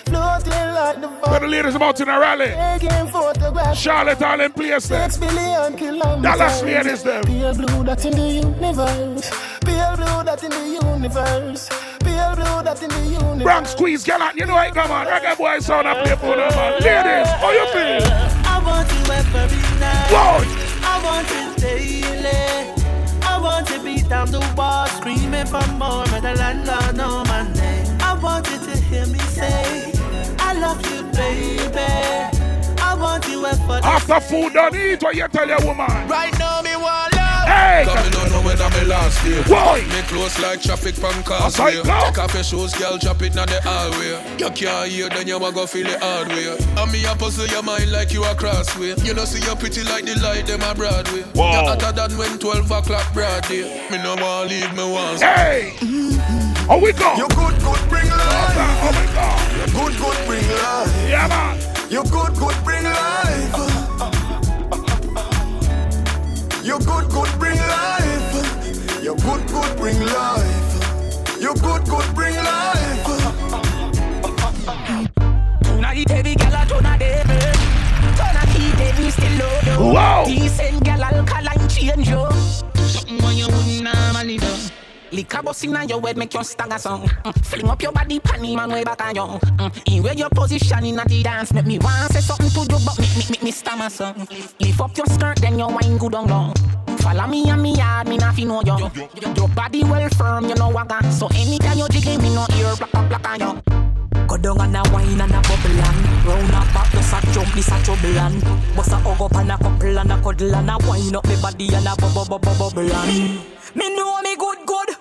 floating 0.06 0.52
like 0.52 1.02
the 1.02 1.40
the 1.40 1.48
ladies 1.48 1.74
about 1.74 2.00
in 2.00 2.08
a 2.08 2.20
rally. 2.20 2.52
Charlotte 3.76 4.22
all 4.22 4.42
in 4.42 4.52
place 4.52 4.90
there. 4.90 5.10
Six 5.10 5.18
billion 5.18 5.76
kilometers. 5.76 6.22
Dallas 6.22 6.62
ladies 6.62 7.02
them. 7.02 7.24
Pale 7.24 7.54
blue 7.56 7.84
that 7.84 8.06
in 8.06 8.12
the 8.12 8.28
universe. 8.28 9.32
Pale 9.62 9.96
blue 9.96 10.24
that 10.24 10.44
in 10.44 10.50
the 10.52 10.88
universe. 10.88 11.70
Pale 12.00 12.36
blue 12.36 12.64
that 12.64 12.84
in 12.84 12.90
the 12.90 13.10
universe. 13.10 13.44
Bronx 13.44 13.72
squeeze, 13.72 14.04
get 14.04 14.22
out, 14.22 14.36
you 14.36 14.46
know 14.46 14.60
it, 14.60 14.72
come 14.76 14.92
on. 14.92 15.08
Reggae 15.08 15.36
boy 15.36 15.58
sound 15.62 15.88
up 15.88 16.04
play 16.04 16.16
for 16.16 16.36
them. 16.36 16.52
Ladies, 16.80 17.28
how 17.32 17.52
you 17.52 17.68
feel? 17.74 18.45
I 18.66 18.68
want 18.68 18.92
you 18.92 19.14
every 19.14 19.80
night. 19.80 20.10
Whoa! 20.10 20.42
I 20.82 21.00
want 21.04 21.28
it 21.30 21.62
daily. 21.62 22.74
I 23.22 23.40
want 23.40 23.68
to 23.68 23.80
beat 23.84 24.10
down 24.10 24.32
the 24.32 24.40
wall, 24.58 24.88
screaming 24.88 25.46
for 25.46 25.66
more, 25.74 26.04
but 26.06 26.22
the 26.22 26.34
landlord 26.34 26.98
know 26.98 27.24
my 27.26 27.44
name. 27.54 27.98
I 28.02 28.18
want 28.18 28.50
you 28.50 28.58
to 28.58 28.78
hear 28.78 29.06
me 29.06 29.20
say, 29.20 29.94
I 30.40 30.54
love 30.54 30.82
you, 30.92 31.04
baby. 31.14 31.78
I 32.82 32.96
want 33.00 33.28
you 33.28 33.46
every 33.46 33.76
After 33.84 34.20
food 34.20 34.54
done 34.54 34.76
eat, 34.76 35.04
what 35.04 35.16
you 35.16 35.28
tell 35.28 35.48
your 35.48 35.64
woman? 35.64 35.86
Right 36.08 36.38
now, 36.40 36.62
me 36.64 36.76
want 36.76 37.14
love. 37.14 37.15
Hey! 37.46 37.84
Cause 37.86 38.04
me 38.06 38.12
don't 38.12 38.32
know 38.32 38.42
whether 38.42 38.70
the 38.70 38.86
last 38.88 39.24
day. 39.24 39.42
Why? 39.52 39.82
Me 39.94 40.02
close 40.08 40.40
like 40.40 40.62
traffic 40.62 40.96
from 40.96 41.14
That's 41.24 41.56
how 41.58 41.70
causeway. 41.70 41.82
it 41.82 41.86
go. 41.86 42.00
Take 42.06 42.18
off 42.20 42.34
your 42.34 42.44
shoes, 42.44 42.74
girl, 42.76 42.98
drop 42.98 43.22
it 43.22 43.38
on 43.38 43.48
the 43.48 43.62
hallway. 43.62 44.18
You 44.40 44.50
can't 44.52 44.90
hear, 44.90 45.10
then 45.10 45.28
you 45.28 45.38
a 45.38 45.52
go 45.52 45.66
feel 45.66 45.88
it 45.88 46.02
hard 46.02 46.28
way. 46.30 46.58
And 46.78 46.92
me 46.92 47.06
a 47.06 47.16
puzzle 47.16 47.48
your 47.48 47.64
mind 47.64 47.92
like 47.92 48.12
you 48.14 48.24
a 48.24 48.34
crossway. 48.36 48.96
You 49.04 49.14
know 49.14 49.26
see 49.26 49.44
you 49.46 49.56
pretty 49.56 49.84
like 49.84 50.06
the 50.06 50.16
light 50.22 50.48
them 50.48 50.62
a 50.62 50.74
Broadway. 50.76 51.24
Wow. 51.36 51.52
You 51.62 51.68
hotter 51.70 51.92
than 51.92 52.18
when 52.18 52.40
12 52.40 52.72
o'clock 52.72 53.14
broad 53.14 53.44
day. 53.48 53.88
Me 53.92 53.98
no 54.02 54.16
want 54.16 54.50
leave 54.50 54.74
me 54.74 54.84
once. 54.92 55.22
Hey! 55.22 55.74
Oh, 56.68 56.80
we 56.82 56.94
go. 56.94 57.14
You 57.16 57.28
good, 57.30 57.56
good, 57.62 57.82
bring 57.90 58.10
life. 58.10 58.58
Oh, 58.82 58.90
we 58.98 59.06
go. 59.14 59.86
Good, 59.86 59.98
good, 60.02 60.26
bring 60.26 60.48
life. 60.50 61.10
Yeah, 61.10 61.28
man. 61.28 61.60
You 61.92 62.04
good, 62.04 62.34
good, 62.36 62.56
bring 62.64 62.84
life. 62.84 63.85
You 66.66 66.80
good, 66.80 67.08
good, 67.12 67.30
bring 67.38 67.60
life. 67.60 69.04
You 69.04 69.16
good, 69.18 69.48
good, 69.50 69.78
bring 69.78 70.00
life. 70.00 71.40
You 71.40 71.54
good, 71.54 71.86
good, 71.86 72.16
bring 72.16 72.36
life. 72.36 73.06
Tonight 75.62 76.10
every 76.10 76.34
gal 76.34 76.64
a 76.64 76.66
turn 76.66 76.86
a 76.88 76.98
devil. 76.98 77.38
Turn 78.18 78.36
a 78.36 78.46
key, 78.52 78.72
devil 78.78 79.12
still 79.12 79.38
load 79.38 79.68
up. 79.68 79.94
Wow. 79.94 80.26
Decent 80.26 80.84
gal 80.84 81.04
alkaline 81.04 81.70
change 81.70 82.10
yo. 82.10 82.32
Something 82.32 83.24
when 83.24 83.38
you 83.38 83.46
wouldn't 83.46 83.84
normally 83.84 84.38
do. 84.38 84.85
Liquor 85.16 85.42
bust 85.44 85.64
inna 85.64 85.86
your 85.86 86.02
head 86.02 86.18
make 86.18 86.34
you 86.34 86.44
stagger 86.44 86.78
song. 86.78 87.08
Mm. 87.08 87.46
Fling 87.46 87.70
up 87.70 87.82
your 87.82 87.94
body, 87.94 88.20
panty 88.20 88.54
man 88.54 88.70
way 88.70 88.84
back 88.84 89.02
on 89.02 89.16
you. 89.16 89.22
Mm. 89.22 89.96
In 89.96 90.04
where 90.04 90.14
your 90.14 90.30
position 90.30 90.84
inna 90.84 91.06
the 91.08 91.24
dance 91.24 91.54
make 91.54 91.66
me 91.66 91.80
want 91.80 92.12
say 92.12 92.20
something 92.20 92.50
to 92.50 92.60
you, 92.60 92.80
but 92.86 93.00
me 93.00 93.08
me 93.16 93.24
me, 93.30 93.38
me 93.46 93.52
stammer 93.52 93.90
song. 93.90 94.28
Lift 94.60 94.82
up 94.82 94.98
your 94.98 95.06
skirt, 95.06 95.38
then 95.38 95.58
your 95.58 95.70
wine 95.70 95.98
good 95.98 96.16
on 96.16 96.28
long. 96.28 96.54
Follow 97.00 97.28
me 97.28 97.50
and 97.50 97.62
me 97.62 97.76
yard, 97.76 98.10
me 98.10 98.18
not 98.18 98.36
fi 98.36 98.44
know 98.44 98.62
you. 98.66 98.92
Your 99.38 99.48
body 99.50 99.86
well 99.86 100.10
firm, 100.10 100.50
you 100.50 100.56
know 100.56 100.70
wagga. 100.70 101.00
So 101.14 101.28
anytime 101.28 101.78
you 101.78 101.88
jiggle, 101.88 102.22
me 102.22 102.36
no 102.36 102.46
ear 102.58 102.76
black 102.76 102.94
up 102.94 103.08
black 103.08 103.30
on 103.30 103.40
you. 103.40 103.62
Go 104.28 104.38
down 104.38 104.60
and 104.60 104.76
a 104.76 104.92
wine 104.92 105.22
and 105.22 105.32
a 105.32 105.42
bubble 105.42 105.80
and 105.86 106.26
Round 106.26 106.50
a 106.50 106.74
back, 106.74 106.92
just 106.92 107.14
a 107.14 107.32
jump, 107.32 107.54
this 107.54 107.68
a 107.68 107.84
trouble 107.84 108.18
and 108.18 108.42
Bust 108.76 108.92
a 108.92 108.96
hug 108.96 109.22
up 109.22 109.36
and 109.36 109.52
a 109.52 109.58
couple 109.58 110.00
and 110.00 110.12
a 110.12 110.22
cuddle 110.22 110.56
and 110.56 110.70
a 110.70 110.78
wine 110.88 111.16
up 111.16 111.28
me 111.28 111.36
body 111.42 111.74
and 111.74 111.86
a 111.88 111.96
bubble 111.96 112.26
bubble 112.26 112.56
bubble 112.58 112.92
and 112.92 113.40
Me 113.76 113.96
know 113.96 114.22
me 114.24 114.36
good 114.36 114.66
good 114.66 114.95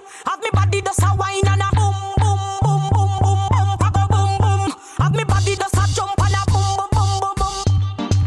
body 0.55 0.81
just 0.83 1.03
a 1.03 1.11
wine 1.17 1.47
and 1.47 1.64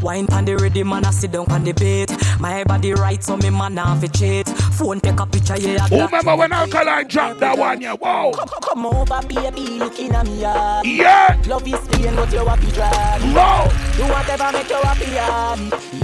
Wine 0.08 0.26
pan 0.26 0.46
the 0.46 0.56
ready 0.56 0.84
man 0.84 1.04
a 1.04 1.12
sit 1.12 1.34
down 1.34 1.46
pan 1.48 1.66
the 1.66 1.74
bait 1.74 2.10
My 2.40 2.64
body 2.64 2.94
right 2.94 3.22
so 3.22 3.36
me 3.36 3.50
man 3.50 3.78
a 3.78 3.94
fi 4.00 4.08
cheat 4.08 4.48
Phone 4.48 5.02
take 5.02 5.20
a 5.20 5.26
picture 5.26 5.58
yeah 5.58 5.86
Who 5.88 6.00
remember 6.00 6.34
when 6.38 6.54
Alkaline 6.54 7.08
dropped 7.10 7.42
that 7.42 7.58
one, 7.58 7.82
yeah? 7.82 7.94
Wow. 7.94 8.32
Come 8.62 8.86
over, 8.86 9.20
baby, 9.28 9.68
looking 9.80 10.12
at 10.14 10.26
me, 10.26 10.40
yeah. 10.40 10.82
Yeah. 10.84 11.42
Love 11.48 11.68
is 11.68 11.86
pain, 11.90 12.16
but 12.16 12.32
you 12.32 12.46
happy 12.46 12.72
try. 12.72 13.20
Wow. 13.36 13.68
Do 13.98 14.04
whatever 14.04 14.52
make 14.54 14.70
you 14.70 14.76
happy, 14.82 15.12
yeah. 15.12 15.56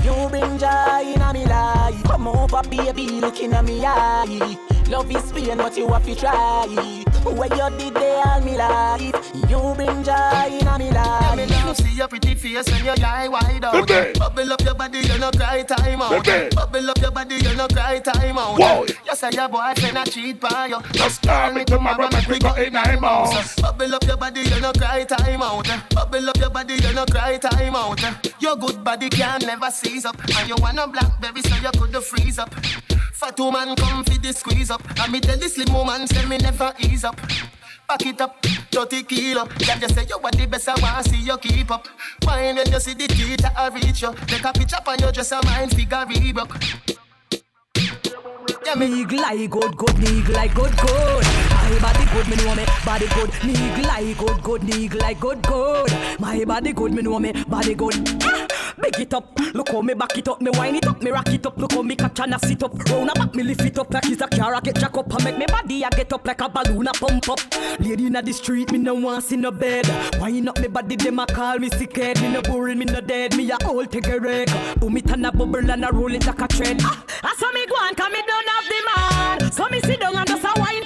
You 0.03 0.29
bring 0.29 0.57
joy 0.57 1.13
in 1.13 1.21
a 1.21 1.31
me 1.33 1.45
life. 1.45 2.03
Come 2.03 2.27
over, 2.27 2.61
baby, 2.69 3.07
looking 3.21 3.53
at 3.53 3.63
me, 3.63 3.79
yeah. 3.81 4.25
Love 4.89 5.09
is 5.11 5.31
pain, 5.31 5.57
but 5.57 5.77
you 5.77 5.87
happy 5.87 6.15
try. 6.15 6.65
Where 7.23 7.47
you 7.47 7.77
did 7.77 7.93
they 7.93 8.21
all 8.25 8.41
me 8.41 8.57
life. 8.57 9.01
You 9.49 9.73
bring 9.75 10.03
joy 10.03 10.59
in 10.59 10.67
a 10.67 10.77
me 10.79 10.89
Yeah, 10.89 11.35
me 11.37 11.45
life. 11.45 11.65
love 11.65 11.77
see 11.77 11.95
your 11.95 12.07
pretty 12.07 12.35
face 12.35 12.69
when 12.71 12.83
your 12.83 12.95
eye 13.05 13.27
wide 13.27 13.63
out. 13.63 13.73
Baby. 13.93 14.19
Bubble 14.19 14.53
up 14.53 14.61
your 14.61 14.75
body, 14.75 14.99
you 14.99 15.17
no 15.19 15.29
cry 15.31 15.63
time 15.63 16.01
out. 16.01 16.25
Baby. 16.25 16.55
Bubble 16.55 16.89
up 16.89 16.97
your 16.99 17.11
body, 17.11 17.35
you 17.35 17.55
no 17.55 17.67
cry 17.67 17.99
time 17.99 18.37
out. 18.37 18.59
Whoa. 18.59 18.85
You 18.85 19.15
say 19.15 19.29
your 19.33 19.47
boyfriend 19.49 19.97
a 19.97 20.03
cheat 20.09 20.39
by 20.39 20.67
you. 20.67 20.81
Just 20.93 21.21
call 21.21 21.53
me 21.53 21.63
tomorrow, 21.63 22.09
make 22.11 22.27
we 22.27 22.39
go 22.39 22.53
in 22.55 22.75
I'm. 22.75 22.99
Bubble 22.99 23.95
up 23.95 24.03
your 24.03 24.17
body, 24.17 24.41
you 24.41 24.59
no 24.59 24.71
cry 24.73 25.03
time 25.03 25.41
out. 25.41 25.67
Bubble 25.93 26.29
up 26.29 26.37
your 26.37 26.49
body, 26.49 26.73
you 26.75 26.93
no 26.93 27.05
cry 27.05 27.37
time 27.37 27.75
out. 27.75 28.01
Your 28.41 28.55
good 28.55 28.83
body 28.83 29.09
can 29.09 29.41
never 29.41 29.69
seize 29.69 30.05
up, 30.05 30.17
and 30.37 30.49
you 30.49 30.55
want 30.59 30.79
a 30.79 30.87
blackberry 30.87 31.41
so 31.41 31.55
you 31.55 31.71
could 31.79 32.03
freeze 32.03 32.39
up. 32.39 32.53
Fat 33.13 33.39
woman 33.39 33.75
come 33.75 34.03
fi 34.03 34.17
the 34.17 34.33
squeeze 34.33 34.71
up, 34.71 34.81
and 34.99 35.11
me 35.11 35.19
tell 35.19 35.37
the 35.37 35.47
slim 35.47 35.73
woman 35.73 36.07
say 36.07 36.25
me 36.25 36.37
never 36.37 36.73
ease 36.79 37.03
up. 37.03 37.19
Back 37.87 38.05
it 38.05 38.21
up, 38.21 38.45
30 38.71 39.03
kilo. 39.03 39.45
Can 39.45 39.79
just 39.79 39.95
say 39.95 40.05
you 40.07 40.17
are 40.17 40.31
the 40.31 40.45
best, 40.47 40.69
I 40.69 40.79
wanna 40.81 41.03
see 41.03 41.17
you 41.17 41.37
keep 41.37 41.71
up. 41.71 41.87
Mind 42.25 42.57
when 42.57 42.71
you 42.71 42.79
see 42.79 42.93
the 42.93 43.07
teeth 43.07 43.45
I 43.57 43.67
reach 43.69 44.01
you. 44.01 44.13
Take 44.27 44.45
a 44.45 44.53
picture 44.53 44.77
on 44.85 44.99
your 44.99 45.11
dress, 45.11 45.31
a 45.31 45.43
mind 45.45 45.71
figure 45.71 46.05
Reebok. 46.05 46.93
Yeah, 48.65 48.75
me 48.75 49.05
like 49.05 49.49
good, 49.49 49.77
good, 49.77 49.99
nig 49.99 50.29
like 50.29 50.53
good, 50.55 50.75
good. 50.77 51.52
My 51.63 51.79
body 51.79 52.05
good, 52.11 52.27
me 52.27 52.35
know 52.43 52.55
me 52.55 52.65
body 52.85 53.07
good. 53.07 53.31
Nig 53.45 53.85
like 53.85 54.17
good, 54.17 54.43
good, 54.43 54.63
nig 54.63 54.93
like 54.95 55.19
good, 55.19 55.41
good. 55.43 56.19
My 56.19 56.43
body 56.43 56.73
good, 56.73 56.93
me 56.93 57.01
know 57.01 57.19
me 57.19 57.31
body 57.47 57.73
good. 57.73 57.95
Ah, 58.23 58.47
Big 58.81 58.99
it 58.99 59.13
up, 59.13 59.39
look 59.53 59.69
how 59.69 59.81
me 59.81 59.93
back 59.93 60.17
it 60.17 60.27
up, 60.27 60.41
me 60.41 60.49
wind 60.51 60.75
it 60.75 60.87
up, 60.87 61.01
me 61.01 61.11
rock 61.11 61.29
it 61.29 61.45
up, 61.45 61.57
look 61.57 61.71
how 61.71 61.81
me 61.83 61.95
catch 61.95 62.19
and 62.19 62.33
I 62.33 62.37
sit 62.37 62.63
up. 62.63 62.73
Round 62.89 63.09
a 63.09 63.13
back, 63.13 63.33
me 63.35 63.43
lift 63.43 63.61
it 63.61 63.77
up 63.77 63.93
like 63.93 64.05
it's 64.07 64.21
a 64.21 64.27
car, 64.27 64.53
I 64.55 64.59
get 64.59 64.75
jack 64.75 64.97
up 64.97 65.13
and 65.13 65.23
make 65.23 65.37
me 65.37 65.45
body 65.47 65.85
I 65.85 65.89
get 65.91 66.11
up 66.11 66.25
like 66.27 66.41
a 66.41 66.49
balloon, 66.49 66.87
I 66.87 66.91
pump 66.93 67.29
up. 67.29 67.39
Lady 67.79 68.07
inna 68.07 68.21
the 68.21 68.33
street, 68.33 68.71
me 68.71 68.79
no 68.79 68.95
want 68.95 69.23
see 69.23 69.37
no 69.37 69.51
bed. 69.51 69.87
Wind 70.19 70.49
up 70.49 70.59
me 70.59 70.67
body, 70.67 70.95
them 70.95 71.19
a 71.19 71.25
call 71.27 71.59
me 71.59 71.69
sick 71.69 71.95
head. 71.95 72.19
Me 72.21 72.29
no 72.33 72.41
boring, 72.41 72.79
me 72.79 72.85
no 72.85 72.99
dead, 72.99 73.37
me 73.37 73.49
a 73.51 73.57
all 73.65 73.85
take 73.85 74.07
a 74.07 74.19
wreck. 74.19 74.49
Boom 74.79 74.97
it 74.97 75.09
and 75.11 75.25
a 75.25 75.31
bubble 75.31 75.71
and 75.71 75.85
a 75.85 75.91
roll 75.91 76.13
it 76.13 76.25
like 76.25 76.41
a 76.41 76.47
thread. 76.47 76.77
Ah, 76.81 77.03
I 77.23 77.35
saw 77.37 77.51
me 77.51 77.65
go 77.67 77.75
on, 77.75 77.95
come 77.95 78.11
me 78.11 78.21
don't 78.25 78.49
have 78.49 78.65
the 78.65 78.81
man. 79.39 79.51
So 79.51 79.67
me 79.69 79.79
sit 79.81 79.99
down 79.99 80.15
and 80.15 80.27
just 80.27 80.43
a 80.43 80.59
wine 80.59 80.83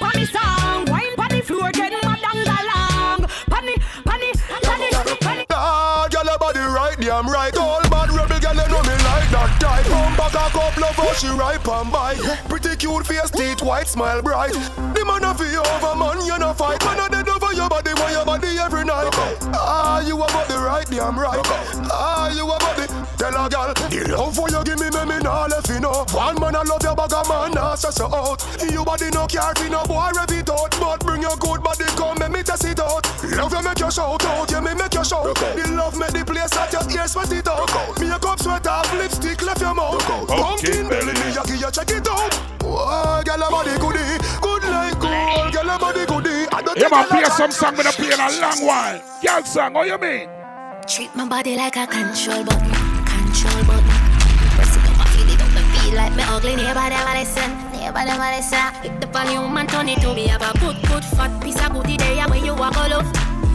damn 7.00 7.28
right. 7.28 7.56
All 7.56 7.82
bad 7.88 8.10
rebel, 8.10 8.38
girl, 8.40 8.54
you 8.54 8.68
know 8.68 8.82
me 8.82 8.96
like 9.06 9.28
that 9.30 9.50
type. 9.60 9.84
Come 9.86 10.16
back 10.16 10.34
a 10.34 10.50
couple 10.50 10.84
of 10.84 10.98
us, 10.98 11.20
she 11.20 11.28
ripe 11.28 11.66
and 11.68 11.92
bite. 11.92 12.18
Pretty 12.48 12.76
cute 12.76 13.06
face, 13.06 13.30
teeth 13.30 13.62
white, 13.62 13.86
smile 13.86 14.22
bright. 14.22 14.52
The 14.52 15.04
man 15.06 15.24
of 15.24 15.40
you 15.40 15.62
over, 15.62 15.94
man, 15.96 16.26
you 16.26 16.38
no 16.38 16.52
fight. 16.54 16.84
Man, 16.84 17.10
dead 17.10 17.28
over 17.28 17.37
your 17.58 17.68
body, 17.68 17.92
want 17.98 18.12
your 18.12 18.24
body 18.24 18.58
every 18.58 18.84
night. 18.84 19.10
Ah, 19.52 20.00
you 20.00 20.14
about 20.14 20.46
the 20.46 20.54
right, 20.54 20.86
damn 20.86 21.18
right. 21.18 21.42
Ah, 21.90 22.30
you 22.30 22.46
about 22.46 22.76
the 22.78 22.86
tell 23.18 23.34
a 23.34 23.50
girl. 23.50 23.74
The 23.74 24.14
love 24.14 24.34
for 24.34 24.48
you 24.48 24.62
give 24.62 24.78
me, 24.78 24.88
me, 24.94 25.02
me 25.10 25.18
nah 25.18 25.46
left 25.46 25.68
you 25.68 25.80
know. 25.80 26.06
One 26.14 26.38
man 26.38 26.54
I 26.54 26.62
love 26.62 26.82
you, 26.86 26.94
bag 26.94 27.12
a 27.12 27.20
man, 27.28 27.52
nah 27.52 27.74
stress 27.74 27.98
you 27.98 28.06
out. 28.06 28.38
You 28.62 28.84
body 28.84 29.10
no 29.10 29.26
care, 29.26 29.52
fi 29.58 29.68
no 29.68 29.82
boy 29.84 30.10
rev 30.14 30.30
it 30.30 30.48
out. 30.48 30.70
But 30.78 31.02
bring 31.02 31.22
your 31.22 31.36
good 31.36 31.62
body, 31.62 31.84
come, 31.98 32.18
make 32.22 32.30
me 32.30 32.42
test 32.46 32.64
it 32.64 32.78
out. 32.78 33.02
Love 33.34 33.52
you 33.52 33.62
make 33.62 33.80
you 33.82 33.90
shout 33.90 34.24
out, 34.24 34.50
yeah, 34.50 34.60
me 34.60 34.74
make 34.74 34.94
you 34.94 35.04
shout. 35.04 35.34
The 35.34 35.64
love 35.74 35.98
make 35.98 36.14
the 36.14 36.22
place 36.24 36.54
at 36.54 36.72
your 36.72 36.86
ears 36.94 37.12
sweat 37.12 37.32
it 37.32 37.48
out. 37.48 37.66
Makeup 37.98 38.38
sweat 38.38 38.66
off, 38.66 38.86
lipstick 38.94 39.42
left 39.42 39.60
your 39.60 39.74
mouth. 39.74 39.98
Pumpkin 40.30 40.88
belly, 40.88 41.12
me 41.12 41.34
a 41.34 41.42
give 41.42 41.58
you 41.58 41.70
check 41.74 41.90
it 41.90 42.06
out. 42.06 42.30
Oh, 42.62 43.22
girl, 43.26 43.38
your 43.38 43.50
body 43.50 43.74
goodie, 43.82 44.18
good 44.38 44.62
like 44.62 44.98
gold. 45.02 45.52
Girl, 45.52 45.66
your 45.66 45.78
body 45.78 45.97
goodie. 46.22 46.46
I 46.52 46.62
don't 46.62 46.76
Yeah, 46.76 46.88
think 46.88 47.00
you 47.00 47.06
play 47.08 47.22
like 47.22 47.32
some 47.32 47.50
song, 47.50 47.76
me 47.76 47.82
not 47.84 47.94
play 47.94 48.12
in 48.12 48.20
a 48.20 48.28
long 48.40 48.60
while. 48.66 49.00
Girl 49.22 49.42
song, 49.44 49.72
what 49.74 49.86
you 49.86 49.98
mean? 49.98 50.28
Treat 50.86 51.14
my 51.14 51.26
body 51.28 51.56
like 51.56 51.76
a 51.76 51.86
control 51.86 52.44
button, 52.44 52.70
control 53.04 53.62
button. 53.64 53.98
Press 54.56 54.76
it 54.76 54.84
up, 54.88 54.98
I 55.00 55.04
feel 55.12 55.28
it 55.28 55.40
up, 55.42 55.52
I 55.54 55.62
feel 55.78 55.94
like 55.96 56.14
me 56.16 56.22
ugly. 56.26 56.56
Neighbor 56.56 56.88
them 56.88 57.06
a 57.06 57.12
listen, 57.18 57.50
neighbor 57.72 58.04
them 58.08 58.20
a 58.20 58.28
listen. 58.36 58.66
Pick 58.82 59.00
the 59.00 59.06
volume 59.08 59.56
and 59.56 59.68
turn 59.68 59.88
it 59.88 60.00
to 60.00 60.14
me. 60.14 60.26
Have 60.28 60.42
a 60.42 60.52
good, 60.58 60.76
good 60.88 61.04
fat 61.04 61.32
piece 61.42 61.60
of 61.60 61.72
booty 61.72 61.96
there 61.96 62.26
when 62.28 62.44
you 62.44 62.54
walk 62.54 62.76
all 62.76 62.92
up. 62.92 63.06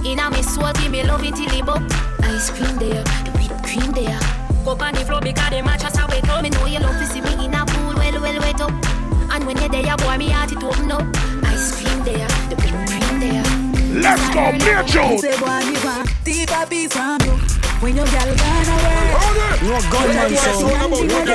Inna 0.05 0.29
me 0.29 0.41
soul, 0.43 0.71
give 0.73 0.91
me 0.91 1.03
love 1.03 1.23
it 1.23 1.35
till 1.35 1.51
it 1.51 1.67
up. 1.67 1.81
Ice 2.23 2.49
cream 2.51 2.75
there, 2.77 3.03
the 3.25 3.31
whipped 3.35 3.63
cream 3.65 3.91
there. 3.91 4.19
Go 4.63 4.77
on 4.79 4.93
the 4.93 5.01
floor 5.03 5.21
because 5.21 5.49
the 5.49 5.61
match 5.63 5.83
has 5.83 5.97
a 5.97 6.05
wet 6.07 6.29
up. 6.29 6.43
Me 6.43 6.49
know 6.49 6.65
you 6.65 6.79
love 6.79 6.97
to 6.99 7.05
see 7.07 7.21
me 7.21 7.33
in 7.45 7.53
a 7.53 7.65
pool, 7.65 7.95
well, 7.95 8.21
well, 8.21 8.39
wet 8.39 8.61
up. 8.61 8.71
And 9.33 9.45
when 9.47 9.57
you're 9.57 9.69
there, 9.69 9.97
boy, 9.97 10.17
me 10.17 10.29
heart 10.29 10.51
it 10.51 10.63
open 10.63 10.91
up. 10.91 11.03
Ice 11.49 11.81
cream 11.81 11.92
there, 12.05 12.27
the 12.49 12.55
whipped 12.55 12.89
cream 12.89 13.19
there. 13.19 13.43
Let's 14.01 14.25
go, 14.33 14.51
play 14.59 14.73
a 14.73 14.83
tune. 14.83 15.17
Say 15.19 15.37
boy, 15.39 15.59
me 15.69 15.75
want 15.83 16.09
deeper 16.23 16.65
beats 16.69 16.93
from 16.95 17.19
you. 17.21 17.33
When 17.81 17.95
your 17.95 18.05
girl 18.05 18.35
gone 18.35 18.69
away. 18.73 18.99
No 19.63 19.79
gunman 19.91 20.35
sound. 20.35 20.95
You 20.95 21.03
need 21.03 21.27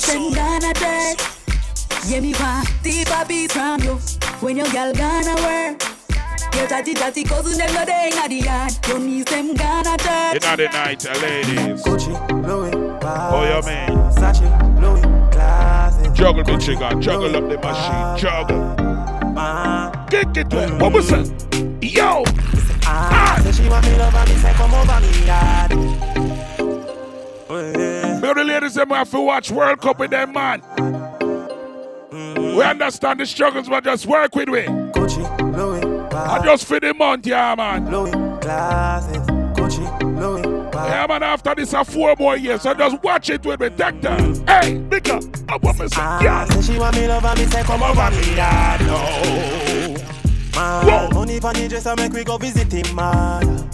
them 0.00 0.32
gonna 0.34 0.72
die. 0.74 1.16
Yeah, 2.06 2.20
me 2.20 2.32
want 2.34 2.68
deeper 2.82 3.24
beats 3.28 3.52
from 3.52 3.82
you. 3.82 3.94
When 4.40 4.56
your 4.56 4.68
girl 4.68 4.92
gone 4.94 5.26
away. 5.26 5.76
Your 6.54 6.66
daddy 6.66 6.94
daddy 6.94 7.24
cousin 7.24 7.58
them 7.58 7.74
no 7.74 7.84
day 7.84 8.10
inna 8.12 8.28
the 8.28 8.36
yard. 8.36 8.72
Your 8.88 8.98
knees 8.98 9.24
them 9.26 9.54
gonna 9.54 9.96
die. 9.98 10.32
In 10.34 10.40
the 10.40 10.68
night, 10.72 11.06
uh, 11.06 11.12
ladies. 11.20 11.82
Gucci, 11.84 12.12
Louis, 12.46 12.72
Oh, 13.02 13.42
yeah, 13.44 13.60
man. 13.64 13.90
Versace, 14.12 14.80
Louis, 14.80 15.02
classic. 15.32 16.12
Juggle 16.14 16.44
the 16.44 16.56
trigger, 16.58 16.90
juggle 17.00 17.36
up 17.36 17.48
the 17.48 17.58
machine, 17.58 18.18
juggle. 18.18 19.17
Kick 20.10 20.36
it 20.36 20.50
to 20.50 20.64
it. 20.64 20.80
What 20.80 20.92
was 20.92 21.12
it? 21.12 21.30
Yo! 21.82 22.24
Ah, 22.84 23.38
say 23.42 23.52
she 23.52 23.68
want 23.68 23.84
me 23.86 23.96
love 23.96 24.14
and 24.14 24.28
me 24.28 24.36
say 24.36 24.52
come 24.52 24.74
over 24.74 25.00
me 25.00 25.26
yard. 25.26 25.70
Me 28.20 28.34
the 28.34 28.44
ladies 28.44 28.74
them 28.74 28.90
have 28.90 29.10
to 29.10 29.20
watch 29.20 29.50
World 29.50 29.80
Cup 29.80 29.98
with 29.98 30.10
them 30.10 30.32
man. 30.32 30.62
We 32.10 32.62
understand 32.62 33.20
the 33.20 33.26
struggles, 33.26 33.68
but 33.68 33.84
just 33.84 34.06
work 34.06 34.34
with 34.34 34.48
we. 34.48 34.62
Gucci, 34.62 35.22
Louis, 35.56 35.84
I 36.12 36.42
just 36.44 36.64
for 36.66 36.80
the 36.80 36.92
month, 36.94 37.26
yeah, 37.26 37.54
man. 37.54 37.90
Louis, 37.90 38.10
glasses, 38.40 39.27
Man, 41.08 41.22
after 41.22 41.54
this, 41.54 41.72
a 41.72 41.82
four 41.86 42.14
more 42.18 42.36
years, 42.36 42.60
so 42.60 42.74
just 42.74 43.02
watch 43.02 43.30
it 43.30 43.42
with 43.46 43.60
me. 43.60 43.70
Take 43.70 44.02
time. 44.02 44.34
Hey, 44.46 44.76
up. 45.10 45.24
I 45.48 45.56
want 45.56 45.78
me 45.78 45.86
ah, 45.96 46.18
say, 46.18 46.24
yeah. 46.26 46.60
She 46.60 46.78
want 46.78 46.96
me 46.96 47.08
love 47.08 47.24
and 47.24 47.38
me 47.38 47.46
say 47.46 47.62
come 47.62 47.82
over 47.82 48.10
me 48.10 48.34
dad. 48.36 48.80
No. 48.82 49.96
Man, 50.54 51.14
money 51.14 51.40
for 51.40 51.54
the 51.54 51.82
I 51.86 51.94
make 51.94 52.12
we 52.12 52.24
go 52.24 52.36
visit 52.36 52.70
him 52.70 52.94
man. 52.94 53.70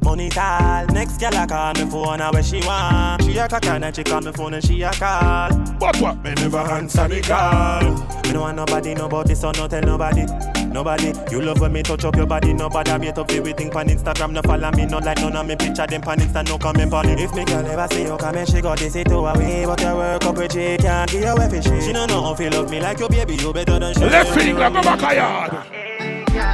Money 0.00 0.30
tall, 0.30 0.86
next 0.86 1.18
girl 1.18 1.34
I 1.34 1.46
call 1.46 1.74
me 1.74 1.90
phone 1.90 2.22
and 2.22 2.32
where 2.32 2.42
she 2.42 2.60
want. 2.66 3.22
She 3.24 3.36
a 3.36 3.46
cock 3.46 3.66
and 3.66 3.94
she 3.94 4.02
call 4.02 4.22
me 4.22 4.32
phone 4.32 4.54
and 4.54 4.64
she 4.64 4.80
a 4.80 4.92
call. 4.92 5.50
But 5.78 6.00
what? 6.00 6.24
Me 6.24 6.32
never 6.36 6.56
answer 6.56 7.06
the 7.06 7.20
call. 7.20 7.82
Me 8.22 8.32
no 8.32 8.40
want 8.40 8.56
nobody 8.56 8.94
know 8.94 9.04
about 9.04 9.26
this 9.26 9.42
so 9.42 9.50
no 9.50 9.68
tell 9.68 9.82
nobody. 9.82 10.24
Nobody, 10.74 11.12
you 11.30 11.40
love 11.40 11.60
when 11.60 11.72
me 11.72 11.84
touch 11.84 12.04
up 12.04 12.16
your 12.16 12.26
body. 12.26 12.52
Nobody 12.52 12.98
me 12.98 13.08
up 13.10 13.30
everything 13.30 13.70
pan 13.70 13.86
Instagram. 13.86 14.32
No 14.32 14.42
follow 14.42 14.72
me, 14.72 14.86
no 14.86 14.98
like 14.98 15.18
none 15.18 15.36
of 15.36 15.46
me 15.46 15.54
picture 15.54 15.86
them 15.86 16.02
pan 16.02 16.18
Insta. 16.18 16.44
No 16.48 16.58
comment 16.58 16.92
on 16.92 17.08
it. 17.08 17.20
If 17.20 17.32
me 17.32 17.44
girl 17.44 17.64
ever 17.64 17.86
see 17.94 18.02
you 18.02 18.16
come 18.16 18.34
and 18.34 18.48
she 18.48 18.60
got 18.60 18.78
this 18.80 18.96
it 18.96 19.04
to 19.06 19.18
away, 19.18 19.64
but 19.66 19.80
your 19.80 19.94
work 19.94 20.24
up 20.24 20.36
with 20.36 20.52
she 20.52 20.76
can't 20.78 21.08
give 21.08 21.22
you 21.22 21.28
away 21.28 21.48
for 21.48 21.62
shit. 21.62 21.80
She 21.80 21.92
don't 21.92 22.10
know 22.10 22.20
how 22.20 22.34
feel 22.34 22.50
love 22.50 22.68
me 22.68 22.80
like 22.80 22.98
your 22.98 23.08
baby. 23.08 23.36
You 23.36 23.52
better 23.52 23.78
than 23.78 23.94
she. 23.94 24.00
Left 24.00 24.34
finger, 24.34 24.68
go 24.68 24.82
back 24.82 25.12
a 25.12 25.14
yard. 25.14 25.52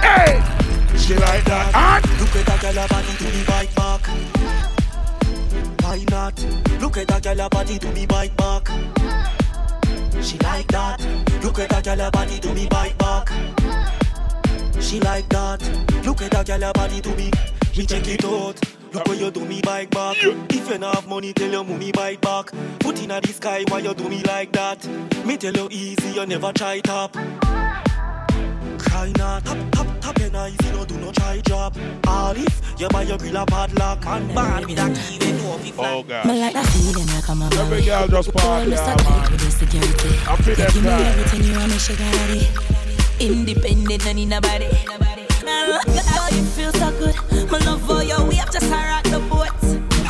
Hey, 0.04 0.98
she 0.98 1.14
like 1.14 1.44
that. 1.46 1.74
And 1.74 2.20
look 2.20 2.36
at 2.36 2.44
that 2.44 2.60
girl 2.60 2.88
body 2.88 3.16
to 3.16 3.24
me 3.24 3.44
bike 3.48 3.74
back. 3.74 4.06
Why 5.82 6.04
not? 6.10 6.46
Look 6.78 6.98
at 6.98 7.08
that 7.08 7.22
girl 7.22 7.48
body 7.48 7.78
to 7.78 7.92
me 7.92 8.04
bike 8.04 8.36
back. 8.36 8.68
She 10.22 10.36
like 10.40 10.66
that. 10.66 11.00
Look 11.42 11.58
at 11.58 11.70
that 11.70 11.84
girl 11.84 12.10
body 12.10 12.38
to 12.38 12.54
me 12.54 12.68
bike 12.68 12.98
back. 12.98 13.59
She 14.80 15.00
like 15.00 15.28
that. 15.28 15.60
Look 16.04 16.22
at 16.22 16.30
that 16.32 16.46
girl 16.46 16.72
body 16.72 17.00
to 17.00 17.14
me. 17.16 17.30
You 17.74 17.84
check 17.86 18.06
it 18.08 18.24
out. 18.24 18.58
Look 18.92 19.06
where 19.06 19.16
you 19.16 19.30
do 19.30 19.44
me 19.44 19.60
bike 19.62 19.90
back. 19.90 20.16
If 20.20 20.68
you 20.68 20.78
not 20.78 20.94
have 20.96 21.08
money, 21.08 21.32
tell 21.32 21.50
your 21.50 21.64
mommy 21.64 21.92
bike 21.92 22.20
back. 22.20 22.46
Put 22.80 23.00
in 23.02 23.08
the 23.08 23.28
sky 23.32 23.64
why 23.68 23.78
you 23.80 23.94
do 23.94 24.08
me 24.08 24.22
like 24.24 24.50
that. 24.52 24.84
Me 25.24 25.36
tell 25.36 25.52
you 25.54 25.68
easy, 25.70 26.10
you 26.10 26.26
never 26.26 26.52
try 26.52 26.80
top. 26.80 27.12
Cry 28.78 29.12
not, 29.16 29.44
tap 29.44 29.58
tap 29.72 29.86
tap 30.00 30.18
your 30.18 30.30
nice, 30.30 30.56
you 30.64 30.72
no 30.72 30.84
do 30.84 30.96
no 30.98 31.12
try 31.12 31.40
job. 31.42 31.76
All 32.08 32.34
if 32.36 32.80
you 32.80 32.88
buy 32.88 33.02
your 33.02 33.18
grill 33.18 33.36
a 33.36 33.46
padlock 33.46 34.04
and 34.06 34.34
bad 34.34 34.66
me 34.66 34.74
that 34.74 34.96
key, 34.96 35.18
they 35.18 35.32
know 35.32 35.56
if 35.62 35.78
Oh, 35.78 36.02
God. 36.02 36.26
Me 36.26 36.40
like 36.40 36.54
that 36.54 36.66
feeling 36.66 37.06
like 37.06 37.28
I'm 37.30 37.42
a 37.42 37.46
Every 37.54 37.84
girl 37.84 38.08
just 38.08 38.32
park, 38.32 38.64
Mr. 38.66 38.70
yeah, 38.70 38.94
Tight 38.96 39.04
man. 39.08 39.30
with 39.30 39.40
the 39.40 39.50
security. 39.50 40.18
I 40.26 40.36
feel 40.36 40.56
them 40.56 40.66
Give 40.72 40.82
me 40.82 40.88
guy. 40.88 41.02
everything 41.10 41.44
you 41.44 41.56
want, 41.58 41.70
me 41.70 41.78
sugar 41.78 41.98
daddy. 41.98 42.89
Independent, 43.20 44.04
no 44.06 44.12
need 44.12 44.30
nobody. 44.30 44.64
I 44.64 45.82
like 45.84 46.04
how 46.06 46.28
you 46.34 46.42
feel 46.42 46.72
so 46.72 46.90
good. 46.92 47.14
My 47.50 47.58
love 47.58 47.82
for 47.82 48.02
you, 48.02 48.16
we 48.24 48.36
have 48.36 48.48
to 48.48 48.58
rock 48.66 49.04
the 49.04 49.20
boat. 49.28 49.48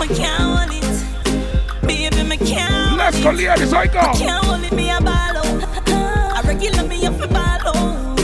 I 0.01 0.07
can't 0.07 0.41
hold 0.41 0.71
it, 0.73 1.87
baby, 1.87 2.23
me 2.23 2.37
can't. 2.37 2.97
Let's 2.97 3.21
go, 3.21 3.33
ladies, 3.33 3.73
I 3.73 3.89
go. 3.89 3.99
I 3.99 4.13
can't 4.13 4.45
hold 4.45 4.63
it, 4.63 4.73
me 4.73 4.91
a 4.91 5.01
ball 5.01 5.37
out. 5.37 5.89
I 5.89 6.43
regular 6.47 6.87
me 6.87 7.05
up 7.05 7.21
a 7.21 7.27
ball 7.27 7.41
out. 7.41 8.21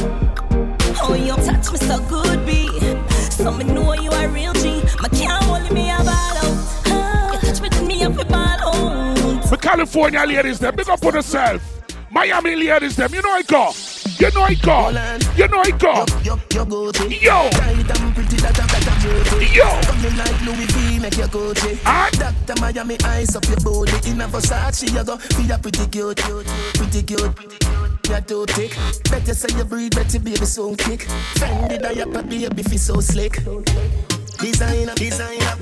Oh, 1.02 1.14
you 1.14 1.34
touch 1.34 1.72
me 1.72 1.78
so 1.78 1.98
good, 2.08 2.46
B. 2.46 2.68
So 3.30 3.50
me 3.50 3.64
know 3.64 3.92
you 3.94 4.10
a 4.12 4.28
real 4.28 4.52
G. 4.52 4.82
My 5.00 5.08
can't 5.08 5.42
hold 5.42 5.66
it, 5.66 5.72
me 5.72 5.90
a 5.90 5.96
ball 5.96 6.06
out. 6.06 6.44
Uh-huh. 6.44 7.32
You 7.32 7.40
touch 7.40 7.60
me, 7.60 7.68
then 7.70 7.86
me 7.88 8.04
up 8.04 8.16
a 8.16 8.24
ball 8.24 8.38
out. 8.38 9.50
The 9.50 9.56
California 9.56 10.24
ladies, 10.24 10.60
them 10.60 10.76
big 10.76 10.88
up 10.88 11.04
on 11.04 11.14
yourself. 11.14 11.60
Miami 12.08 12.54
ladies, 12.54 12.94
them, 12.94 13.12
you 13.12 13.20
know 13.20 13.30
I 13.30 13.42
go. 13.42 13.72
You 14.18 14.30
know 14.30 14.42
I 14.42 14.54
go. 14.54 14.88
You 15.36 15.46
know 15.48 15.60
I 15.60 15.70
go. 15.72 16.06
Yo, 16.24 16.40
yo, 16.50 16.64
go 16.64 16.90
to. 16.90 17.14
Yo. 17.14 17.50
Tight 17.50 18.00
and 18.00 18.14
pretty 18.14 18.36
that 18.36 18.58
I 18.58 18.64
a 18.64 18.92
beauty 19.04 19.52
Yo. 19.52 19.68
Coming 19.84 20.16
like 20.16 20.40
Louis 20.40 20.64
V, 20.72 20.98
make 21.00 21.18
your 21.18 21.28
Gucci 21.28 21.76
Dr. 21.84 22.60
Miami, 22.60 22.96
eyes 23.04 23.36
up 23.36 23.44
your 23.44 23.60
body. 23.60 23.92
In 24.08 24.22
a 24.22 24.26
Versace, 24.26 24.90
you 24.90 25.04
go. 25.04 25.18
Feel 25.18 25.52
a 25.52 25.58
pretty 25.58 25.86
cute, 25.88 26.16
cute, 26.16 26.46
pretty 26.74 27.02
cute 27.02 27.28
You're 28.08 28.20
too 28.22 28.46
thick. 28.46 28.74
Better 29.10 29.34
say 29.34 29.54
you 29.54 29.64
breathe, 29.64 29.94
better 29.94 30.18
baby 30.18 30.46
so 30.46 30.74
kick. 30.76 31.00
Fendi 31.36 31.78
diaper, 31.78 32.22
baby 32.22 32.62
feel 32.62 32.78
so 32.78 33.00
slick. 33.00 33.44
Designer, 34.38 34.94
designer. 34.94 35.56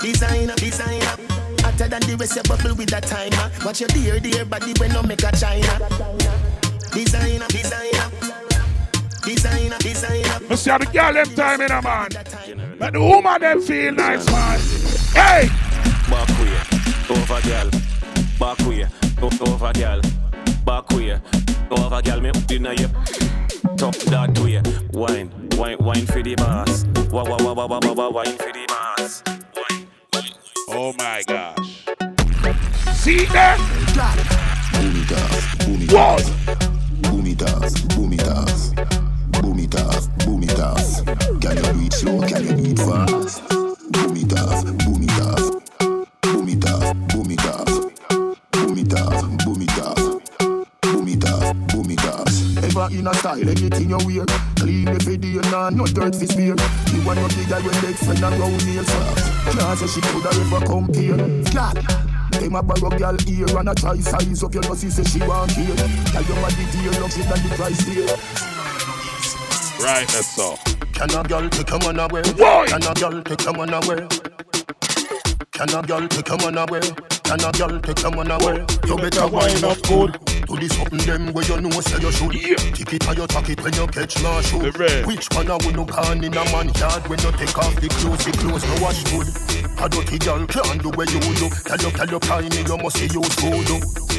Designer, 0.00 0.54
designer. 0.56 1.14
Hotter 1.62 1.86
than 1.86 2.02
the 2.02 2.16
rest, 2.18 2.34
you 2.34 2.42
bubble 2.42 2.74
with 2.74 2.90
that 2.90 3.04
timer. 3.04 3.52
Watch 3.64 3.80
your 3.80 3.88
dear, 3.90 4.18
dear 4.18 4.44
body 4.44 4.72
when 4.80 4.92
no 4.92 5.02
make 5.04 5.22
a 5.22 5.30
China 5.36 6.45
Designer, 6.96 7.46
designer 7.48 8.10
Designer, 9.22 9.76
designer 9.80 10.48
Me 10.48 10.56
see 10.56 10.70
how 10.70 10.78
the 10.78 10.86
girl 10.86 11.12
them 11.12 11.26
time 11.34 11.60
in 11.60 11.70
a 11.70 11.82
man. 11.82 12.08
But 12.78 12.94
the 12.94 13.00
woman 13.00 13.38
them 13.38 13.60
feel 13.60 13.92
nice, 13.92 14.24
man. 14.30 14.58
Hey! 15.12 15.48
Back 16.08 16.28
way, 16.40 16.56
over 17.10 17.40
girl. 17.42 17.70
Back 18.40 18.58
way, 18.60 18.86
over 19.20 19.72
girl. 19.74 20.00
Back 20.64 20.88
way, 20.92 21.20
over 21.70 22.00
girl. 22.00 22.20
Me 22.22 22.30
up 22.30 22.50
inna 22.50 22.72
your 22.72 22.88
top 23.76 23.94
that 24.08 24.38
way. 24.38 24.62
Wine, 24.92 25.30
wine, 25.58 25.76
wine 25.80 26.06
for 26.06 26.22
the 26.22 26.34
boss. 26.36 26.86
Wah 27.12 27.24
wah 27.24 27.36
wah 27.42 27.52
wah 27.52 27.66
wah 27.66 27.80
wah 27.82 27.92
wah. 27.92 28.08
Wine 28.08 28.38
for 28.38 28.52
the 28.52 28.64
boss. 28.68 29.22
Oh 30.70 30.94
my 30.96 31.22
gosh. 31.26 31.84
See 32.94 33.26
there? 33.26 33.58
Boom 34.72 34.96
it 34.96 35.12
off, 35.12 35.58
boom 35.58 35.82
it 35.82 35.92
What? 35.92 36.75
It 37.40 37.50
off, 37.50 37.88
boom 37.88 38.12
it 38.12 38.28
off. 38.28 38.74
Boom 39.42 39.58
it 39.58 39.74
off, 39.74 40.18
boom 40.18 40.42
it 40.42 40.60
off. 40.60 41.04
Can 41.40 41.56
you 41.56 41.72
do 41.72 41.86
it 41.86 41.92
slow? 41.92 42.20
Can 42.20 42.44
you 42.44 42.54
do 42.56 42.70
it 42.70 42.78
fast? 42.78 43.48
Boom 43.48 44.16
it 44.16 44.32
off, 44.38 44.64
boom 44.78 45.02
it 45.02 45.20
off. 45.20 45.62
Boom 46.22 46.48
it 46.48 46.66
off, 46.66 46.96
boom 47.08 47.30
it 47.30 47.46
off. 47.46 47.66
Boom 48.52 48.78
it 48.78 48.94
off, 48.94 49.44
boom 49.44 49.62
it 49.62 49.78
off. 49.78 49.96
Boom 50.80 51.08
it 51.08 51.24
off, 51.24 51.56
boom 51.68 51.90
it 51.90 52.04
off. 52.06 52.64
Ever 52.64 52.88
in 52.92 53.06
a 53.06 53.14
style, 53.14 53.48
anything 53.48 53.90
you 53.90 53.98
wear. 54.06 54.26
Clean 54.56 54.88
every 54.88 55.16
day, 55.16 55.34
nah, 55.50 55.70
no 55.70 55.86
dirt 55.86 56.14
fi 56.16 56.26
spear. 56.26 56.56
You 56.92 57.04
want 57.04 57.20
no 57.20 57.28
bigger 57.28 57.60
when 57.60 57.82
legs 57.82 58.04
friend 58.04 58.24
and 58.24 58.38
round 58.40 58.66
nails 58.66 58.86
soft. 58.86 59.58
Can't 59.58 59.78
say 59.78 59.86
she 59.86 60.00
coulda 60.00 60.30
ever 60.32 60.64
compare. 60.64 61.16
God. 61.52 62.15
Them 62.40 62.54
a 62.54 62.62
borrow 62.62 62.90
girl 62.90 63.16
ear 63.28 63.58
and 63.58 63.68
a 63.68 63.74
try 63.74 63.98
size 63.98 64.42
up 64.42 64.54
your 64.54 64.62
pussy 64.62 64.90
say 64.90 65.04
she 65.04 65.18
want 65.26 65.52
here. 65.52 65.74
Tell 65.74 66.22
you 66.22 66.34
what 66.42 66.52
the 66.52 66.64
deal 66.72 67.00
luxury 67.00 67.24
than 67.24 67.42
the 67.42 67.54
price 67.56 67.80
here. 67.80 68.16
Right, 69.84 70.08
that's 70.08 70.38
all. 70.38 70.58
Can 70.92 71.10
a 71.14 71.22
girl 71.22 71.48
take 71.50 71.70
a 71.70 71.78
man 71.78 71.98
away? 71.98 72.22
Why? 72.36 72.66
Can 72.66 72.82
a 72.82 72.94
girl 72.94 73.22
take 73.22 73.46
a 73.46 73.52
man 73.52 73.74
away? 73.74 74.08
Can 75.52 75.70
a 75.70 75.82
girl 75.82 76.08
take 76.08 76.28
a 76.30 76.36
man 76.38 76.58
away? 76.58 76.80
Can 77.24 77.44
a 77.44 77.52
girl 77.52 77.80
take 77.80 78.04
a 78.04 78.10
man 78.10 78.30
away? 78.30 78.64
You 78.86 78.96
better 78.96 79.28
wind 79.28 79.64
up 79.64 79.82
good. 79.82 80.35
Do 80.46 80.56
this 80.56 80.76
something 80.76 80.98
them 80.98 81.32
where 81.32 81.44
you 81.44 81.60
know 81.60 81.70
say 81.80 81.98
you 81.98 82.12
should. 82.12 82.30
Tick 82.30 82.92
it 82.92 83.08
or 83.08 83.14
you 83.14 83.26
tuck 83.26 83.48
it 83.48 83.60
when 83.62 83.74
you 83.74 83.86
catch 83.88 84.22
my 84.22 84.40
shoe. 84.42 84.58
Which 85.06 85.26
one 85.34 85.50
a 85.50 85.58
we 85.66 85.72
no 85.72 85.84
gone 85.84 86.22
in 86.22 86.32
a 86.36 86.44
man 86.54 86.70
yard 86.78 87.02
when 87.08 87.18
you 87.18 87.32
take 87.32 87.58
off 87.58 87.74
the 87.76 87.88
clothes? 87.88 88.24
The 88.24 88.32
clothes 88.32 88.64
no 88.64 88.82
wash 88.82 89.02
good. 89.10 89.26
A 89.82 89.88
dirty 89.88 90.18
girl 90.18 90.46
can't 90.46 90.82
do 90.82 90.90
where 90.90 91.10
you 91.10 91.20
do. 91.34 91.50
Tell 91.50 91.78
you, 91.82 91.90
tell 91.90 92.08
you, 92.08 92.18
tiny, 92.20 92.62
you 92.62 92.76
must 92.78 92.96
see 92.96 93.10
use 93.10 93.34
food. 93.34 93.66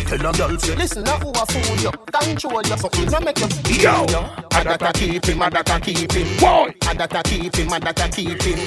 Tell 0.07 0.19
a 0.19 0.33
girl 0.33 0.59
say, 0.59 0.75
listen, 0.75 1.03
now 1.03 1.17
who 1.19 1.29
a 1.31 1.45
fool 1.47 1.77
you? 1.79 1.91
Control 2.11 2.61
your 2.61 2.77
something, 2.77 3.09
no 3.09 3.19
make 3.21 3.39
you. 3.39 3.47
Yo, 3.79 4.05
I 4.51 4.63
that 4.63 4.81
a 4.83 4.91
keep 4.93 5.25
him, 5.25 5.41
I 5.41 5.49
that 5.49 5.69
a 5.69 5.79
keep 5.79 6.11
him. 6.11 6.27
Boy, 6.39 6.75
I 6.83 6.93
that 6.93 7.15
a 7.15 7.23
keep 7.23 7.55
him, 7.55 7.71
I 7.71 7.79
that 7.79 7.99
a 8.03 8.09
keep 8.09 8.41
him. 8.41 8.59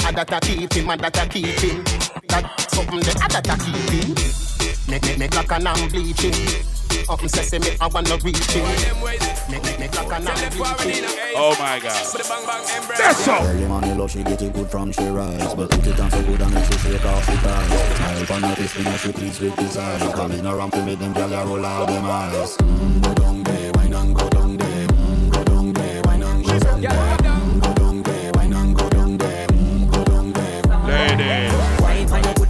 I 0.00 0.12
that 0.12 0.32
a 0.32 0.40
keep 0.40 0.72
him, 0.72 0.90
I 0.90 0.96
that 0.96 1.16
a 1.16 1.28
keep 1.28 1.46
him. 1.46 1.84
That 2.28 2.60
something 2.70 3.00
that 3.00 3.22
I 3.22 3.28
that 3.28 3.48
a 3.48 3.64
keep 3.64 4.16
him. 4.16 4.43
Make 4.88 5.02
make 5.02 5.18
make 5.18 5.34
like 5.34 5.52
an 5.52 5.66
I'm 5.66 5.88
bleaching. 5.88 6.34
Up 7.08 7.20
and 7.20 7.30
sesame, 7.30 7.76
I 7.80 7.86
wanna 7.88 8.16
reach 8.22 8.50
him. 8.50 8.64
Make 9.50 9.62
make 9.64 9.78
make 9.78 9.94
like 9.96 10.20
an 10.20 10.28
I'm 10.28 10.50
bleaching. 10.50 11.04
Oh 11.36 11.56
my 11.58 11.80
God. 11.80 12.06
That's 12.96 13.28
all. 13.28 13.44
Early 13.46 13.66
money 13.66 13.94
love, 13.94 14.10
she 14.10 14.22
get 14.22 14.40
it 14.40 14.52
good 14.52 14.70
from 14.70 14.92
she 14.92 15.04
rise 15.04 15.54
But 15.54 15.70
put 15.70 15.86
it 15.86 15.98
on 15.98 16.10
so 16.10 16.22
good 16.22 16.40
and 16.40 16.54
make 16.54 16.64
she 16.64 16.78
shake 16.78 17.04
off 17.04 17.26
the 17.26 17.32
ties 17.32 18.26
Smile 18.26 18.36
on 18.36 18.42
her 18.42 18.54
face, 18.54 18.78
me 18.78 18.96
she 18.96 19.12
pleased 19.12 19.40
with 19.40 19.56
this 19.56 19.76
eyes 19.76 20.14
Coming 20.14 20.46
around 20.46 20.70
to 20.72 20.84
make 20.84 20.98
them 20.98 21.12
gyal 21.14 21.42
a 21.42 21.46
roll 21.46 21.64
out 21.64 21.88
them 21.88 22.04
eyes 22.04 22.56
mm, 22.58 23.02
Go 23.02 23.14
down 23.14 23.42
there, 23.42 23.72
wine 23.74 23.92
and 23.92 24.14
go 24.14 24.28
down 24.28 24.56
there 24.56 24.86
mm, 24.86 25.32
Go 25.32 25.44
down 25.44 25.72
there, 25.72 26.02
wine 26.04 26.22
and 26.22 26.44
go 26.44 26.58
down 26.58 26.80
there 26.80 27.33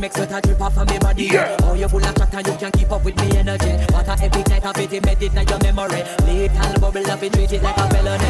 make 0.05 0.13
sweat 0.13 0.33
a 0.33 0.41
drip 0.47 0.61
off 0.61 0.77
of 0.77 0.89
me 0.89 0.99
body. 0.99 1.25
Yeah. 1.25 1.57
Oh, 1.63 1.73
you 1.73 1.89
full 1.89 2.05
of 2.05 2.15
chatter, 2.15 2.51
you 2.51 2.59
can 2.59 2.71
keep 2.73 2.93
up 2.93 3.05
with 3.05 3.17
me 3.17 3.39
energy. 3.39 3.73
What 3.93 4.09
a 4.09 4.13
epic 4.25 4.49
night 4.49 4.67
of 4.67 4.79
it, 4.79 4.93
embedded 4.93 5.33
in 5.35 5.49
your 5.49 5.59
memory. 5.61 6.03
Little 6.29 6.81
bubble 6.81 7.11
up, 7.11 7.23
it 7.23 7.33
treat 7.33 7.53
it 7.53 7.63
like 7.63 7.77
a 7.79 7.89
felony. 7.89 8.25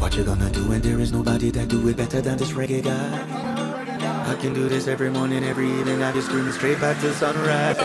What 0.00 0.14
you 0.16 0.24
gonna 0.24 0.50
do 0.50 0.68
when 0.68 0.82
there 0.82 1.00
is 1.00 1.12
nobody 1.12 1.50
that 1.50 1.68
do 1.68 1.88
it 1.88 1.96
better 1.96 2.20
than 2.20 2.36
this 2.36 2.52
reggae 2.52 2.84
guy? 2.84 4.30
I 4.30 4.34
can 4.36 4.52
do 4.52 4.68
this 4.68 4.86
every 4.86 5.10
morning, 5.10 5.44
every 5.44 5.70
evening. 5.70 6.02
I 6.02 6.12
just 6.12 6.28
scream 6.28 6.50
straight 6.52 6.80
back 6.80 7.00
to 7.00 7.14
sunrise. 7.14 7.78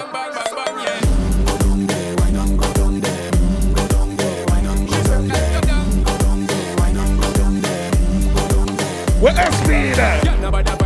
Where's 9.21 9.67
me 9.67 9.91
then? 9.95 10.28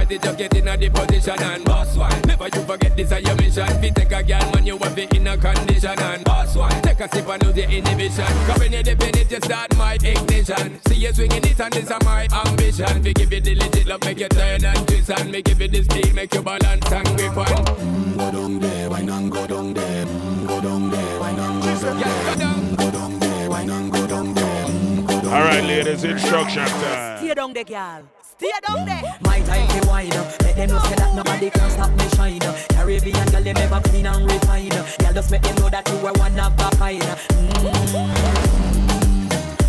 There, 0.05 0.09
wine 0.09 0.09
and 0.09 0.11
go 0.11 0.11
down 0.11 0.11
there. 0.11 0.11
What 0.11 0.11
SB 0.11 0.11
there? 0.11 0.11
Girl, 0.11 0.11
nobody 0.11 0.11
fight 0.11 0.11
it, 0.11 0.21
just 0.21 0.37
get 0.37 0.55
in 0.55 0.67
a 0.67 0.77
the 0.77 0.89
position 0.89 1.41
and 1.41 1.63
boss 1.65 1.95
one. 1.97 2.21
Never 2.27 2.45
you 2.45 2.63
forget 2.63 2.95
this 2.95 3.11
is 3.11 3.21
your 3.25 3.35
mission. 3.35 3.67
Fi 3.67 3.89
take 3.89 4.11
a 4.11 4.23
girl, 4.23 4.51
man, 4.51 4.65
you 4.65 4.77
have 4.77 4.97
it 4.97 5.13
in 5.15 5.27
a 5.27 5.37
condition 5.37 5.99
and 5.99 6.23
boss 6.23 6.55
one. 6.55 6.81
Take 6.81 6.99
a 6.99 7.09
sip 7.09 7.27
and 7.27 7.43
lose 7.43 7.57
your 7.57 7.69
inhibition. 7.69 8.25
Cause 8.47 8.59
when 8.59 8.73
you 8.73 8.83
depend 8.83 9.17
it, 9.17 9.31
you 9.31 9.37
start 9.37 9.75
my 9.77 9.93
ignition. 9.93 10.79
See 10.87 10.95
you 10.95 11.13
swinging 11.13 11.43
it 11.45 11.59
and 11.59 11.73
this 11.73 11.89
is 11.89 12.03
my 12.03 12.27
ambition. 12.45 13.03
Fi 13.03 13.13
give 13.13 13.33
you 13.33 13.41
the 13.41 13.55
legit 13.55 13.87
love, 13.87 14.01
make 14.05 14.19
you 14.19 14.29
turn 14.29 14.65
and 14.65 14.87
twist 14.87 15.09
and 15.11 15.31
make 15.31 15.45
give 15.45 15.61
you 15.61 15.67
the 15.67 15.83
speed, 15.83 16.15
make 16.15 16.33
you 16.33 16.41
balance 16.41 16.91
and 16.91 17.07
grip 17.17 17.37
on. 17.37 17.45
Mm, 17.45 18.17
go 18.17 18.31
down 18.31 18.59
there, 18.59 18.89
why 18.89 19.01
not 19.01 19.29
go 19.29 19.47
down 19.47 19.73
there? 19.73 20.05
Mm, 20.05 20.47
go 20.47 20.61
down 20.61 20.89
there, 20.89 21.19
why 21.19 21.31
not 21.31 21.63
go 21.63 21.81
down 21.81 21.97
there? 21.99 22.35
Mm, 22.35 22.77
go 22.77 22.91
down 22.91 23.19
there, 23.19 23.49
why 23.49 23.65
not 23.65 23.91
go 23.91 24.07
down 24.07 24.33
there? 24.33 24.67
Go 25.07 25.21
down 25.21 25.33
All 25.33 25.41
right, 25.41 25.63
ladies, 25.63 26.03
instruction 26.03 26.65
time. 26.65 27.17
Stay 27.19 27.33
down 27.33 27.53
there, 27.53 27.63
girl. 27.63 28.03
Stay 28.43 28.51
down 28.67 28.83
there. 28.85 29.01
My 29.21 29.39
time 29.39 29.67
to 29.69 29.87
wine. 29.87 30.09
Let 30.09 30.55
them 30.57 30.69
know 30.71 30.79
say 30.79 30.95
that 30.95 31.15
nobody 31.15 31.49
can 31.49 31.69
stop 31.71 31.91
me 31.91 32.09
shine. 32.09 32.41
Caribbean 32.75 33.25
girl, 33.31 33.41
them 33.41 33.55
ever 33.55 33.79
clean 33.87 34.05
and 34.05 34.29
refine. 34.29 34.67
Girl, 34.67 35.13
just 35.13 35.31
make 35.31 35.43
them 35.43 35.55
know 35.55 35.69
that 35.69 35.87
you 35.87 35.95
are 36.05 36.11
one 36.11 36.37
of 36.37 36.51
a 36.51 36.69
kind. 36.75 37.01
Mm. 37.01 37.63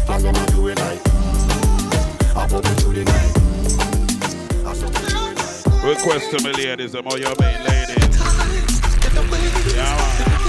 Girl, 0.08 0.18
them 0.18 0.34
a 0.34 0.46
do 0.50 0.66
it 0.66 0.78
like 0.80 0.98
mm, 1.04 2.36
I 2.36 2.48
put 2.48 2.66
it 2.66 2.74
through 2.80 2.94
the 2.94 3.04
night. 3.04 3.30
Request 5.84 6.30
to 6.32 6.42
me, 6.42 6.52
ladies, 6.54 6.92
them 6.92 7.06
all 7.06 7.16
your 7.16 7.36
main 7.38 7.62
ladies. 7.62 8.18
Yeah, 9.76 9.94
man. 10.18 10.40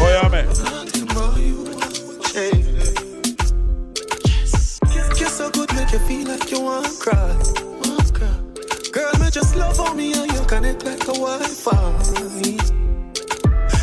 Oh, 0.00 0.08
yeah, 0.08 0.28
man. 0.30 0.46
Kiss 2.32 2.69
so 5.40 5.50
good, 5.52 5.72
make 5.74 5.90
you 5.90 5.98
feel 6.00 6.28
like 6.28 6.50
you 6.50 6.60
want 6.60 6.84
to 6.84 6.92
cry. 7.00 7.32
Girl, 8.92 9.12
me 9.20 9.30
just 9.30 9.56
love 9.56 9.80
on 9.80 9.96
me 9.96 10.12
and 10.12 10.30
you 10.30 10.40
connect 10.44 10.84
like 10.84 11.02
a 11.04 11.14
Wi-Fi. 11.14 11.80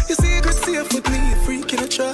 Your 0.08 0.18
secret 0.24 0.54
safe 0.54 0.94
with 0.94 1.10
me, 1.10 1.20
a 1.34 1.36
freak 1.46 1.74
in 1.74 1.80
a 1.80 1.88
try. 1.88 2.14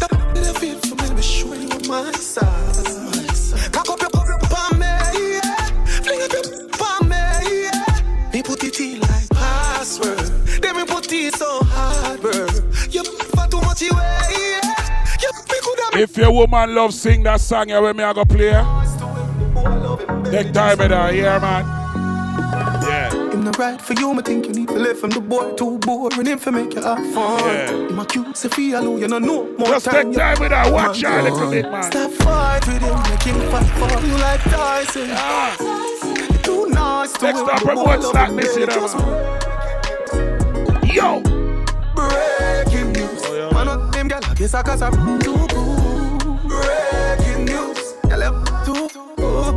That 0.00 0.10
of 0.50 0.58
feel 0.58 0.78
for 0.80 0.96
me, 1.00 1.14
be 1.14 1.22
sure 1.22 1.54
you 1.54 1.70
on 1.70 1.86
my 1.86 2.10
side. 2.10 3.72
Cock 3.72 3.88
up 3.90 4.00
your 4.00 4.10
cock 4.10 4.28
up 4.28 4.72
me, 4.72 4.86
yeah. 4.86 5.66
Fling 6.04 6.22
up 6.22 6.32
your 6.32 6.44
on 6.88 7.08
me, 7.08 7.22
yeah. 7.66 8.32
Me 8.32 8.42
put 8.42 8.64
it 8.64 8.80
in 8.80 8.98
like 8.98 9.28
password. 9.30 10.26
Then 10.60 10.76
me 10.76 10.84
put 10.86 11.12
it 11.12 11.34
so 11.36 11.62
hard, 11.62 12.20
bro. 12.20 12.48
You 12.90 13.04
for 13.04 13.46
too 13.46 13.60
much 13.60 13.82
away, 13.82 14.39
If 15.92 16.16
your 16.16 16.32
woman 16.32 16.74
love 16.74 16.94
sing 16.94 17.22
that 17.24 17.40
song, 17.40 17.68
yeah, 17.68 17.80
when 17.80 17.96
me 17.96 18.04
I 18.04 18.12
go 18.12 18.24
play. 18.24 18.52
Take 20.30 20.52
time 20.52 20.78
with 20.78 20.90
her, 20.92 21.12
yeah, 21.12 21.38
man. 21.38 21.80
Yeah. 22.82 23.10
Him 23.32 23.44
not 23.44 23.58
right 23.58 23.80
for 23.80 23.94
you, 23.94 24.14
me 24.14 24.22
think 24.22 24.46
you 24.46 24.52
need 24.52 24.68
to 24.68 24.74
live 24.74 24.98
from 24.98 25.10
the 25.10 25.20
boy 25.20 25.52
too 25.54 25.78
boring 25.78 26.26
him 26.26 26.38
for 26.38 26.52
make 26.52 26.72
you 26.74 26.82
have 26.82 26.98
fun. 27.12 27.40
Yeah. 27.40 27.70
Him 27.70 27.98
a 27.98 28.06
cute, 28.06 28.36
say 28.36 28.48
feel 28.48 28.98
you 28.98 29.08
no 29.08 29.18
know 29.18 29.44
more 29.58 29.68
Just 29.68 29.86
time. 29.86 30.12
take 30.12 30.18
time 30.18 30.40
with 30.40 30.52
her, 30.52 30.72
watch 30.72 31.02
her 31.02 31.18
a 31.18 31.22
little 31.22 31.50
bit, 31.50 31.70
man. 31.70 31.82
Stop 31.82 32.12
fight 32.12 32.66
with 32.66 32.82
him, 32.82 32.96
make 33.10 33.22
him 33.22 33.50
fight 33.50 33.66
for 33.78 34.06
you 34.06 34.14
like 34.14 34.40
Tyson. 34.42 35.08
You 36.30 36.38
too 36.38 36.66
nice 36.68 37.12
to 37.14 37.24
Next 37.24 37.40
up, 37.40 37.58
the 37.58 37.66
boy 37.66 37.74
promote 37.74 38.00
love 38.00 38.12
Slack 38.12 38.28
him, 38.30 38.36
Missy, 38.36 38.60
baby, 38.60 38.66
there, 38.66 38.80
just 38.80 38.96
man. 38.96 39.40
Yo! 40.86 41.20
Breaking 41.94 42.92
news. 42.92 43.22
Oh, 43.24 43.50
man, 43.52 43.66
what 43.66 43.92
them 43.92 44.08
gyal 44.08 44.32
a 44.32 44.34
kiss 44.34 44.54
a 44.54 44.62
cause 44.62 44.82
I'm 44.82 45.18
too 45.20 45.36
good. 45.48 45.79
Breaking 46.60 47.44
news. 47.46 47.80
Gyal 48.10 48.22
up 48.28 48.36
too 48.64 48.88
good. 49.16 49.54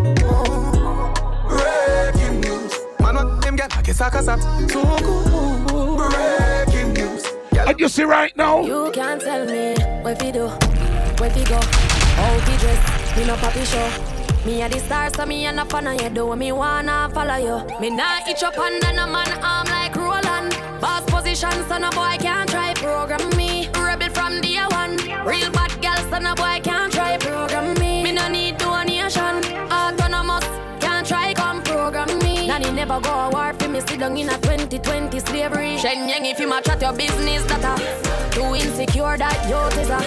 Breaking 1.50 2.40
news. 2.42 2.74
Man, 3.00 3.16
what 3.16 3.42
them 3.42 3.58
gyal 3.58 3.80
a 3.80 3.82
kiss 3.84 4.02
a 4.02 4.10
cause 4.10 4.28
I'm 4.28 4.40
too. 4.68 4.84
Breaking 5.98 6.94
news. 6.94 7.24
And 7.68 7.80
you 7.80 7.88
see 7.90 8.04
right 8.04 8.36
now? 8.36 8.62
You 8.64 8.92
can't 8.92 9.22
tell 9.22 9.46
me 9.46 9.76
where 10.04 10.16
fi 10.16 10.32
do, 10.32 10.48
where 11.20 11.30
fi 11.30 11.44
go, 11.46 11.60
how 12.20 12.40
fi 12.46 12.58
dress. 12.58 13.18
Me 13.18 13.26
no 13.26 13.36
papi 13.36 13.64
show. 13.66 13.90
Me 14.46 14.62
a 14.62 14.68
the 14.68 14.80
star, 14.80 15.10
so 15.14 15.26
me 15.26 15.46
a 15.46 15.54
no 15.54 15.64
fan 15.66 15.88
of 15.88 16.02
you. 16.02 16.10
Do 16.10 16.36
me 16.36 16.52
wanna 16.52 17.10
follow 17.14 17.38
you. 17.38 17.80
Me 17.80 17.90
nah 17.90 18.20
itch 18.28 18.44
up 18.44 18.58
under 18.58 18.92
no 18.92 19.08
man 19.08 19.32
arm 19.42 19.68
like 19.68 19.96
Roland. 19.96 20.52
Boss 20.82 21.04
position, 21.06 21.54
so 21.70 21.78
no 21.78 21.90
boy 21.92 22.18
can't 22.20 22.50
try 22.50 22.74
program 22.74 23.30
me. 23.38 23.70
Rebel 23.80 24.10
from 24.10 24.42
day 24.42 24.60
one. 24.72 24.98
Real 25.26 25.50
bad 25.52 25.72
girl, 25.82 26.02
so 26.12 26.18
no 26.20 26.36
boy 26.36 26.60
can't 26.62 26.73
never 32.94 33.08
go 33.08 33.20
a 33.20 33.30
war 33.30 33.54
for 33.54 33.68
me. 33.68 33.80
Sit 33.82 34.00
down 34.00 34.18
in 34.18 34.30
a 34.30 34.38
2020 34.38 35.20
slavery. 35.20 35.78
Shen 35.78 36.08
Yang, 36.08 36.26
if 36.26 36.40
you 36.40 36.48
match 36.48 36.70
at 36.70 36.82
your 36.82 36.94
business, 36.94 37.44
that 37.46 37.64
a 37.64 38.34
too 38.34 38.56
insecure 38.56 39.18
that 39.18 39.38
you 39.50 39.58
is 39.82 39.90
a 39.90 40.00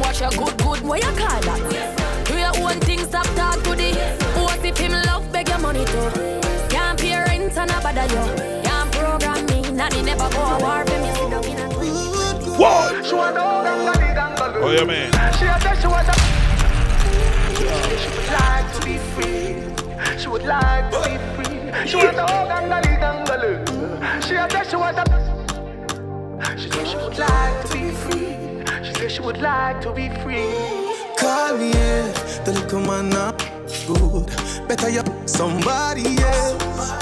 watch 0.00 0.20
your 0.20 0.30
good 0.30 0.56
good. 0.58 0.80
What 0.82 1.02
you 1.02 1.12
call 1.12 1.40
that? 1.42 1.60
Do 2.26 2.34
your 2.38 2.54
own 2.68 2.80
thing, 2.80 3.00
stop 3.00 3.26
talk 3.36 3.62
to 3.64 3.74
the. 3.74 3.94
What 4.40 4.64
if 4.64 4.76
him 4.78 4.92
love 5.06 5.30
beg 5.32 5.48
your 5.48 5.58
money 5.58 5.84
too? 5.84 6.10
Can't 6.68 6.98
pay 6.98 7.16
rent 7.16 7.56
and 7.56 7.70
a 7.70 7.80
bother 7.80 8.06
you. 8.10 8.62
Can't 8.62 8.90
program 8.92 9.46
me. 9.46 9.62
Nanny 9.70 10.02
never 10.02 10.28
go 10.30 10.42
a 10.42 10.58
war 10.58 10.84
for 10.84 10.98
me. 10.98 11.10
Sit 11.14 11.30
down 11.30 11.44
in 11.44 11.58
a 11.58 12.58
What? 12.58 13.06
She 13.06 13.14
want 13.14 13.36
dog 13.36 13.66
and 13.66 13.86
gully 13.86 14.10
gangle. 14.18 14.62
Oh, 14.62 14.70
yeah, 14.70 14.84
man. 14.84 15.12
She 15.34 15.46
say 15.46 15.80
she 15.80 15.86
want 15.86 16.08
a. 16.08 16.14
She 17.54 18.08
would 18.10 18.30
like 18.34 18.66
to 18.74 18.80
be 18.84 18.96
free. 19.14 20.18
She 20.18 20.28
would 20.28 20.44
like 20.44 20.90
to 20.90 20.98
be 21.08 21.16
free. 21.36 21.51
She 21.86 21.96
want 21.96 22.16
dog 22.16 22.50
and 22.50 22.68
gully 22.70 22.96
gangle. 23.02 24.22
She 24.22 24.34
a 24.34 24.48
say 24.50 24.64
she 24.68 24.76
want 24.76 24.98
a. 24.98 25.04
She 26.56 26.68
say 26.70 26.84
she 26.84 26.96
would 26.96 27.18
like 27.18 27.64
to 27.66 27.72
be 27.72 27.90
free. 27.90 28.84
She 28.84 28.94
say 28.94 29.08
she 29.08 29.20
would 29.20 29.38
like 29.38 29.80
to 29.80 29.92
be 29.92 30.08
free. 30.22 30.52
Call 31.18 31.56
me 31.56 31.70
if 31.70 32.44
the 32.44 32.52
little 32.52 32.80
man 32.80 33.08
not 33.10 33.38
good. 33.86 34.26
Better 34.68 34.90
you 34.90 35.02
somebody 35.26 36.04
else. 36.22 36.92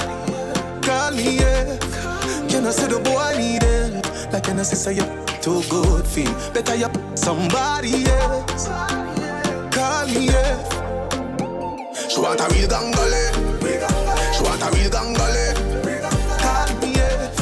Call 0.85 1.11
me 1.11 1.37
if 1.39 2.51
you 2.51 2.61
know 2.61 2.71
say 2.71 2.87
the 2.87 2.99
boy 3.03 3.33
need 3.37 3.63
it. 3.63 4.31
Like 4.33 4.47
you 4.47 4.53
know 4.53 4.63
say 4.63 4.93
you 4.93 5.05
too 5.41 5.61
good 5.69 6.07
feel. 6.07 6.33
Better 6.53 6.75
you 6.75 6.89
somebody 7.15 8.05
else. 8.05 8.67
Call 9.75 10.07
me 10.07 10.29
if 10.29 12.09
she 12.09 12.19
want 12.19 12.39
a 12.39 12.47
real 12.53 12.67
gangale. 12.67 13.40
She 14.41 14.47
want 14.47 14.63
a 14.63 14.69
real 14.75 14.89
gangale. 14.89 15.53
Call 16.41 16.73
me 16.81 16.89
if. 16.97 17.37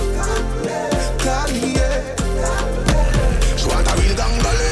Call 1.24 1.48
me 1.48 1.80
if. 1.80 2.04
She 3.58 3.68
want 3.70 3.88
a 3.88 3.94
real 3.96 4.16
gangale. 4.20 4.72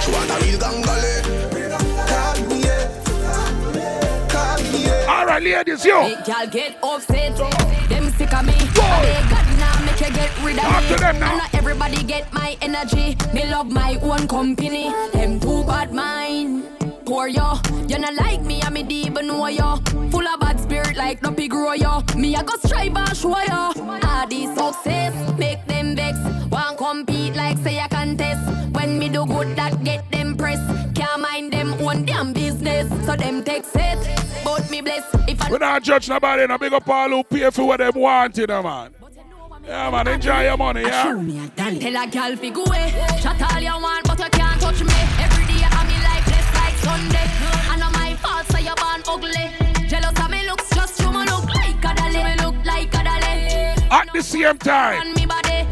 She 0.00 0.08
eh? 0.08 0.16
want 0.16 0.30
a 0.30 0.36
real 0.40 0.58
gangale. 0.58 1.12
Call 2.08 2.36
eh? 2.36 2.48
me 2.48 2.58
if. 2.64 2.88
Call 4.30 4.58
me. 4.72 4.80
All 5.08 5.26
right, 5.26 5.42
ladies, 5.42 5.84
yo. 5.84 6.00
Make 6.04 6.26
y'all 6.26 6.46
get 6.46 6.78
upset. 6.82 7.36
Them 7.90 8.10
sick 8.12 8.32
of 8.32 8.46
me. 8.46 8.54
And 8.54 8.70
they 9.04 9.20
got 9.28 9.44
now 9.58 9.76
make 9.84 10.00
you 10.00 10.10
get 10.14 10.30
rid 10.42 10.56
of 10.56 10.62
Talk 10.62 10.82
me. 10.82 10.88
to 10.88 10.96
them 10.96 11.20
now. 11.20 11.28
And 11.32 11.38
not 11.38 11.54
everybody 11.54 12.02
get 12.02 12.32
my 12.32 12.56
energy. 12.62 13.18
Me 13.34 13.44
love 13.50 13.70
my 13.70 13.98
own 14.00 14.26
company. 14.26 14.90
Them 15.12 15.38
too 15.38 15.64
bad 15.64 15.92
mind. 15.92 16.69
Poor 17.10 17.26
yo, 17.26 17.58
you 17.88 17.98
not 17.98 18.14
like 18.14 18.40
me, 18.42 18.60
and 18.60 18.72
me 18.72 18.84
deep 18.84 19.06
even 19.06 19.26
know 19.26 19.48
yo. 19.48 19.78
Full 20.12 20.28
of 20.28 20.38
bad 20.38 20.60
spirit 20.60 20.96
like 20.96 21.20
no 21.22 21.32
pig 21.32 21.50
grow 21.50 21.72
yo. 21.72 22.04
Me 22.14 22.36
I 22.36 22.44
go 22.44 22.54
strive 22.64 22.96
and 22.96 23.16
show 23.16 23.36
yo. 23.36 23.72
All 24.04 24.26
these 24.28 24.54
success 24.54 25.12
make 25.36 25.66
them 25.66 25.96
vex. 25.96 26.16
Want 26.52 26.78
compete 26.78 27.34
like 27.34 27.58
say 27.58 27.80
I 27.80 27.88
contest. 27.88 28.48
When 28.76 28.96
me 29.00 29.08
do 29.08 29.26
good, 29.26 29.56
that 29.56 29.82
get 29.82 30.08
them 30.12 30.36
press. 30.36 30.60
Can't 30.94 31.20
mind 31.20 31.52
them 31.52 31.74
own 31.82 32.04
damn 32.04 32.32
business. 32.32 32.88
So 33.04 33.16
them 33.16 33.42
take 33.42 33.64
set, 33.64 33.98
but 34.44 34.70
me 34.70 34.80
bless. 34.80 35.02
If 35.26 35.42
I 35.42 35.50
We 35.50 35.58
not 35.58 35.82
judge 35.82 36.08
nobody, 36.08 36.46
no 36.46 36.58
big 36.58 36.72
up 36.72 36.88
all 36.88 37.08
who 37.08 37.24
pay 37.24 37.50
for 37.50 37.66
what 37.66 37.78
them 37.78 37.94
want, 37.96 38.38
you 38.38 38.46
know, 38.46 38.62
man. 38.62 38.94
Yeah, 39.66 39.90
man, 39.90 40.06
enjoy 40.06 40.44
your 40.44 40.56
money, 40.56 40.82
yeah? 40.82 41.02
Tell 41.56 42.04
a 42.04 42.06
gal 42.06 42.36
fi 42.36 42.50
go 42.50 42.62
away. 42.62 42.94
Chat 43.20 43.52
all 43.52 43.60
you 43.60 43.82
want, 43.82 44.06
but 44.06 44.18
you 44.20 44.30
can't 44.30 44.60
touch 44.60 44.84
me. 44.84 45.29
Sunday. 46.82 47.28
I 47.72 47.76
know 47.78 47.90
my 47.90 48.14
fault, 48.16 48.46
so 48.50 48.58
you 48.58 48.74
born 48.76 49.02
ugly. 49.06 49.86
Jealous 49.88 50.18
of 50.18 50.30
me 50.30 50.46
looks, 50.48 50.70
just 50.70 51.00
you 51.00 51.10
me 51.10 51.24
look 51.24 51.48
like 51.54 51.84
a 51.84 51.94
dolly. 51.94 52.22
Me 52.24 52.34
look 52.44 52.64
like 52.64 52.94
a 52.94 53.04
dolly. 53.04 53.90
At 53.90 54.08
the 54.12 54.22
same 54.22 54.58
time. 54.58 55.00
On 55.00 55.14
me 55.14 55.26
body. 55.26 55.66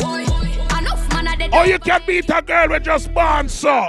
Enough 0.78 1.12
man 1.12 1.26
a 1.28 1.36
dead. 1.36 1.50
Oh, 1.52 1.64
you 1.64 1.78
can 1.78 2.02
beat 2.06 2.30
a 2.30 2.42
girl 2.42 2.68
with 2.70 2.84
just 2.84 3.12
born 3.12 3.48
so. 3.48 3.88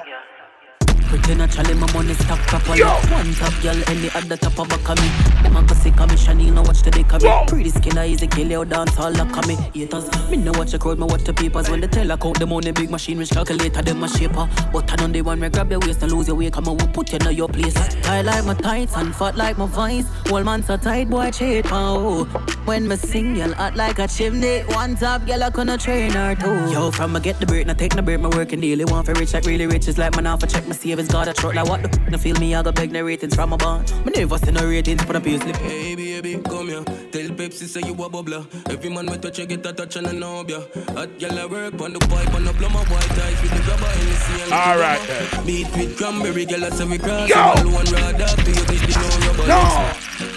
Pretty 1.09 1.33
naturally, 1.33 1.73
my 1.73 1.91
money 1.91 2.13
stack 2.13 2.39
properly. 2.45 2.83
One 2.83 3.33
top 3.33 3.53
girl 3.63 3.75
and 3.87 3.99
the 4.03 4.11
other 4.15 4.37
top 4.37 4.59
of 4.59 4.69
back 4.69 4.89
of 4.89 4.97
me. 5.01 5.09
Them 5.41 5.55
a 5.55 5.63
go 5.63 5.73
sick 5.73 5.99
of 5.99 6.07
me, 6.07 6.15
Chanel, 6.15 6.53
now 6.53 6.61
watch 6.61 6.83
the 6.83 6.91
dick 6.91 7.11
of 7.11 7.23
me. 7.23 7.31
Pretty 7.47 7.71
skin, 7.71 7.97
I 7.97 8.07
easy 8.09 8.27
kill 8.27 8.51
you, 8.51 8.63
dance 8.63 8.95
all 8.99 9.11
lock 9.11 9.35
of 9.35 9.47
me. 9.47 9.55
Haters, 9.73 10.05
me 10.29 10.37
no 10.37 10.51
watch 10.51 10.71
the 10.71 10.77
crowd, 10.77 10.99
me 10.99 11.05
watch 11.05 11.23
the 11.23 11.33
papers. 11.33 11.67
When 11.67 11.81
they 11.81 11.87
tell 11.87 12.11
I 12.11 12.15
count 12.15 12.37
the 12.37 12.45
money, 12.45 12.71
big 12.71 12.91
machine, 12.91 13.17
rich 13.17 13.31
calculator, 13.31 13.81
them 13.81 14.03
a 14.03 14.07
shaper. 14.07 14.47
But 14.71 14.91
I 14.91 14.95
know 14.97 15.11
the 15.11 15.23
one, 15.23 15.39
me 15.39 15.49
grab 15.49 15.71
your 15.71 15.79
waist 15.79 16.03
and 16.03 16.11
lose 16.11 16.27
your 16.27 16.37
weight, 16.37 16.53
come 16.53 16.67
on, 16.67 16.77
we 16.77 16.85
put 16.87 17.11
you 17.11 17.17
in 17.27 17.35
your 17.35 17.47
place. 17.49 17.75
I 18.05 18.21
like 18.21 18.45
my 18.45 18.53
tights 18.53 18.95
and 18.95 19.15
fat 19.15 19.35
like 19.35 19.57
my 19.57 19.65
vines. 19.65 20.05
Whole 20.27 20.43
man 20.43 20.61
so 20.61 20.77
tight, 20.77 21.09
boy, 21.09 21.31
cheat, 21.31 21.65
oh. 21.71 22.25
When 22.65 22.87
me 22.87 22.97
sing, 22.97 23.35
y'all 23.35 23.53
hot 23.53 23.75
like 23.75 23.97
a 23.97 24.07
chimney. 24.07 24.59
One 24.75 24.95
top, 24.95 25.25
girl, 25.25 25.43
I 25.43 25.49
gonna 25.49 25.75
train 25.75 26.11
her 26.11 26.35
too. 26.35 26.71
Yo, 26.71 26.91
from 26.91 27.15
I 27.15 27.19
get 27.19 27.39
the 27.39 27.47
break, 27.47 27.65
now 27.65 27.73
take 27.73 27.95
the 27.95 28.03
break, 28.03 28.19
my 28.19 28.29
working 28.29 28.61
daily. 28.61 28.85
Want 28.85 29.07
for 29.07 29.13
rich, 29.15 29.33
like 29.33 29.45
really 29.45 29.65
rich, 29.65 29.87
is 29.87 29.97
like 29.97 30.15
man 30.15 30.27
off, 30.27 30.43
I 30.43 30.47
check 30.47 30.67
my 30.67 30.75
savings, 30.99 31.11
got 31.11 31.27
a 31.27 31.33
truck, 31.33 31.55
like 31.55 31.67
what 31.67 31.81
the 31.81 31.89
f- 31.89 32.11
no 32.11 32.17
feel 32.17 32.35
me, 32.39 32.55
I 32.55 32.61
got 32.61 32.75
beg 32.75 32.91
the 32.91 33.03
ratings 33.03 33.35
from 33.35 33.53
a 33.53 33.57
band. 33.57 33.91
Me 34.05 34.11
never 34.15 34.37
see 34.37 34.51
no 34.51 34.65
ratings, 34.67 35.05
but 35.05 35.15
a 35.15 35.21
payslip. 35.21 35.55
Hey 35.57 35.95
baby, 35.95 36.41
come 36.43 36.67
here. 36.67 36.83
Tell 36.83 37.29
Pepsi 37.35 37.67
say 37.67 37.81
you 37.81 37.93
a 37.93 38.09
bubbler. 38.09 38.45
Every 38.71 38.89
man 38.89 39.05
with 39.07 39.21
touch 39.21 39.39
you 39.39 39.45
get 39.45 39.65
a 39.65 39.73
touch 39.73 39.95
and 39.95 40.07
a 40.07 40.13
knob 40.13 40.49
ya. 40.49 40.59
Hot 40.95 41.09
gyal 41.17 41.43
a 41.43 41.47
work 41.47 41.81
on 41.81 41.93
the 41.93 41.99
pipe 41.99 42.33
on 42.33 42.45
the 42.45 42.53
plumber 42.53 42.79
white 42.79 43.11
eyes 43.11 43.41
with 43.41 43.51
the 43.51 43.61
grabber 43.63 43.91
in 43.99 44.05
the 44.09 44.15
sea. 44.15 44.51
All 44.51 44.77
right 44.77 45.01
then. 45.07 45.45
Meet 45.45 45.71
with 45.77 45.97
cranberry 45.97 46.45
gyal 46.45 46.67
a 46.67 46.71
say 46.71 46.85
we 46.85 46.97
cross. 46.97 47.29
Yo! 47.29 47.35
Alone 47.35 47.85
ride 47.93 48.21
up 48.21 48.35
to 48.35 48.51
you, 48.51 48.63
bitch, 48.69 48.87
you 48.87 48.95
know 49.01 49.25
your 49.25 49.33
body. 49.37 49.49
No. 49.49 50.28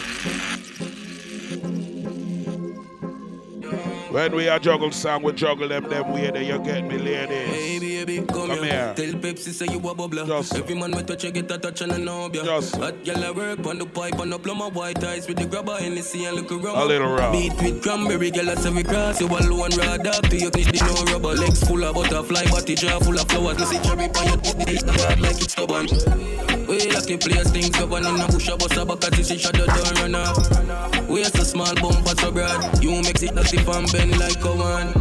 When 4.13 4.37
we 4.37 4.47
are 4.47 4.59
juggle 4.59 4.93
song, 4.93 5.23
we 5.23 5.33
juggle 5.33 5.69
them 5.69 5.89
them 5.89 6.13
way 6.13 6.31
that 6.31 6.45
you 6.45 6.59
get 6.59 6.85
me, 6.85 6.99
ladies. 6.99 7.49
Hey 7.49 7.79
baby, 7.79 8.19
come, 8.27 8.49
Come 8.49 8.63
here. 8.63 8.65
here. 8.65 8.95
Tell 8.95 9.15
Pepsi 9.15 9.53
say 9.53 9.67
you 9.71 9.79
a 9.79 9.95
bubbler. 9.95 10.29
Every 10.55 10.75
man 10.75 10.91
with 10.91 11.07
touch 11.07 11.25
you 11.25 11.31
get 11.31 11.51
a 11.51 11.57
touch 11.57 11.81
and 11.81 11.93
a 11.93 11.99
knob 11.99 12.35
ya. 12.35 12.45
Just. 12.45 12.77
Hot 12.77 12.95
gyal 13.05 13.27
a 13.27 13.33
work 13.33 13.67
on 13.67 13.79
the 13.79 13.87
pipe 13.87 14.21
on 14.21 14.29
the 14.29 14.39
plumber 14.39 14.69
white 14.69 15.03
eyes 15.03 15.27
with 15.27 15.39
the 15.39 15.47
grabber 15.47 15.79
in 15.81 15.95
the 15.95 16.03
sea 16.03 16.27
and 16.27 16.37
look 16.37 16.53
around. 16.53 16.77
A 16.77 16.85
little 16.85 17.09
rough. 17.11 17.33
Meet 17.33 17.55
with 17.63 17.83
cranberry 17.83 18.31
gyal 18.31 18.53
a 18.53 18.57
say 18.61 18.71
we 18.71 18.83
cross. 18.85 19.19
You 19.19 19.29
alone 19.29 19.71
ride 19.79 20.07
up 20.07 20.23
to 20.29 20.37
you, 20.37 20.51
bitch, 20.51 20.79
you 20.79 20.87
know 20.87 21.13
rubber. 21.13 21.35
Legs 21.41 21.65
full 21.67 21.83
of 21.83 21.95
butterfly, 21.95 22.45
body 22.51 22.75
jar 22.75 23.01
full 23.01 23.19
of 23.19 23.27
flowers. 23.31 23.59
Me 23.61 23.65
see 23.65 23.79
cherry 23.81 24.09
pie, 24.09 24.25
you 24.25 24.41
it's 24.69 24.83
the 24.83 24.93
hard 24.93 25.21
like 25.21 25.41
it's 25.41 25.53
stubborn. 25.53 26.62
We 26.73 26.91
lucky 26.91 27.19
place 27.19 27.51
things 27.51 27.69
govern 27.69 28.07
in 28.07 28.19
a 28.19 28.27
bush 28.29 28.49
a 28.49 28.57
bus 28.57 28.75
a 28.79 28.81
as 28.81 29.31
you 29.31 29.39
shut 29.39 29.53
the 29.53 29.67
door 29.67 29.93
run 30.01 30.15
off. 30.15 31.07
We 31.07 31.21
a 31.21 31.29
small 31.29 31.75
bumper 31.75 32.17
so 32.19 32.33
broad. 32.33 32.83
You 32.83 32.93
makes 33.03 33.23
it 33.23 33.35
nasty 33.35 33.59
from 33.59 33.85
bend 33.93 34.19
like 34.19 34.43
a 34.43 34.57
one. 34.57 34.93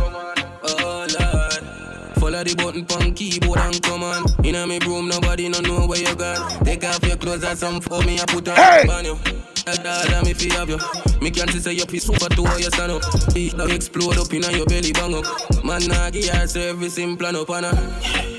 Oh 0.63 1.07
Lord. 1.07 2.17
Follow 2.17 2.43
the 2.43 2.55
button 2.57 2.85
pon 2.85 3.13
keyboard 3.13 3.57
and 3.59 3.81
come 3.81 4.03
on. 4.03 4.25
Inna 4.43 4.67
me 4.67 4.79
room, 4.79 5.07
nobody 5.07 5.47
no 5.47 5.61
know 5.61 5.87
where 5.87 5.99
you 5.99 6.13
gone. 6.13 6.65
Take 6.65 6.83
off 6.83 7.05
your 7.05 7.15
clothes 7.15 7.45
and 7.45 7.57
some 7.57 7.79
for 7.79 8.03
me, 8.03 8.19
I 8.19 8.25
put 8.25 8.49
on 8.49 8.55
Hey! 8.57 8.85
on 8.89 9.05
you. 9.05 9.17
Dada, 9.63 10.25
me 10.25 10.33
fi 10.33 10.53
have 10.53 10.67
you. 10.67 10.77
Me 11.21 11.31
can't 11.31 11.51
say 11.51 11.71
your 11.71 11.85
piece 11.85 12.03
super 12.03 12.27
to 12.27 12.43
how 12.47 12.57
you 12.57 12.65
stand 12.65 12.91
up. 12.91 13.01
Now 13.55 13.73
explode 13.73 14.17
up 14.17 14.33
inna 14.33 14.51
your 14.51 14.65
belly 14.65 14.91
bang 14.91 15.15
up. 15.15 15.63
Man, 15.63 15.87
nah 15.87 16.09
give 16.09 16.27
her 16.35 16.47
service 16.47 16.97
in 16.97 17.15
plan 17.15 17.37
up 17.37 17.49
on 17.49 17.63
her. 17.63 18.30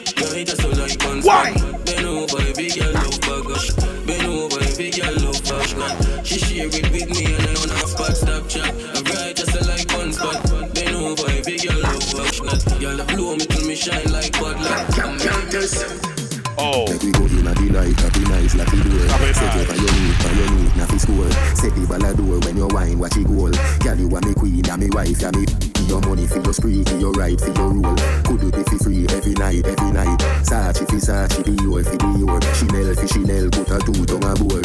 Why? 1.24 1.52
Bend 1.84 2.06
over, 2.06 2.40
every 2.42 2.68
girl 2.68 2.92
love 2.92 3.18
up. 3.28 4.06
Bend 4.06 4.26
over, 4.26 4.60
every 4.60 4.90
girl 4.90 5.14
love 5.22 5.40
fashion. 5.40 6.24
She 6.24 6.38
share 6.38 6.66
it 6.66 6.90
with 6.90 7.08
me 7.10 7.34
and 7.34 7.70
I 7.70 7.84
spot 7.86 8.16
stop 8.16 8.48
chat. 8.48 8.74
I 8.94 9.02
ride 9.02 9.36
just 9.36 9.54
like 9.68 9.90
one 9.96 10.12
spot. 10.12 10.74
Bend 10.74 10.96
over, 10.96 11.30
every 11.30 11.58
girl 11.58 11.80
love 11.80 12.02
fashion. 12.02 12.46
Girl, 12.80 12.96
the 12.96 13.04
blow 13.14 13.36
me 13.36 13.46
till 13.46 13.66
me 13.66 13.74
shine 13.76 14.12
like 14.12 14.32
bud 14.32 14.60
light. 14.60 14.98
I'm 14.98 16.21
Oh. 16.58 16.86
Make 16.90 17.02
we 17.02 17.12
go 17.12 17.24
in 17.24 17.46
a 17.46 17.54
the 17.54 17.68
night, 17.72 17.98
happy 17.98 18.24
night, 18.28 18.54
like 18.54 18.70
we 18.72 18.82
do 18.82 18.92
it. 18.92 19.08
Set 19.34 19.56
it 19.56 19.70
on 19.70 19.78
your 19.80 19.92
knee, 19.92 20.12
on 20.26 20.36
your 20.36 20.50
knee, 20.52 20.70
na 20.76 20.86
fi 20.86 20.98
score. 20.98 21.30
Set 21.56 21.72
the 21.74 21.86
ball 21.88 22.04
a 22.04 22.12
door 22.14 22.38
when 22.44 22.56
you 22.56 22.68
wine, 22.68 22.98
watch 22.98 23.16
it 23.16 23.26
goal. 23.26 23.50
Girl, 23.80 23.98
you 23.98 24.08
a 24.08 24.20
me 24.20 24.34
queen, 24.34 24.68
a 24.68 24.76
me 24.76 24.88
wife, 24.90 25.22
a 25.22 25.32
me. 25.32 25.44
Your 25.88 26.00
money 26.02 26.26
for 26.26 26.40
your 26.40 26.52
spree, 26.52 26.84
give 26.84 27.00
your 27.00 27.12
right 27.12 27.40
for 27.40 27.52
your 27.52 27.68
rule. 27.72 27.96
Could 28.24 28.42
you 28.42 28.50
be 28.52 28.62
fi 28.64 28.76
free 28.78 29.06
every 29.08 29.32
night, 29.34 29.66
every 29.66 29.90
night? 29.92 30.18
Sachi 30.44 30.84
fi 30.88 30.98
Sachi, 31.00 31.56
your 31.62 31.82
fi 31.84 31.96
be 31.96 32.20
your. 32.20 32.40
Chanel 32.54 32.94
fi 32.94 33.06
Chanel, 33.06 33.48
put 33.50 33.70
a 33.72 33.78
two 33.80 34.04
tongue 34.04 34.24
a 34.24 34.32
bowl. 34.36 34.62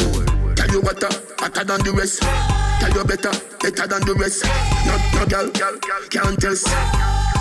Tell 0.54 0.70
you 0.70 0.80
what, 0.80 1.02
uh, 1.02 1.10
hotter 1.40 1.64
than 1.64 1.80
the 1.84 1.92
rest. 1.96 2.20
Tell 2.80 2.92
you 2.92 3.04
better, 3.04 3.32
better 3.60 3.86
than 3.88 4.02
the 4.04 4.14
rest. 4.14 4.44
No, 4.84 4.94
no, 5.18 5.26
girl, 5.26 5.48
can't 6.10 6.38
test. 6.40 7.37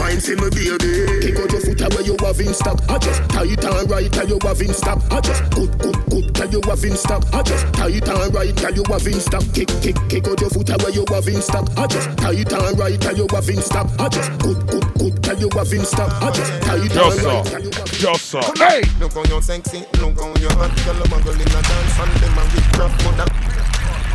Wine 0.00 0.18
for 0.20 0.32
me 0.40 0.48
baby 0.48 1.20
Kick 1.20 1.36
out 1.38 1.52
your 1.52 1.60
foot 1.60 1.80
away 1.84 2.04
you 2.08 2.16
have 2.24 2.40
in 2.40 2.54
stock 2.54 2.80
I 2.88 2.96
just 2.98 3.20
tight 3.28 3.62
and 3.64 3.90
right 3.90 4.10
tell 4.10 4.26
you 4.28 4.38
have 4.42 4.60
in 4.60 4.72
stock 4.72 4.98
I 5.12 5.20
just 5.20 5.42
good 5.52 5.78
good 5.78 5.96
good 6.08 6.34
tell 6.34 6.48
you 6.50 6.60
have 6.64 6.82
in 6.84 6.96
stock 6.96 7.22
I 7.34 7.42
just 7.42 7.66
tight 7.74 8.08
and 8.08 8.34
right 8.34 8.56
tell 8.56 8.72
you 8.74 8.82
have 8.88 9.06
in 9.06 9.20
stock 9.20 9.44
Kick 9.52 9.68
kick 9.84 9.96
kick 10.08 10.26
out 10.26 10.40
your 10.40 10.48
foot 10.50 10.70
away 10.70 10.92
you 10.96 11.04
have 11.12 11.28
in 11.28 11.42
stock 11.42 11.68
I 11.76 11.86
just 11.86 12.08
tight 12.16 12.50
and 12.52 12.78
right 12.78 12.98
tell 13.00 13.14
you 13.16 13.26
have 13.30 13.48
in 13.48 13.60
stock 13.60 13.86
I 14.00 14.08
just 14.08 14.30
good 14.40 14.66
good 14.66 14.84
good 14.98 15.22
tell 15.22 15.38
you 15.38 15.50
have 15.52 15.72
in 15.72 15.84
stock 15.84 16.10
I 16.22 16.30
just 16.32 16.62
tight 16.62 16.80
and 16.80 16.90
Just 16.90 17.22
right 17.22 17.46
so. 17.46 17.58
you 17.60 17.70
have 17.70 17.92
Just 17.92 18.24
so. 18.26 18.40
Come 18.40 18.56
Hey! 18.56 18.82
on. 18.82 18.98
Look 19.00 19.12
how 19.12 19.24
you're 19.24 19.42
sexy, 19.42 19.84
look 20.00 20.18
how 20.18 20.34
you're 20.40 20.52
hot. 20.56 20.74
Girl, 20.84 20.96
I'm 20.96 21.12
a 21.12 21.20
girl 21.22 21.34
in 21.34 21.40
a 21.42 21.60
dance 21.60 21.98
and 22.00 22.12
them 22.24 22.38
a 22.38 22.42
rip 22.48 22.78
rap 22.78 22.92
mother. 23.04 23.28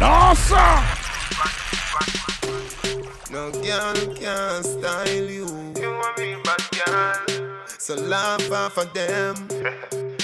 No, 0.01 0.33
sir. 0.33 0.81
No 3.31 3.51
girl 3.51 4.15
can 4.15 4.63
style 4.63 5.07
you. 5.07 5.47
You 5.79 5.89
want 5.91 6.17
me 6.17 6.35
bad 6.43 6.61
girl. 6.71 7.65
So 7.79 7.95
laugh 7.95 8.51
off 8.51 8.77
of 8.77 8.93
them. 8.93 9.35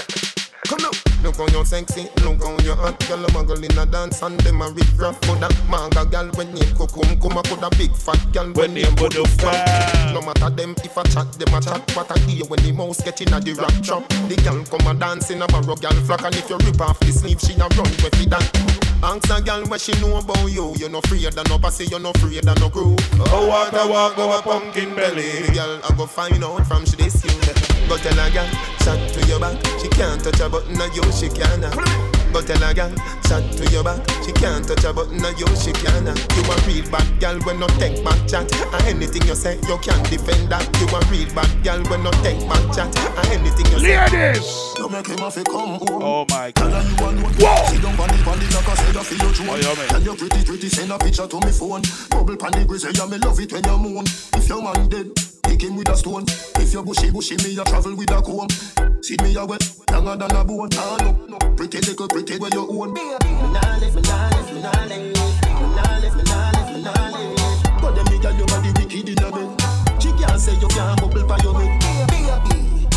Come 0.67 0.79
now. 0.81 0.91
Look 1.23 1.37
how 1.37 1.47
you're 1.47 1.65
sexy, 1.65 2.09
look 2.23 2.41
how 2.41 2.57
you're 2.63 2.75
hot. 2.75 2.97
Girl, 3.07 3.23
I'm 3.23 3.35
a 3.35 3.43
girl 3.43 3.63
in 3.63 3.77
a 3.77 3.85
dance 3.85 4.21
and 4.23 4.39
them 4.39 4.61
a 4.61 4.69
rip 4.69 4.87
rap 4.97 5.15
mother. 5.27 5.53
Manga 5.69 6.03
girl 6.05 6.29
when 6.33 6.55
you 6.57 6.65
go 6.73 6.87
come 6.87 7.11
um, 7.11 7.19
come 7.19 7.37
a 7.37 7.43
coulda 7.43 7.69
big 7.77 7.95
fat 7.95 8.19
girl 8.33 8.51
when 8.53 8.75
you 8.75 8.89
go 8.95 9.07
do 9.07 9.21
um. 9.21 9.29
fat. 9.37 10.13
No 10.13 10.21
matter 10.21 10.49
them 10.49 10.73
if 10.83 10.97
I 10.97 11.03
chat 11.03 11.31
them 11.33 11.53
a 11.53 11.61
chat. 11.61 11.95
What 11.95 12.09
I 12.09 12.17
hear 12.21 12.45
when 12.45 12.63
the 12.63 12.71
mouse 12.71 13.03
get 13.03 13.21
in 13.21 13.33
a 13.33 13.39
the 13.39 13.53
rap 13.53 13.83
trap. 13.83 14.07
The 14.29 14.35
girl 14.43 14.63
come 14.65 14.87
a 14.87 14.99
dance 14.99 15.29
in 15.29 15.41
a 15.41 15.47
barrow 15.47 15.75
girl 15.75 15.93
flock 16.05 16.23
and 16.23 16.35
if 16.35 16.49
you 16.49 16.57
rip 16.57 16.81
off 16.81 16.99
the 16.99 17.11
sleeve 17.11 17.39
she 17.39 17.53
a 17.53 17.67
run 17.69 17.91
with 18.01 18.19
it 18.19 18.29
that. 18.31 18.80
Ask 19.03 19.29
a 19.31 19.41
girl 19.41 19.65
what 19.65 19.81
she 19.81 19.99
know 19.99 20.17
about 20.17 20.51
you. 20.51 20.75
You're 20.77 20.89
no 20.89 20.99
afraid 20.99 21.25
of 21.25 21.49
no 21.49 21.57
pussy, 21.57 21.85
you're 21.85 21.99
no 21.99 22.11
afraid 22.11 22.47
of 22.47 22.59
no 22.59 22.69
crew. 22.69 22.95
Oh, 23.33 23.47
what 23.47 23.73
a 23.73 23.87
walk 23.89 24.15
go 24.15 24.37
a 24.37 24.41
pumpkin 24.41 24.93
belly. 24.93 25.41
The 25.41 25.53
girl 25.53 25.81
I 25.83 25.95
go 25.95 26.05
find 26.05 26.43
out 26.43 26.67
from 26.67 26.85
she 26.85 26.95
this 26.97 27.23
you. 27.25 27.31
Go 27.89 27.97
tell 27.97 28.19
a 28.19 28.29
girl, 28.29 28.47
chat 28.79 29.13
to 29.13 29.27
your 29.27 29.39
back. 29.39 29.57
She 29.81 29.89
can't 29.89 30.23
touch 30.23 30.39
a 30.39 30.49
button, 30.49 30.79
and 30.79 30.95
you 30.95 31.03
she 31.13 31.29
can. 31.29 32.10
Go 32.31 32.41
tell 32.41 32.63
a 32.63 32.73
girl, 32.73 32.91
chat 33.27 33.43
to 33.57 33.63
your 33.71 33.83
back. 33.83 33.99
She 34.23 34.31
can't 34.31 34.65
touch 34.65 34.83
a 34.85 34.93
button, 34.93 35.23
and 35.23 35.39
you 35.39 35.47
she 35.59 35.71
can. 35.73 36.05
You 36.07 36.43
a 36.47 36.55
real 36.65 36.87
bad 36.89 37.07
girl 37.19 37.37
when 37.43 37.59
no 37.59 37.67
take 37.75 38.03
back 38.03 38.19
chat. 38.27 38.47
And 38.73 38.83
anything 38.87 39.23
you 39.27 39.35
say, 39.35 39.59
you 39.67 39.77
can't 39.79 40.03
defend 40.09 40.49
that. 40.49 40.63
You 40.79 40.87
a 40.95 40.99
real 41.11 41.27
bad 41.35 41.51
girl 41.63 41.83
when 41.91 42.03
no 42.03 42.11
take 42.23 42.39
back 42.47 42.63
chat. 42.73 42.87
And 43.19 43.27
anything 43.35 43.67
you 43.71 43.79
say, 43.79 43.99
Ladies! 44.09 44.47
You 44.77 44.87
make 44.89 45.07
him 45.07 45.17
have 45.19 45.33
to 45.35 45.43
come 45.43 45.75
home. 45.83 46.01
Oh 46.01 46.25
my 46.29 46.51
god. 46.51 46.55
Tell 46.55 46.71
her 46.71 46.83
you 46.87 46.95
alone. 47.03 47.33
Whoa! 47.35 47.67
Sit 47.67 47.81
down 47.83 47.99
on 47.99 48.07
the 48.07 48.17
on 48.29 48.39
the 48.39 48.47
knock 48.55 48.67
and 48.69 48.79
say 48.79 48.91
that 48.95 49.05
for 49.05 49.15
your 49.15 49.31
Oh, 49.31 49.33
throne. 49.33 49.59
yeah. 49.61 49.87
Tell 49.91 50.01
you 50.01 50.15
pretty 50.15 50.43
pretty 50.45 50.69
send 50.69 50.91
a 50.91 50.97
picture 50.97 51.27
to 51.27 51.37
me 51.45 51.51
phone. 51.51 51.81
Bubble 52.09 52.37
pan 52.37 52.51
the 52.53 52.63
grizzly, 52.65 52.91
yeah 52.95 53.05
me 53.07 53.17
love 53.19 53.39
it 53.39 53.51
when 53.51 53.63
you 53.63 53.77
moan. 53.77 54.05
If 54.39 54.47
your 54.47 54.61
man 54.63 54.87
dead, 54.89 55.11
kick 55.43 55.61
him 55.63 55.75
with 55.75 55.89
a 55.89 55.95
stone. 55.97 56.25
If 56.57 56.73
you 56.73 56.83
bushy 56.83 57.11
bushy, 57.11 57.35
me 57.37 57.57
a 57.59 57.63
travel 57.63 57.95
with 57.95 58.11
a 58.11 58.21
comb. 58.21 58.49
See 59.01 59.17
me 59.23 59.35
a 59.35 59.45
wet, 59.45 59.63
longer 59.91 60.15
than 60.15 60.35
a 60.35 60.43
bone. 60.43 60.69
Ah 60.75 60.97
no, 61.01 61.37
pretty 61.55 61.79
little 61.79 62.07
pretty 62.07 62.37
where 62.37 62.51
you 62.53 62.67
own. 62.69 62.93
Me 62.93 63.01
nah 63.53 63.77
live, 63.77 63.95
me 63.95 64.01
nah 64.01 64.29
live, 64.29 64.53
me 64.53 64.61
nah 64.61 64.71
live, 64.85 65.01
me 65.01 65.13
nah 65.75 65.97
live, 65.99 66.15
me 66.15 66.23
nah 66.23 66.51
live, 66.53 66.69
me 66.75 66.81
nah 66.81 67.09
live. 67.09 67.81
But 67.81 67.95
them 67.95 68.21
girl 68.21 68.33
you 68.37 68.45
body 68.45 68.71
wicked 68.77 69.09
in 69.09 69.23
a 69.23 69.31
bed. 69.31 70.01
She 70.01 70.11
can't 70.13 70.39
say 70.39 70.53
you 70.59 70.67
can't 70.67 70.99
bubble 71.01 71.25
by 71.25 71.37
your 71.43 71.59
head. 71.59 71.81
Baby, 72.09 72.87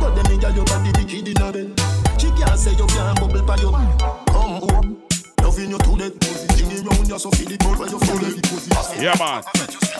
But 0.00 0.14
them 0.14 0.38
girl 0.40 0.52
you 0.56 0.64
body 0.64 0.90
wicked 0.96 1.28
in 1.28 1.42
a 1.42 1.52
bed. 1.52 1.80
She 2.18 2.30
can't 2.30 2.58
say 2.58 2.72
you 2.72 2.86
can't 2.86 3.18
bubble 3.20 3.42
by 3.42 3.56
your 3.56 3.72
Come 3.72 4.60
home, 4.62 5.02
loving 5.52 5.70
you 5.70 5.78
to 5.78 5.96
death. 5.98 6.56
Sing 6.56 6.84
round 6.86 7.08
you 7.08 7.18
so 7.18 7.30
feel 7.30 7.52
it 7.52 7.62
where 7.64 7.88
you 7.88 7.98
feel 7.98 8.24
it. 8.24 9.02
Yeah, 9.02 9.14
man. 9.18 9.42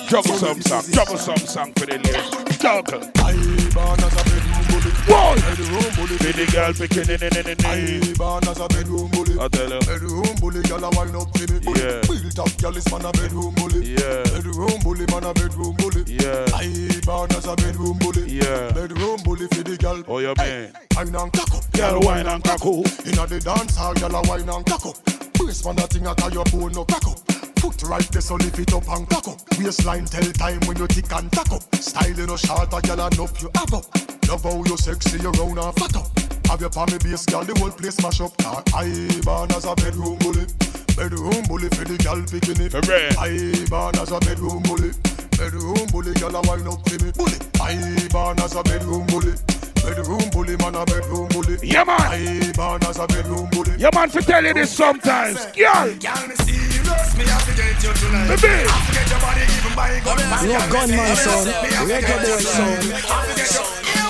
Juggle 0.08 0.36
some 0.36 0.60
song. 0.62 0.84
Juggle 0.90 1.18
some 1.18 1.36
song 1.36 1.72
for 1.74 1.86
the 1.86 1.98
ladies. 1.98 2.58
Juggle. 2.58 3.02
I 3.20 3.36
born 3.72 4.00
as 4.00 4.16
a 4.16 4.22
bedroom 4.24 4.64
bully. 4.68 4.92
Whoa! 5.08 5.34
Bedroom 5.36 5.88
bully. 5.96 6.16
Be 6.18 6.30
the 6.32 6.46
girl 6.52 6.72
picking 6.72 7.08
in 7.08 7.22
in 7.22 7.36
in 7.36 7.48
in 7.48 7.60
I 7.64 8.12
born 8.16 8.44
as 8.48 8.60
a 8.60 8.68
bedroom 8.68 9.10
bully. 9.12 9.36
I 9.40 9.48
tell 9.48 9.72
you. 9.72 9.80
Bedroom 9.80 10.36
bully, 10.40 10.62
girl 10.62 10.84
a 10.84 10.90
wind 10.96 11.16
up 11.16 11.32
to 11.32 11.44
me. 11.52 11.58
Yeah. 11.76 12.00
Built 12.08 12.38
up, 12.38 12.52
girl 12.60 12.76
is 12.76 12.86
man 12.92 13.04
a 13.04 13.12
bedroom 13.12 13.54
bully. 13.56 13.80
Yeah. 13.92 14.24
Bedroom 14.32 14.78
bully, 14.84 15.04
man 15.12 15.24
a 15.24 15.32
bedroom 15.34 15.74
bully. 15.76 16.02
Yeah. 16.08 16.48
I 16.56 16.68
born 17.04 17.32
as 17.32 17.46
a 17.46 17.56
bedroom 17.56 17.98
bully. 17.98 18.24
Yeah. 18.28 18.72
Bedroom 18.72 19.20
bully 19.24 19.48
for 19.48 19.64
the 19.64 19.76
girl. 19.76 20.00
Oh, 20.08 20.18
you 20.18 20.34
mean? 20.38 20.72
Wine 20.96 21.14
and 21.16 21.32
cock 21.32 21.54
up. 21.56 21.64
Girl, 21.72 22.00
wine 22.00 22.26
and 22.26 22.44
cock 22.44 22.64
up. 22.64 22.88
Inna 23.04 23.26
the 23.26 23.40
dance 23.40 23.76
hall, 23.76 23.94
girl 23.94 24.16
a 24.16 24.20
wine 24.28 24.48
and 24.48 24.64
cock 24.66 24.86
up. 24.86 25.21
Brace 25.44 25.64
man 25.64 25.76
that 25.76 25.90
thing 25.90 26.06
a 26.06 26.14
tie 26.14 26.28
your 26.30 26.44
bone 26.54 26.72
no 26.72 26.84
crack 26.84 27.06
up. 27.06 27.18
Foot 27.58 27.82
right 27.84 28.08
there, 28.10 28.22
so 28.22 28.34
lift 28.36 28.58
it 28.58 28.72
up 28.72 28.88
and 28.88 29.08
cock 29.10 29.26
up. 29.26 29.38
Waistline 29.58 30.06
tell 30.06 30.22
time 30.38 30.60
when 30.66 30.78
you 30.78 30.86
tick 30.86 31.10
and 31.12 31.30
tack 31.32 31.50
up. 31.50 31.62
Style 31.76 32.18
in 32.18 32.30
a 32.30 32.38
short, 32.38 32.72
a 32.72 32.78
and 32.78 33.18
up 33.18 33.34
you 33.42 33.50
have 33.54 33.74
up. 33.74 33.86
Love 34.28 34.42
how 34.42 34.62
you 34.62 34.76
sexy, 34.76 35.18
you 35.18 35.30
round 35.34 35.58
and 35.58 35.74
fat 35.74 35.96
up. 35.96 36.06
Have 36.46 36.60
your 36.60 36.70
palmy 36.70 36.98
base, 37.02 37.26
girl, 37.26 37.42
the 37.42 37.58
whole 37.58 37.70
place 37.74 38.00
mash 38.02 38.20
up. 38.20 38.36
Car 38.38 38.62
I 38.74 38.86
born 39.26 39.50
as 39.50 39.66
a 39.66 39.74
bedroom 39.74 40.18
bully. 40.22 40.46
Bedroom 40.94 41.42
bully 41.50 41.68
for 41.74 41.84
the 41.90 41.98
girl 41.98 42.22
picking 42.22 42.62
it. 42.62 42.74
I 43.18 43.66
born 43.66 43.98
as 43.98 44.12
a 44.14 44.20
bedroom 44.20 44.62
bully. 44.62 44.94
Bedroom 45.34 45.86
bully, 45.90 46.14
girl, 46.22 46.36
a 46.36 46.40
wine 46.46 46.66
up 46.70 46.82
to 46.86 46.94
me. 47.02 47.10
Bully. 47.18 47.38
I 47.58 47.74
born 48.14 48.38
as 48.38 48.54
a 48.54 48.62
bedroom 48.62 49.06
bully. 49.06 49.34
Bedroom 49.82 50.30
bully, 50.30 50.56
man, 50.56 50.74
a 50.76 50.84
bedroom 50.86 51.26
bully. 51.28 51.58
Yeah, 51.62 51.84
man. 51.84 52.00
I 52.00 52.52
born 52.54 52.82
as 52.84 52.98
a 52.98 53.06
bedroom 53.06 53.48
bully. 53.50 53.74
Yeah, 53.78 53.90
man, 53.94 54.08
for 54.08 54.22
tell 54.22 54.44
you 54.44 54.54
this 54.54 54.70
sometimes. 54.70 55.44
Girl. 55.46 55.90
Girl, 55.98 56.22
me 56.28 56.34
serious, 56.46 57.16
me 57.18 57.24
have 57.26 57.44
to 57.44 57.52
get 57.56 57.82
you 57.82 57.92
tonight. 57.92 58.28
Baby. 58.40 58.62
Have 58.70 58.86
to 58.86 58.92
get 58.94 59.10
your 59.10 59.20
body 59.20 59.42
even 59.42 59.74
by 59.74 59.98
gunman. 60.06 60.48
No 60.48 60.58
gunman 60.70 61.16
son, 61.18 61.46
Me 61.46 61.52
have 61.74 61.86
to 61.86 61.94
reggae 61.94 62.06
get 62.06 62.22
boy 62.22 62.30
you 62.30 62.40
son. 62.40 62.80
tonight. 62.80 63.04
Have 63.10 63.26
to 63.26 63.34
get 63.34 63.50
you. 63.50 63.64
Yeah. 63.90 64.00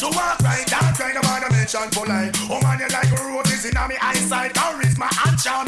So 0.00 0.08
walk 0.08 0.40
right 0.40 0.64
down, 0.66 0.94
trying 0.94 1.14
to 1.20 1.22
find 1.26 1.44
a 1.44 1.50
mention 1.52 1.90
for 1.92 2.06
life. 2.06 2.32
Oh 2.48 2.56
man, 2.64 2.80
you 2.80 2.88
like 2.88 3.12
roses 3.12 3.64
in 3.68 3.74
my 3.74 3.92
eyesight. 4.00 4.54
Charisma 4.54 5.08
and 5.28 5.36
charm, 5.36 5.66
girl, 5.66 5.67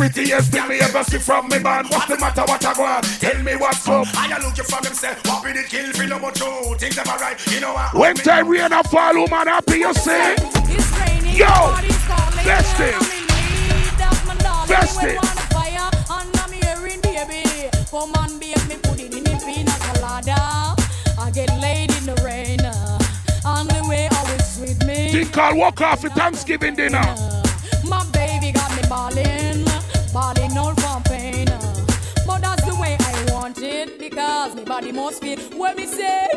Prettiest 0.00 0.50
thing 0.50 0.66
me 0.66 0.78
ever 0.80 1.04
see 1.04 1.18
from 1.18 1.48
me, 1.50 1.58
man. 1.58 1.84
What's 1.88 2.06
the 2.06 2.16
matter, 2.16 2.40
what 2.42 2.64
I 2.64 2.72
want? 2.72 3.04
Tell 3.20 3.42
me 3.42 3.54
what's 3.56 3.86
up. 3.86 4.06
I 4.14 4.38
look 4.42 4.56
you 4.56 4.64
from 4.64 4.82
himself. 4.82 5.20
What 5.26 5.44
will 5.44 5.54
it 5.54 5.68
kill? 5.68 5.92
Feel 5.92 6.08
no 6.08 6.18
more 6.18 6.32
true. 6.32 6.74
Things 6.78 6.96
never 6.96 7.10
right. 7.20 7.36
You 7.52 7.60
know 7.60 7.74
what? 7.74 7.92
When 7.92 8.16
time 8.16 8.48
rain 8.48 8.72
a 8.72 8.82
fall, 8.84 9.14
woman 9.14 9.46
happy, 9.46 9.80
you 9.80 9.92
say. 9.92 10.36
Yo, 11.36 11.52
best 12.48 12.80
it. 12.80 12.96
Best 14.66 15.02
it. 15.02 15.18
Come 17.90 18.12
on, 18.14 18.38
babe, 18.38 18.56
me 18.68 18.76
put 18.82 19.00
it 19.00 19.14
in 19.14 19.24
the 19.24 19.36
pina 19.44 19.74
colada. 19.80 20.76
I 21.18 21.30
get 21.34 21.50
laid 21.60 21.90
in 21.98 22.06
the 22.06 22.14
rain. 22.24 22.60
On 23.44 23.66
the 23.66 23.86
way, 23.86 24.08
always 24.16 24.58
with 24.60 24.86
me. 24.86 25.10
Thing 25.12 25.28
called 25.28 25.58
walk 25.58 25.80
off 25.82 26.00
for 26.00 26.08
Thanksgiving 26.08 26.74
dinner. 26.76 27.02
My 27.84 28.06
baby 28.12 28.52
got 28.52 28.70
me 28.76 28.82
balling, 28.88 29.24
balling 30.12 30.56
all 30.58 30.74
from 30.74 31.02
pain. 31.04 31.46
But 32.26 32.42
that's 32.42 32.64
the 32.64 32.76
way 32.80 32.96
I 32.98 33.32
want 33.32 33.58
it 33.58 33.98
because 33.98 34.54
my 34.54 34.64
body 34.64 34.92
must 34.92 35.20
feel 35.20 35.38
when 35.58 35.76
me 35.76 35.86
say, 35.86 36.28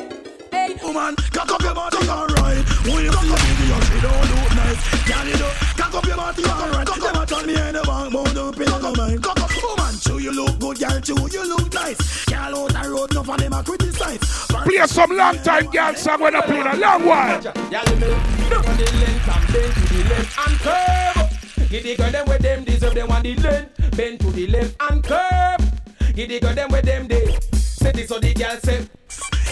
hey, 0.51 0.75
woman, 0.83 1.15
cock 1.31 1.51
up 1.51 1.61
your 1.61 1.73
body 1.73 1.97
alright. 2.09 2.63
When 2.85 3.03
you 3.05 3.11
see 3.11 3.33
a 3.33 3.37
video, 3.37 3.79
she 3.81 4.01
don't 4.01 4.25
look 4.31 4.55
nice. 4.55 4.81
Can 5.07 5.27
you 5.27 5.37
do? 5.37 5.49
Cock 5.77 5.93
up 5.93 6.05
your 6.05 6.17
body 6.17 6.43
alright. 6.45 6.87
Never 7.01 7.25
tell 7.25 7.45
me 7.45 7.55
any 7.55 7.81
bank, 7.81 8.13
but 8.13 8.33
don't 8.33 8.57
pay 8.57 8.65
no 8.65 8.93
mind. 8.93 9.23
Cock 9.23 9.41
up, 9.41 9.51
woman, 9.63 9.95
too 10.01 10.19
you 10.19 10.31
look 10.31 10.59
good, 10.59 10.79
girl, 10.79 11.01
too 11.01 11.27
you 11.31 11.47
look 11.47 11.73
nice. 11.73 12.25
Girl 12.25 12.39
out 12.39 12.73
the 12.73 12.89
road, 12.89 13.13
no 13.13 13.23
for 13.23 13.37
them 13.37 13.53
a 13.53 13.63
criticize. 13.63 14.19
Play 14.47 14.87
some 14.87 15.15
long 15.15 15.37
time 15.39 15.65
girl 15.67 15.93
song 15.95 16.21
when 16.21 16.35
I 16.35 16.41
play 16.41 16.59
a 16.59 16.75
long 16.75 17.05
while. 17.05 17.41
Y'all 17.41 17.53
look 17.53 18.67
on 18.67 18.77
the 18.77 18.87
length 19.01 19.29
and 19.29 19.53
bend 19.53 19.73
to 19.73 19.93
the 19.93 20.09
left 20.09 20.39
and 20.39 20.59
curve. 20.59 21.32
Give 21.73 21.81
the 21.81 21.95
girl 21.95 22.11
them 22.11 22.27
where 22.27 22.37
them 22.37 22.63
deserve 22.65 22.93
them 22.93 23.09
on 23.09 23.23
the 23.23 23.33
length, 23.33 23.97
bend 23.97 24.19
to 24.19 24.27
the 24.27 24.45
left 24.45 24.75
and 24.79 25.03
curve. 25.03 26.13
Give 26.13 26.29
the 26.29 26.39
girl 26.39 26.53
them 26.53 26.69
where 26.69 26.83
them 26.83 27.07
they. 27.07 27.35
Say 27.51 27.91
this 27.91 28.09
so 28.09 28.19
the 28.19 28.31
girl 28.35 28.59
say. 28.61 28.87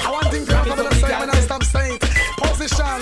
I 0.04 0.12
want 0.12 0.28
things 0.28 0.48
to 0.48 0.56
happen 0.56 0.76
the 0.78 0.96
same 0.96 1.20
when 1.20 1.30
I 1.30 1.40
stop 1.42 1.64
saying 1.64 2.00
position. 2.62 3.02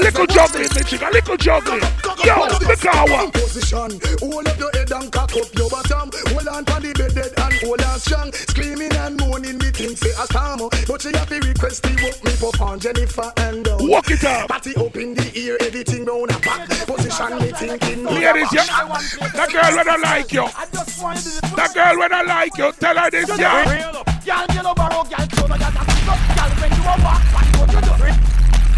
Little 0.00 0.26
juggling, 0.26 0.72
me 0.74 0.82
chica, 0.84 1.08
little 1.12 1.36
juggling. 1.36 1.80
Yo, 2.24 2.48
the 2.60 2.76
car 2.80 3.30
Position. 3.32 4.00
Hold 4.20 4.48
up 4.48 4.58
your 4.58 4.70
head 4.72 4.90
and 4.92 5.12
cock 5.12 5.32
up 5.36 5.48
your 5.54 5.70
bottom. 5.70 6.10
Hold 6.28 6.48
on 6.48 6.64
to 6.64 6.74
the 6.80 6.92
bed 6.96 7.14
dead 7.14 7.32
and 7.36 7.54
hold 7.60 7.82
on 7.82 7.98
strong. 7.98 8.32
Screaming 8.32 8.92
and 8.92 9.18
moaning, 9.20 9.58
me 9.58 9.70
think 9.70 9.96
say 9.98 10.10
a 10.10 10.24
storm. 10.26 10.68
But 10.86 11.02
she 11.02 11.12
have 11.12 11.28
to 11.28 11.38
request 11.40 11.82
the 11.82 11.92
walk 12.02 12.24
me 12.24 12.32
for 12.32 12.52
on 12.62 12.80
Jennifer 12.80 13.32
and 13.38 13.64
down. 13.64 13.88
Walk 13.88 14.10
it 14.10 14.24
up. 14.24 14.48
Party 14.48 14.74
up 14.76 14.96
in 14.96 15.14
the 15.14 15.26
ear, 15.38 15.56
everything 15.60 16.04
round 16.04 16.30
a 16.30 16.38
back. 16.40 16.68
Position 16.86 17.38
me 17.38 17.50
thinking. 17.52 18.04
Ladies, 18.04 18.52
yeah. 18.52 18.64
That 19.34 19.48
girl 19.52 19.76
when 19.76 19.88
I 19.88 19.96
like 19.96 20.32
you. 20.32 20.46
That 21.56 21.70
girl 21.74 21.98
when 21.98 22.12
I 22.12 22.22
like 22.22 22.56
you. 22.56 22.72
Tell 22.72 22.96
her 22.96 23.10
this, 23.10 23.28
yeah. 23.38 23.92
Girl, 24.24 24.62
know 24.62 24.74
borrow, 24.74 25.04
girl, 25.04 25.97
so 26.08 26.14
no, 26.14 26.24
girl, 26.24 26.32
that's 26.32 26.32
it 26.32 26.38
up. 26.38 26.38
Girl, 26.38 26.52
when 26.56 26.70
you 26.72 26.82
a 26.82 26.96
walk, 27.04 27.22
what 27.32 27.68
you 27.68 27.80
do? 27.80 27.92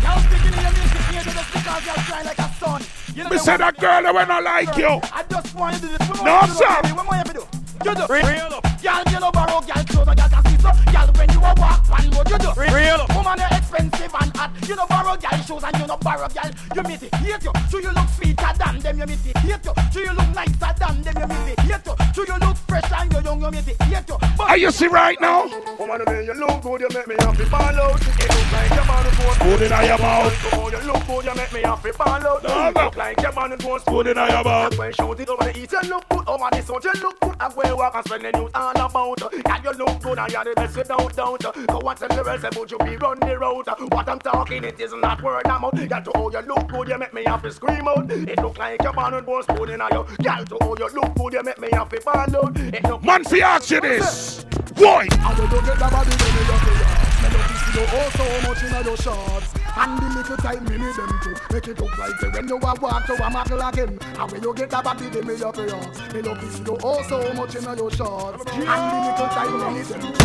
Girl, 0.02 0.18
speaking 0.26 0.54
in 0.54 0.62
your 0.66 0.74
music, 0.74 1.02
here 1.10 1.22
to 1.22 1.30
just 1.30 1.52
because 1.52 1.86
you're 1.86 2.02
crying 2.08 2.26
like 2.26 2.38
a 2.38 2.48
son. 2.58 2.82
You 3.14 3.24
know 3.24 3.30
Me 3.30 3.38
say 3.38 3.56
that 3.56 3.76
girl 3.78 4.06
I 4.06 4.40
like 4.40 4.76
you. 4.76 5.00
I 5.12 5.22
just 5.28 5.54
want 5.54 5.74
you 5.74 5.80
to 5.80 5.86
do 5.86 5.98
this. 5.98 6.08
No, 6.08 6.24
more 6.24 6.40
you 6.42 6.46
do, 6.46 6.54
sir. 6.54 6.94
What 6.94 7.06
more 7.06 7.16
you 7.16 7.24
do? 7.30 7.44
You 7.84 7.94
do. 7.94 8.06
Real 8.10 8.50
up. 8.54 8.66
Girl, 8.82 9.02
you 9.12 9.20
know 9.20 9.30
borrow, 9.30 9.60
girl, 9.60 10.04
girl, 10.04 10.49
it 10.60 10.66
up. 10.68 10.76
Girl, 10.92 11.08
when 11.16 11.28
you 11.32 11.40
a 11.40 11.52
walk, 11.56 11.80
what 11.88 12.30
you 12.30 12.38
do? 12.38 12.50
Real. 12.60 13.06
Woman, 13.14 13.38
you're 13.38 13.58
expensive 13.58 14.14
and 14.20 14.36
hot. 14.36 14.50
You 14.68 14.76
know 14.76 14.86
borrow, 14.86 15.16
girl, 15.16 15.40
shoes 15.42 15.64
and 15.64 15.76
you 15.80 15.86
know 15.86 15.96
borrow, 15.96 16.28
girl. 16.28 16.50
You 16.76 16.82
meet 16.82 17.02
it, 17.02 17.14
hate 17.16 17.42
you. 17.42 17.52
So 17.70 17.78
you 17.78 17.90
look 17.90 18.08
sweeter 18.10 18.52
than 18.58 18.78
them, 18.80 18.98
you 18.98 19.06
meet 19.06 19.26
it, 19.26 19.36
hate 19.38 19.64
you. 19.64 19.72
So 19.92 20.00
you 20.00 20.12
look 20.12 20.28
nicer 20.34 20.72
than 20.78 21.02
them, 21.02 21.16
you 21.16 21.26
meet 21.26 21.52
it, 21.52 21.60
hate 21.60 21.86
you. 21.86 21.94
So 22.14 22.22
you 22.28 22.38
look 22.38 22.56
fresh 22.68 22.92
and 22.92 23.12
you 23.12 23.20
young, 23.20 23.40
you 23.40 23.50
meet 23.50 23.68
it, 23.68 23.82
hate 23.82 24.08
you. 24.08 24.16
Are 24.38 24.56
you 24.56 24.70
see 24.70 24.86
right 24.86 25.20
now? 25.20 25.48
Woman, 25.78 26.02
when 26.06 26.24
you 26.24 26.34
look 26.34 26.62
good, 26.62 26.80
you 26.80 26.88
make 26.92 27.08
me 27.08 27.14
happy 27.18 27.44
ball 27.48 27.62
out. 27.62 28.00
It 28.00 28.28
look 28.28 28.52
like 28.52 28.70
your 28.70 28.84
man 28.84 29.04
who 29.04 29.30
Spoon 29.40 29.62
in 29.62 29.86
your 29.88 29.98
mouth. 29.98 30.52
Oh, 30.52 30.70
you 30.70 30.80
look 30.86 31.06
good, 31.06 31.24
you 31.24 31.34
make 31.34 31.52
me 31.52 31.60
happy 31.62 31.90
ball 31.96 32.08
out. 32.08 32.42
No, 32.42 32.70
no. 32.70 32.84
Look 32.84 32.96
like 32.96 33.20
your 33.20 33.32
man 33.32 33.50
who 33.60 33.78
Spoon 33.78 34.06
in 34.06 34.16
your 34.16 34.44
mouth. 34.44 34.78
When 34.78 34.92
shout 34.92 35.20
it 35.20 35.28
over 35.28 35.44
the 35.44 35.58
east, 35.58 35.72
you 35.72 35.80
look 35.88 36.08
good. 36.08 36.28
Over 36.28 36.48
the 36.52 36.62
south, 36.62 36.84
you 36.84 36.92
look 37.02 37.20
good. 37.20 37.36
And 37.40 37.54
where 37.54 37.76
walk 37.76 37.94
and 37.94 38.04
spend 38.04 38.24
the 38.24 38.32
news 38.38 38.50
all 38.54 38.70
about. 38.72 39.22
And 39.32 39.64
you 39.64 39.72
look 39.72 40.02
good, 40.02 40.18
and 40.18 40.32
you're 40.32 40.49
the 40.54 40.60
best 40.60 40.76
without 40.76 41.16
doubt. 41.16 41.42
Go 41.42 41.88
and 41.88 41.98
tell 41.98 42.08
the 42.08 42.24
rest 42.24 42.44
about 42.44 42.70
you 42.70 42.78
be 42.78 42.96
run 42.96 43.18
the 43.20 43.38
road. 43.38 43.66
What 43.92 44.08
I'm 44.08 44.18
talking, 44.18 44.64
it 44.64 44.80
is 44.80 44.92
not 44.94 45.22
word 45.22 45.46
of 45.46 45.60
mouth. 45.60 45.74
Girl, 45.74 46.02
to 46.02 46.10
how 46.14 46.30
you 46.30 46.40
look 46.46 46.68
good, 46.68 46.88
you 46.88 46.98
make 46.98 47.14
me 47.14 47.24
happy 47.24 47.50
scream 47.50 47.88
out. 47.88 48.10
It 48.10 48.38
look 48.38 48.58
like 48.58 48.82
your 48.82 48.92
man 48.92 49.24
with 49.24 49.44
spoon 49.44 49.70
in 49.70 49.80
your. 49.80 50.04
Girl, 50.04 50.44
to 50.44 50.58
how 50.60 50.74
you 50.78 50.88
look 50.94 51.14
good, 51.14 51.32
you 51.32 51.42
make 51.42 51.60
me 51.60 51.68
happy 51.72 51.98
ball 52.04 52.16
out. 52.16 52.56
It 52.56 52.84
look 52.84 53.04
Man, 53.04 53.24
fi 53.24 53.42
ask 53.42 53.70
you 53.70 53.80
this. 53.80 54.44
Boy. 54.74 55.06
I 55.10 55.34
go 55.36 55.60
get 55.60 55.78
body, 55.78 57.49
you 57.74 57.86
have 57.86 58.12
to 58.14 58.30
Me 58.30 58.42
love 58.42 58.50
to 58.50 58.60
see 58.60 58.72
you 58.72 58.82
oh 58.82 58.82
so 58.82 58.82
much 58.82 58.82
in 58.82 58.84
your 58.84 58.96
shorts 58.96 59.54
And 59.76 59.98
the 59.98 60.06
little 60.18 60.36
time 60.38 60.64
me 60.64 60.76
need 60.78 60.94
them 60.96 61.12
to 61.22 61.30
Make 61.52 61.68
it 61.68 61.78
look 61.78 61.98
like 61.98 62.18
say 62.18 62.28
when 62.28 62.48
you 62.48 62.56
a 62.56 62.58
walk 62.58 63.06
to 63.06 63.14
a 63.14 63.30
muggle 63.30 63.68
again 63.68 63.98
And 64.18 64.32
when 64.32 64.42
you 64.42 64.54
get 64.54 64.70
the 64.70 64.82
body, 64.82 65.04
me 65.04 65.36
have 65.38 65.54
to 65.54 65.76
ask 65.76 66.14
Me 66.14 66.22
love 66.22 66.42
you 66.42 66.78
oh 66.82 67.02
so 67.08 67.32
much 67.34 67.54
in 67.54 67.62
your 67.62 67.90
shorts 67.90 68.44
And 68.50 68.66
the 68.66 68.98
little 69.06 69.28
time 69.28 69.54
me 69.54 69.78
need 69.78 69.86
them 69.86 70.00
to 70.00 70.20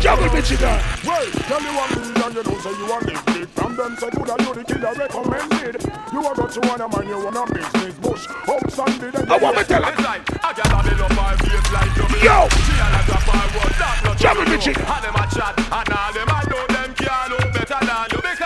Juggle 0.00 0.32
me, 0.32 0.40
chica. 0.40 0.80
Well, 1.04 1.26
tell 1.44 1.60
me 1.60 1.70
one 1.76 1.88
thing 1.90 2.22
and 2.24 2.34
you 2.34 2.42
don't 2.42 2.60
say 2.62 2.72
you 2.72 2.86
want 2.88 3.06
this 3.06 3.22
big 3.22 3.48
From 3.50 3.76
them 3.76 3.96
say 3.96 4.10
good 4.10 4.26
that 4.26 4.40
you 4.40 4.54
the 4.54 4.64
killer 4.64 4.94
recommended 4.96 5.76
You 6.10 6.20
a 6.20 6.34
got 6.34 6.50
to 6.50 6.60
wanna 6.66 6.88
man, 6.88 7.06
you 7.06 7.18
wanna 7.22 7.44
business 7.52 7.94
bush 8.00 8.26
Out 8.48 8.72
Sunday, 8.72 9.10
then 9.10 9.30
I 9.30 9.36
want 9.36 9.56
me 9.56 9.64
tell 9.64 9.82
her. 9.82 9.92
I 9.92 10.52
get 10.56 10.66
a 10.66 10.78
bill 10.82 11.04
up 11.04 11.14
my 11.14 11.36
face 11.36 11.70
like 11.70 11.94
you 11.96 12.10
Yo. 12.24 12.48
She 12.48 12.74
a 12.80 12.86
like 12.90 13.08
a 13.08 13.18
forward, 13.22 13.74
that 13.78 14.00
not 14.04 14.18
true. 14.18 14.40
And 14.40 15.04
them 15.04 15.14
a 15.14 15.26
chat, 15.30 15.54
and 15.56 15.99
all 16.00 16.12
them 16.12 16.28
a 16.28 16.40
know 16.48 16.66
them 16.68 16.94
can't 16.94 17.30
know 17.30 17.44
better 17.52 17.80
than? 17.86 18.06
You 18.12 18.39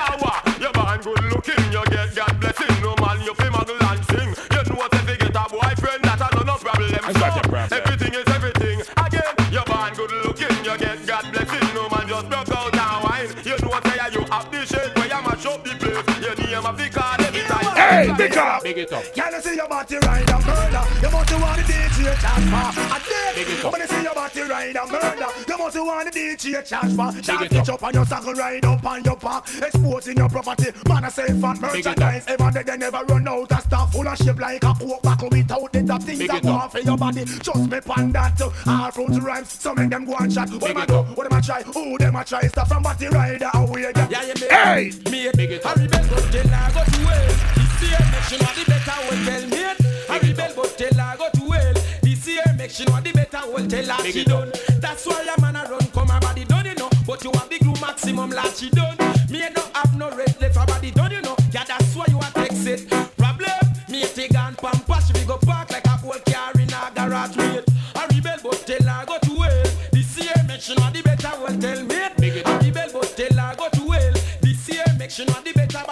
Hey, 17.85 18.15
big 18.17 18.37
up. 18.39 18.63
Big 18.63 18.79
it 18.79 18.93
up 18.93 19.05
Can 19.15 19.33
you 19.35 19.41
see 19.43 19.57
your 19.57 19.69
body 19.69 19.97
ride 19.97 20.31
and 20.31 20.47
murder? 20.47 20.85
You 21.03 21.11
must 21.11 21.33
want 21.33 21.57
the 21.59 21.65
DJ 21.65 22.17
charge 22.21 22.45
for 22.49 22.81
a 22.81 23.35
Big 23.35 23.49
it 23.49 23.65
up. 23.65 23.73
When 23.73 23.81
you 23.83 23.87
see 23.89 24.03
your 24.03 24.15
body 24.15 24.41
ride 24.41 24.77
and 24.77 24.91
murder, 24.91 25.27
you 25.49 25.59
must 25.59 25.77
want 25.77 26.13
the 26.13 26.19
DJ 26.19 26.67
charge 26.67 26.93
for. 26.95 27.23
Shot 27.23 27.53
it 27.53 27.69
up. 27.69 27.83
on 27.83 27.93
your 27.93 28.07
circle, 28.07 28.33
ride 28.33 28.65
up 28.65 28.85
on 28.87 29.05
your 29.05 29.17
park, 29.17 29.45
exposing 29.63 30.17
your 30.17 30.29
property. 30.31 30.71
Man, 30.89 31.05
I 31.05 31.09
say 31.11 31.27
fat 31.27 31.61
Big 31.61 31.81
it 31.81 31.87
up. 31.87 31.99
merchandise. 31.99 32.25
Ever 32.27 32.51
they, 32.53 32.63
they 32.63 32.77
never 32.79 33.05
run 33.05 33.29
out 33.29 33.53
of 33.53 33.61
stuff 33.61 33.93
full 33.93 34.09
of 34.09 34.17
shape 34.17 34.41
like 34.41 34.65
a 34.65 34.75
coke 34.75 35.03
buckle 35.03 35.29
without 35.31 35.73
the 35.73 35.83
top 35.83 36.03
things 36.03 36.27
that 36.27 36.43
go 36.43 36.49
on 36.51 36.71
for 36.71 36.81
your 36.81 36.97
body. 36.97 37.25
Just 37.25 37.71
me 37.71 37.81
pan 37.81 38.13
that. 38.13 38.41
All 38.67 38.91
fruits 38.93 39.19
rhymes, 39.21 39.53
so 39.53 39.75
make 39.75 39.91
them 39.91 40.07
go 40.07 40.17
and 40.17 40.33
chat. 40.33 40.49
What 40.51 40.61
Big 40.61 40.69
them 40.69 40.77
a 40.79 40.83
it 40.83 40.89
do? 40.89 41.15
What 41.15 41.29
them 41.29 41.39
a 41.39 41.43
try? 41.43 41.63
Who 41.63 41.99
them 41.99 42.17
a 42.17 42.25
try? 42.25 42.47
Stuff 42.49 42.69
from 42.69 42.83
body 42.83 43.09
rider 43.09 43.51
away. 43.55 43.93
Yeah, 43.95 44.09
make 44.09 44.43
it. 44.43 44.51
Hey. 44.51 44.91
me 45.11 45.31
big 45.37 45.51
it 45.53 45.67
up. 45.67 45.77
Go 45.77 46.17
tell 46.31 46.49
her 46.49 46.73
go 46.73 46.85
to 46.85 47.05
well 47.05 47.64
year 47.95 48.11
make 48.11 48.27
she 48.27 48.37
know 48.39 48.53
the 48.55 48.65
better 48.67 48.97
tell 49.25 49.47
me 49.49 49.65
I 50.09 50.19
rebel 50.19 50.53
but 50.57 50.79
tell 50.79 50.95
her 50.95 51.17
go 51.17 51.29
to 51.31 51.51
hell. 51.51 51.75
This 52.03 52.27
year 52.27 52.43
make 52.57 52.71
she 52.71 52.85
know 52.85 53.01
the 53.01 53.13
better 53.13 53.43
well 53.51 53.67
tell 53.67 53.85
her 53.85 54.11
she 54.11 54.25
done. 54.25 54.53
That's 54.81 55.07
why 55.07 55.23
a 55.23 55.41
man 55.41 55.57
a 55.57 55.65
run 55.71 55.87
come 55.93 56.09
her 56.09 56.21
body 56.21 56.45
done 56.45 56.67
you 56.67 56.75
know. 56.75 56.91
But 57.07 57.23
you 57.25 57.31
have 57.33 57.49
the 57.49 57.59
glue 57.59 57.75
maximum 57.81 58.31
like 58.31 58.55
she 58.55 58.71
done. 58.71 58.97
Me 59.31 59.41
don't 59.55 59.77
have 59.77 59.97
no 59.97 60.11
red 60.11 60.41
left 60.41 60.57
her 60.57 60.67
body 60.67 60.91
done 60.91 61.13
you 61.13 61.23
know. 61.23 61.37
Yeah 61.53 61.65
that's 61.65 61.95
why 61.95 62.07
you 62.09 62.19
a 62.19 62.29
text 62.35 62.67
it. 62.67 62.89
Problem? 63.17 63.61
Me 63.89 64.03
take 64.05 64.33
gun 64.33 64.55
pamper 64.57 65.01
she 65.07 65.13
be 65.13 65.25
go 65.27 65.39
park 65.39 65.71
like 65.71 65.87
a 65.87 65.99
old 66.05 66.25
car 66.25 66.53
in 66.55 66.73
a 66.73 66.91
garage 66.95 67.37
mate. 67.37 67.65
I 67.95 68.07
rebel 68.07 68.39
but 68.43 68.67
tell 68.67 68.83
her 68.83 69.07
go 69.07 69.19
to 69.19 69.35
hell. 69.41 69.65
This 69.93 70.19
year 70.19 70.45
make 70.47 70.61
she 70.61 70.75
know 70.75 70.91
the 70.91 71.03
better 71.03 71.33
tell 71.61 71.83
me 71.85 72.43
I 72.45 72.59
rebel 72.59 72.91
but 72.93 73.17
tell 73.17 73.39
her 73.39 73.55
go 73.57 73.69
to 73.69 73.91
hell. 73.91 74.13
This 74.41 74.69
year 74.69 74.85
make 74.99 75.11
she 75.11 75.25
know 75.25 75.41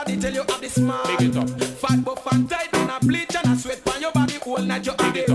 you 0.08 0.44
have 0.48 0.60
the 0.60 0.68
smart. 0.68 1.06
Big 1.18 1.30
it 1.30 1.36
up. 1.36 1.48
Fat 1.50 2.04
buff 2.04 2.26
and 2.32 2.48
tight 2.48 2.68
and 2.74 2.90
a 2.90 2.98
bleach 3.06 3.34
and 3.34 3.52
a 3.52 3.56
sweat 3.56 3.80
on 3.88 4.00
your 4.00 4.12
body 4.12 4.34
whole 4.34 4.58
night 4.58 4.86
you 4.86 4.92
have 4.98 5.16
it. 5.16 5.28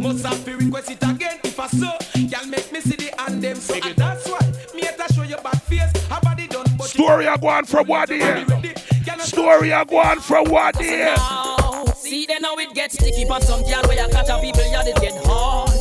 Must 0.00 0.24
have 0.24 0.44
to 0.44 0.56
request 0.56 0.90
it 0.90 1.02
again 1.02 1.38
if 1.44 1.58
I 1.58 1.66
so. 1.68 1.90
Can 2.12 2.50
make 2.50 2.72
me 2.72 2.80
see 2.80 2.96
the 2.96 3.22
and 3.26 3.42
them 3.42 3.56
so 3.56 3.74
and 3.74 3.96
that's 3.96 4.28
why 4.28 4.40
me 4.74 4.82
have 4.82 4.96
to 4.96 5.12
show 5.14 5.22
you 5.22 5.36
back 5.36 5.62
face. 5.62 6.06
Her 6.08 6.20
body 6.20 6.46
done 6.46 6.66
but 6.78 6.86
Story 6.86 7.26
I 7.26 7.36
go 7.36 7.48
on 7.48 7.64
from 7.64 7.86
what 7.86 8.08
here? 8.08 8.46
Story 9.20 9.72
I 9.72 9.84
go 9.84 9.98
on 9.98 10.20
from 10.20 10.44
what 10.46 10.76
here? 10.76 11.16
See 11.96 12.26
then 12.26 12.42
how 12.42 12.56
it 12.58 12.74
gets 12.74 12.94
sticky 12.94 13.24
but 13.28 13.42
some 13.42 13.62
girl 13.62 13.82
where 13.86 14.00
you 14.02 14.12
catch 14.12 14.28
a 14.28 14.38
people 14.40 14.64
yeah 14.70 14.82
it 14.84 15.00
get 15.00 15.24
Hard 15.24 15.71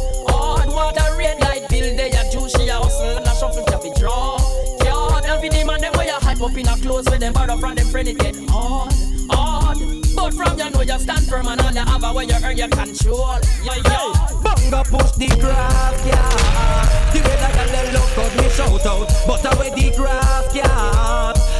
up 6.43 6.57
in 6.57 6.68
a 6.68 6.76
clothes 6.77 7.09
with 7.09 7.19
them 7.19 7.34
borrow 7.34 7.57
from 7.57 7.76
them 7.76 7.88
friend 7.88 8.07
it 8.07 8.18
get 8.18 8.35
hard 8.49 8.91
Hard 9.30 9.77
But 10.15 10.34
from 10.34 10.57
you 10.57 10.69
know 10.72 10.81
you 10.81 10.99
stand 10.99 11.27
firm 11.27 11.47
and 11.47 11.61
all 11.61 11.72
you 11.72 11.80
have 11.80 12.03
a 12.03 12.13
when 12.13 12.30
you 12.30 12.35
earn 12.43 12.57
your 12.57 12.69
control 12.69 13.38
Yeah 13.63 13.76
yeah 13.85 14.31
Bunga 14.72 14.84
push 14.89 15.11
the 15.18 15.27
grass, 15.39 16.05
yeah. 16.05 16.81
Way 17.13 17.22
girl 17.22 17.68
them 17.72 17.93
look 17.93 18.15
good, 18.15 18.43
me 18.43 18.49
shout 18.49 18.85
out. 18.85 19.11
But 19.27 19.53
away 19.53 19.69
the 19.69 19.95
grass, 19.95 20.55
yeah. 20.55 21.51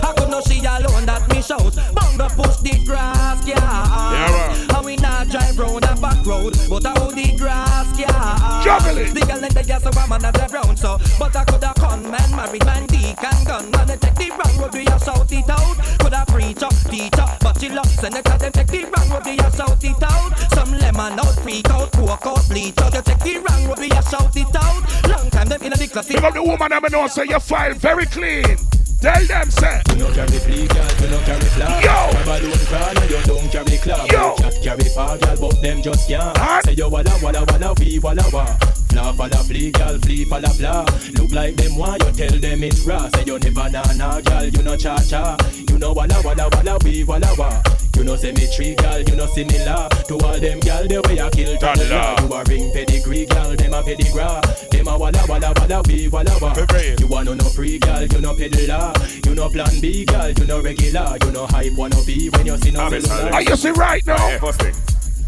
I 0.42 0.80
could 0.82 0.86
alone 0.86 1.06
that 1.06 1.28
me 1.30 1.42
shout. 1.42 1.74
Bunga 1.94 2.28
push 2.34 2.58
the 2.66 2.84
grass, 2.86 3.46
yeah. 3.46 3.58
Yeah, 3.58 4.78
And 4.78 4.86
we 4.86 4.96
not 4.98 5.30
drive 5.30 5.58
round 5.58 5.86
a 5.86 5.94
back 6.02 6.26
road, 6.26 6.58
but 6.70 6.86
I 6.86 6.98
hold 6.98 7.16
the 7.16 7.36
grass, 7.38 7.88
yeah. 8.00 8.62
Juggle 8.64 8.98
it. 8.98 9.14
The 9.14 9.22
girl 9.22 9.44
and 9.44 9.54
the 9.54 9.64
gas, 9.64 9.84
so 9.84 9.92
I'm 9.94 10.12
on 10.12 10.22
the 10.22 10.50
round, 10.54 10.80
so. 10.80 10.98
But 11.20 11.36
I 11.36 11.44
could 11.46 11.64
have 11.64 11.76
con 11.76 12.04
man, 12.10 12.30
married 12.36 12.66
man, 12.66 12.88
deacon, 12.88 13.38
gun. 13.46 13.70
Man, 13.72 13.88
they 13.88 13.98
take 13.98 14.16
the 14.16 14.30
wrong 14.34 14.58
road, 14.58 14.74
we 14.74 14.86
a 14.88 14.98
shout 14.98 15.32
it 15.32 15.50
out. 15.50 15.78
Could 16.00 16.14
have 16.14 16.28
preacher, 16.28 16.72
teacher, 16.90 17.28
but 17.42 17.60
she 17.60 17.70
loves 17.70 17.94
senator, 18.02 18.38
them 18.38 18.52
take 18.52 18.68
the 18.68 18.82
wrong 18.90 19.10
road, 19.10 19.26
we 19.26 19.38
a 19.38 19.50
shout 19.54 19.84
it 19.84 20.04
out. 20.04 20.32
Some 20.58 20.72
lemon 20.74 21.20
out, 21.20 21.38
freak 21.46 21.70
out, 21.70 21.92
coke 21.94 22.26
out, 22.26 22.42
bleach 22.50 22.78
out. 22.82 22.94
You 22.94 23.02
take 23.02 23.22
the 23.22 23.34
wrong 23.46 23.68
road, 23.70 23.80
we 23.80 23.90
a 23.92 24.02
shout 24.10 24.36
it 24.36 24.56
out. 24.58 24.82
Long 25.06 25.30
time 25.30 25.50
them 25.50 25.62
in 25.62 25.74
the 25.78 25.88
class. 25.88 26.08
Pick 26.08 26.24
up 26.24 26.34
the 26.34 26.42
woman 26.42 26.74
I'm 26.74 26.84
know 26.92 27.08
say 27.08 27.26
your 27.30 27.40
file 27.40 27.74
very 27.76 28.06
clean. 28.06 28.58
Tell 29.02 29.26
them 29.26 29.50
say. 29.50 29.82
You 29.90 29.96
no 29.96 30.14
carry 30.14 30.38
flea, 30.38 30.68
girl, 30.68 30.86
you 31.02 31.08
no 31.10 31.20
carry 31.26 31.50
flag. 31.58 31.84
Yo. 31.84 31.90
Grab 32.12 32.28
a 32.28 32.46
loan 32.46 32.66
crawl 32.70 32.98
and 33.02 33.10
you 33.10 33.22
don't 33.26 33.52
carry 33.52 33.78
club. 33.78 34.12
Yo. 34.12 34.36
Cat 34.36 34.54
carry 34.62 34.90
far, 34.94 35.18
girl, 35.18 35.38
but 35.42 35.62
them 35.64 35.82
just 35.82 36.08
can't. 36.08 36.38
Say 36.66 36.74
you 36.74 36.88
walla 36.88 37.12
walla 37.24 37.44
walla, 37.50 37.74
we 37.80 37.98
walla 37.98 38.24
wa. 38.32 38.46
Fla 38.90 39.14
falla 39.14 39.38
flee, 39.46 39.72
girl, 39.72 39.98
flee 40.00 40.26
falla 40.26 40.50
fla. 40.50 40.86
Look 41.18 41.32
like 41.32 41.56
them 41.56 41.78
want 41.78 42.04
you 42.04 42.12
tell 42.12 42.40
them 42.40 42.64
it's 42.64 42.86
raw. 42.86 43.10
Say 43.16 43.24
you 43.26 43.40
never 43.40 43.70
nah 43.72 43.82
nah, 43.94 44.22
girl, 44.22 44.46
you 44.46 44.62
no 44.62 44.78
cha 44.78 44.98
cha. 45.02 45.36
You 45.68 45.80
know 45.80 45.94
walla 45.94 46.22
walla 46.24 46.48
walla, 46.54 46.78
we 46.84 47.04
walla 47.04 47.34
wa. 47.40 47.64
You 47.96 48.04
know 48.04 48.16
say 48.16 48.32
me 48.34 48.48
tree, 48.56 48.76
girl, 48.76 49.00
you 49.02 49.16
know 49.16 49.28
similar 49.28 49.90
to 50.08 50.14
all 50.26 50.40
them 50.40 50.60
girl 50.60 50.88
the 50.88 51.02
way 51.08 51.20
I 51.20 51.30
kill 51.32 51.58
toddler. 51.58 52.16
You 52.22 52.34
a 52.34 52.44
ring 52.46 52.72
pedigree, 52.72 53.26
girl, 53.26 53.56
them 53.56 53.74
a 53.74 53.82
pedigree. 53.82 54.70
Them 54.72 54.88
a 54.88 54.98
walla 54.98 55.24
walla 55.28 55.54
walla, 55.58 55.82
we 55.88 56.08
walla 56.08 56.38
wa. 56.42 56.54
You 57.00 57.08
want 57.08 57.30
no 57.30 57.46
free, 57.50 57.80
girl, 57.80 58.04
you 58.04 58.22
no 58.22 58.36
peddler. 58.36 58.91
You 59.26 59.36
no 59.36 59.50
plan 59.50 59.80
B, 59.82 60.06
girl, 60.06 60.30
you 60.30 60.46
no 60.46 60.62
regular. 60.62 61.18
You 61.24 61.32
no 61.32 61.46
hype 61.48 61.74
wanna 61.74 62.02
be 62.06 62.30
when 62.30 62.46
you 62.46 62.58
see 62.58 62.72
no 62.72 62.90
cellular. 62.90 63.34
Are 63.34 63.42
you 63.42 63.56
see 63.56 63.72
right 63.72 64.06
now? 64.06 64.18
Hey, 64.18 64.40
first 64.40 64.62
thing. 64.62 64.74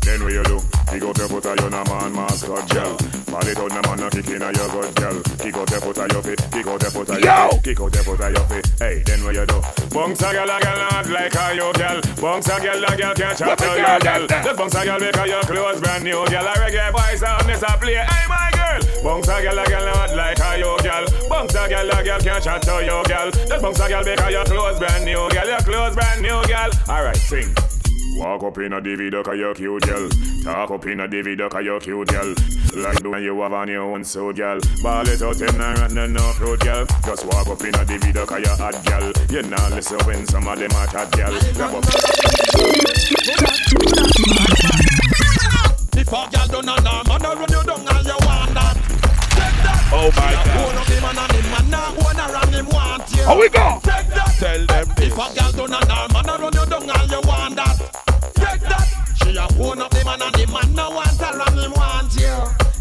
Then 0.03 0.23
what 0.23 0.33
you 0.33 0.43
do? 0.43 0.59
Kick 0.91 1.03
out 1.03 1.17
your 1.17 1.27
foot 1.27 1.45
of 1.45 1.59
your 1.59 1.69
na 1.69 1.83
man 1.87 2.13
mascot 2.13 2.67
gel. 2.69 2.97
Ball 3.31 3.47
it 3.47 3.57
out 3.57 3.71
na 3.71 3.81
man 3.87 4.03
a 4.03 4.09
kick 4.11 4.27
in 4.29 4.41
a 4.43 4.51
your 4.51 4.69
good 4.69 4.91
gel. 4.97 5.17
Kick 5.39 5.55
out 5.55 5.69
your 5.71 5.81
foot 5.81 5.97
of 5.97 6.11
your 6.11 6.23
feet. 6.23 6.41
Kick 6.51 6.67
out 6.67 6.81
your 6.81 6.91
foot 6.91 7.09
of 7.09 7.19
your 7.19 7.33
Yo! 7.33 7.49
feet. 7.49 7.63
Kick 7.63 7.79
out 7.79 7.93
your 7.95 8.03
foot 8.03 8.19
of 8.21 8.31
your 8.35 8.45
feet. 8.51 8.67
Hey, 8.79 9.01
then 9.05 9.23
what 9.23 9.33
you 9.33 9.45
do? 9.45 9.57
Bounce 9.89 10.21
a 10.21 10.29
girl 10.35 10.49
a 10.51 10.57
girl 10.59 10.79
not 10.91 11.07
like 11.09 11.35
a 11.35 11.45
you 11.55 11.69
girl. 11.73 11.99
Bounce 12.19 12.49
a 12.49 12.55
girl 12.59 12.83
a 12.83 12.91
girl 12.97 13.13
can't 13.15 13.37
chat 13.37 13.57
to 13.57 13.63
the 13.63 13.73
you 13.73 13.99
girl 14.03 14.27
Just 14.27 14.57
bounce 14.57 14.75
a 14.75 14.81
girl 14.85 14.99
because 14.99 15.29
your 15.29 15.43
clothes 15.43 15.81
brand 15.81 16.03
new 16.03 16.21
girl. 16.27 16.47
A 16.47 16.53
reggae 16.59 16.91
boy 16.91 17.15
sound 17.15 17.47
this 17.49 17.63
a 17.63 17.71
play. 17.79 17.95
Hey 17.95 18.25
my 18.27 18.51
girl. 18.53 18.79
Bounce 19.03 19.27
a 19.27 19.41
girl 19.41 19.59
a 19.59 19.65
girl 19.65 19.85
not 19.87 20.15
like 20.15 20.39
a 20.39 20.49
you 20.59 20.73
girl. 20.83 21.05
Bounce 21.29 21.55
a 21.55 21.63
girl 21.69 21.89
a 21.89 22.03
girl 22.03 22.19
can't 22.19 22.43
chat 22.43 22.61
to 22.61 22.75
you 22.83 22.99
girl. 23.07 23.29
Just 23.31 23.61
bounce 23.63 23.79
a 23.79 23.87
girl 23.87 24.03
because 24.03 24.31
your 24.31 24.45
clothes 24.45 24.79
brand 24.79 25.05
new 25.05 25.25
girl. 25.31 25.47
Your 25.47 25.63
clothes 25.63 25.95
brand 25.95 26.21
new 26.21 26.43
girl. 26.43 26.69
Alright, 26.89 27.17
sing. 27.17 27.49
Walk 28.15 28.43
up 28.43 28.57
in 28.59 28.73
a 28.73 28.81
DVD 28.81 29.23
cause 29.23 29.37
you 29.37 29.53
cute 29.55 29.83
girl 29.83 30.09
Talk 30.43 30.71
up 30.71 30.85
in 30.85 30.99
a 30.99 31.07
DVD 31.07 31.49
cause 31.49 31.63
you 31.65 31.79
cute 31.79 32.07
girl 32.07 32.35
Like 32.75 33.03
one 33.03 33.23
you 33.23 33.41
have 33.41 33.53
on 33.53 33.67
your 33.67 33.83
own 33.83 34.03
suit 34.03 34.35
girl 34.35 34.59
Ball 34.81 35.07
it 35.07 35.21
out 35.21 35.41
in 35.41 35.61
a 35.61 35.73
run 35.73 36.13
no 36.13 36.31
fruit 36.33 36.59
girl 36.59 36.85
Just 37.05 37.25
walk 37.25 37.47
up 37.47 37.61
in 37.61 37.73
a 37.75 37.85
DVD 37.85 38.25
cause 38.25 38.39
you 38.39 38.55
hot 38.55 38.85
girl 38.85 39.11
You 39.29 39.41
not 39.49 39.71
listen 39.71 39.99
when 40.05 40.25
some 40.27 40.47
of 40.47 40.59
them 40.59 40.71
are 40.71 40.87
hot 40.87 41.11
girl 41.11 42.32
and 60.23 60.35
a 60.35 60.39
him 60.39 60.51
man 60.51 60.73
now 60.73 60.91
want 60.93 61.19
her 61.19 61.41
and 61.41 61.59
him 61.59 61.71
want 61.73 62.13
you. 62.15 62.35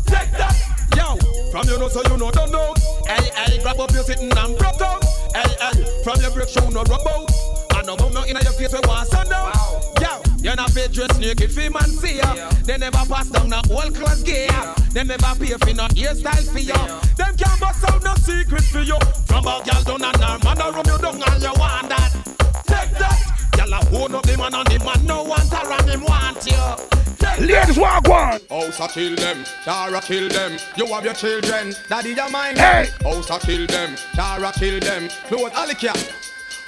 Take 0.06 0.30
that. 0.38 0.54
Yo, 0.96 1.16
from 1.50 1.68
you 1.68 1.78
know 1.78 1.88
so 1.88 2.02
you 2.08 2.16
know 2.16 2.30
don't 2.30 2.50
know. 2.50 2.74
Hey, 3.06 3.30
hey, 3.34 3.58
grab 3.62 3.80
up 3.80 3.90
your 3.92 4.04
sitting 4.04 4.30
and 4.30 4.58
broke 4.58 4.80
out. 4.80 5.04
Hey, 5.34 5.50
hey, 5.60 6.02
from 6.04 6.20
your 6.20 6.30
break 6.30 6.48
show 6.48 6.68
no 6.70 6.82
rub 6.84 7.06
out. 7.06 7.30
And 7.74 7.86
no 7.86 7.96
bum 7.96 8.12
no 8.12 8.24
inna 8.24 8.42
your 8.42 8.52
face 8.52 8.72
we 8.72 8.80
want 8.86 9.08
sun 9.08 9.28
down. 9.28 9.52
Yo, 10.00 10.22
you're 10.38 10.56
not 10.56 10.72
pay 10.74 10.88
dress 10.88 11.18
naked 11.18 11.50
fi 11.50 11.68
man 11.68 11.90
see 11.90 12.18
ya. 12.18 12.50
They 12.64 12.78
never 12.78 13.04
pass 13.08 13.28
down 13.30 13.48
no 13.48 13.60
old 13.70 13.94
class 13.94 14.22
gear. 14.22 14.48
They 14.92 15.04
never 15.04 15.34
pay 15.38 15.56
fi 15.58 15.72
no 15.72 15.86
hairstyle 15.88 16.46
for 16.52 16.58
you. 16.58 16.82
Them 17.16 17.36
can't 17.36 17.60
bust 17.60 17.84
out 17.90 18.02
no 18.04 18.14
secret 18.14 18.64
for 18.64 18.82
you. 18.82 18.98
From 19.26 19.46
a 19.46 19.62
girl 19.64 19.82
down 19.82 20.04
and 20.04 20.22
her 20.22 20.38
man 20.44 20.60
a 20.60 20.70
rub 20.70 20.86
you 20.86 20.98
down 20.98 21.22
and 21.22 21.42
you 21.42 21.52
want 21.58 21.88
that. 21.88 22.12
Take 22.66 22.98
that. 22.98 23.31
Girl 23.62 23.74
a 23.74 23.84
hold 23.86 24.14
up 24.14 24.26
the 24.26 24.36
man 24.36 24.54
and 24.54 24.66
the 24.66 24.84
man 24.84 25.06
no 25.06 25.22
want 25.22 25.52
her 25.52 25.72
and 25.72 25.88
him 25.88 26.02
want 26.02 26.44
you. 26.44 27.16
Take 27.16 27.40
Ladies, 27.40 27.78
walk 27.78 28.08
one. 28.08 28.40
House 28.50 28.80
a 28.80 28.88
kill 28.88 29.14
them, 29.14 29.44
Tara 29.62 30.00
kill 30.00 30.28
them. 30.28 30.58
You 30.76 30.86
have 30.86 31.04
your 31.04 31.14
children, 31.14 31.72
daddy 31.88 32.10
your 32.10 32.28
mind. 32.30 32.58
Hey. 32.58 32.88
House 33.02 33.30
a 33.30 33.38
kill 33.38 33.66
them, 33.68 33.94
Tara 34.14 34.52
kill 34.56 34.80
them. 34.80 35.08
Close 35.28 35.52
Alicia. 35.54 35.92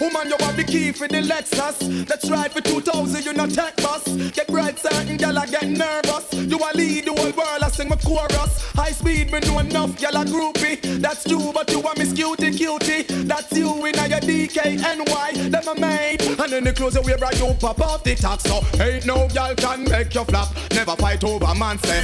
Woman, 0.00 0.28
you 0.28 0.36
have 0.40 0.56
the 0.56 0.64
key 0.64 0.90
for 0.90 1.06
the 1.06 1.22
Lexus. 1.22 2.08
Let's 2.08 2.28
ride 2.28 2.52
for 2.52 2.60
2000, 2.60 3.24
you 3.24 3.32
not 3.32 3.50
tech 3.50 3.76
bus. 3.76 4.04
Get 4.32 4.48
bright, 4.48 4.78
certain 4.78 5.16
gal, 5.16 5.38
I 5.38 5.46
get 5.46 5.68
nervous. 5.68 6.32
You 6.32 6.58
a 6.58 6.70
lead 6.74 7.04
the 7.04 7.12
whole 7.12 7.30
world, 7.30 7.62
I 7.62 7.68
sing 7.68 7.88
my 7.88 7.96
chorus. 7.96 8.72
High 8.72 8.90
speed, 8.90 9.32
me 9.32 9.40
know 9.40 9.60
enough, 9.60 9.98
gal, 10.00 10.16
a 10.16 10.24
groupie. 10.24 11.00
That's 11.00 11.24
you, 11.26 11.52
but 11.52 11.70
you 11.70 11.80
a 11.80 11.98
miss 11.98 12.12
cutie 12.12 12.50
cutie. 12.50 13.02
That's 13.24 13.52
you 13.52 13.86
in 13.86 13.98
a 13.98 14.08
your 14.08 14.20
DKNY, 14.20 15.50
them 15.50 15.68
a 15.68 15.80
made. 15.80 16.22
And 16.22 16.52
then 16.52 16.64
the 16.64 16.72
clothes 16.72 16.96
you 16.96 17.02
wear, 17.02 17.18
right, 17.18 17.38
you 17.38 17.54
pop 17.54 17.80
off 17.80 18.02
the 18.02 18.16
tax. 18.16 18.44
So 18.44 18.62
ain't 18.82 19.06
no 19.06 19.28
gal 19.28 19.54
can 19.54 19.84
make 19.84 20.14
you 20.14 20.24
flap. 20.24 20.48
Never 20.72 20.96
fight 20.96 21.22
over 21.22 21.54
man, 21.54 21.78
say. 21.78 22.02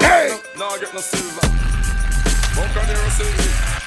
Hey. 0.00 0.36
Now 0.58 0.76
get 0.78 0.92
no 0.92 1.00
silver. 1.00 1.46
Won't 2.56 2.72
come 2.72 2.86
here 2.86 2.96
and 2.96 3.12
silver. 3.12 3.77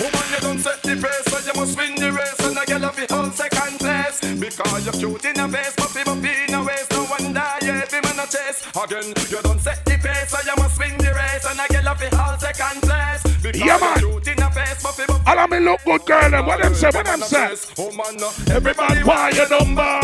Woman, 0.00 0.26
you 0.32 0.40
don't 0.40 0.58
set 0.58 0.82
the 0.82 0.96
pace, 0.96 1.24
so 1.28 1.36
you 1.44 1.52
must 1.60 1.76
win 1.76 1.94
the 1.96 2.10
race. 2.12 2.40
And 2.40 2.58
I 2.58 2.64
get 2.64 2.82
off 2.84 2.96
the 2.96 3.06
whole 3.14 3.30
second 3.30 3.78
place. 3.78 4.16
Because 4.40 4.84
you're 4.86 4.94
cute 4.96 5.24
in 5.26 5.40
a 5.40 5.48
face, 5.48 5.74
puppy, 5.76 6.02
puppy 6.04 6.32
in 6.48 6.54
a 6.54 6.64
waist. 6.64 6.90
No 6.92 7.04
wonder 7.04 7.44
you 7.62 7.72
every 7.76 8.00
man 8.00 8.18
a 8.18 8.26
chase. 8.26 8.64
Again, 8.72 9.12
you 9.28 9.40
don't 9.42 9.60
set 9.60 9.84
the 9.84 9.96
pace, 10.00 10.30
so 10.32 10.38
you 10.40 10.56
must 10.56 10.78
win 10.80 10.96
the 10.96 11.12
race. 11.12 11.44
And 11.44 11.60
I 11.60 11.66
get 11.68 11.86
off 11.86 12.00
the 12.00 12.08
whole 12.16 12.38
second 12.40 12.80
place. 12.82 13.22
Because 13.42 13.60
Yeah, 13.60 13.76
man. 13.78 14.00
you're 14.00 14.20
cute 14.20 14.28
in 14.38 14.42
a 14.42 14.50
face, 14.50 14.82
puppy, 14.82 15.04
puppy. 15.04 15.22
All 15.28 15.38
of 15.38 15.50
me 15.50 15.58
look 15.60 15.80
good, 15.84 16.04
girl. 16.06 16.30
Them. 16.30 16.46
What 16.46 16.62
them 16.62 16.74
say? 16.74 16.90
What 16.90 17.04
them 17.04 17.20
say? 17.20 17.52
Woman, 17.76 18.16
Everybody 18.48 19.04
want 19.04 19.34
your 19.36 19.48
number. 19.52 20.00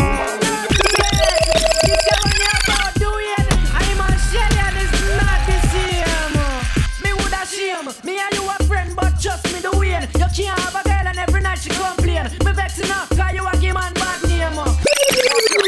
Me 7.77 8.17
and 8.17 8.33
you 8.33 8.41
a 8.49 8.63
friend, 8.63 8.91
but 8.95 9.21
trust 9.21 9.45
me 9.53 9.59
the 9.59 9.69
way. 9.77 9.89
You 10.15 10.25
can't 10.35 10.59
have 10.59 10.73
a 10.73 10.83
girl 10.83 11.07
and 11.07 11.17
every 11.19 11.41
night 11.41 11.59
she 11.59 11.69
complain. 11.69 12.23
Me 12.43 12.51
vexing 12.51 12.89
up, 12.89 13.07
cause 13.09 13.33
you 13.33 13.45
a 13.45 13.57
give 13.57 13.75
man 13.75 13.93
bad 13.93 14.23
name. 14.27 15.66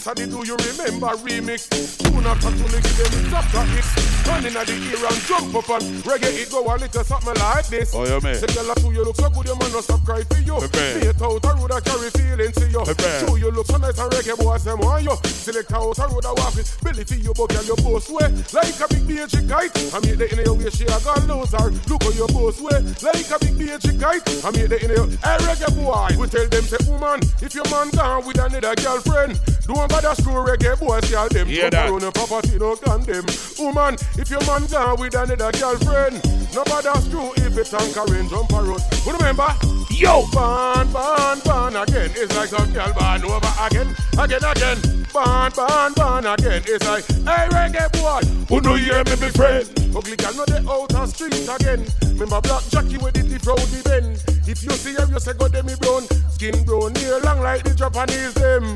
This 0.00 0.08
a 0.08 0.14
the 0.14 0.26
do 0.32 0.40
you 0.48 0.56
remember 0.56 1.12
remix. 1.28 1.68
Tune 2.00 2.24
after 2.24 2.48
to 2.48 2.80
give 2.80 2.96
them 2.96 3.30
doctor 3.30 3.60
hits. 3.68 3.92
Turn 4.24 4.46
inna 4.48 4.64
the 4.64 4.72
ear 4.72 4.96
and 4.96 5.20
jump 5.28 5.52
up 5.52 5.68
and 5.76 5.84
reggae 6.08 6.40
it 6.40 6.48
go 6.48 6.64
a 6.64 6.72
little 6.72 7.04
something 7.04 7.36
like 7.36 7.68
this. 7.68 7.92
Oh, 7.92 8.08
yeah, 8.08 8.16
man. 8.24 8.32
Say 8.32 8.48
girl, 8.48 8.72
two 8.80 8.92
you 8.96 9.04
look 9.04 9.16
so 9.16 9.28
good, 9.28 9.44
your 9.44 9.60
man 9.60 9.72
no 9.72 9.80
stop 9.84 10.00
cry 10.00 10.24
for 10.24 10.40
you. 10.40 10.56
Bad. 10.72 11.04
Mate 11.04 11.20
out 11.20 11.44
a 11.44 11.52
road 11.52 11.72
I 11.72 11.80
carry 11.84 12.08
feelings 12.16 12.56
to 12.56 12.66
you. 12.72 12.80
Bad. 12.80 13.28
Two 13.28 13.36
you 13.36 13.50
look 13.52 13.66
so 13.68 13.76
nice, 13.76 13.98
and 14.00 14.08
reggae 14.08 14.40
boys 14.40 14.64
them 14.64 14.80
want 14.80 15.04
you. 15.04 15.16
Select 15.28 15.72
out 15.72 15.98
a 15.98 16.04
road 16.08 16.24
a 16.24 16.32
walk 16.32 16.56
with 16.56 16.72
belly 16.80 17.04
for 17.04 17.20
you, 17.20 17.32
but 17.36 17.52
girl 17.52 17.64
you 17.68 17.76
boss 17.84 18.08
way 18.08 18.32
like 18.56 18.80
a 18.80 18.88
big 18.88 19.04
beige 19.04 19.36
kite. 19.52 19.76
I 19.92 20.00
mean 20.00 20.16
the 20.16 20.32
in 20.32 20.40
your 20.48 20.56
way 20.56 20.72
she 20.72 20.88
a 20.88 20.96
got 21.04 21.28
lose 21.28 21.52
her. 21.52 21.68
Look 21.92 22.08
how 22.08 22.16
you 22.16 22.24
boss 22.32 22.56
way 22.56 22.80
like 23.04 23.28
a 23.28 23.36
big 23.36 23.52
beige 23.52 23.92
kite. 24.00 24.24
I 24.44 24.48
mean 24.56 24.72
the 24.72 24.80
in 24.80 24.96
your 24.96 25.04
hey 25.20 25.36
reggae 25.44 25.68
boy. 25.76 26.16
We 26.16 26.24
tell 26.32 26.48
them 26.48 26.64
say 26.64 26.80
woman 26.88 27.20
if 27.44 27.52
your 27.52 27.68
man 27.68 27.92
gone 27.92 28.24
with 28.24 28.40
another 28.40 28.72
girlfriend, 28.80 29.36
don't 29.68 29.89
bother 29.90 30.14
screw 30.14 30.34
reggae 30.34 30.78
boys, 30.78 31.10
girl 31.10 31.28
them. 31.28 31.46
Hear 31.48 31.70
that? 31.70 31.90
property, 32.14 32.58
no 32.58 32.76
condemn. 32.76 33.26
Woman, 33.58 33.94
if 34.16 34.30
your 34.30 34.40
man 34.46 34.66
gone 34.66 35.00
with 35.00 35.14
another 35.14 35.52
girlfriend, 35.52 36.22
no 36.54 36.64
bother 36.64 36.94
screw 37.00 37.32
if 37.36 37.58
it's 37.58 37.74
anchoring, 37.74 38.28
jump 38.28 38.52
a 38.52 38.62
road. 38.62 38.80
Who 39.04 39.12
remember? 39.12 39.50
Yo! 39.90 40.24
Ban, 40.32 40.90
ban, 40.92 41.40
ban 41.44 41.76
again. 41.76 42.10
It's 42.14 42.34
like 42.36 42.48
some 42.48 42.72
girl 42.72 42.92
ban 42.94 43.24
over 43.24 43.52
again, 43.66 43.94
again, 44.18 44.44
again. 44.44 44.78
Ban, 45.12 45.52
ban, 45.52 45.92
ban 45.92 46.26
again. 46.26 46.62
It's 46.66 46.86
like, 46.86 47.04
hey 47.06 47.48
reggae 47.50 47.90
boy, 47.92 48.22
who 48.48 48.60
do 48.60 48.76
you 48.76 48.94
hear 48.94 49.04
me, 49.04 49.16
be 49.16 49.28
friend? 49.28 49.66
Ugly 49.94 50.16
girl, 50.16 50.34
no 50.34 50.44
they 50.46 50.64
out 50.66 50.94
on 50.94 51.08
street 51.08 51.34
again. 51.34 51.84
Remember 52.14 52.40
Black 52.40 52.62
Jackie 52.70 52.98
with 52.98 53.14
the 53.14 53.40
road 53.44 53.58
the 53.58 53.82
bend. 53.84 54.29
If 54.50 54.64
you 54.64 54.70
see 54.72 54.94
her, 54.94 55.06
you 55.06 55.20
say 55.20 55.32
go 55.34 55.46
them 55.46 55.66
me 55.66 55.74
brown, 55.80 56.02
skin 56.28 56.64
brown, 56.64 56.92
hair 56.96 57.20
long 57.20 57.38
like 57.38 57.62
the 57.62 57.70
Japanese 57.72 58.34
them. 58.34 58.74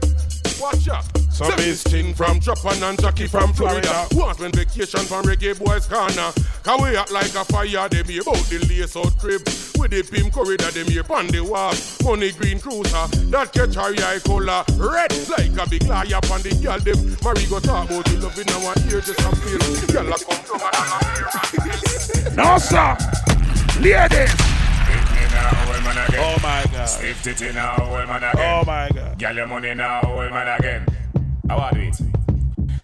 Watch 0.62 0.86
out. 0.86 1.02
Some 1.34 1.58
is 1.58 1.82
chin 1.82 2.14
from 2.14 2.38
Japan 2.38 2.80
and 2.84 3.00
Jackie 3.00 3.26
from 3.26 3.52
Florida. 3.52 4.06
Want 4.12 4.38
when 4.38 4.52
vacation 4.52 5.00
from 5.00 5.24
reggae 5.24 5.58
boys 5.58 5.88
corner. 5.88 6.30
Can 6.62 6.80
we 6.80 6.96
act 6.96 7.10
like 7.10 7.34
a 7.34 7.44
fire, 7.44 7.88
them 7.88 8.06
here 8.06 8.22
about 8.22 8.46
the 8.46 8.62
lace 8.70 8.94
out 8.96 9.18
crib. 9.18 9.42
With 9.74 9.90
the 9.90 10.06
pimp 10.06 10.32
corridor, 10.32 10.70
them 10.70 10.86
here 10.86 11.02
on 11.10 11.26
the 11.26 11.42
wall. 11.42 11.74
Money 12.06 12.30
green 12.30 12.60
cruiser, 12.60 13.10
that 13.34 13.52
catch 13.52 13.74
her 13.74 13.90
eye 13.98 14.22
color. 14.22 14.62
Red 14.78 15.10
like 15.26 15.58
a 15.58 15.68
big 15.68 15.82
liar 15.90 16.22
on 16.30 16.38
the 16.46 16.54
girl 16.62 16.78
them. 16.78 17.18
Marie 17.18 17.50
go 17.50 17.58
talk 17.58 17.90
about 17.90 18.06
the 18.06 18.14
love 18.22 18.38
in 18.38 18.46
our 18.62 18.78
ear, 18.94 19.02
just. 19.02 19.18
Girl 19.90 20.06
a 20.06 20.16
come 20.22 20.38
to 20.38 20.54
my 20.54 20.70
No, 22.38 22.58
sir. 22.62 22.94
Ladies. 23.82 24.63
Oh 25.46 26.38
my 26.42 26.64
God. 26.72 26.86
Stiff 26.86 27.22
titty 27.22 27.52
now, 27.52 27.76
old 27.80 28.08
man 28.08 28.22
again. 28.22 28.60
Oh 28.60 28.64
my 28.64 28.88
God. 28.94 29.18
Girl, 29.18 29.34
your 29.34 29.46
money 29.46 29.74
now, 29.74 30.00
old 30.04 30.30
man 30.30 30.60
again. 30.60 30.86
How 31.48 31.58
are 31.58 31.72
do 31.72 31.80
it? 31.80 31.96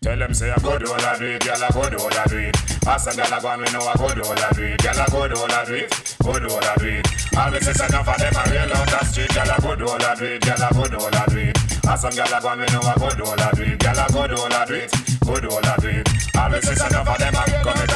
Tell 0.02 0.18
them 0.18 0.32
say 0.32 0.50
I 0.50 0.56
go 0.60 0.78
do 0.78 0.86
all 0.90 1.00
I 1.00 1.18
do 1.18 1.26
it, 1.26 1.44
girl 1.44 1.62
I 1.62 1.68
go 1.70 1.90
do 1.90 1.98
all 1.98 2.08
I 2.12 2.24
do 2.24 2.38
it. 2.38 2.56
Ask 2.86 3.12
a 3.12 3.16
girl 3.16 3.34
I 3.34 3.40
go 3.40 3.48
and 3.52 3.60
we 3.60 3.70
know 3.70 3.80
I 3.80 3.94
go 3.96 4.14
do 4.14 4.22
all 4.24 4.32
I 4.32 4.50
do 4.52 4.62
it, 4.64 4.82
girl 4.82 4.98
I 4.98 5.06
go 5.12 5.28
do 5.28 5.36
all 5.36 5.52
I 5.52 5.64
do 5.66 5.74
it, 5.74 6.16
go 6.24 6.32
do 6.40 6.48
all 6.48 6.64
I 6.64 6.74
do 6.76 6.86
it. 6.88 7.06
Always 7.36 7.64
say 7.64 7.86
enough 7.86 8.08
of 8.08 8.16
them 8.16 8.32
a 8.32 8.42
real 8.50 8.72
out 8.72 8.88
the 8.88 9.04
street, 9.04 9.28
girl 9.34 9.50
I 9.50 9.58
go 9.60 9.76
do 9.76 9.84
all 9.88 10.02
I 10.02 10.14
do 10.14 10.24
it, 10.24 10.40
girl 10.40 10.62
I 10.62 10.70
go 10.72 10.84
do 10.88 10.96
all 10.96 11.14
I 11.14 11.26
do 11.28 11.38
it. 11.38 11.58
Ask 11.84 12.00
some 12.00 12.14
girl 12.16 12.34
I 12.34 12.40
go 12.40 12.48
and 12.48 12.60
we 12.60 12.66
know 12.72 12.80
I 12.80 12.94
go 12.96 13.08
do 13.12 13.24
all 13.24 13.40
I 13.40 13.50
do 13.52 13.62
it, 13.62 13.78
girl 13.78 14.00
I 14.00 14.08
go 14.08 14.26
do 14.26 14.36
all 14.40 14.52
I 14.52 14.64
do 14.64 14.74
it, 14.74 14.90
go 15.20 15.34
do 15.36 15.48
all 15.52 15.66
I 15.66 15.76
do 15.76 15.88
it. 15.88 16.08
Always 16.36 16.64
say 16.64 16.86
enough 16.86 17.08
of 17.08 17.18
them 17.20 17.34
a 17.36 17.44
come 17.60 17.76
and 17.76 17.90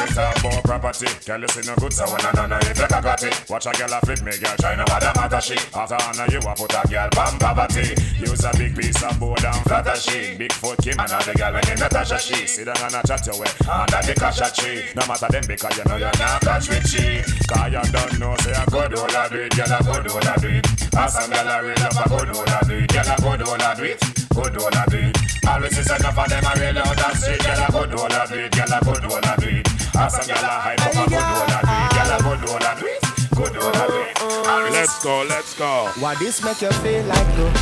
about 0.59 0.81
property. 0.81 1.07
Girl 1.25 1.41
you 1.41 1.47
see 1.47 1.67
no 1.67 1.75
good 1.75 1.93
so 1.93 2.05
when 2.05 2.21
I 2.21 2.31
know 2.35 2.47
no 2.47 2.57
if 2.61 2.79
you 2.79 2.87
got 2.87 3.23
it. 3.23 3.49
Watch 3.49 3.65
a 3.65 3.71
girl 3.71 3.93
a 3.93 3.99
flip 4.05 4.21
me, 4.23 4.31
girl 4.37 4.55
try 4.57 4.75
no 4.75 4.85
matter 4.87 5.11
matter 5.15 5.41
she. 5.41 5.57
After 5.73 5.99
honor 5.99 6.27
you 6.31 6.39
a 6.39 6.53
put 6.55 6.73
a 6.73 6.81
girl 6.87 7.09
bam 7.11 7.39
poverty. 7.39 7.95
Use 8.19 8.43
a 8.43 8.51
big 8.57 8.75
piece 8.75 9.03
of 9.03 9.19
board 9.19 9.43
and 9.43 9.63
flatter 9.67 9.95
she. 9.95 10.35
Big 10.37 10.53
foot 10.53 10.77
Kim 10.79 10.99
and 10.99 11.11
all 11.11 11.23
the 11.23 11.33
girl 11.33 11.53
when 11.53 11.67
in 11.69 11.79
Natasha 11.79 12.19
she. 12.19 12.47
Sit 12.47 12.65
down 12.65 12.77
and 12.79 12.95
a 12.95 13.01
chat 13.07 13.25
your 13.27 13.37
way 13.39 13.51
under 13.67 14.01
the 14.05 14.13
casha 14.15 14.49
tree. 14.53 14.83
No 14.95 15.03
matter 15.07 15.27
them 15.29 15.43
because 15.47 15.77
you 15.77 15.85
know 15.85 15.97
you're 15.97 16.19
not 16.19 16.41
catch 16.41 16.69
with 16.69 16.87
she. 16.87 17.21
Cause 17.47 17.71
you 17.71 17.83
don't 17.91 18.19
know 18.19 18.35
say 18.39 18.55
a 18.55 18.65
good 18.69 18.93
all 18.97 19.15
I 19.15 19.27
do 19.29 19.39
it, 19.41 19.55
girl 19.55 19.73
a 19.73 19.79
good 19.83 20.07
all 20.11 20.27
I 20.27 20.35
do 20.37 20.49
it. 20.49 20.65
And 20.95 21.11
some 21.11 21.29
girl 21.31 21.47
a 21.47 21.63
real 21.63 21.83
up 21.83 22.05
a 22.05 22.09
good 22.09 22.29
all 22.35 22.49
I 22.49 22.59
do 22.67 22.75
it, 22.77 22.93
girl 22.93 23.09
a 23.09 23.15
good 23.21 23.41
all 23.47 23.61
I 23.61 23.73
do 23.75 23.83
it, 23.83 24.24
good 24.35 24.57
all 24.61 24.75
I 24.75 24.85
do 24.91 24.97
it. 24.99 25.17
Always 25.47 25.77
is 25.77 25.89
enough 25.89 26.17
of 26.19 26.27
them 26.29 26.43
a 26.43 26.51
real 26.59 26.77
out 26.79 26.97
that 26.97 27.15
street, 27.15 27.39
girl 27.39 27.63
a 27.63 27.67
good 27.71 27.93
all 27.95 28.11
I 28.11 28.25
do 28.27 28.35
it, 28.35 28.51
girl 28.51 28.73
a 28.75 28.79
good 28.83 29.05
all 29.07 29.25
I 29.25 29.35
do 29.39 29.47
it. 29.47 29.67
And 29.95 30.11
some 30.11 30.27
girl 30.27 30.43
a 30.43 30.53
hype 30.59 30.81
up 30.83 30.91
a 30.91 31.05
good 31.07 31.23
all 31.23 31.47
I 31.47 31.59
do 31.63 31.75
it, 31.79 31.91
girl 31.95 32.11
a 32.11 32.17
good 32.19 32.43
all 32.51 32.65
I 32.65 32.71
do 32.75 32.85
it, 32.91 33.01
good 33.31 33.55
all 33.63 33.75
I 33.75 33.87
do 33.87 33.97
it. 34.03 34.71
Let's 34.75 35.03
go, 35.03 35.25
let's 35.29 35.57
go. 35.57 35.89
Why 35.99 36.15
this 36.15 36.43
make 36.43 36.61
you 36.61 36.71
feel 36.83 37.05
like 37.05 37.31
though? 37.39 37.53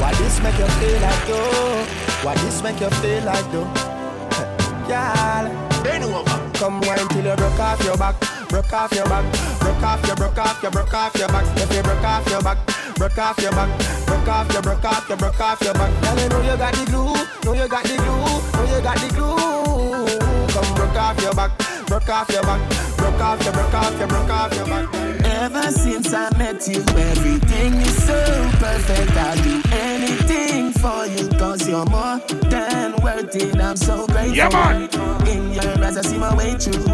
Why 0.00 0.12
this 0.14 0.40
make 0.40 0.58
you 0.58 0.66
feel 0.80 1.00
like 1.00 1.26
though? 1.28 1.84
Why 2.24 2.34
this 2.40 2.62
make 2.62 2.80
you 2.80 2.90
feel 3.02 3.22
like 3.24 3.46
though? 3.52 3.68
Girl, 4.88 5.44
bend 5.84 6.04
over. 6.04 6.38
Come 6.54 6.80
wine 6.82 7.06
till 7.08 7.24
you 7.24 7.36
broke 7.36 7.60
off 7.60 7.84
your 7.84 7.96
back, 7.96 8.16
broke 8.48 8.72
off 8.72 8.92
your 8.92 9.04
back, 9.04 9.24
broke 9.60 9.82
off 9.82 10.06
your, 10.06 10.16
broke 10.16 10.38
off 10.38 10.62
your, 10.62 10.70
broke 10.70 10.94
off 10.94 11.14
your 11.16 11.28
back. 11.28 11.44
If 11.56 11.74
you 11.74 11.82
broke 11.82 12.04
off 12.04 12.28
your 12.28 12.42
back, 12.42 12.58
broke 12.96 13.18
off 13.18 13.38
your 13.40 13.52
back, 13.52 14.06
broke 14.06 14.28
off 14.28 14.52
your, 14.52 14.62
broke 14.62 14.84
off 14.84 15.08
your, 15.08 15.16
broke 15.18 15.40
off 15.40 15.60
your 15.60 15.74
back. 15.74 16.02
Girl, 16.02 16.18
you 16.18 16.28
know 16.28 16.40
you 16.40 16.56
got 16.56 16.74
the 16.74 16.84
glue, 16.90 17.14
know 17.44 17.52
you 17.52 17.68
got 17.68 17.84
the 17.84 17.96
glue, 17.96 18.24
know 18.54 18.76
you 18.76 18.82
got 18.82 18.98
the 18.98 19.08
glue. 19.14 20.18
Come 20.48 20.74
broke 20.74 20.96
off 20.96 21.20
your 21.22 21.34
back, 21.34 21.52
broke 21.86 22.08
off 22.08 22.28
your 22.30 22.42
back, 22.42 22.96
broke 22.96 23.20
off 23.20 23.44
your, 23.44 23.52
broke 23.52 23.74
off 23.74 23.98
your, 23.98 24.08
broke 24.08 24.30
off 24.30 24.54
your 24.54 24.66
back. 24.66 24.94
Ever 25.24 25.70
since 25.70 26.12
I 26.12 26.30
met 26.36 26.66
you, 26.68 26.80
everything 26.96 27.74
is 27.74 28.04
so 28.04 28.18
perfect. 28.58 29.12
I'll 29.12 29.36
do 29.42 29.62
anything 29.72 30.47
for 30.78 31.06
you, 31.06 31.28
cause 31.38 31.68
you're 31.68 31.84
more 31.86 32.18
than 32.50 32.94
worth 33.02 33.34
it. 33.34 33.56
I'm 33.60 33.76
so 33.76 34.06
grateful. 34.06 34.34
Yeah, 34.34 34.48
man. 34.48 34.88
In 35.26 35.52
your 35.52 35.84
eyes, 35.84 35.96
I 35.96 36.02
see 36.02 36.18
my 36.18 36.34
way 36.34 36.54
through. 36.54 36.84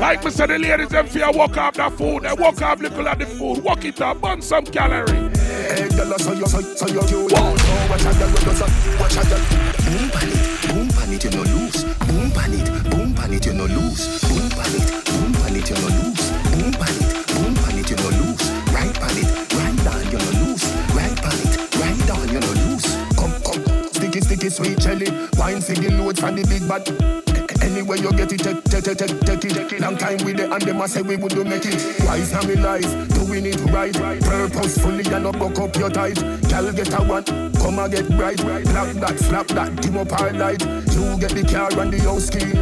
Like 0.00 0.24
me 0.24 0.30
say, 0.30 0.46
the 0.46 0.58
ladies 0.58 0.88
them 0.90 1.06
fear 1.06 1.30
walk 1.32 1.56
up 1.56 1.74
that 1.74 1.92
food, 1.92 2.22
they 2.24 2.32
walk 2.34 2.60
up 2.60 2.80
little 2.80 3.08
at 3.08 3.18
the 3.18 3.26
food, 3.26 3.64
walk 3.64 3.84
it 3.84 4.00
up, 4.00 4.20
burn 4.20 4.42
some 4.42 4.64
calorie. 4.64 5.30
Hey, 5.36 5.88
girl, 5.88 6.18
so 6.18 6.32
you, 6.32 6.46
so, 6.46 6.60
so 6.60 6.86
you 6.86 7.00
cute. 7.08 7.32
Oh, 7.34 7.86
watch 7.88 8.02
girl, 8.04 8.30
you 8.30 8.36
so, 8.36 8.66
watch 9.00 9.16
a 9.16 9.24
girl. 9.28 9.40
Boom 9.86 10.10
pan 10.10 10.28
it, 10.28 10.68
boom 10.68 10.88
pan 10.88 11.12
it, 11.12 11.24
you 11.24 11.30
no 11.30 11.42
lose. 11.42 11.84
Boom 11.84 12.30
pan 12.30 12.52
it, 12.52 12.90
boom 12.90 13.14
pan 13.14 13.32
it, 13.32 13.46
you 13.46 13.54
no 13.54 13.64
lose. 13.64 14.20
Boom 14.28 14.50
pan 14.50 14.74
it, 14.76 15.04
boom 15.06 15.32
pan 15.32 15.56
it, 15.56 15.70
you 15.70 15.76
no 15.76 15.88
lose. 15.96 16.30
Boom 16.52 16.72
pan 16.72 16.96
it, 17.00 17.26
boom 17.32 17.54
pan 17.54 17.78
it, 17.78 17.90
you 17.90 17.96
no 17.96 18.08
lose. 18.20 18.44
Right 18.74 18.94
pan 18.94 19.16
it, 19.16 19.55
sticky, 24.50 24.50
sticky, 24.50 24.50
sweet 24.50 24.78
jelly. 24.78 25.28
Wine 25.38 25.60
for 25.60 25.72
the 25.72 25.90
load 25.92 26.18
from 26.18 26.36
the 26.36 26.44
big 26.46 26.66
bad. 26.68 26.86
Anywhere 27.62 27.96
you 27.96 28.12
get 28.12 28.32
it, 28.32 28.38
take, 28.38 28.62
take, 28.64 28.84
take, 28.84 29.20
take, 29.20 29.40
take 29.40 29.72
it. 29.72 29.80
Long 29.80 29.96
time 29.96 30.18
with 30.24 30.40
it, 30.40 30.50
and 30.50 30.62
them 30.62 30.80
a 30.80 30.88
say 30.88 31.02
we 31.02 31.16
would 31.16 31.32
do 31.32 31.44
make 31.44 31.64
it. 31.64 31.80
Wise 32.04 32.32
now 32.32 32.42
me 32.42 32.56
life, 32.56 32.86
doing 33.14 33.46
it 33.46 33.58
right, 33.72 33.94
purposefully 34.22 35.04
and 35.12 35.24
not 35.24 35.38
buck 35.38 35.58
up 35.58 35.74
your 35.76 35.90
tight. 35.90 36.20
Girl 36.48 36.72
get 36.72 36.92
a 36.92 37.02
one, 37.02 37.24
come 37.24 37.78
and 37.78 37.92
get 37.92 38.08
bright. 38.16 38.36
Black 38.36 38.94
that, 38.96 39.18
slap 39.18 39.46
that, 39.48 39.74
dim 39.82 39.96
up 39.96 40.12
our 40.20 40.32
light. 40.32 40.62
You 40.92 41.18
get 41.18 41.32
the 41.32 41.44
car 41.50 41.70
and 41.80 41.92
the 41.92 42.00
house 42.00 42.30
key. 42.30 42.54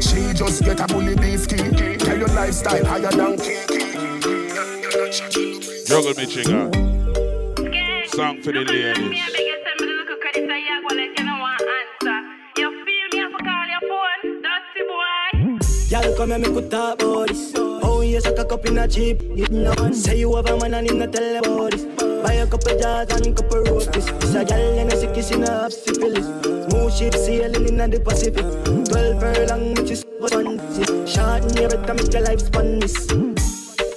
She 0.00 0.32
just 0.34 0.62
get 0.64 0.80
a 0.80 0.86
bully 0.86 1.16
beef 1.16 1.48
key. 1.48 1.96
Tell 1.96 2.18
your 2.18 2.28
lifestyle 2.28 2.84
higher 2.84 3.10
than 3.10 3.38
Juggle 5.86 6.14
me 6.14 6.26
chica. 6.26 6.70
Song 8.08 8.42
for 8.42 8.52
the 8.52 8.60
ladies. 8.60 9.42
Come 16.16 16.32
and 16.32 16.42
make 16.42 16.54
we 16.54 16.68
talk 16.68 17.02
about. 17.02 17.30
Oh 17.82 18.02
yes, 18.02 18.26
I 18.26 18.34
cock 18.34 18.52
up 18.52 18.66
in 18.66 18.78
a 18.78 18.86
jeep. 18.86 19.22
You 19.22 19.48
know, 19.48 19.74
say 19.92 20.18
you 20.18 20.34
have 20.36 20.46
a 20.46 20.56
man 20.56 20.74
and 20.74 20.88
him 20.88 20.98
not 20.98 21.12
tell 21.12 21.36
about 21.36 21.72
this. 21.72 21.84
Buy 22.22 22.34
a 22.34 22.46
couple 22.46 22.78
jars 22.78 23.08
and 23.10 23.36
couple 23.36 23.62
rotis. 23.64 24.06
This 24.06 24.34
a 24.34 24.44
gal 24.44 24.78
and 24.78 24.92
a 24.92 24.96
sick 24.96 25.14
kissing 25.14 25.48
up 25.48 25.72
syphilis. 25.72 26.26
Smooth 26.70 26.94
ship 26.94 27.14
sailing 27.14 27.66
in 27.66 27.90
the 27.90 28.00
Pacific. 28.00 28.44
Twelve 28.64 29.20
furlong, 29.20 29.74
which 29.74 29.90
is 29.90 30.04
one. 30.18 30.58
Short 31.06 31.42
in 31.50 31.58
every 31.58 31.78
time 31.86 31.96
make 31.96 32.12
your 32.12 32.22
life 32.22 32.40
spun 32.40 32.78
miss. 32.78 33.41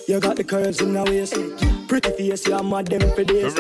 You 0.08 0.20
got 0.20 0.36
the 0.36 0.44
curves 0.44 0.82
in 0.82 0.94
the 0.94 1.04
waist. 1.04 1.34
Pretty 1.88 2.12
face, 2.12 2.46
you're 2.48 2.62
mad 2.62 2.88
them 2.88 3.10
for 3.16 3.24
days. 3.24 3.56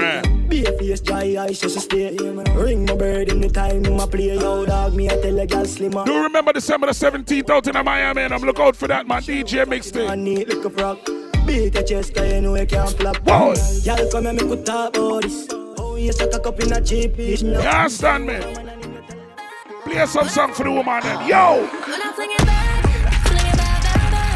Be 0.47 0.63
a 0.65 0.77
face, 0.77 1.01
dry 1.01 1.35
eyes, 1.39 1.59
just 1.59 1.77
a 1.77 1.80
stay. 1.80 2.15
Ring 2.15 2.85
my 2.85 2.95
bird 2.95 3.30
in 3.30 3.41
the 3.41 3.49
time, 3.49 3.81
my 3.95 4.05
play. 4.05 4.35
Yo, 4.35 4.65
dog, 4.65 4.93
me, 4.93 5.09
I 5.09 5.19
tell 5.22 5.39
a 5.39 5.47
girl 5.47 5.65
slimmer. 5.65 6.05
Do 6.05 6.22
remember 6.22 6.53
December 6.53 6.88
the 6.88 6.93
17th 6.93 7.49
out 7.49 7.67
in 7.67 7.84
Miami 7.84 8.22
and 8.22 8.34
I'm 8.34 8.41
look 8.41 8.59
out 8.59 8.76
for 8.76 8.88
that 8.88 9.07
man 9.07 9.23
DJ 9.23 9.65
mixtape. 9.65 10.07
I 10.07 10.15
need 10.15 10.47
like 10.53 10.63
a 10.63 10.69
frog. 10.69 10.99
Beat 11.47 11.73
your 11.73 11.84
chest, 11.84 12.13
cause 12.13 12.31
you 12.31 12.41
know 12.41 12.55
you 12.55 12.65
can't 12.67 12.91
flop. 12.91 13.17
Whoa. 13.17 13.53
Y'all 13.84 14.11
come 14.11 14.27
and 14.27 14.38
make 14.39 14.49
we 14.49 14.63
talk 14.63 14.95
about 14.95 15.23
this. 15.23 15.47
Oh, 15.51 15.95
yes, 15.95 16.22
I 16.22 16.27
cock 16.27 16.45
up 16.45 16.59
in 16.59 16.73
a 16.73 16.81
jeep. 16.81 17.17
You 17.17 17.35
You 17.38 17.55
understand 17.55 18.27
me? 18.27 18.39
Play 19.84 20.05
some 20.05 20.27
song 20.27 20.53
for 20.53 20.63
the 20.63 20.72
woman 20.72 21.01
then. 21.01 21.27
Yo! 21.27 21.67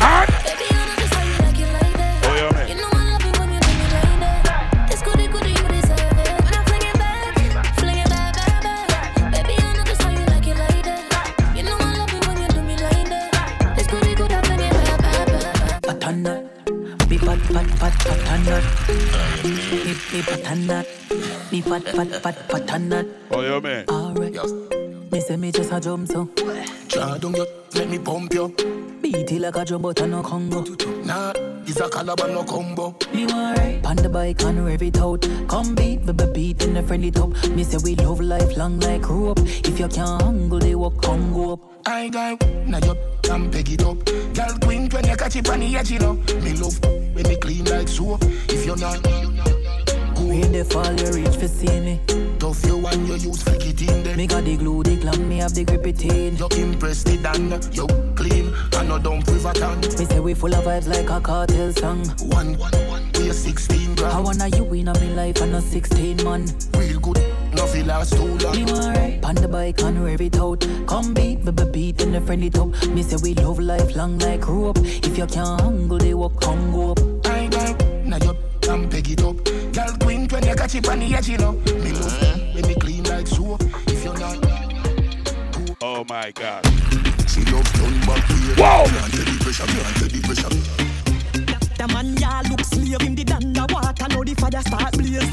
And? 0.01 0.28
Oh, 0.28 0.28
pat 17.53 17.67
pat 17.79 17.93
pat 17.99 18.23
patana, 18.23 18.61
patana. 20.23 20.85
Me 21.51 21.61
fat, 21.61 21.83
fat, 21.83 22.07
fat, 22.21 22.51
fat 22.51 22.73
and 22.73 22.91
that. 22.91 23.05
Oh, 23.31 23.41
yeah, 23.41 23.59
man. 23.59 23.85
Alright. 23.89 25.11
Me 25.11 25.19
say 25.19 25.35
me 25.35 25.51
just 25.51 25.71
a 25.71 25.79
jump 25.79 26.07
so. 26.07 26.29
Draw 26.89 27.17
down 27.17 27.33
your, 27.33 27.47
let 27.73 27.89
me 27.89 27.97
pump 27.97 28.33
you. 28.33 28.53
Beat 29.01 29.31
it 29.31 29.39
like 29.39 29.55
a 29.55 29.65
drum 29.65 29.81
but 29.81 29.99
I 30.01 30.05
no 30.05 30.21
Congo. 30.21 30.63
Nah, 31.03 31.33
it's 31.65 31.79
a 31.79 31.89
calabar 31.89 32.27
no 32.27 32.43
combo. 32.43 32.95
Me 33.13 33.25
alright. 33.25 33.83
On 33.83 33.95
the 33.95 34.09
bike 34.09 34.43
and 34.43 34.63
rev 34.63 34.83
it 34.83 34.99
out. 34.99 35.27
Come 35.47 35.73
beat, 35.73 36.05
baby 36.05 36.25
beat 36.31 36.63
in 36.63 36.75
the 36.75 36.83
friendly 36.83 37.09
top. 37.09 37.31
Me 37.49 37.63
say 37.63 37.79
we 37.83 37.95
love 37.95 38.21
life 38.21 38.55
long 38.57 38.79
like 38.81 39.09
rope. 39.09 39.39
If 39.39 39.79
you 39.79 39.87
can't 39.87 40.21
angle, 40.21 40.59
they 40.59 40.75
walk 40.75 41.01
Congo 41.01 41.53
up. 41.53 41.59
I 41.87 42.09
got 42.09 42.47
now 42.67 42.77
you 42.77 42.95
can 43.23 43.49
peg 43.49 43.71
it 43.71 43.83
up. 43.83 44.05
Girl 44.05 44.57
queen 44.61 44.89
when 44.89 45.07
you 45.07 45.15
catch 45.15 45.35
it 45.35 45.49
on 45.49 45.61
the 45.61 45.75
edge, 45.75 45.89
you 45.89 45.99
know. 45.99 46.13
Me 46.13 46.53
love 46.53 46.79
when 47.19 47.29
me 47.29 47.35
clean 47.37 47.65
like 47.65 47.87
soap. 47.87 48.23
If 48.49 48.65
you're 48.65 48.77
not, 48.77 49.03
When 50.17 50.51
they 50.51 50.63
fall, 50.63 50.93
you 50.93 51.11
reach 51.11 51.35
for 51.35 51.47
see 51.47 51.79
me. 51.79 51.99
tough 52.39 52.65
you 52.65 52.85
and 52.85 53.07
you 53.07 53.15
use 53.15 53.43
flick 53.43 53.65
it 53.65 53.81
in 53.81 54.03
there. 54.03 54.15
Me 54.15 54.27
got 54.27 54.43
the 54.43 54.55
glue, 54.57 54.83
the 54.83 54.95
glam, 54.97 55.27
me 55.27 55.37
have 55.37 55.53
the 55.53 55.63
grip 55.63 55.85
it 55.87 56.03
in. 56.03 56.37
You 56.37 56.47
impress 56.57 57.03
the 57.03 57.17
dan, 57.17 57.49
you 57.73 57.87
clean 58.15 58.53
and 58.77 58.89
no 58.89 58.99
dump 58.99 59.27
riverton. 59.27 59.79
Me 59.81 60.05
say 60.05 60.19
we 60.19 60.33
full 60.33 60.53
of 60.53 60.63
vibes 60.63 60.87
like 60.87 61.09
a 61.09 61.19
cartel 61.19 61.73
song. 61.73 62.05
One, 62.29 62.57
one, 62.57 62.71
one, 62.87 63.09
we 63.15 63.29
a 63.29 63.33
16 63.33 63.95
gram. 63.95 64.11
I 64.11 64.19
wanna 64.19 64.47
you 64.49 64.65
in 64.73 64.87
a 64.87 64.99
me 64.99 65.09
life 65.13 65.41
and 65.41 65.55
a 65.55 65.61
16 65.61 66.23
man. 66.23 66.45
Real 66.77 66.99
good, 66.99 67.21
no 67.53 67.65
feel 67.65 67.85
last 67.85 68.13
too 68.13 68.37
long. 68.37 68.55
Me 68.55 68.71
alright. 68.71 69.25
On 69.25 69.35
the 69.35 69.47
bike 69.47 69.81
and 69.81 70.03
rev 70.03 70.21
it 70.21 70.37
out. 70.37 70.65
Come 70.87 71.13
beat, 71.13 71.43
baby 71.43 71.65
beat 71.71 72.01
in 72.01 72.11
the 72.11 72.21
friendly 72.21 72.49
top. 72.49 72.69
Me 72.87 73.03
say 73.03 73.17
we 73.21 73.33
love 73.35 73.59
life 73.59 73.95
long 73.95 74.17
like 74.19 74.47
rope. 74.47 74.79
If 74.79 75.17
you 75.17 75.27
can't 75.27 75.61
angle, 75.61 75.97
they 75.97 76.13
walk 76.13 76.39
Congo 76.39 76.91
up. 76.91 77.08
I 78.69 78.73
got 78.73 78.81
now 78.81 78.89
peg 78.89 79.09
it 79.09 79.23
up. 79.23 79.35
Girl 79.73 79.97
queen 79.99 80.27
when 80.27 80.45
you 80.45 80.55
catch 80.55 80.75
it 80.75 80.87
on 80.87 80.99
the 80.99 81.15
edge, 81.15 81.27
you 81.27 81.39
know. 81.39 81.53
Me 81.53 81.91
love 81.91 82.53
when 82.53 82.67
me 82.67 82.75
clean 82.75 83.03
like 83.05 83.25
soap. 83.25 83.63
If 83.87 84.03
you're 84.03 84.15
not, 84.15 84.37
Oh, 85.81 86.05
my 86.07 86.29
God. 86.31 86.63
she 87.27 87.41
love 87.45 87.65
turn 87.73 87.99
back 88.05 88.23
here. 88.29 88.55
Whoa! 88.61 88.85
Can't 88.85 89.11
take 89.11 89.25
the 89.25 89.39
pressure, 89.41 89.65
can't 89.65 89.95
take 89.97 90.11
the 90.11 90.21
pressure. 90.21 90.53
The 91.79 91.87
man 91.87 92.15
ya 92.17 92.43
look 92.47 92.63
slave 92.63 93.01
him 93.01 93.15
the 93.15 93.33
underwater 93.33 94.07
now 94.07 94.23
the 94.23 94.35
fire 94.35 94.61
start 94.61 94.93
blaze. 94.93 95.25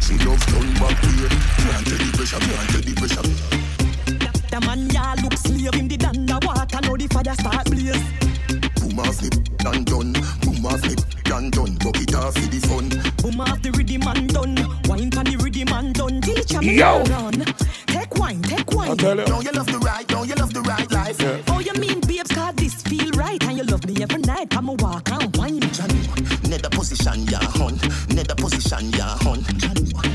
She 0.00 0.14
love 0.24 0.46
turn 0.46 0.74
back 0.78 0.98
here. 1.02 1.28
Can't 1.58 1.86
take 1.86 1.98
the 1.98 2.12
pressure, 2.14 2.38
can't 2.38 2.70
take 2.70 2.83
now 6.94 7.06
the 7.06 7.14
fire 7.14 7.34
start 7.34 7.64
blaze. 7.70 8.02
Boom 8.80 8.98
off 9.00 9.16
flip, 9.16 9.34
done 9.58 9.84
done. 9.84 10.12
Boom 10.42 10.66
off 10.66 10.80
flip, 10.80 11.00
done 11.24 11.50
done. 11.50 11.74
Buck 11.76 11.96
it 12.00 12.14
off 12.14 12.34
for 12.34 12.48
the 12.48 12.60
fun. 12.68 12.88
Boom 13.22 13.40
off 13.40 13.60
the 13.62 13.70
rhythm 13.72 14.06
and 14.06 14.28
done. 14.32 14.54
Wine 14.86 15.10
pan 15.10 15.24
the 15.24 15.36
rhythm 15.42 15.72
and 15.74 15.94
done. 15.94 16.20
Teacher 16.20 16.60
me 16.60 16.78
Yo. 16.78 17.02
run. 17.04 17.44
Take 17.86 18.14
wine, 18.16 18.42
take 18.42 18.70
wine. 18.72 18.96
Don't 18.96 19.44
you 19.44 19.52
love 19.52 19.66
the 19.66 19.78
right? 19.78 20.06
Don't 20.06 20.28
you 20.28 20.34
love 20.34 20.52
the 20.52 20.62
right 20.62 20.90
life? 20.92 21.16
Oh, 21.48 21.60
you 21.60 21.72
mean 21.80 22.00
babes 22.00 22.30
cause 22.30 22.54
this 22.54 22.82
feel 22.82 23.10
right 23.12 23.42
and 23.44 23.58
you 23.58 23.64
love 23.64 23.84
me 23.86 24.02
every 24.02 24.20
night. 24.22 24.54
I'ma 24.56 24.74
walk 24.78 25.10
and 25.10 25.36
wine. 25.36 25.60
Nether 26.48 26.70
position, 26.70 27.26
ya 27.26 27.40
hun. 27.40 27.78
Nether 28.10 28.34
position, 28.34 28.90
ya 28.92 29.16
hun. 29.22 29.44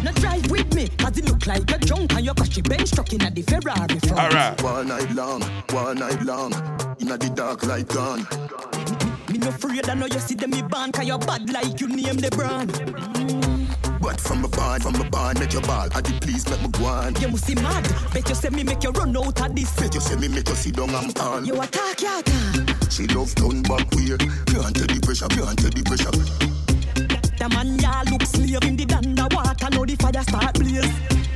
Now 0.04 0.12
drive 0.14 0.50
with 0.50 0.74
me, 0.74 0.88
cause 0.98 1.18
it 1.18 1.28
look 1.28 1.46
like 1.48 1.70
you're 1.70 1.80
drunk 2.34 2.48
and 2.48 2.58
your 2.58 2.62
cushy 2.62 2.62
bench 2.62 2.92
truck 2.92 3.14
in 3.14 3.22
at 3.22 3.36
the 3.36 3.42
Ferrari 3.42 4.00
front. 4.00 4.62
One 4.62 4.88
night 4.88 5.12
long, 5.16 5.42
one 5.72 5.98
night 5.98 6.22
long. 6.24 6.52
Inna 7.00 7.18
the 7.18 7.32
dark 7.36 7.66
light 7.66 7.88
gone. 7.88 8.28
Me 9.32 9.38
no 9.38 9.50
afraid 9.50 9.90
I 9.90 9.94
know 9.94 10.06
you 10.06 10.20
see 10.20 10.36
them 10.36 10.52
me 10.52 10.62
band 10.62 10.94
cause 10.94 11.06
you're 11.06 11.20
bad 11.20 11.52
like 11.52 11.80
you 11.80 11.88
name 11.88 12.18
the 12.18 12.30
brand. 12.32 12.72
But 14.02 14.20
from 14.20 14.44
a 14.46 14.48
barn, 14.48 14.82
from 14.82 14.96
a 14.96 15.10
barn, 15.10 15.38
make 15.40 15.54
your 15.54 15.62
ball. 15.62 15.88
I 15.94 16.02
did 16.02 16.22
please 16.22 16.50
make 16.50 16.62
me 16.62 16.70
go 16.70 16.86
on. 16.86 17.16
You 17.22 17.30
must 17.30 17.48
be 17.48 17.56
mad. 17.56 17.84
Bet 18.14 18.30
you 18.30 18.36
say 18.36 18.50
me 18.50 18.64
make 18.64 18.84
you 18.84 18.92
run 18.92 19.16
out 19.16 19.42
of 19.42 19.56
this. 19.56 19.76
Bet 19.76 19.94
you 19.94 20.02
say 20.02 20.16
me 20.16 20.28
make 20.28 20.48
you 20.50 20.56
sit 20.56 20.76
down 20.76 20.90
and 20.90 21.16
fall. 21.18 21.44
You 21.44 21.62
attack, 21.62 22.02
you 22.02 22.20
attack. 22.20 22.92
She 22.92 23.08
love 23.08 23.34
turn 23.36 23.62
back 23.64 23.94
here. 23.94 24.18
Can't 24.18 24.76
take 24.76 24.88
the 24.88 25.00
pressure, 25.04 25.28
can't 25.28 25.58
take 25.60 25.74
the 25.74 25.84
pressure. 25.84 26.12
The 27.40 27.50
man 27.50 27.80
ya 27.80 28.04
look 28.12 28.24
slave 28.24 28.64
in 28.64 28.76
the 28.76 28.94
underwater 28.96 29.70
now 29.70 29.86
the 29.86 29.96
fire 29.96 30.24
start 30.24 30.60
blaze. 30.60 31.29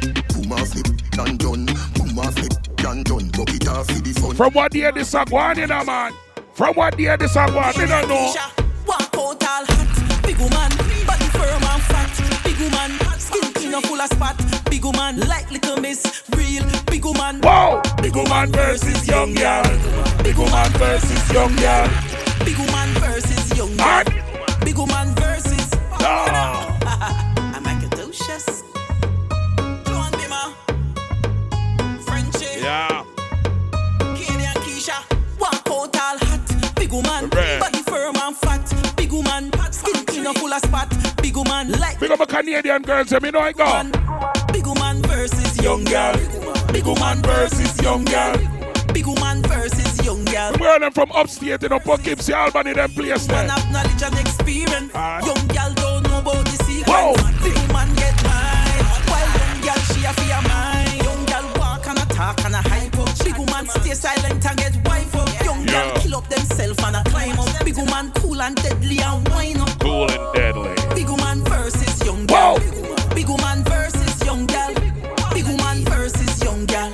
Boom 0.53 0.61
off 0.61 0.69
flip, 0.69 0.88
done 1.11 1.38
done. 1.38 1.65
Boom 1.95 2.19
off 2.19 2.34
flip, 2.35 2.53
done 2.75 3.03
done. 3.03 3.27
Buck 3.30 3.49
it 3.49 3.67
off 3.67 3.88
for 3.88 3.99
the 3.99 4.13
fun. 4.13 4.35
From 4.35 4.53
what 4.53 4.73
year 4.75 4.91
this 4.91 5.13
a 5.15 5.25
going, 5.25 5.57
you 5.57 5.67
know, 5.67 5.84
man? 5.84 6.13
From 6.53 6.75
what 6.75 6.99
year 6.99 7.17
this 7.17 7.35
a 7.35 7.47
going? 7.47 7.77
Me 7.80 7.88
don't 7.88 8.07
know. 8.07 8.34
Walk 8.85 9.01
out 9.01 9.43
all 9.43 9.65
hot, 9.65 10.23
big 10.23 10.38
woman, 10.38 10.69
body 11.07 11.25
firm 11.34 11.63
and 11.63 11.81
fat, 11.89 12.43
big 12.43 12.59
woman, 12.59 12.91
skin 13.17 13.53
clean 13.53 13.73
and 13.73 13.84
full 13.85 13.99
of 13.99 14.09
spot, 14.09 14.39
big 14.69 14.85
woman, 14.85 15.21
like 15.21 15.49
little 15.49 15.81
miss, 15.81 16.23
real 16.35 16.63
big 16.85 17.03
woman. 17.03 17.41
Whoa! 17.41 17.81
Big 18.01 18.15
woman 18.15 18.51
versus 18.51 19.07
young 19.07 19.34
girl. 19.34 19.63
Big 20.21 20.38
woman 20.38 20.71
versus 20.73 21.34
young 21.34 21.55
girl. 21.55 21.89
Big 22.45 22.57
woman 22.59 22.89
versus 23.01 23.57
young 23.57 23.75
girl. 23.77 24.03
Big 24.61 24.77
woman 24.77 25.15
versus. 25.15 25.71
Ah. 25.93 26.77
I'm 27.55 27.63
Macadocious. 27.63 28.62
Joan 28.62 28.62
woman. 36.94 37.30
Right. 37.30 37.60
Body 37.60 37.82
firm 37.82 38.15
and 38.15 38.36
fat. 38.38 38.95
Big 38.95 39.11
woman. 39.11 39.52
Skin 39.72 40.06
clean 40.06 40.28
and 40.28 40.38
full 40.38 40.53
of 40.53 40.61
spot. 40.61 40.90
Big 41.22 41.36
woman. 41.36 41.72
Like 41.72 41.99
Big 41.99 42.11
up 42.11 42.20
a 42.22 42.26
Canadian 42.26 42.84
girl, 42.84 43.03
say 43.06 43.20
me 43.20 43.32
know 43.32 43.40
I 43.40 43.52
go. 43.52 43.65
Big 44.53 44.65
woman 44.65 45.02
versus 45.03 45.60
Young 45.61 45.84
girl. 45.84 46.15
Big 46.72 46.86
woman 46.86 47.22
versus 47.22 47.82
young 47.82 48.03
girl. 48.06 48.36
Big 48.94 49.06
woman 49.06 49.41
versus 49.44 50.06
young 50.06 50.24
girl. 50.26 50.53
Where 50.57 50.80
them 50.80 50.91
from 50.91 51.11
upstate, 51.11 51.61
you 51.61 51.70
know, 51.70 51.80
Poughkeepsie, 51.80 52.34
Albany, 52.34 52.74
them 52.74 52.91
place 52.91 53.28
there. 53.28 53.48
Man 53.48 53.49
have 53.49 53.72
knowledge 53.72 54.03
and 54.03 54.20
experience. 54.20 54.91
Aye. 54.95 55.22
Young 55.26 55.48
girl 55.48 55.74
don't 55.74 56.03
know 56.10 56.20
about 56.20 56.45
the 56.45 56.64
secret. 56.64 56.88
Whoa. 56.88 57.14
Big 57.44 57.57
woman 57.68 57.94
get 57.95 58.15
mine. 58.24 58.84
While 59.10 59.30
young 59.38 59.61
girl 59.61 59.82
she 59.94 60.03
a 60.06 60.14
fear 60.14 60.41
mine. 60.49 60.98
Young 61.06 61.26
girl 61.26 61.53
walk 61.57 61.88
and 61.88 61.99
a 61.99 62.06
talk 62.14 62.44
and 62.45 62.56
a 62.56 62.61
hype 62.70 62.98
up. 62.98 63.20
Big 63.24 63.38
woman 63.38 63.68
stay 63.70 63.94
silent 63.94 64.45
and 64.45 64.57
get 64.57 64.76
wife 64.88 65.15
up. 65.15 65.32
Young 66.44 66.57
girl 66.57 66.74
Yeah. 66.74 66.74
kill 66.74 66.74
up 66.74 66.78
themself 66.78 66.84
and 66.84 66.95
a 66.95 67.03
climb 67.10 67.40
up. 67.40 67.65
Big 67.65 67.78
woman 67.78 68.11
cool 68.15 68.41
and 68.41 68.56
deadly 68.56 68.99
and 68.99 69.28
wine 69.30 69.60
up. 69.61 69.80
Cool 69.80 70.11
and 70.11 70.34
deadly. 70.34 70.76
Big 70.95 71.10
woman 71.10 71.44
versus 71.45 72.06
young 72.06 72.26
girl. 72.26 72.60
Big 73.15 73.28
woman 73.30 73.64
versus 73.64 74.26
young 74.26 74.45
girl. 74.48 74.74
Big 75.34 75.45
woman 75.45 75.86
versus 75.86 76.44
young 76.44 76.65
girl. 76.65 76.91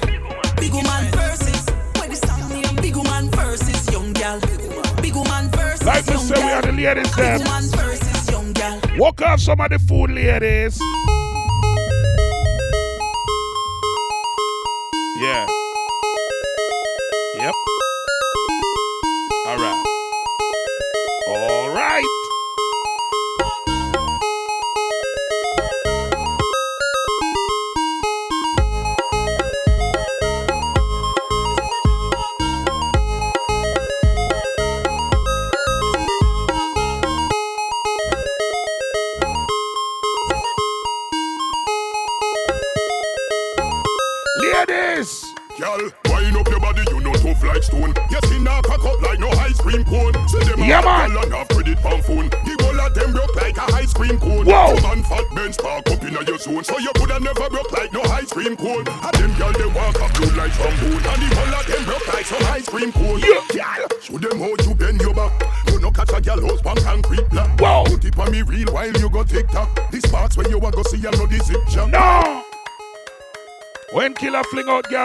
Big 0.57 0.73
woman 0.73 1.05
versus. 1.11 1.65
What 1.95 2.11
is 2.11 2.21
that 2.21 2.49
name? 2.49 2.75
Big 2.75 2.95
woman 2.95 3.29
versus 3.31 3.91
young 3.91 4.13
girl. 4.13 4.39
Big 5.01 5.15
woman 5.15 5.49
versus 5.51 5.85
Like 5.85 6.05
young 6.07 6.17
say, 6.19 6.35
we 6.45 6.51
are 6.51 6.61
the 6.61 6.71
ladies 6.71 7.15
Big 7.15 7.39
woman 7.39 7.63
versus 7.71 8.29
young 8.29 8.53
girl. 8.53 8.81
Walk 8.97 9.21
off 9.21 9.39
some 9.39 9.61
of 9.61 9.69
the 9.69 9.79
food, 9.79 10.11
ladies. 10.11 10.79
Yeah. 15.21 15.47
Yep. 17.35 17.55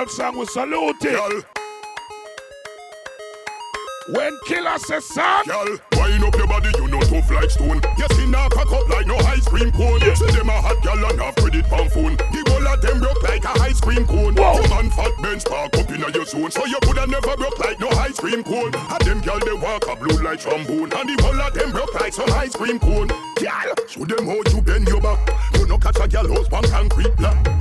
When 0.04 0.10
Killer 0.10 0.34
fling 0.34 0.34
out 0.34 0.34
girl 0.34 0.34
song, 0.34 0.38
we 0.38 0.46
salute 0.46 1.04
it. 1.04 1.12
Girl. 1.12 1.42
When 4.12 4.38
killer 4.44 4.78
says 4.78 5.04
son. 5.06 5.46
Girl, 5.46 5.78
wind 5.96 6.24
up 6.24 6.36
your 6.36 6.46
body, 6.46 6.68
you 6.76 6.88
know 6.88 7.00
tough 7.00 7.30
like 7.30 7.48
stone. 7.48 7.80
Your 7.96 8.08
skin 8.10 8.30
now 8.30 8.48
cock 8.50 8.70
up 8.70 8.86
like 8.90 9.06
no 9.06 9.16
ice 9.16 9.48
cream 9.48 9.72
cone. 9.72 10.00
Yeah. 10.00 10.12
See 10.12 10.26
them 10.26 10.50
a 10.50 10.60
hot 10.60 10.82
girl 10.82 11.08
and 11.08 11.20
have 11.22 11.34
credit 11.36 11.64
pan 11.66 11.88
phone. 11.88 12.16
The 12.16 12.44
whole 12.48 12.68
of 12.68 12.82
them 12.82 13.00
broke 13.00 13.22
like 13.22 13.44
a 13.44 13.62
ice 13.62 13.80
cream 13.80 14.06
cone. 14.06 14.34
Whoa. 14.34 14.60
Your 14.60 14.68
man 14.68 14.90
fat 14.90 15.12
Ben 15.22 15.40
spark 15.40 15.74
up 15.78 15.88
in 15.88 16.00
your 16.00 16.26
zone. 16.26 16.50
So 16.50 16.66
you 16.66 16.78
coulda 16.82 17.06
never 17.06 17.34
broke 17.36 17.58
like 17.60 17.80
no 17.80 17.88
ice 17.88 18.20
cream 18.20 18.44
cone. 18.44 18.74
And 18.74 19.00
them 19.00 19.20
girl 19.22 19.38
they 19.40 19.54
walk 19.54 19.88
a 19.88 19.96
blue 19.96 20.22
like 20.22 20.40
trombone. 20.40 20.92
And 20.92 21.08
the 21.08 21.22
whole 21.22 21.40
of 21.40 21.54
them 21.54 21.70
broke 21.70 21.94
like 21.94 22.12
some 22.12 22.30
ice 22.32 22.54
cream 22.54 22.78
cone. 22.78 23.08
Girl, 23.08 23.72
show 23.88 24.04
them 24.04 24.26
how 24.26 24.36
you 24.52 24.60
bend 24.60 24.86
your 24.86 25.00
back. 25.00 25.18
You 25.54 25.66
no 25.66 25.78
catch 25.78 25.96
a 25.96 26.06
girl 26.06 26.28
house 26.28 26.48
pan 26.48 26.64
concrete 26.64 27.16
block. 27.16 27.53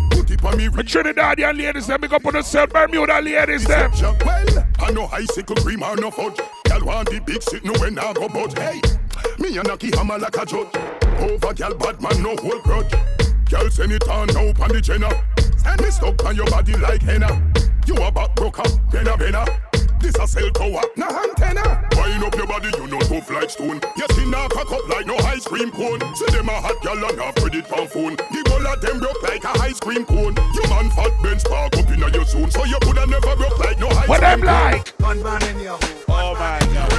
Put 0.70 0.76
me. 0.76 0.84
The 0.84 0.90
Trinidadian 0.90 1.58
ladies, 1.58 1.88
them 1.88 2.02
big 2.02 2.14
up 2.14 2.26
on 2.26 2.34
the 2.34 2.42
self 2.42 2.70
Bermuda 2.70 3.22
ladies, 3.22 3.70
eh? 3.70 3.88
them. 3.88 4.18
Well, 4.26 4.68
I 4.80 4.92
know 4.92 5.08
icicle 5.12 5.56
cream 5.58 5.84
or 5.84 5.96
no 5.96 6.12
fudge. 6.12 6.40
Girl 6.66 6.86
want 6.86 7.10
the 7.10 7.20
big 7.20 7.42
sick 7.44 7.64
no 7.64 7.74
when 7.80 7.98
I 8.00 8.14
go 8.14 8.28
but 8.30 8.58
hey, 8.58 8.82
me 9.40 9.58
and 9.58 9.68
Aki 9.68 9.92
hammer 9.96 10.18
like 10.18 10.36
a 10.38 10.46
judge. 10.46 10.76
Over 11.20 11.54
girl 11.54 11.74
bad 11.76 12.02
man 12.02 12.22
no 12.22 12.36
whole 12.38 12.60
grudge. 12.62 12.94
Girl 13.50 13.70
send 13.70 13.92
it 13.92 14.08
on 14.08 14.28
now 14.28 14.54
on 14.62 14.70
the 14.70 14.82
jenna. 14.82 15.10
Send 15.58 15.82
me 15.82 15.92
stuck 15.92 16.24
on 16.26 16.36
your 16.36 16.48
body 16.48 16.76
like 16.78 17.02
henna. 17.02 17.52
You 17.86 17.96
a 17.96 18.12
back 18.12 18.36
broker, 18.36 18.64
benna 18.92 19.18
benna. 19.18 20.00
This 20.00 20.16
a 20.16 20.28
cell 20.28 20.50
tower, 20.52 20.82
na 20.98 21.08
antenna. 21.08 21.83
Wind 22.24 22.36
up 22.36 22.40
your 22.40 22.48
body, 22.48 22.70
you 22.78 22.88
know 22.88 23.00
tough 23.02 23.30
like 23.32 23.50
stone. 23.50 23.82
Your 23.98 24.08
skin 24.12 24.32
now 24.32 24.48
cock 24.48 24.72
up 24.72 24.88
like 24.88 25.06
no 25.06 25.18
ice 25.18 25.46
cream 25.46 25.70
cone. 25.72 26.00
See 26.16 26.26
them 26.28 26.48
a 26.48 26.54
hot 26.54 26.82
girl 26.82 27.04
and 27.04 27.20
have 27.20 27.36
credit 27.36 27.70
on 27.74 27.86
phone. 27.90 28.16
The 28.16 28.44
whole 28.48 28.66
of 28.66 28.80
them 28.80 29.00
broke 29.00 29.22
like 29.24 29.44
a 29.44 29.50
ice 29.60 29.78
cream 29.82 30.06
cone. 30.06 30.34
Your 30.54 30.70
man 30.70 30.90
fat 30.92 31.12
Ben 31.22 31.38
spark 31.38 31.76
up 31.76 31.90
in 31.90 32.00
your 32.00 32.24
zone, 32.24 32.50
so 32.50 32.64
you 32.64 32.80
coulda 32.82 33.06
never 33.08 33.36
broke 33.36 33.60
like 33.60 33.78
no 33.78 33.90
ice 33.90 34.08
What 34.08 34.22
cream 34.22 34.40
them 34.40 34.48
like? 34.48 34.88
One 35.02 35.22
man 35.22 35.44
in 35.44 35.60
your 35.60 35.78
hole. 35.78 36.16
Oh 36.16 36.34
my 36.36 36.60
god. 36.74 36.90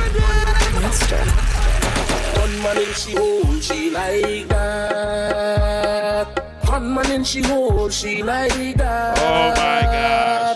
Gunman 2.35 2.77
in 2.77 2.93
she 2.93 3.17
hold, 3.17 3.63
she 3.63 3.91
like 3.91 4.49
that. 4.49 6.29
Gunman 6.67 7.11
in 7.11 7.25
she 7.25 7.43
hold, 7.43 7.93
she 7.95 8.23
like 8.23 8.77
that. 8.77 9.19
Oh 9.19 9.49
my 9.57 9.81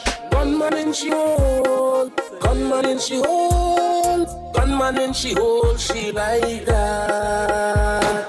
gosh. 0.04 0.30
Gunman 0.30 0.74
in 0.76 0.92
she 0.92 1.08
hold, 1.10 2.12
gunman 2.40 2.84
in 2.84 2.98
she 2.98 3.16
hold, 4.18 4.54
gunman 4.54 4.98
in 4.98 5.12
she 5.12 5.34
hold, 5.34 5.78
she 5.80 6.12
like 6.12 6.64
that. 6.66 8.26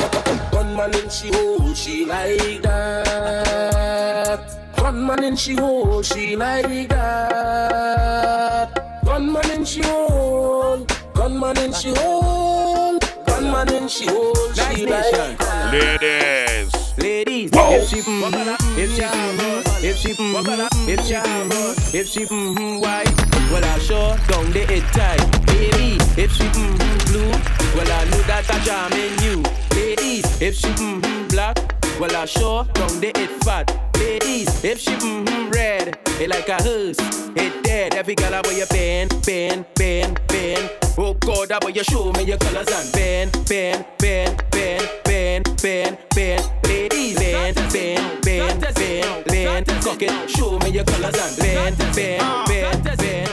Gunman 0.52 0.96
in 0.96 1.10
she 1.10 1.32
hold, 1.34 1.76
she 1.78 2.06
like 2.06 2.62
that. 2.62 4.40
Gunman 4.78 5.24
in 5.24 5.36
she 5.36 5.56
hold, 5.56 6.06
she 6.06 6.36
like 6.36 6.90
that. 6.90 8.70
Gunman 9.06 9.52
in 9.52 9.66
she 9.66 9.82
hold, 9.84 10.92
gunman 11.14 11.58
in 11.58 11.74
she 11.74 11.94
hold, 11.96 13.04
gunman 13.26 13.74
in 13.74 13.88
she 13.88 14.06
hold, 14.08 14.56
she 14.56 14.86
like 14.86 15.38
that. 15.38 15.74
Ladies. 15.74 16.74
Ladies, 16.98 17.52
Whoa. 17.52 17.72
if 17.76 17.88
she 17.90 18.02
mm 18.02 18.78
if 18.78 18.94
she 18.94 19.02
mm 19.02 19.69
if 19.82 19.98
she 19.98 20.14
mm 20.14 20.90
if 20.90 21.06
she 21.06 21.14
mm 21.14 21.94
if 21.94 22.08
she 22.08 22.26
mm 22.26 22.82
white, 22.82 23.12
well 23.52 23.64
I 23.64 23.80
sure 23.80 24.16
down 24.28 24.52
the 24.52 24.66
it 24.72 24.84
tight. 24.94 25.20
Baby, 25.48 25.98
if 26.22 26.32
she 26.34 26.44
mm 26.44 27.06
blue, 27.08 27.32
well 27.76 27.92
I 27.92 28.04
know 28.06 28.22
that 28.28 28.46
I 28.50 28.60
jam 28.60 28.92
in 28.94 29.14
you. 29.24 29.44
Ladies, 29.76 30.42
if 30.42 30.56
she 30.56 30.68
mm 30.68 31.30
black, 31.30 31.58
well 32.00 32.16
I 32.16 32.26
sure 32.26 32.64
down 32.74 33.00
the 33.00 33.12
it 33.16 33.44
fat. 33.44 33.72
Ladies, 33.96 34.64
if 34.64 34.80
she 34.80 34.92
mm 34.92 35.52
red, 35.52 35.98
it 36.20 36.30
like 36.30 36.50
a 36.50 36.62
hearse, 36.62 37.00
it 37.36 37.64
dead. 37.64 37.96
Every 37.96 38.16
girl 38.16 38.34
I 38.34 38.42
wear 38.42 38.58
your 38.58 38.68
band, 38.68 39.10
band, 39.26 39.66
band, 39.76 40.20
band. 40.28 40.70
Oh 40.98 41.14
God, 41.14 41.52
I 41.52 41.60
wear 41.64 41.74
you 41.74 41.84
show 41.84 42.12
me 42.14 42.24
your 42.24 42.38
colors 42.38 42.68
and 42.68 42.92
band, 42.94 43.32
band, 43.48 43.86
band, 43.98 44.44
band, 44.52 44.90
band, 45.06 45.58
band, 45.62 45.98
band. 46.14 46.52
Ladies, 46.66 46.89
band, 47.32 47.56
band, 47.56 48.24
band, 48.24 48.76
band, 48.76 49.26
band. 49.26 49.68
Cock 49.84 50.02
it, 50.02 50.30
show 50.30 50.58
me 50.60 50.70
your 50.70 50.84
colors 50.84 51.16
and 51.16 51.38
band, 51.38 51.78
band, 51.96 52.46
band, 52.48 52.98
band. 52.98 53.30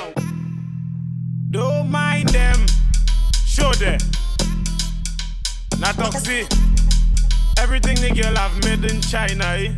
Don't 1.51 1.90
mind 1.90 2.28
them. 2.31 2.66
Show 3.47 3.73
them. 3.73 3.98
Not 5.78 5.94
toxic. 5.94 6.47
Everything 7.59 7.97
the 7.97 8.10
girl 8.20 8.35
have 8.35 8.64
made 8.64 8.90
in 8.90 9.01
China, 9.01 9.44
eh? 9.56 9.73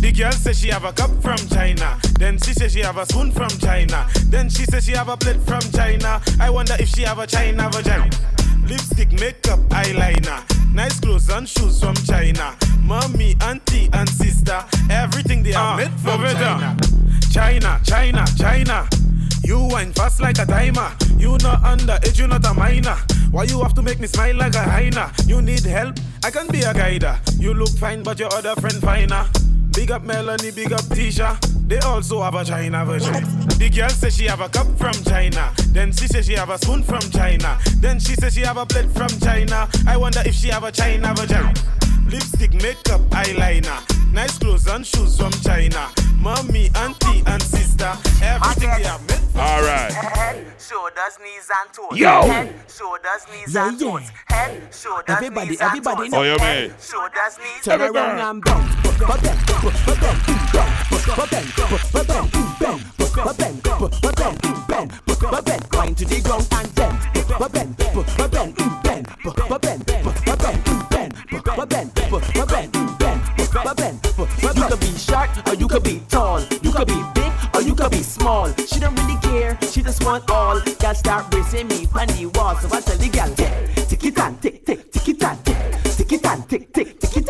The 0.00 0.12
girl 0.12 0.32
says 0.32 0.58
she 0.58 0.68
have 0.68 0.84
a 0.84 0.92
cup 0.92 1.10
from 1.22 1.36
China. 1.48 1.98
Then 2.18 2.38
she 2.38 2.52
says 2.54 2.72
she 2.72 2.80
have 2.80 2.96
a 2.96 3.06
spoon 3.06 3.30
from 3.30 3.50
China. 3.60 4.06
Then 4.26 4.48
she 4.48 4.64
says 4.64 4.84
she 4.86 4.92
have 4.92 5.08
a 5.08 5.16
plate 5.16 5.40
from 5.42 5.60
China. 5.72 6.20
I 6.40 6.50
wonder 6.50 6.74
if 6.80 6.88
she 6.88 7.02
have 7.02 7.18
a 7.18 7.26
China 7.26 7.68
vagina. 7.70 8.10
Lipstick, 8.66 9.12
makeup, 9.12 9.60
eyeliner. 9.70 10.42
Nice 10.72 10.98
clothes 11.00 11.28
and 11.28 11.48
shoes 11.48 11.80
from 11.80 11.94
China. 11.94 12.56
Mommy, 12.82 13.36
auntie, 13.42 13.88
and 13.92 14.08
sister. 14.08 14.64
Everything 14.90 15.42
they 15.42 15.54
are 15.54 15.74
ah, 15.74 15.76
made 15.76 15.92
from 16.00 16.20
China. 16.22 16.76
China, 17.30 17.80
China, 17.84 18.24
China. 18.36 18.88
You 19.44 19.68
wine 19.70 19.92
fast 19.92 20.20
like 20.20 20.38
a 20.38 20.46
timer. 20.46 20.90
You 21.18 21.36
not 21.38 21.62
underage, 21.62 22.18
you 22.18 22.26
not 22.26 22.44
a 22.46 22.54
minor. 22.54 22.96
Why 23.30 23.44
you 23.44 23.60
have 23.62 23.74
to 23.74 23.82
make 23.82 24.00
me 24.00 24.06
smile 24.06 24.36
like 24.36 24.54
a 24.54 24.62
hyena? 24.62 25.12
You 25.26 25.42
need 25.42 25.64
help? 25.64 25.96
I 26.22 26.30
can 26.30 26.48
be 26.48 26.62
a 26.62 26.72
guider. 26.72 27.18
You 27.38 27.52
look 27.52 27.70
fine, 27.70 28.02
but 28.02 28.18
your 28.18 28.32
other 28.32 28.54
friend 28.60 28.80
finer. 28.80 29.26
Big 29.84 29.90
up 29.90 30.02
Melanie, 30.02 30.50
big 30.50 30.72
up 30.72 30.80
Tisha. 30.80 31.38
They 31.68 31.76
also 31.80 32.22
have 32.22 32.34
a 32.34 32.42
China 32.42 32.86
version. 32.86 33.22
The 33.58 33.68
girl 33.68 33.90
says 33.90 34.16
she 34.16 34.24
have 34.24 34.40
a 34.40 34.48
cup 34.48 34.66
from 34.78 34.94
China. 35.04 35.52
Then 35.74 35.92
she 35.92 36.06
says 36.06 36.24
she 36.24 36.32
have 36.32 36.48
a 36.48 36.56
spoon 36.56 36.82
from 36.82 37.00
China. 37.10 37.58
Then 37.80 38.00
she 38.00 38.14
says 38.14 38.32
she 38.32 38.40
have 38.40 38.56
a 38.56 38.64
plate 38.64 38.90
from 38.92 39.08
China. 39.20 39.68
I 39.86 39.98
wonder 39.98 40.22
if 40.24 40.36
she 40.36 40.48
have 40.48 40.64
a 40.64 40.72
China 40.72 41.12
version. 41.12 41.83
Lipstick, 42.14 42.52
makeup, 42.62 43.00
eyeliner. 43.10 43.82
Nice 44.12 44.38
clothes 44.38 44.68
and 44.68 44.86
shoes 44.86 45.16
from 45.18 45.32
China. 45.42 45.88
Mommy, 46.20 46.70
auntie, 46.76 47.24
and 47.26 47.42
sister. 47.42 47.90
Everything 48.22 48.70
they 48.76 48.84
have 48.86 49.02
made. 49.08 49.18
All 49.36 49.60
right. 49.62 49.90
Head, 49.92 50.46
shoulders, 50.60 51.18
knees, 51.20 51.50
and 51.58 51.72
toes. 51.72 51.98
Yo. 51.98 52.22
Head, 52.22 52.54
shoulders, 52.68 53.26
knees, 53.32 53.56
and 53.56 53.80
toes. 53.80 54.08
Head, 54.26 54.72
shoulders, 54.72 55.04
Everybody, 55.08 55.48
knees, 55.50 55.60
everybody 55.60 56.02
and 56.04 56.12
know. 56.12 56.18
Oh, 56.18 56.22
you 56.22 56.36
toes. 56.38 56.46
mean? 56.46 56.74
Shoulders, 56.78 57.38
knees, 57.42 57.64
Turn 57.64 57.80
and 57.80 57.96
around 57.96 58.16
toes. 58.16 58.30
and 58.30 58.44
bounce. 58.44 58.74
Ba- 58.94 59.18
bend, 59.20 59.40
ba- 59.46 59.58
ba- 59.64 59.96
bend, 59.98 60.30
ba- 60.94 61.26
bend, 61.26 61.26
ba- 61.26 61.26
bend, 61.26 61.52
bend, 62.60 62.82
ba- 62.96 63.34
bend, 63.34 63.62
ba- 63.64 64.12
bend, 64.14 64.38
bend, 64.68 64.92
ba- 65.18 65.42
bend. 65.42 65.62
Wind 65.74 65.96
to 65.98 66.04
the 66.04 66.20
ground 66.22 66.46
and 66.52 66.74
bend. 66.76 66.98
Ba- 67.38 67.48
bend, 67.50 67.76
ba- 67.76 67.84
bend, 67.92 68.30
bend, 68.30 68.33
short 75.04 75.30
or 75.48 75.54
you 75.54 75.68
could 75.68 75.82
be 75.82 76.02
tall. 76.08 76.40
You 76.62 76.72
could 76.72 76.88
be 76.88 77.00
big 77.14 77.32
or 77.54 77.62
you 77.62 77.74
could 77.74 77.90
be 77.90 78.02
small. 78.02 78.48
She 78.66 78.80
don't 78.80 78.94
really 79.00 79.20
care. 79.20 79.58
She 79.70 79.82
just 79.82 80.04
want 80.04 80.30
all. 80.30 80.60
Girl 80.60 80.94
start 80.94 81.30
bracing 81.30 81.68
me 81.68 81.86
on 81.94 82.08
the 82.08 82.26
wall. 82.34 82.54
So 82.56 82.68
I 82.74 82.80
tell 82.80 82.96
the 82.96 83.08
girl, 83.08 83.30
tick, 83.34 84.04
it 84.04 84.18
and 84.18 84.40
tick, 84.42 84.64
tick, 84.64 84.92
tick 84.92 85.08
it 85.08 85.22
and 85.22 85.44
tick, 85.44 85.56
tick 85.96 86.12
it 86.12 86.26
and 86.26 86.48
tick, 86.48 86.72
tick, 86.72 87.00
tick 87.00 87.16
it 87.16 87.23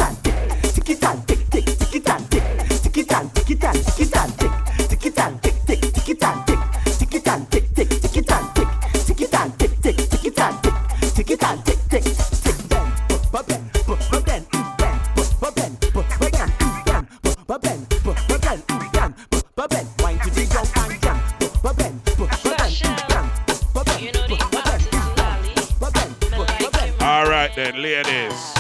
then, 27.55 27.81
ladies. 27.81 28.55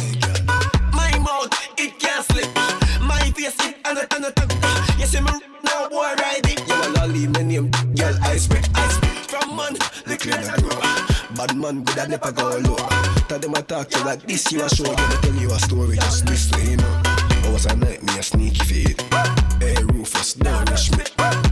My 0.92 1.10
mouth, 1.18 1.50
it 1.78 1.98
can't 1.98 2.24
slip. 2.26 2.48
My 3.00 3.18
face, 3.34 3.56
it 3.66 3.76
and 3.84 3.98
a 3.98 4.14
and 4.14 4.24
a 4.24 4.32
and 4.40 5.00
You 5.00 5.06
see 5.06 5.20
me 5.20 5.30
now, 5.62 5.88
boy, 5.88 6.14
ride 6.18 6.46
it. 6.46 6.60
You 6.68 6.74
will 6.92 7.08
leave 7.08 7.30
my 7.30 7.42
name, 7.42 7.70
girl, 7.96 8.14
I 8.22 8.36
spit, 8.36 8.68
I 8.74 8.88
spit. 8.88 9.10
From 9.30 9.56
man, 9.56 9.74
the 10.06 10.16
clear 10.16 10.38
the 10.38 10.62
grow. 10.62 10.78
Bad 11.34 11.56
man, 11.56 11.82
good, 11.82 11.98
I 11.98 12.06
never 12.06 12.32
go 12.32 12.58
low. 12.58 12.76
Tell 13.28 13.38
them 13.38 13.54
I 13.54 13.62
talk 13.62 13.88
to 13.90 14.04
like 14.04 14.22
this, 14.22 14.50
you 14.52 14.62
a 14.62 14.68
show. 14.68 14.84
Gonna 14.84 15.16
tell 15.20 15.34
you 15.34 15.50
a 15.50 15.58
story, 15.58 15.96
just 15.96 16.26
this 16.26 16.52
way, 16.52 16.70
you 16.70 16.76
know. 16.76 17.02
I 17.04 17.50
was 17.52 17.66
a 17.66 17.74
nightmare, 17.74 18.22
sneaky 18.22 18.64
feet. 18.64 19.00
Hey, 19.60 19.76
Rufus, 19.82 20.34
don't 20.34 20.70
rush 20.70 20.90
me. 20.92 21.04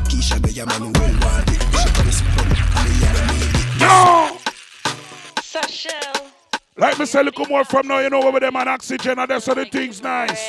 Keisha, 0.06 0.40
the 0.40 0.52
yaman, 0.52 0.92
will 0.92 1.18
want 1.26 1.50
it. 1.50 1.62
She 1.80 1.88
come 1.90 2.06
and 2.06 2.14
spun, 2.14 2.48
me, 2.48 2.92
yeah, 3.00 3.12
me, 3.26 3.34
need 3.34 3.56
it. 3.56 3.62
Like 6.76 6.98
me 6.98 7.04
say, 7.04 7.22
look 7.22 7.38
more 7.50 7.64
from 7.64 7.86
now, 7.86 7.98
you 7.98 8.08
know, 8.08 8.22
over 8.22 8.40
them 8.40 8.56
and 8.56 8.68
oxygen, 8.68 9.18
and 9.18 9.30
that's 9.30 9.44
how 9.44 9.52
the 9.52 9.66
things 9.66 10.02
nice. 10.02 10.42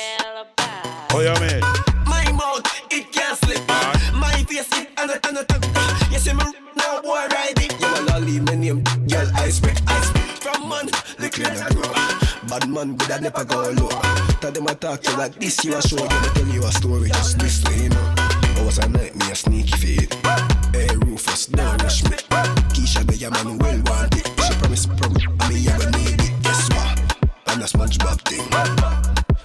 Oh, 1.12 1.20
yeah, 1.20 1.38
man. 1.38 1.60
My 2.06 2.32
mouth, 2.32 2.64
it 2.90 3.12
can't 3.12 3.36
slip. 3.36 3.60
My 4.14 4.32
face, 4.48 4.68
it 4.72 4.88
and 4.96 5.10
a 5.10 5.28
and 5.28 5.38
a 5.38 6.10
You 6.10 6.18
see 6.18 6.32
me 6.32 6.44
now, 6.76 7.02
boy, 7.02 7.26
ride 7.30 7.52
it. 7.58 7.78
You 7.78 7.88
will 7.92 8.20
leave 8.20 8.42
my 8.42 8.54
name. 8.54 8.82
Girl, 9.06 9.30
I 9.34 9.50
spit, 9.50 9.82
I 9.86 10.00
spit 10.00 10.22
from 10.42 10.66
man. 10.66 10.88
In 11.18 11.24
a 11.26 11.74
grow. 11.74 11.92
Bad 12.48 12.70
man, 12.70 12.94
but 12.94 13.12
I 13.12 13.18
never 13.18 13.44
go 13.44 13.70
low. 13.72 13.88
Tell 14.40 14.50
them 14.50 14.68
I 14.68 14.74
talk 14.74 15.02
to 15.02 15.16
like 15.18 15.34
this, 15.34 15.62
you 15.62 15.76
a 15.76 15.82
show. 15.82 15.96
Gonna 15.96 16.28
tell 16.34 16.46
you 16.46 16.64
a 16.64 16.72
story 16.72 17.08
just 17.08 17.38
this 17.38 17.62
way, 17.64 17.82
you 17.84 17.88
know. 17.90 18.14
I 18.16 18.62
was 18.64 18.78
a 18.78 18.88
night, 18.88 19.14
me 19.14 19.30
a 19.30 19.34
sneaky 19.34 19.76
feet. 19.76 20.14
Hey, 20.72 20.88
Rufus, 21.04 21.46
don't 21.46 21.82
rush 21.82 22.02
me. 22.04 22.16
Keisha, 22.72 23.04
the 23.04 23.30
man 23.30 23.58
well 23.58 23.82
want 23.86 24.14
it. 24.16 24.26
She 24.26 24.54
promise, 24.54 24.86
promise, 24.86 25.26
me 25.48 25.68
ever 25.68 25.90
need 25.90 26.08
it. 26.08 26.13
Guess 26.13 26.13
what? 26.13 26.13
I'm 27.54 27.60
a 27.60 27.66
SpongeBob 27.66 28.20
thing. 28.22 28.42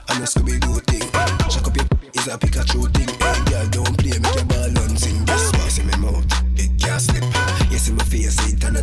I'm 0.09 0.23
a 0.23 0.25
Scooby-Doo 0.25 0.79
thing. 0.89 1.05
Check 1.47 1.67
up 1.67 1.75
your 1.75 1.85
is 2.15 2.27
a 2.27 2.39
Pikachu 2.39 2.91
thing. 2.91 3.07
Hey, 3.07 3.43
girl, 3.45 3.67
don't 3.69 3.95
play, 3.99 4.17
make 4.17 4.33
your 4.33 4.45
ball 4.45 4.79
on 4.81 4.97
sing. 4.97 5.23
Guess 5.25 5.51
what? 5.53 5.69
See 5.69 5.83
mouth, 6.01 6.25
it 6.57 6.71
can't 6.81 6.99
slip. 6.99 7.23
You 7.69 7.77
see 7.77 7.93
my 7.93 8.03
face, 8.05 8.51
it 8.51 8.63
and. 8.63 8.81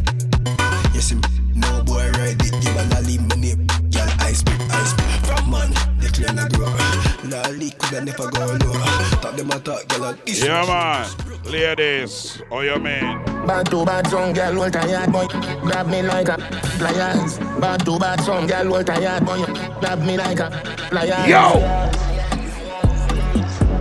You 0.95 1.01
see 1.01 1.17
me, 1.17 1.23
no 1.57 1.83
boy 1.83 2.09
ride 2.13 2.41
it. 2.41 2.55
Give 2.63 2.77
a 2.77 2.85
lolly 2.95 3.19
money. 3.19 3.57
Girl, 3.91 4.09
I 4.21 4.31
spit, 4.31 4.63
I 4.71 4.85
spit. 4.85 5.27
From 5.27 5.51
man, 5.51 5.75
they 6.17 6.25
clear 6.25 6.35
the 6.35 6.57
grow. 6.57 7.29
Lolly 7.31 7.71
could 7.71 8.05
never 8.05 8.31
go 8.31 8.47
low. 8.47 9.19
Talk 9.21 9.37
them 9.37 9.51
a 9.51 9.61
talk, 9.61 9.89
girl, 9.89 10.05
and 10.05 10.19
this 10.25 10.45
Yeah, 10.45 10.65
man. 10.67 11.07
Ladies, 11.45 12.43
oh, 12.51 12.61
your 12.61 12.79
man. 12.79 13.25
Bad 13.47 13.67
to 13.71 13.85
bad 13.85 14.07
song, 14.09 14.33
girl, 14.33 14.55
hold 14.55 14.73
tired 14.73 15.13
boy. 15.13 15.27
Grab 15.27 15.87
me 15.89 16.03
like 16.03 16.29
a 16.29 16.37
pliers. 16.79 17.39
Bad 17.61 17.85
to 17.85 17.99
bad 17.99 18.21
song, 18.23 18.47
girl, 18.47 18.67
hold 18.67 18.87
tired 18.87 19.25
boy. 19.25 19.45
Grab 19.81 20.01
me 20.01 20.17
like 20.17 20.41
a 20.41 20.51
pliers. 20.91 21.29
Yo! 21.29 21.61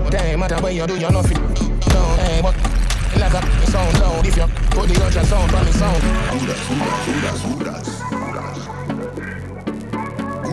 Damn, 0.09 0.39
matter 0.39 0.61
what 0.61 0.73
you 0.73 0.85
do, 0.87 0.97
you're 0.97 1.11
not 1.11 1.25
fit. 1.25 1.39
No, 1.39 2.15
hey, 2.19 2.41
but 2.41 2.55
like 3.19 3.33
a 3.33 3.67
sound 3.67 3.99
loud. 3.99 4.25
If 4.25 4.37
you 4.37 4.47
put 4.71 4.87
the 4.89 5.03
ultra 5.03 5.25
sound 5.25 5.51
from 5.51 5.65
the 5.65 5.73
sound. 5.73 6.03
Who 6.03 6.45
das, 6.45 6.67
who 6.67 6.75
das, 6.75 7.41
who 7.43 7.63
das, 7.63 8.01
who 8.01 8.33
das? 8.33 8.34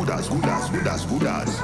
Who 0.02 0.08
das, 0.08 0.26
who 0.26 0.40
das, 0.40 0.68
who 0.68 0.82
das, 0.82 1.04
who 1.04 1.18
das? 1.20 1.60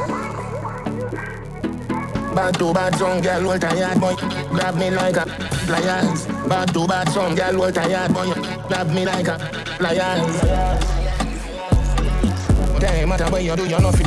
Bad 2.33 2.55
to 2.55 2.73
bad 2.73 2.95
song, 2.95 3.21
girl, 3.21 3.43
hold 3.43 3.61
tired 3.61 4.01
boy. 4.01 4.15
Grab 4.51 4.77
me 4.77 4.91
like 4.93 5.17
a 5.17 5.27
pliers. 5.67 6.27
Bad 6.47 6.73
to 6.73 6.87
bad 6.87 7.09
song, 7.09 7.35
girl, 7.35 7.55
hold 7.55 7.75
tired 7.75 8.15
boy. 8.15 8.33
Grab 8.69 8.95
me 8.95 9.05
like 9.05 9.27
a 9.27 9.39
pliers. 9.79 10.41
Damn, 12.79 13.09
matter 13.09 13.29
what 13.29 13.43
you 13.43 13.57
do, 13.57 13.67
you're 13.67 13.81
not 13.81 13.97
fit. 13.97 14.07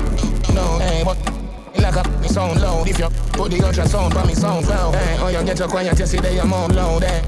No, 0.56 0.80
hey, 0.80 1.04
but 1.04 1.18
like 1.76 1.98
a 1.98 2.30
sound 2.30 2.62
loud. 2.62 2.88
If 2.88 3.00
you 3.00 3.10
put 3.34 3.52
the 3.52 3.62
ultra 3.66 3.86
sound 3.86 4.14
from 4.14 4.28
me 4.28 4.34
sound 4.34 4.66
loud. 4.66 4.96
Hey, 4.96 5.18
oh, 5.20 5.28
you 5.28 5.44
get 5.44 5.58
so 5.58 5.68
quiet, 5.68 6.00
you 6.00 6.06
see 6.06 6.20
you're 6.34 6.46
more 6.46 6.70
loud. 6.70 7.04
Hey, 7.04 7.20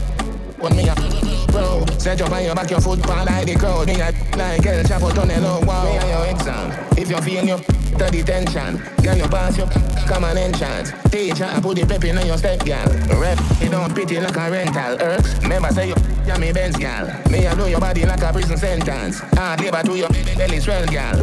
what 0.58 0.74
me 0.74 0.88
a 0.88 1.43
bro? 1.54 1.86
Set 1.98 2.20
your 2.20 2.30
back, 2.30 2.70
your 2.70 2.82
foot 2.82 3.02
pan 3.04 3.26
like 3.28 3.46
the 3.46 3.56
crowd. 3.56 3.88
Me 3.88 3.94
a 3.94 4.12
like 4.36 4.66
El 4.66 4.84
Chapo 4.84 5.14
tunnel, 5.14 5.46
oh 5.46 5.62
wow. 5.66 5.86
Me 5.86 5.98
a 5.98 6.08
your 6.10 6.26
exam. 6.26 6.72
If 6.98 7.10
you 7.10 7.22
feel 7.22 7.46
you 7.46 7.58
to 7.98 8.10
detention, 8.12 8.82
girl, 9.04 9.16
you 9.18 9.28
pass 9.30 9.58
your 9.58 9.68
come 10.08 10.26
on 10.26 10.38
enchant. 10.38 10.92
Teacher, 11.12 11.46
I 11.46 11.62
put 11.62 11.78
the 11.78 11.86
pep 11.86 12.04
in 12.04 12.26
your 12.26 12.38
step, 12.38 12.60
girl. 12.66 12.90
Rep, 13.22 13.40
you 13.62 13.70
don't 13.70 13.96
pity 13.96 14.20
like 14.20 14.36
a 14.36 14.52
rental. 14.52 14.98
Earth, 15.00 15.42
remember 15.44 15.70
say 15.70 15.90
you 15.90 15.96
yeah 16.26 16.38
me 16.38 16.52
Benz, 16.52 16.76
girl. 16.76 17.06
Me 17.30 17.46
a 17.46 17.56
do 17.56 17.70
your 17.70 17.80
body 17.80 18.06
like 18.06 18.22
a 18.22 18.34
prison 18.34 18.58
sentence. 18.58 19.22
Ah, 19.38 19.56
Hard 19.56 19.62
labor 19.62 19.84
to 19.84 19.98
your 19.98 20.10
belly 20.10 20.60
swell, 20.60 20.86
girl. 20.88 21.16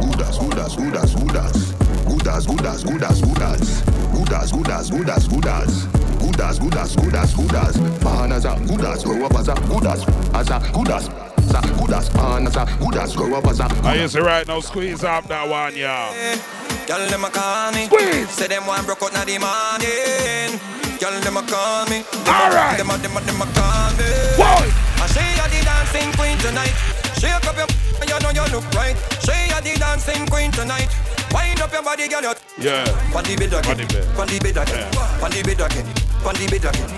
Who 0.00 0.12
das, 0.16 0.38
who 0.38 0.50
das, 0.50 0.74
who 0.74 0.90
das, 0.90 1.12
who 1.12 1.26
das? 1.26 1.70
Who 2.06 2.18
das, 2.18 2.46
who 2.46 2.56
das, 2.56 2.82
who 2.82 2.98
das, 2.98 3.20
who 3.20 3.34
das? 3.34 3.82
Who 4.12 4.24
das, 4.24 4.50
who 4.50 4.62
das, 4.62 4.90
who 4.90 5.04
das, 5.04 5.26
who 5.26 5.40
das? 5.40 6.09
Who 6.30 6.36
das, 6.36 6.58
who 6.58 6.70
das, 6.70 6.94
who 6.94 7.10
das, 7.10 7.32
who 7.34 7.48
das? 7.48 7.76
Man 8.04 8.30
as 8.30 8.44
a 8.44 8.50
ah, 8.50 8.54
who 8.54 8.78
das, 8.78 9.02
grow 9.02 9.26
up 9.26 9.34
as 9.34 9.48
ah, 9.48 9.52
a 9.52 9.60
who 9.66 9.80
das, 9.80 10.06
as 10.32 10.48
ah, 10.48 10.56
a 10.56 10.60
who 10.70 10.86
as 10.86 11.08
a 11.50 11.60
who 11.74 12.22
man 12.22 12.46
as 12.46 12.54
a 12.54 12.66
who 12.66 12.92
das, 12.92 13.16
grow 13.16 13.34
up 13.34 13.46
as 13.48 13.58
a 13.58 13.66
I 13.82 13.96
used 13.96 14.14
to 14.14 14.22
right 14.22 14.46
now 14.46 14.60
squeeze 14.60 15.02
up 15.02 15.26
that 15.26 15.48
one, 15.48 15.74
yeah. 15.74 16.38
Girl, 16.86 17.02
them 17.10 17.24
a 17.24 17.30
call 17.30 17.72
me. 17.72 17.90
Say 18.30 18.46
them 18.46 18.64
one 18.64 18.86
broke 18.86 19.02
out 19.02 19.12
now 19.12 19.24
the 19.26 19.42
morning. 19.42 20.54
Girl, 21.02 21.18
them 21.18 21.36
a 21.36 21.42
call 21.50 21.90
me. 21.90 22.06
Alright. 22.30 22.78
Them 22.78 22.94
a, 22.94 22.98
them 23.02 23.16
a, 23.16 23.20
them 23.26 23.42
a 23.42 23.46
call 23.50 23.90
me. 23.98 24.06
Boy. 24.38 24.70
I 25.02 25.10
say 25.10 25.26
you 25.34 25.50
the 25.50 25.58
dancing 25.66 26.14
queen 26.14 26.38
tonight. 26.38 26.78
Shake 27.18 27.42
up 27.42 27.58
your 27.58 27.66
you 28.06 28.18
know 28.22 28.30
you 28.30 28.46
look 28.54 28.70
right. 28.78 28.94
Say 29.18 29.50
you 29.50 29.58
the 29.66 29.74
dancing 29.82 30.30
queen 30.30 30.54
tonight. 30.54 30.94
Wind 31.34 31.60
up 31.60 31.72
your 31.72 31.82
body, 31.82 32.06
girl. 32.06 32.22
You 32.22 32.34
Yeah. 32.62 32.86
Pon 33.10 33.26
the 33.26 33.34
bed 33.34 33.50
again. 33.50 34.06
Pon 34.14 34.30
the 34.30 34.38
bed 34.38 34.62
again. 34.62 34.86
Pon 35.18 35.30
the 35.34 35.42
bed 35.42 35.60
again. 35.66 36.09
Pon 36.22 36.34
the 36.34 36.46
bed 36.50 36.64
again. 36.68 36.90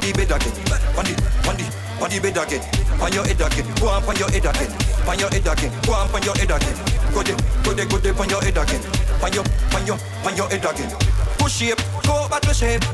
The 0.00 0.12
bed 0.12 0.30
again. 0.30 0.54
Pon 0.94 1.04
the, 1.04 1.14
pon 1.42 1.56
the, 1.56 1.64
pon 1.98 2.10
the 2.10 2.20
bed 2.20 2.36
again. 2.36 2.62
Pon 2.98 3.12
your 3.12 3.24
head 3.24 3.40
again. 3.40 3.66
Go 3.80 3.88
on 3.88 4.02
pon 4.02 4.16
your 4.16 4.30
head 4.30 4.44
again. 4.44 4.70
Pon 5.04 5.18
your 5.18 5.30
head 5.30 5.46
again. 5.46 5.72
Go 5.86 5.92
on 5.94 6.08
pon 6.08 6.22
your 6.22 6.36
head 6.36 6.50
again. 6.50 6.76
Go 7.14 7.22
there, 7.22 7.36
go 7.64 7.72
there, 7.72 7.86
go 7.86 7.96
there 7.98 8.14
pon 8.14 8.28
your 8.28 8.42
head 8.42 8.56
again. 8.56 8.82
Pon 9.20 9.32
your, 9.32 9.44
pon 9.72 9.86
your, 9.86 9.98
pon 10.22 10.36
your 10.36 10.48
head 10.48 10.64
again. 10.64 10.90
Push 11.38 11.52
shape, 11.52 11.80
go 12.04 12.28
back 12.28 12.42
to 12.42 12.54
shape. 12.54 12.84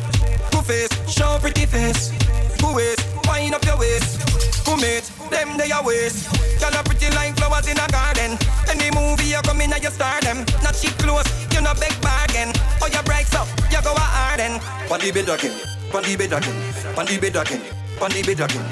Good 0.51 0.65
face, 0.65 0.95
show 1.11 1.39
pretty 1.41 1.67
face. 1.67 2.11
Good 2.59 2.75
waist, 2.75 3.03
wind 3.27 3.55
up 3.55 3.65
your 3.65 3.79
waist. 3.79 4.23
Good 4.65 4.81
mate, 4.81 5.11
them 5.31 5.57
they 5.57 5.69
your 5.69 5.82
waist. 5.85 6.31
Girl 6.61 6.74
are 6.74 6.85
pretty 6.85 7.11
like 7.15 7.36
flowers 7.36 7.66
in 7.69 7.78
a 7.78 7.86
garden. 7.89 8.39
Any 8.70 8.90
movie 8.90 9.32
you 9.35 9.43
come 9.43 9.61
in 9.61 9.70
you 9.70 9.90
star 9.90 10.20
them. 10.20 10.44
Not 10.62 10.74
cheap 10.74 10.97
clothes, 10.98 11.28
you 11.53 11.61
no 11.61 11.73
big 11.74 11.94
bargain. 12.01 12.53
Oh 12.82 12.89
you 12.90 13.03
bright 13.03 13.32
up, 13.35 13.48
you 13.70 13.81
go 13.82 13.93
a 13.93 14.01
harden. 14.01 14.61
The 14.89 15.12
bed 15.12 15.28
again, 15.28 15.55
the 15.93 16.16
bed 16.16 16.32
again, 16.32 16.57
the 16.97 17.19
bed 17.20 17.36
again, 17.36 17.62
the 17.98 18.23
bed 18.23 18.40
again. 18.40 18.66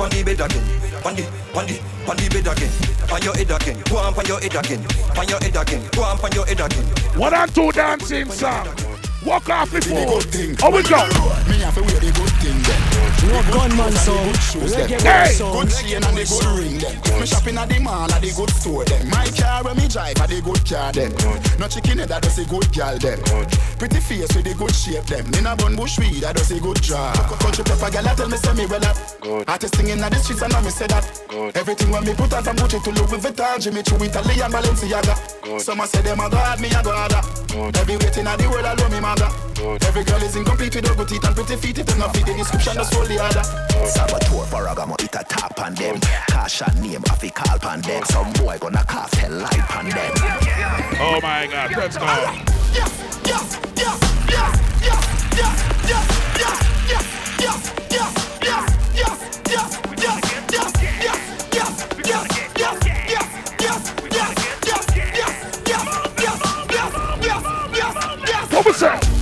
The 0.00 0.24
bed 0.24 0.40
again, 0.40 0.64
the, 1.04 1.28
pon 1.52 2.16
the 2.16 2.28
bed 2.28 2.46
again. 2.46 2.72
On 3.12 3.22
your 3.22 3.34
head 3.34 3.50
again, 3.50 3.82
go 3.90 3.98
on 3.98 4.14
pon 4.14 4.24
your 4.26 4.40
head 4.40 4.54
again, 4.54 4.86
on 5.16 5.28
your 5.28 5.38
head 5.40 5.56
again, 5.56 5.88
go 5.92 6.02
on 6.02 6.16
pon 6.18 6.32
your 6.32 6.46
head 6.46 6.60
again. 6.60 6.84
One 7.18 7.34
and 7.34 7.54
two 7.54 7.70
dancing 7.72 8.30
song. 8.30 8.66
Walk 9.24 9.50
off 9.50 9.70
before. 9.70 10.16
How 10.58 10.70
we 10.72 10.82
go? 10.82 10.96
Me 11.44 11.60
have 11.60 11.74
to 11.76 11.82
wear 11.84 12.00
the 12.00 12.10
good 12.16 12.32
thing 12.40 12.56
then. 12.64 12.80
No 13.28 13.36
gunman 13.52 13.92
sound, 14.00 14.32
reggae 14.64 14.96
boy 14.96 15.10
Hey, 15.12 15.32
sound. 15.36 15.52
good 15.52 15.70
chain 15.76 16.00
and 16.02 16.16
the 16.16 16.24
good 16.24 16.46
ring 16.56 16.78
then. 16.80 17.20
Me 17.20 17.26
shopping 17.26 17.58
at 17.58 17.68
the 17.68 17.78
mall 17.80 18.10
at 18.10 18.22
the 18.22 18.32
good 18.32 18.48
store 18.50 18.84
then. 18.86 19.08
My 19.10 19.28
car 19.36 19.62
when 19.62 19.76
me 19.76 19.88
drive 19.88 20.16
at 20.16 20.28
the 20.32 20.40
good 20.40 20.64
car 20.64 20.88
then. 20.92 21.12
No 21.60 21.68
chicken 21.68 21.98
head 22.00 22.08
that 22.08 22.22
does 22.24 22.38
a 22.40 22.44
good 22.48 22.64
gal 22.72 22.96
then. 22.96 23.20
Pretty 23.76 24.00
face 24.00 24.32
with 24.32 24.48
the 24.48 24.54
good 24.56 24.72
shape 24.74 25.04
them. 25.04 25.28
In 25.36 25.44
a 25.44 25.52
bun 25.54 25.76
bush 25.76 25.98
weed 26.00 26.24
that 26.24 26.36
does 26.36 26.50
a 26.50 26.58
good 26.58 26.80
job. 26.80 27.12
Country 27.44 27.64
pepper 27.64 27.90
gal 27.92 28.08
I 28.08 28.14
tell 28.16 28.28
me 28.28 28.38
say 28.40 28.54
me 28.56 28.64
well 28.66 28.84
up. 28.88 28.96
Artist 29.46 29.76
singing 29.76 30.00
at 30.00 30.10
the 30.10 30.18
streets 30.18 30.40
and 30.40 30.52
now 30.52 30.64
me 30.64 30.70
say 30.72 30.88
that. 30.88 31.04
Everything 31.54 31.92
when 31.92 32.08
me 32.08 32.14
put 32.16 32.32
on 32.32 32.40
from 32.42 32.56
Gucci 32.56 32.80
to 32.82 32.90
Louis 32.90 33.20
Vuitton, 33.20 33.60
Jimmy 33.60 33.82
Choo, 33.84 34.00
Italy 34.00 34.40
and 34.40 34.48
Balenciaga. 34.48 35.60
Some 35.60 35.80
a 35.80 35.86
say 35.86 36.00
them 36.00 36.20
a 36.24 36.30
god, 36.32 36.56
me 36.58 36.72
a 36.72 36.80
god. 36.82 37.12
Every 37.76 37.96
waiting 38.00 38.26
at 38.26 38.38
the 38.40 38.48
world 38.48 38.64
I 38.64 38.72
love 38.74 38.90
me 39.10 39.22
mother. 39.22 39.86
Every 39.86 40.04
girl 40.04 40.22
is 40.22 40.36
incomplete 40.36 40.74
with 40.74 40.90
ugly 40.90 41.06
teeth 41.06 41.24
and 41.24 41.34
pretty 41.34 41.56
feet. 41.56 41.78
If 41.78 41.86
them 41.86 41.98
not 41.98 42.14
fit 42.14 42.26
the 42.26 42.34
description, 42.34 42.74
just 42.74 42.94
hold 42.94 43.08
the 43.08 43.22
other. 43.22 43.42
Salvatore 43.86 44.46
Ferragamo 44.46 45.00
it 45.02 45.14
a 45.14 45.24
tap 45.24 45.58
on 45.60 45.74
them 45.74 45.98
Kasha 46.28 46.70
name 46.80 47.02
a 47.02 47.16
fi 47.16 47.30
call 47.30 47.58
pan 47.58 47.80
them 47.80 48.04
Some 48.04 48.30
boy 48.34 48.58
gonna 48.60 48.84
cast 48.84 49.14
hell 49.14 49.32
light 49.32 49.52
pan 49.52 49.88
them 49.88 50.12
Oh 51.00 51.18
my 51.22 51.46
God, 51.46 51.70
let's 51.76 51.96
go. 51.96 52.04
What 57.90 58.19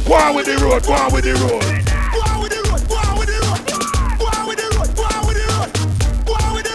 Go 0.08 0.14
on 0.14 0.34
with 0.34 0.46
the 0.46 0.56
road, 0.64 0.82
go 0.84 0.92
on 0.94 1.12
with 1.12 1.24
the 1.24 1.34
road. 1.34 1.60
Why 2.16 2.40
with 2.40 2.48
the 2.48 2.56
road? 2.64 2.80
Why 2.88 3.12
with 3.18 3.28
the 3.28 3.36
road? 3.44 3.60
Why 4.16 4.40
with 4.48 4.56
the 4.56 4.64
road? 4.72 4.88
Why 4.96 6.48
with 6.48 6.64
the 6.64 6.72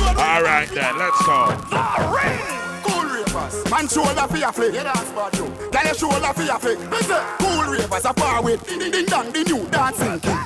road? 0.00 0.16
All 0.16 0.42
right 0.42 0.68
then, 0.72 0.96
let's 0.96 1.20
go. 1.26 1.52
Cool 2.84 3.04
ravers, 3.04 3.70
man 3.70 3.86
shoulder 3.86 4.26
for 4.26 4.38
your 4.38 4.52
flick. 4.52 4.72
Yeah, 4.72 4.84
that's 4.84 5.10
bad 5.10 5.36
you. 5.36 5.44
Girl 5.70 5.84
your 5.84 5.94
shoulder 5.94 6.32
for 6.32 6.42
your 6.42 6.58
flick. 6.58 6.78
Me 6.90 6.98
cool 7.38 7.64
ravers 7.70 8.04
a 8.06 8.14
far 8.14 8.42
with. 8.42 8.66
Ding 8.66 8.90
ding 8.90 9.04
dong, 9.04 9.30
the 9.30 9.44
new 9.44 9.68
dancing 9.68 10.20
king. 10.20 10.38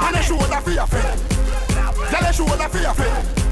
Man 0.00 0.22
shoulder 0.24 0.60
for 0.60 0.70
your 0.70 0.86
flick. 0.88 2.10
Girl 2.10 2.20
your 2.20 2.32
shoulder 2.32 2.68
for 2.68 2.78
your 2.78 2.94
flick. 2.94 3.43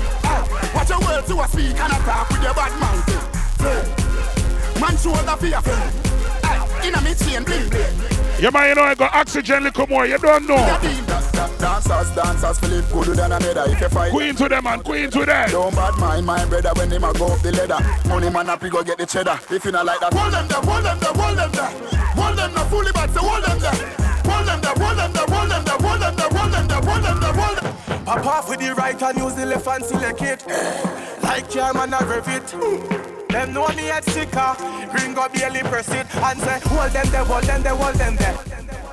Watch 0.82 0.90
your 0.90 0.98
words 0.98 1.28
to 1.28 1.38
a 1.38 1.46
speak 1.46 1.78
and 1.78 1.92
attack 1.92 2.28
with 2.28 2.42
your 2.42 2.54
bad 2.54 2.74
mouth. 2.80 3.06
Man 4.80 4.96
shoulder 4.96 5.36
for 5.38 5.46
your 5.46 5.60
flick. 5.60 5.94
Ah, 6.42 6.82
Inna 6.82 7.00
me 7.02 7.14
chain 7.14 7.44
bling 7.44 7.70
bling. 7.70 7.94
Yeah, 8.40 8.50
man, 8.50 8.68
you 8.68 8.74
know 8.74 8.82
I 8.82 8.96
got 8.96 9.14
oxygen 9.14 9.62
little 9.62 9.86
more. 9.86 10.06
You 10.06 10.18
don't 10.18 10.44
know. 10.48 10.56
Dancers, 11.60 12.10
dancers, 12.16 12.58
Philip 12.58 12.90
good 12.90 13.16
than 13.16 13.30
another. 13.30 13.70
If 13.70 13.80
you 13.80 13.88
fight, 13.90 14.10
queen 14.10 14.34
to 14.34 14.48
them 14.48 14.66
and 14.66 14.82
queen 14.82 15.08
to 15.12 15.24
them. 15.24 15.50
Don't 15.50 15.72
bad 15.72 15.94
mind 16.00 16.26
my 16.26 16.44
brother 16.46 16.72
when 16.74 16.90
him 16.90 17.04
a 17.04 17.12
go 17.12 17.26
up 17.26 17.38
the 17.42 17.52
ladder. 17.52 18.08
Money 18.08 18.30
man 18.30 18.50
up, 18.50 18.68
go 18.68 18.82
get 18.82 18.98
the 18.98 19.06
cheddar. 19.06 19.38
If 19.52 19.64
you 19.64 19.70
not 19.70 19.86
like 19.86 20.00
that, 20.00 20.12
hold 20.12 20.32
them 20.34 20.48
there, 20.48 20.58
hold 20.58 20.84
them 20.84 20.98
there, 20.98 21.12
hold 21.14 21.38
them 21.38 21.52
there. 21.52 21.70
Hold 22.18 22.38
them 22.38 22.54
there, 22.54 22.64
fully 22.64 22.90
back, 22.90 23.10
so 23.10 23.20
hold 23.20 23.44
them 23.44 23.58
there. 23.60 23.70
Hold 24.26 24.48
them 24.48 24.60
there, 24.60 24.74
hold 24.74 24.98
them 24.98 25.12
there, 25.12 25.26
hold 25.30 25.48
them 25.48 25.64
there, 25.64 25.78
hold 25.78 26.00
them 26.02 26.16
there, 26.16 26.28
hold 26.28 26.52
them 26.52 26.66
there, 26.66 26.82
hold 26.82 27.04
them 27.04 27.20
there, 27.20 27.32
hold 27.34 27.58
them. 27.58 27.81
Pop 28.04 28.26
off 28.26 28.48
with 28.48 28.60
the 28.60 28.74
right 28.74 29.00
and 29.02 29.18
use 29.18 29.34
the 29.34 29.46
left 29.46 29.66
and 29.66 29.84
select 29.84 30.22
it. 30.22 30.46
Like 31.22 31.50
German, 31.50 31.94
I 31.94 32.00
rev 32.04 32.28
it. 32.28 33.28
Them 33.28 33.54
know 33.54 33.68
me 33.68 33.90
at 33.90 34.04
sicker. 34.04 34.56
Ring 34.94 35.16
up 35.16 35.32
barely 35.32 35.60
press 35.60 35.88
it 35.90 36.06
and 36.16 36.40
say, 36.40 36.60
hold 36.64 36.90
them 36.90 37.08
there, 37.10 37.24
hold 37.24 37.44
them 37.44 37.62
there, 37.62 37.74
hold 37.74 37.94
them 37.94 38.16
there. 38.16 38.91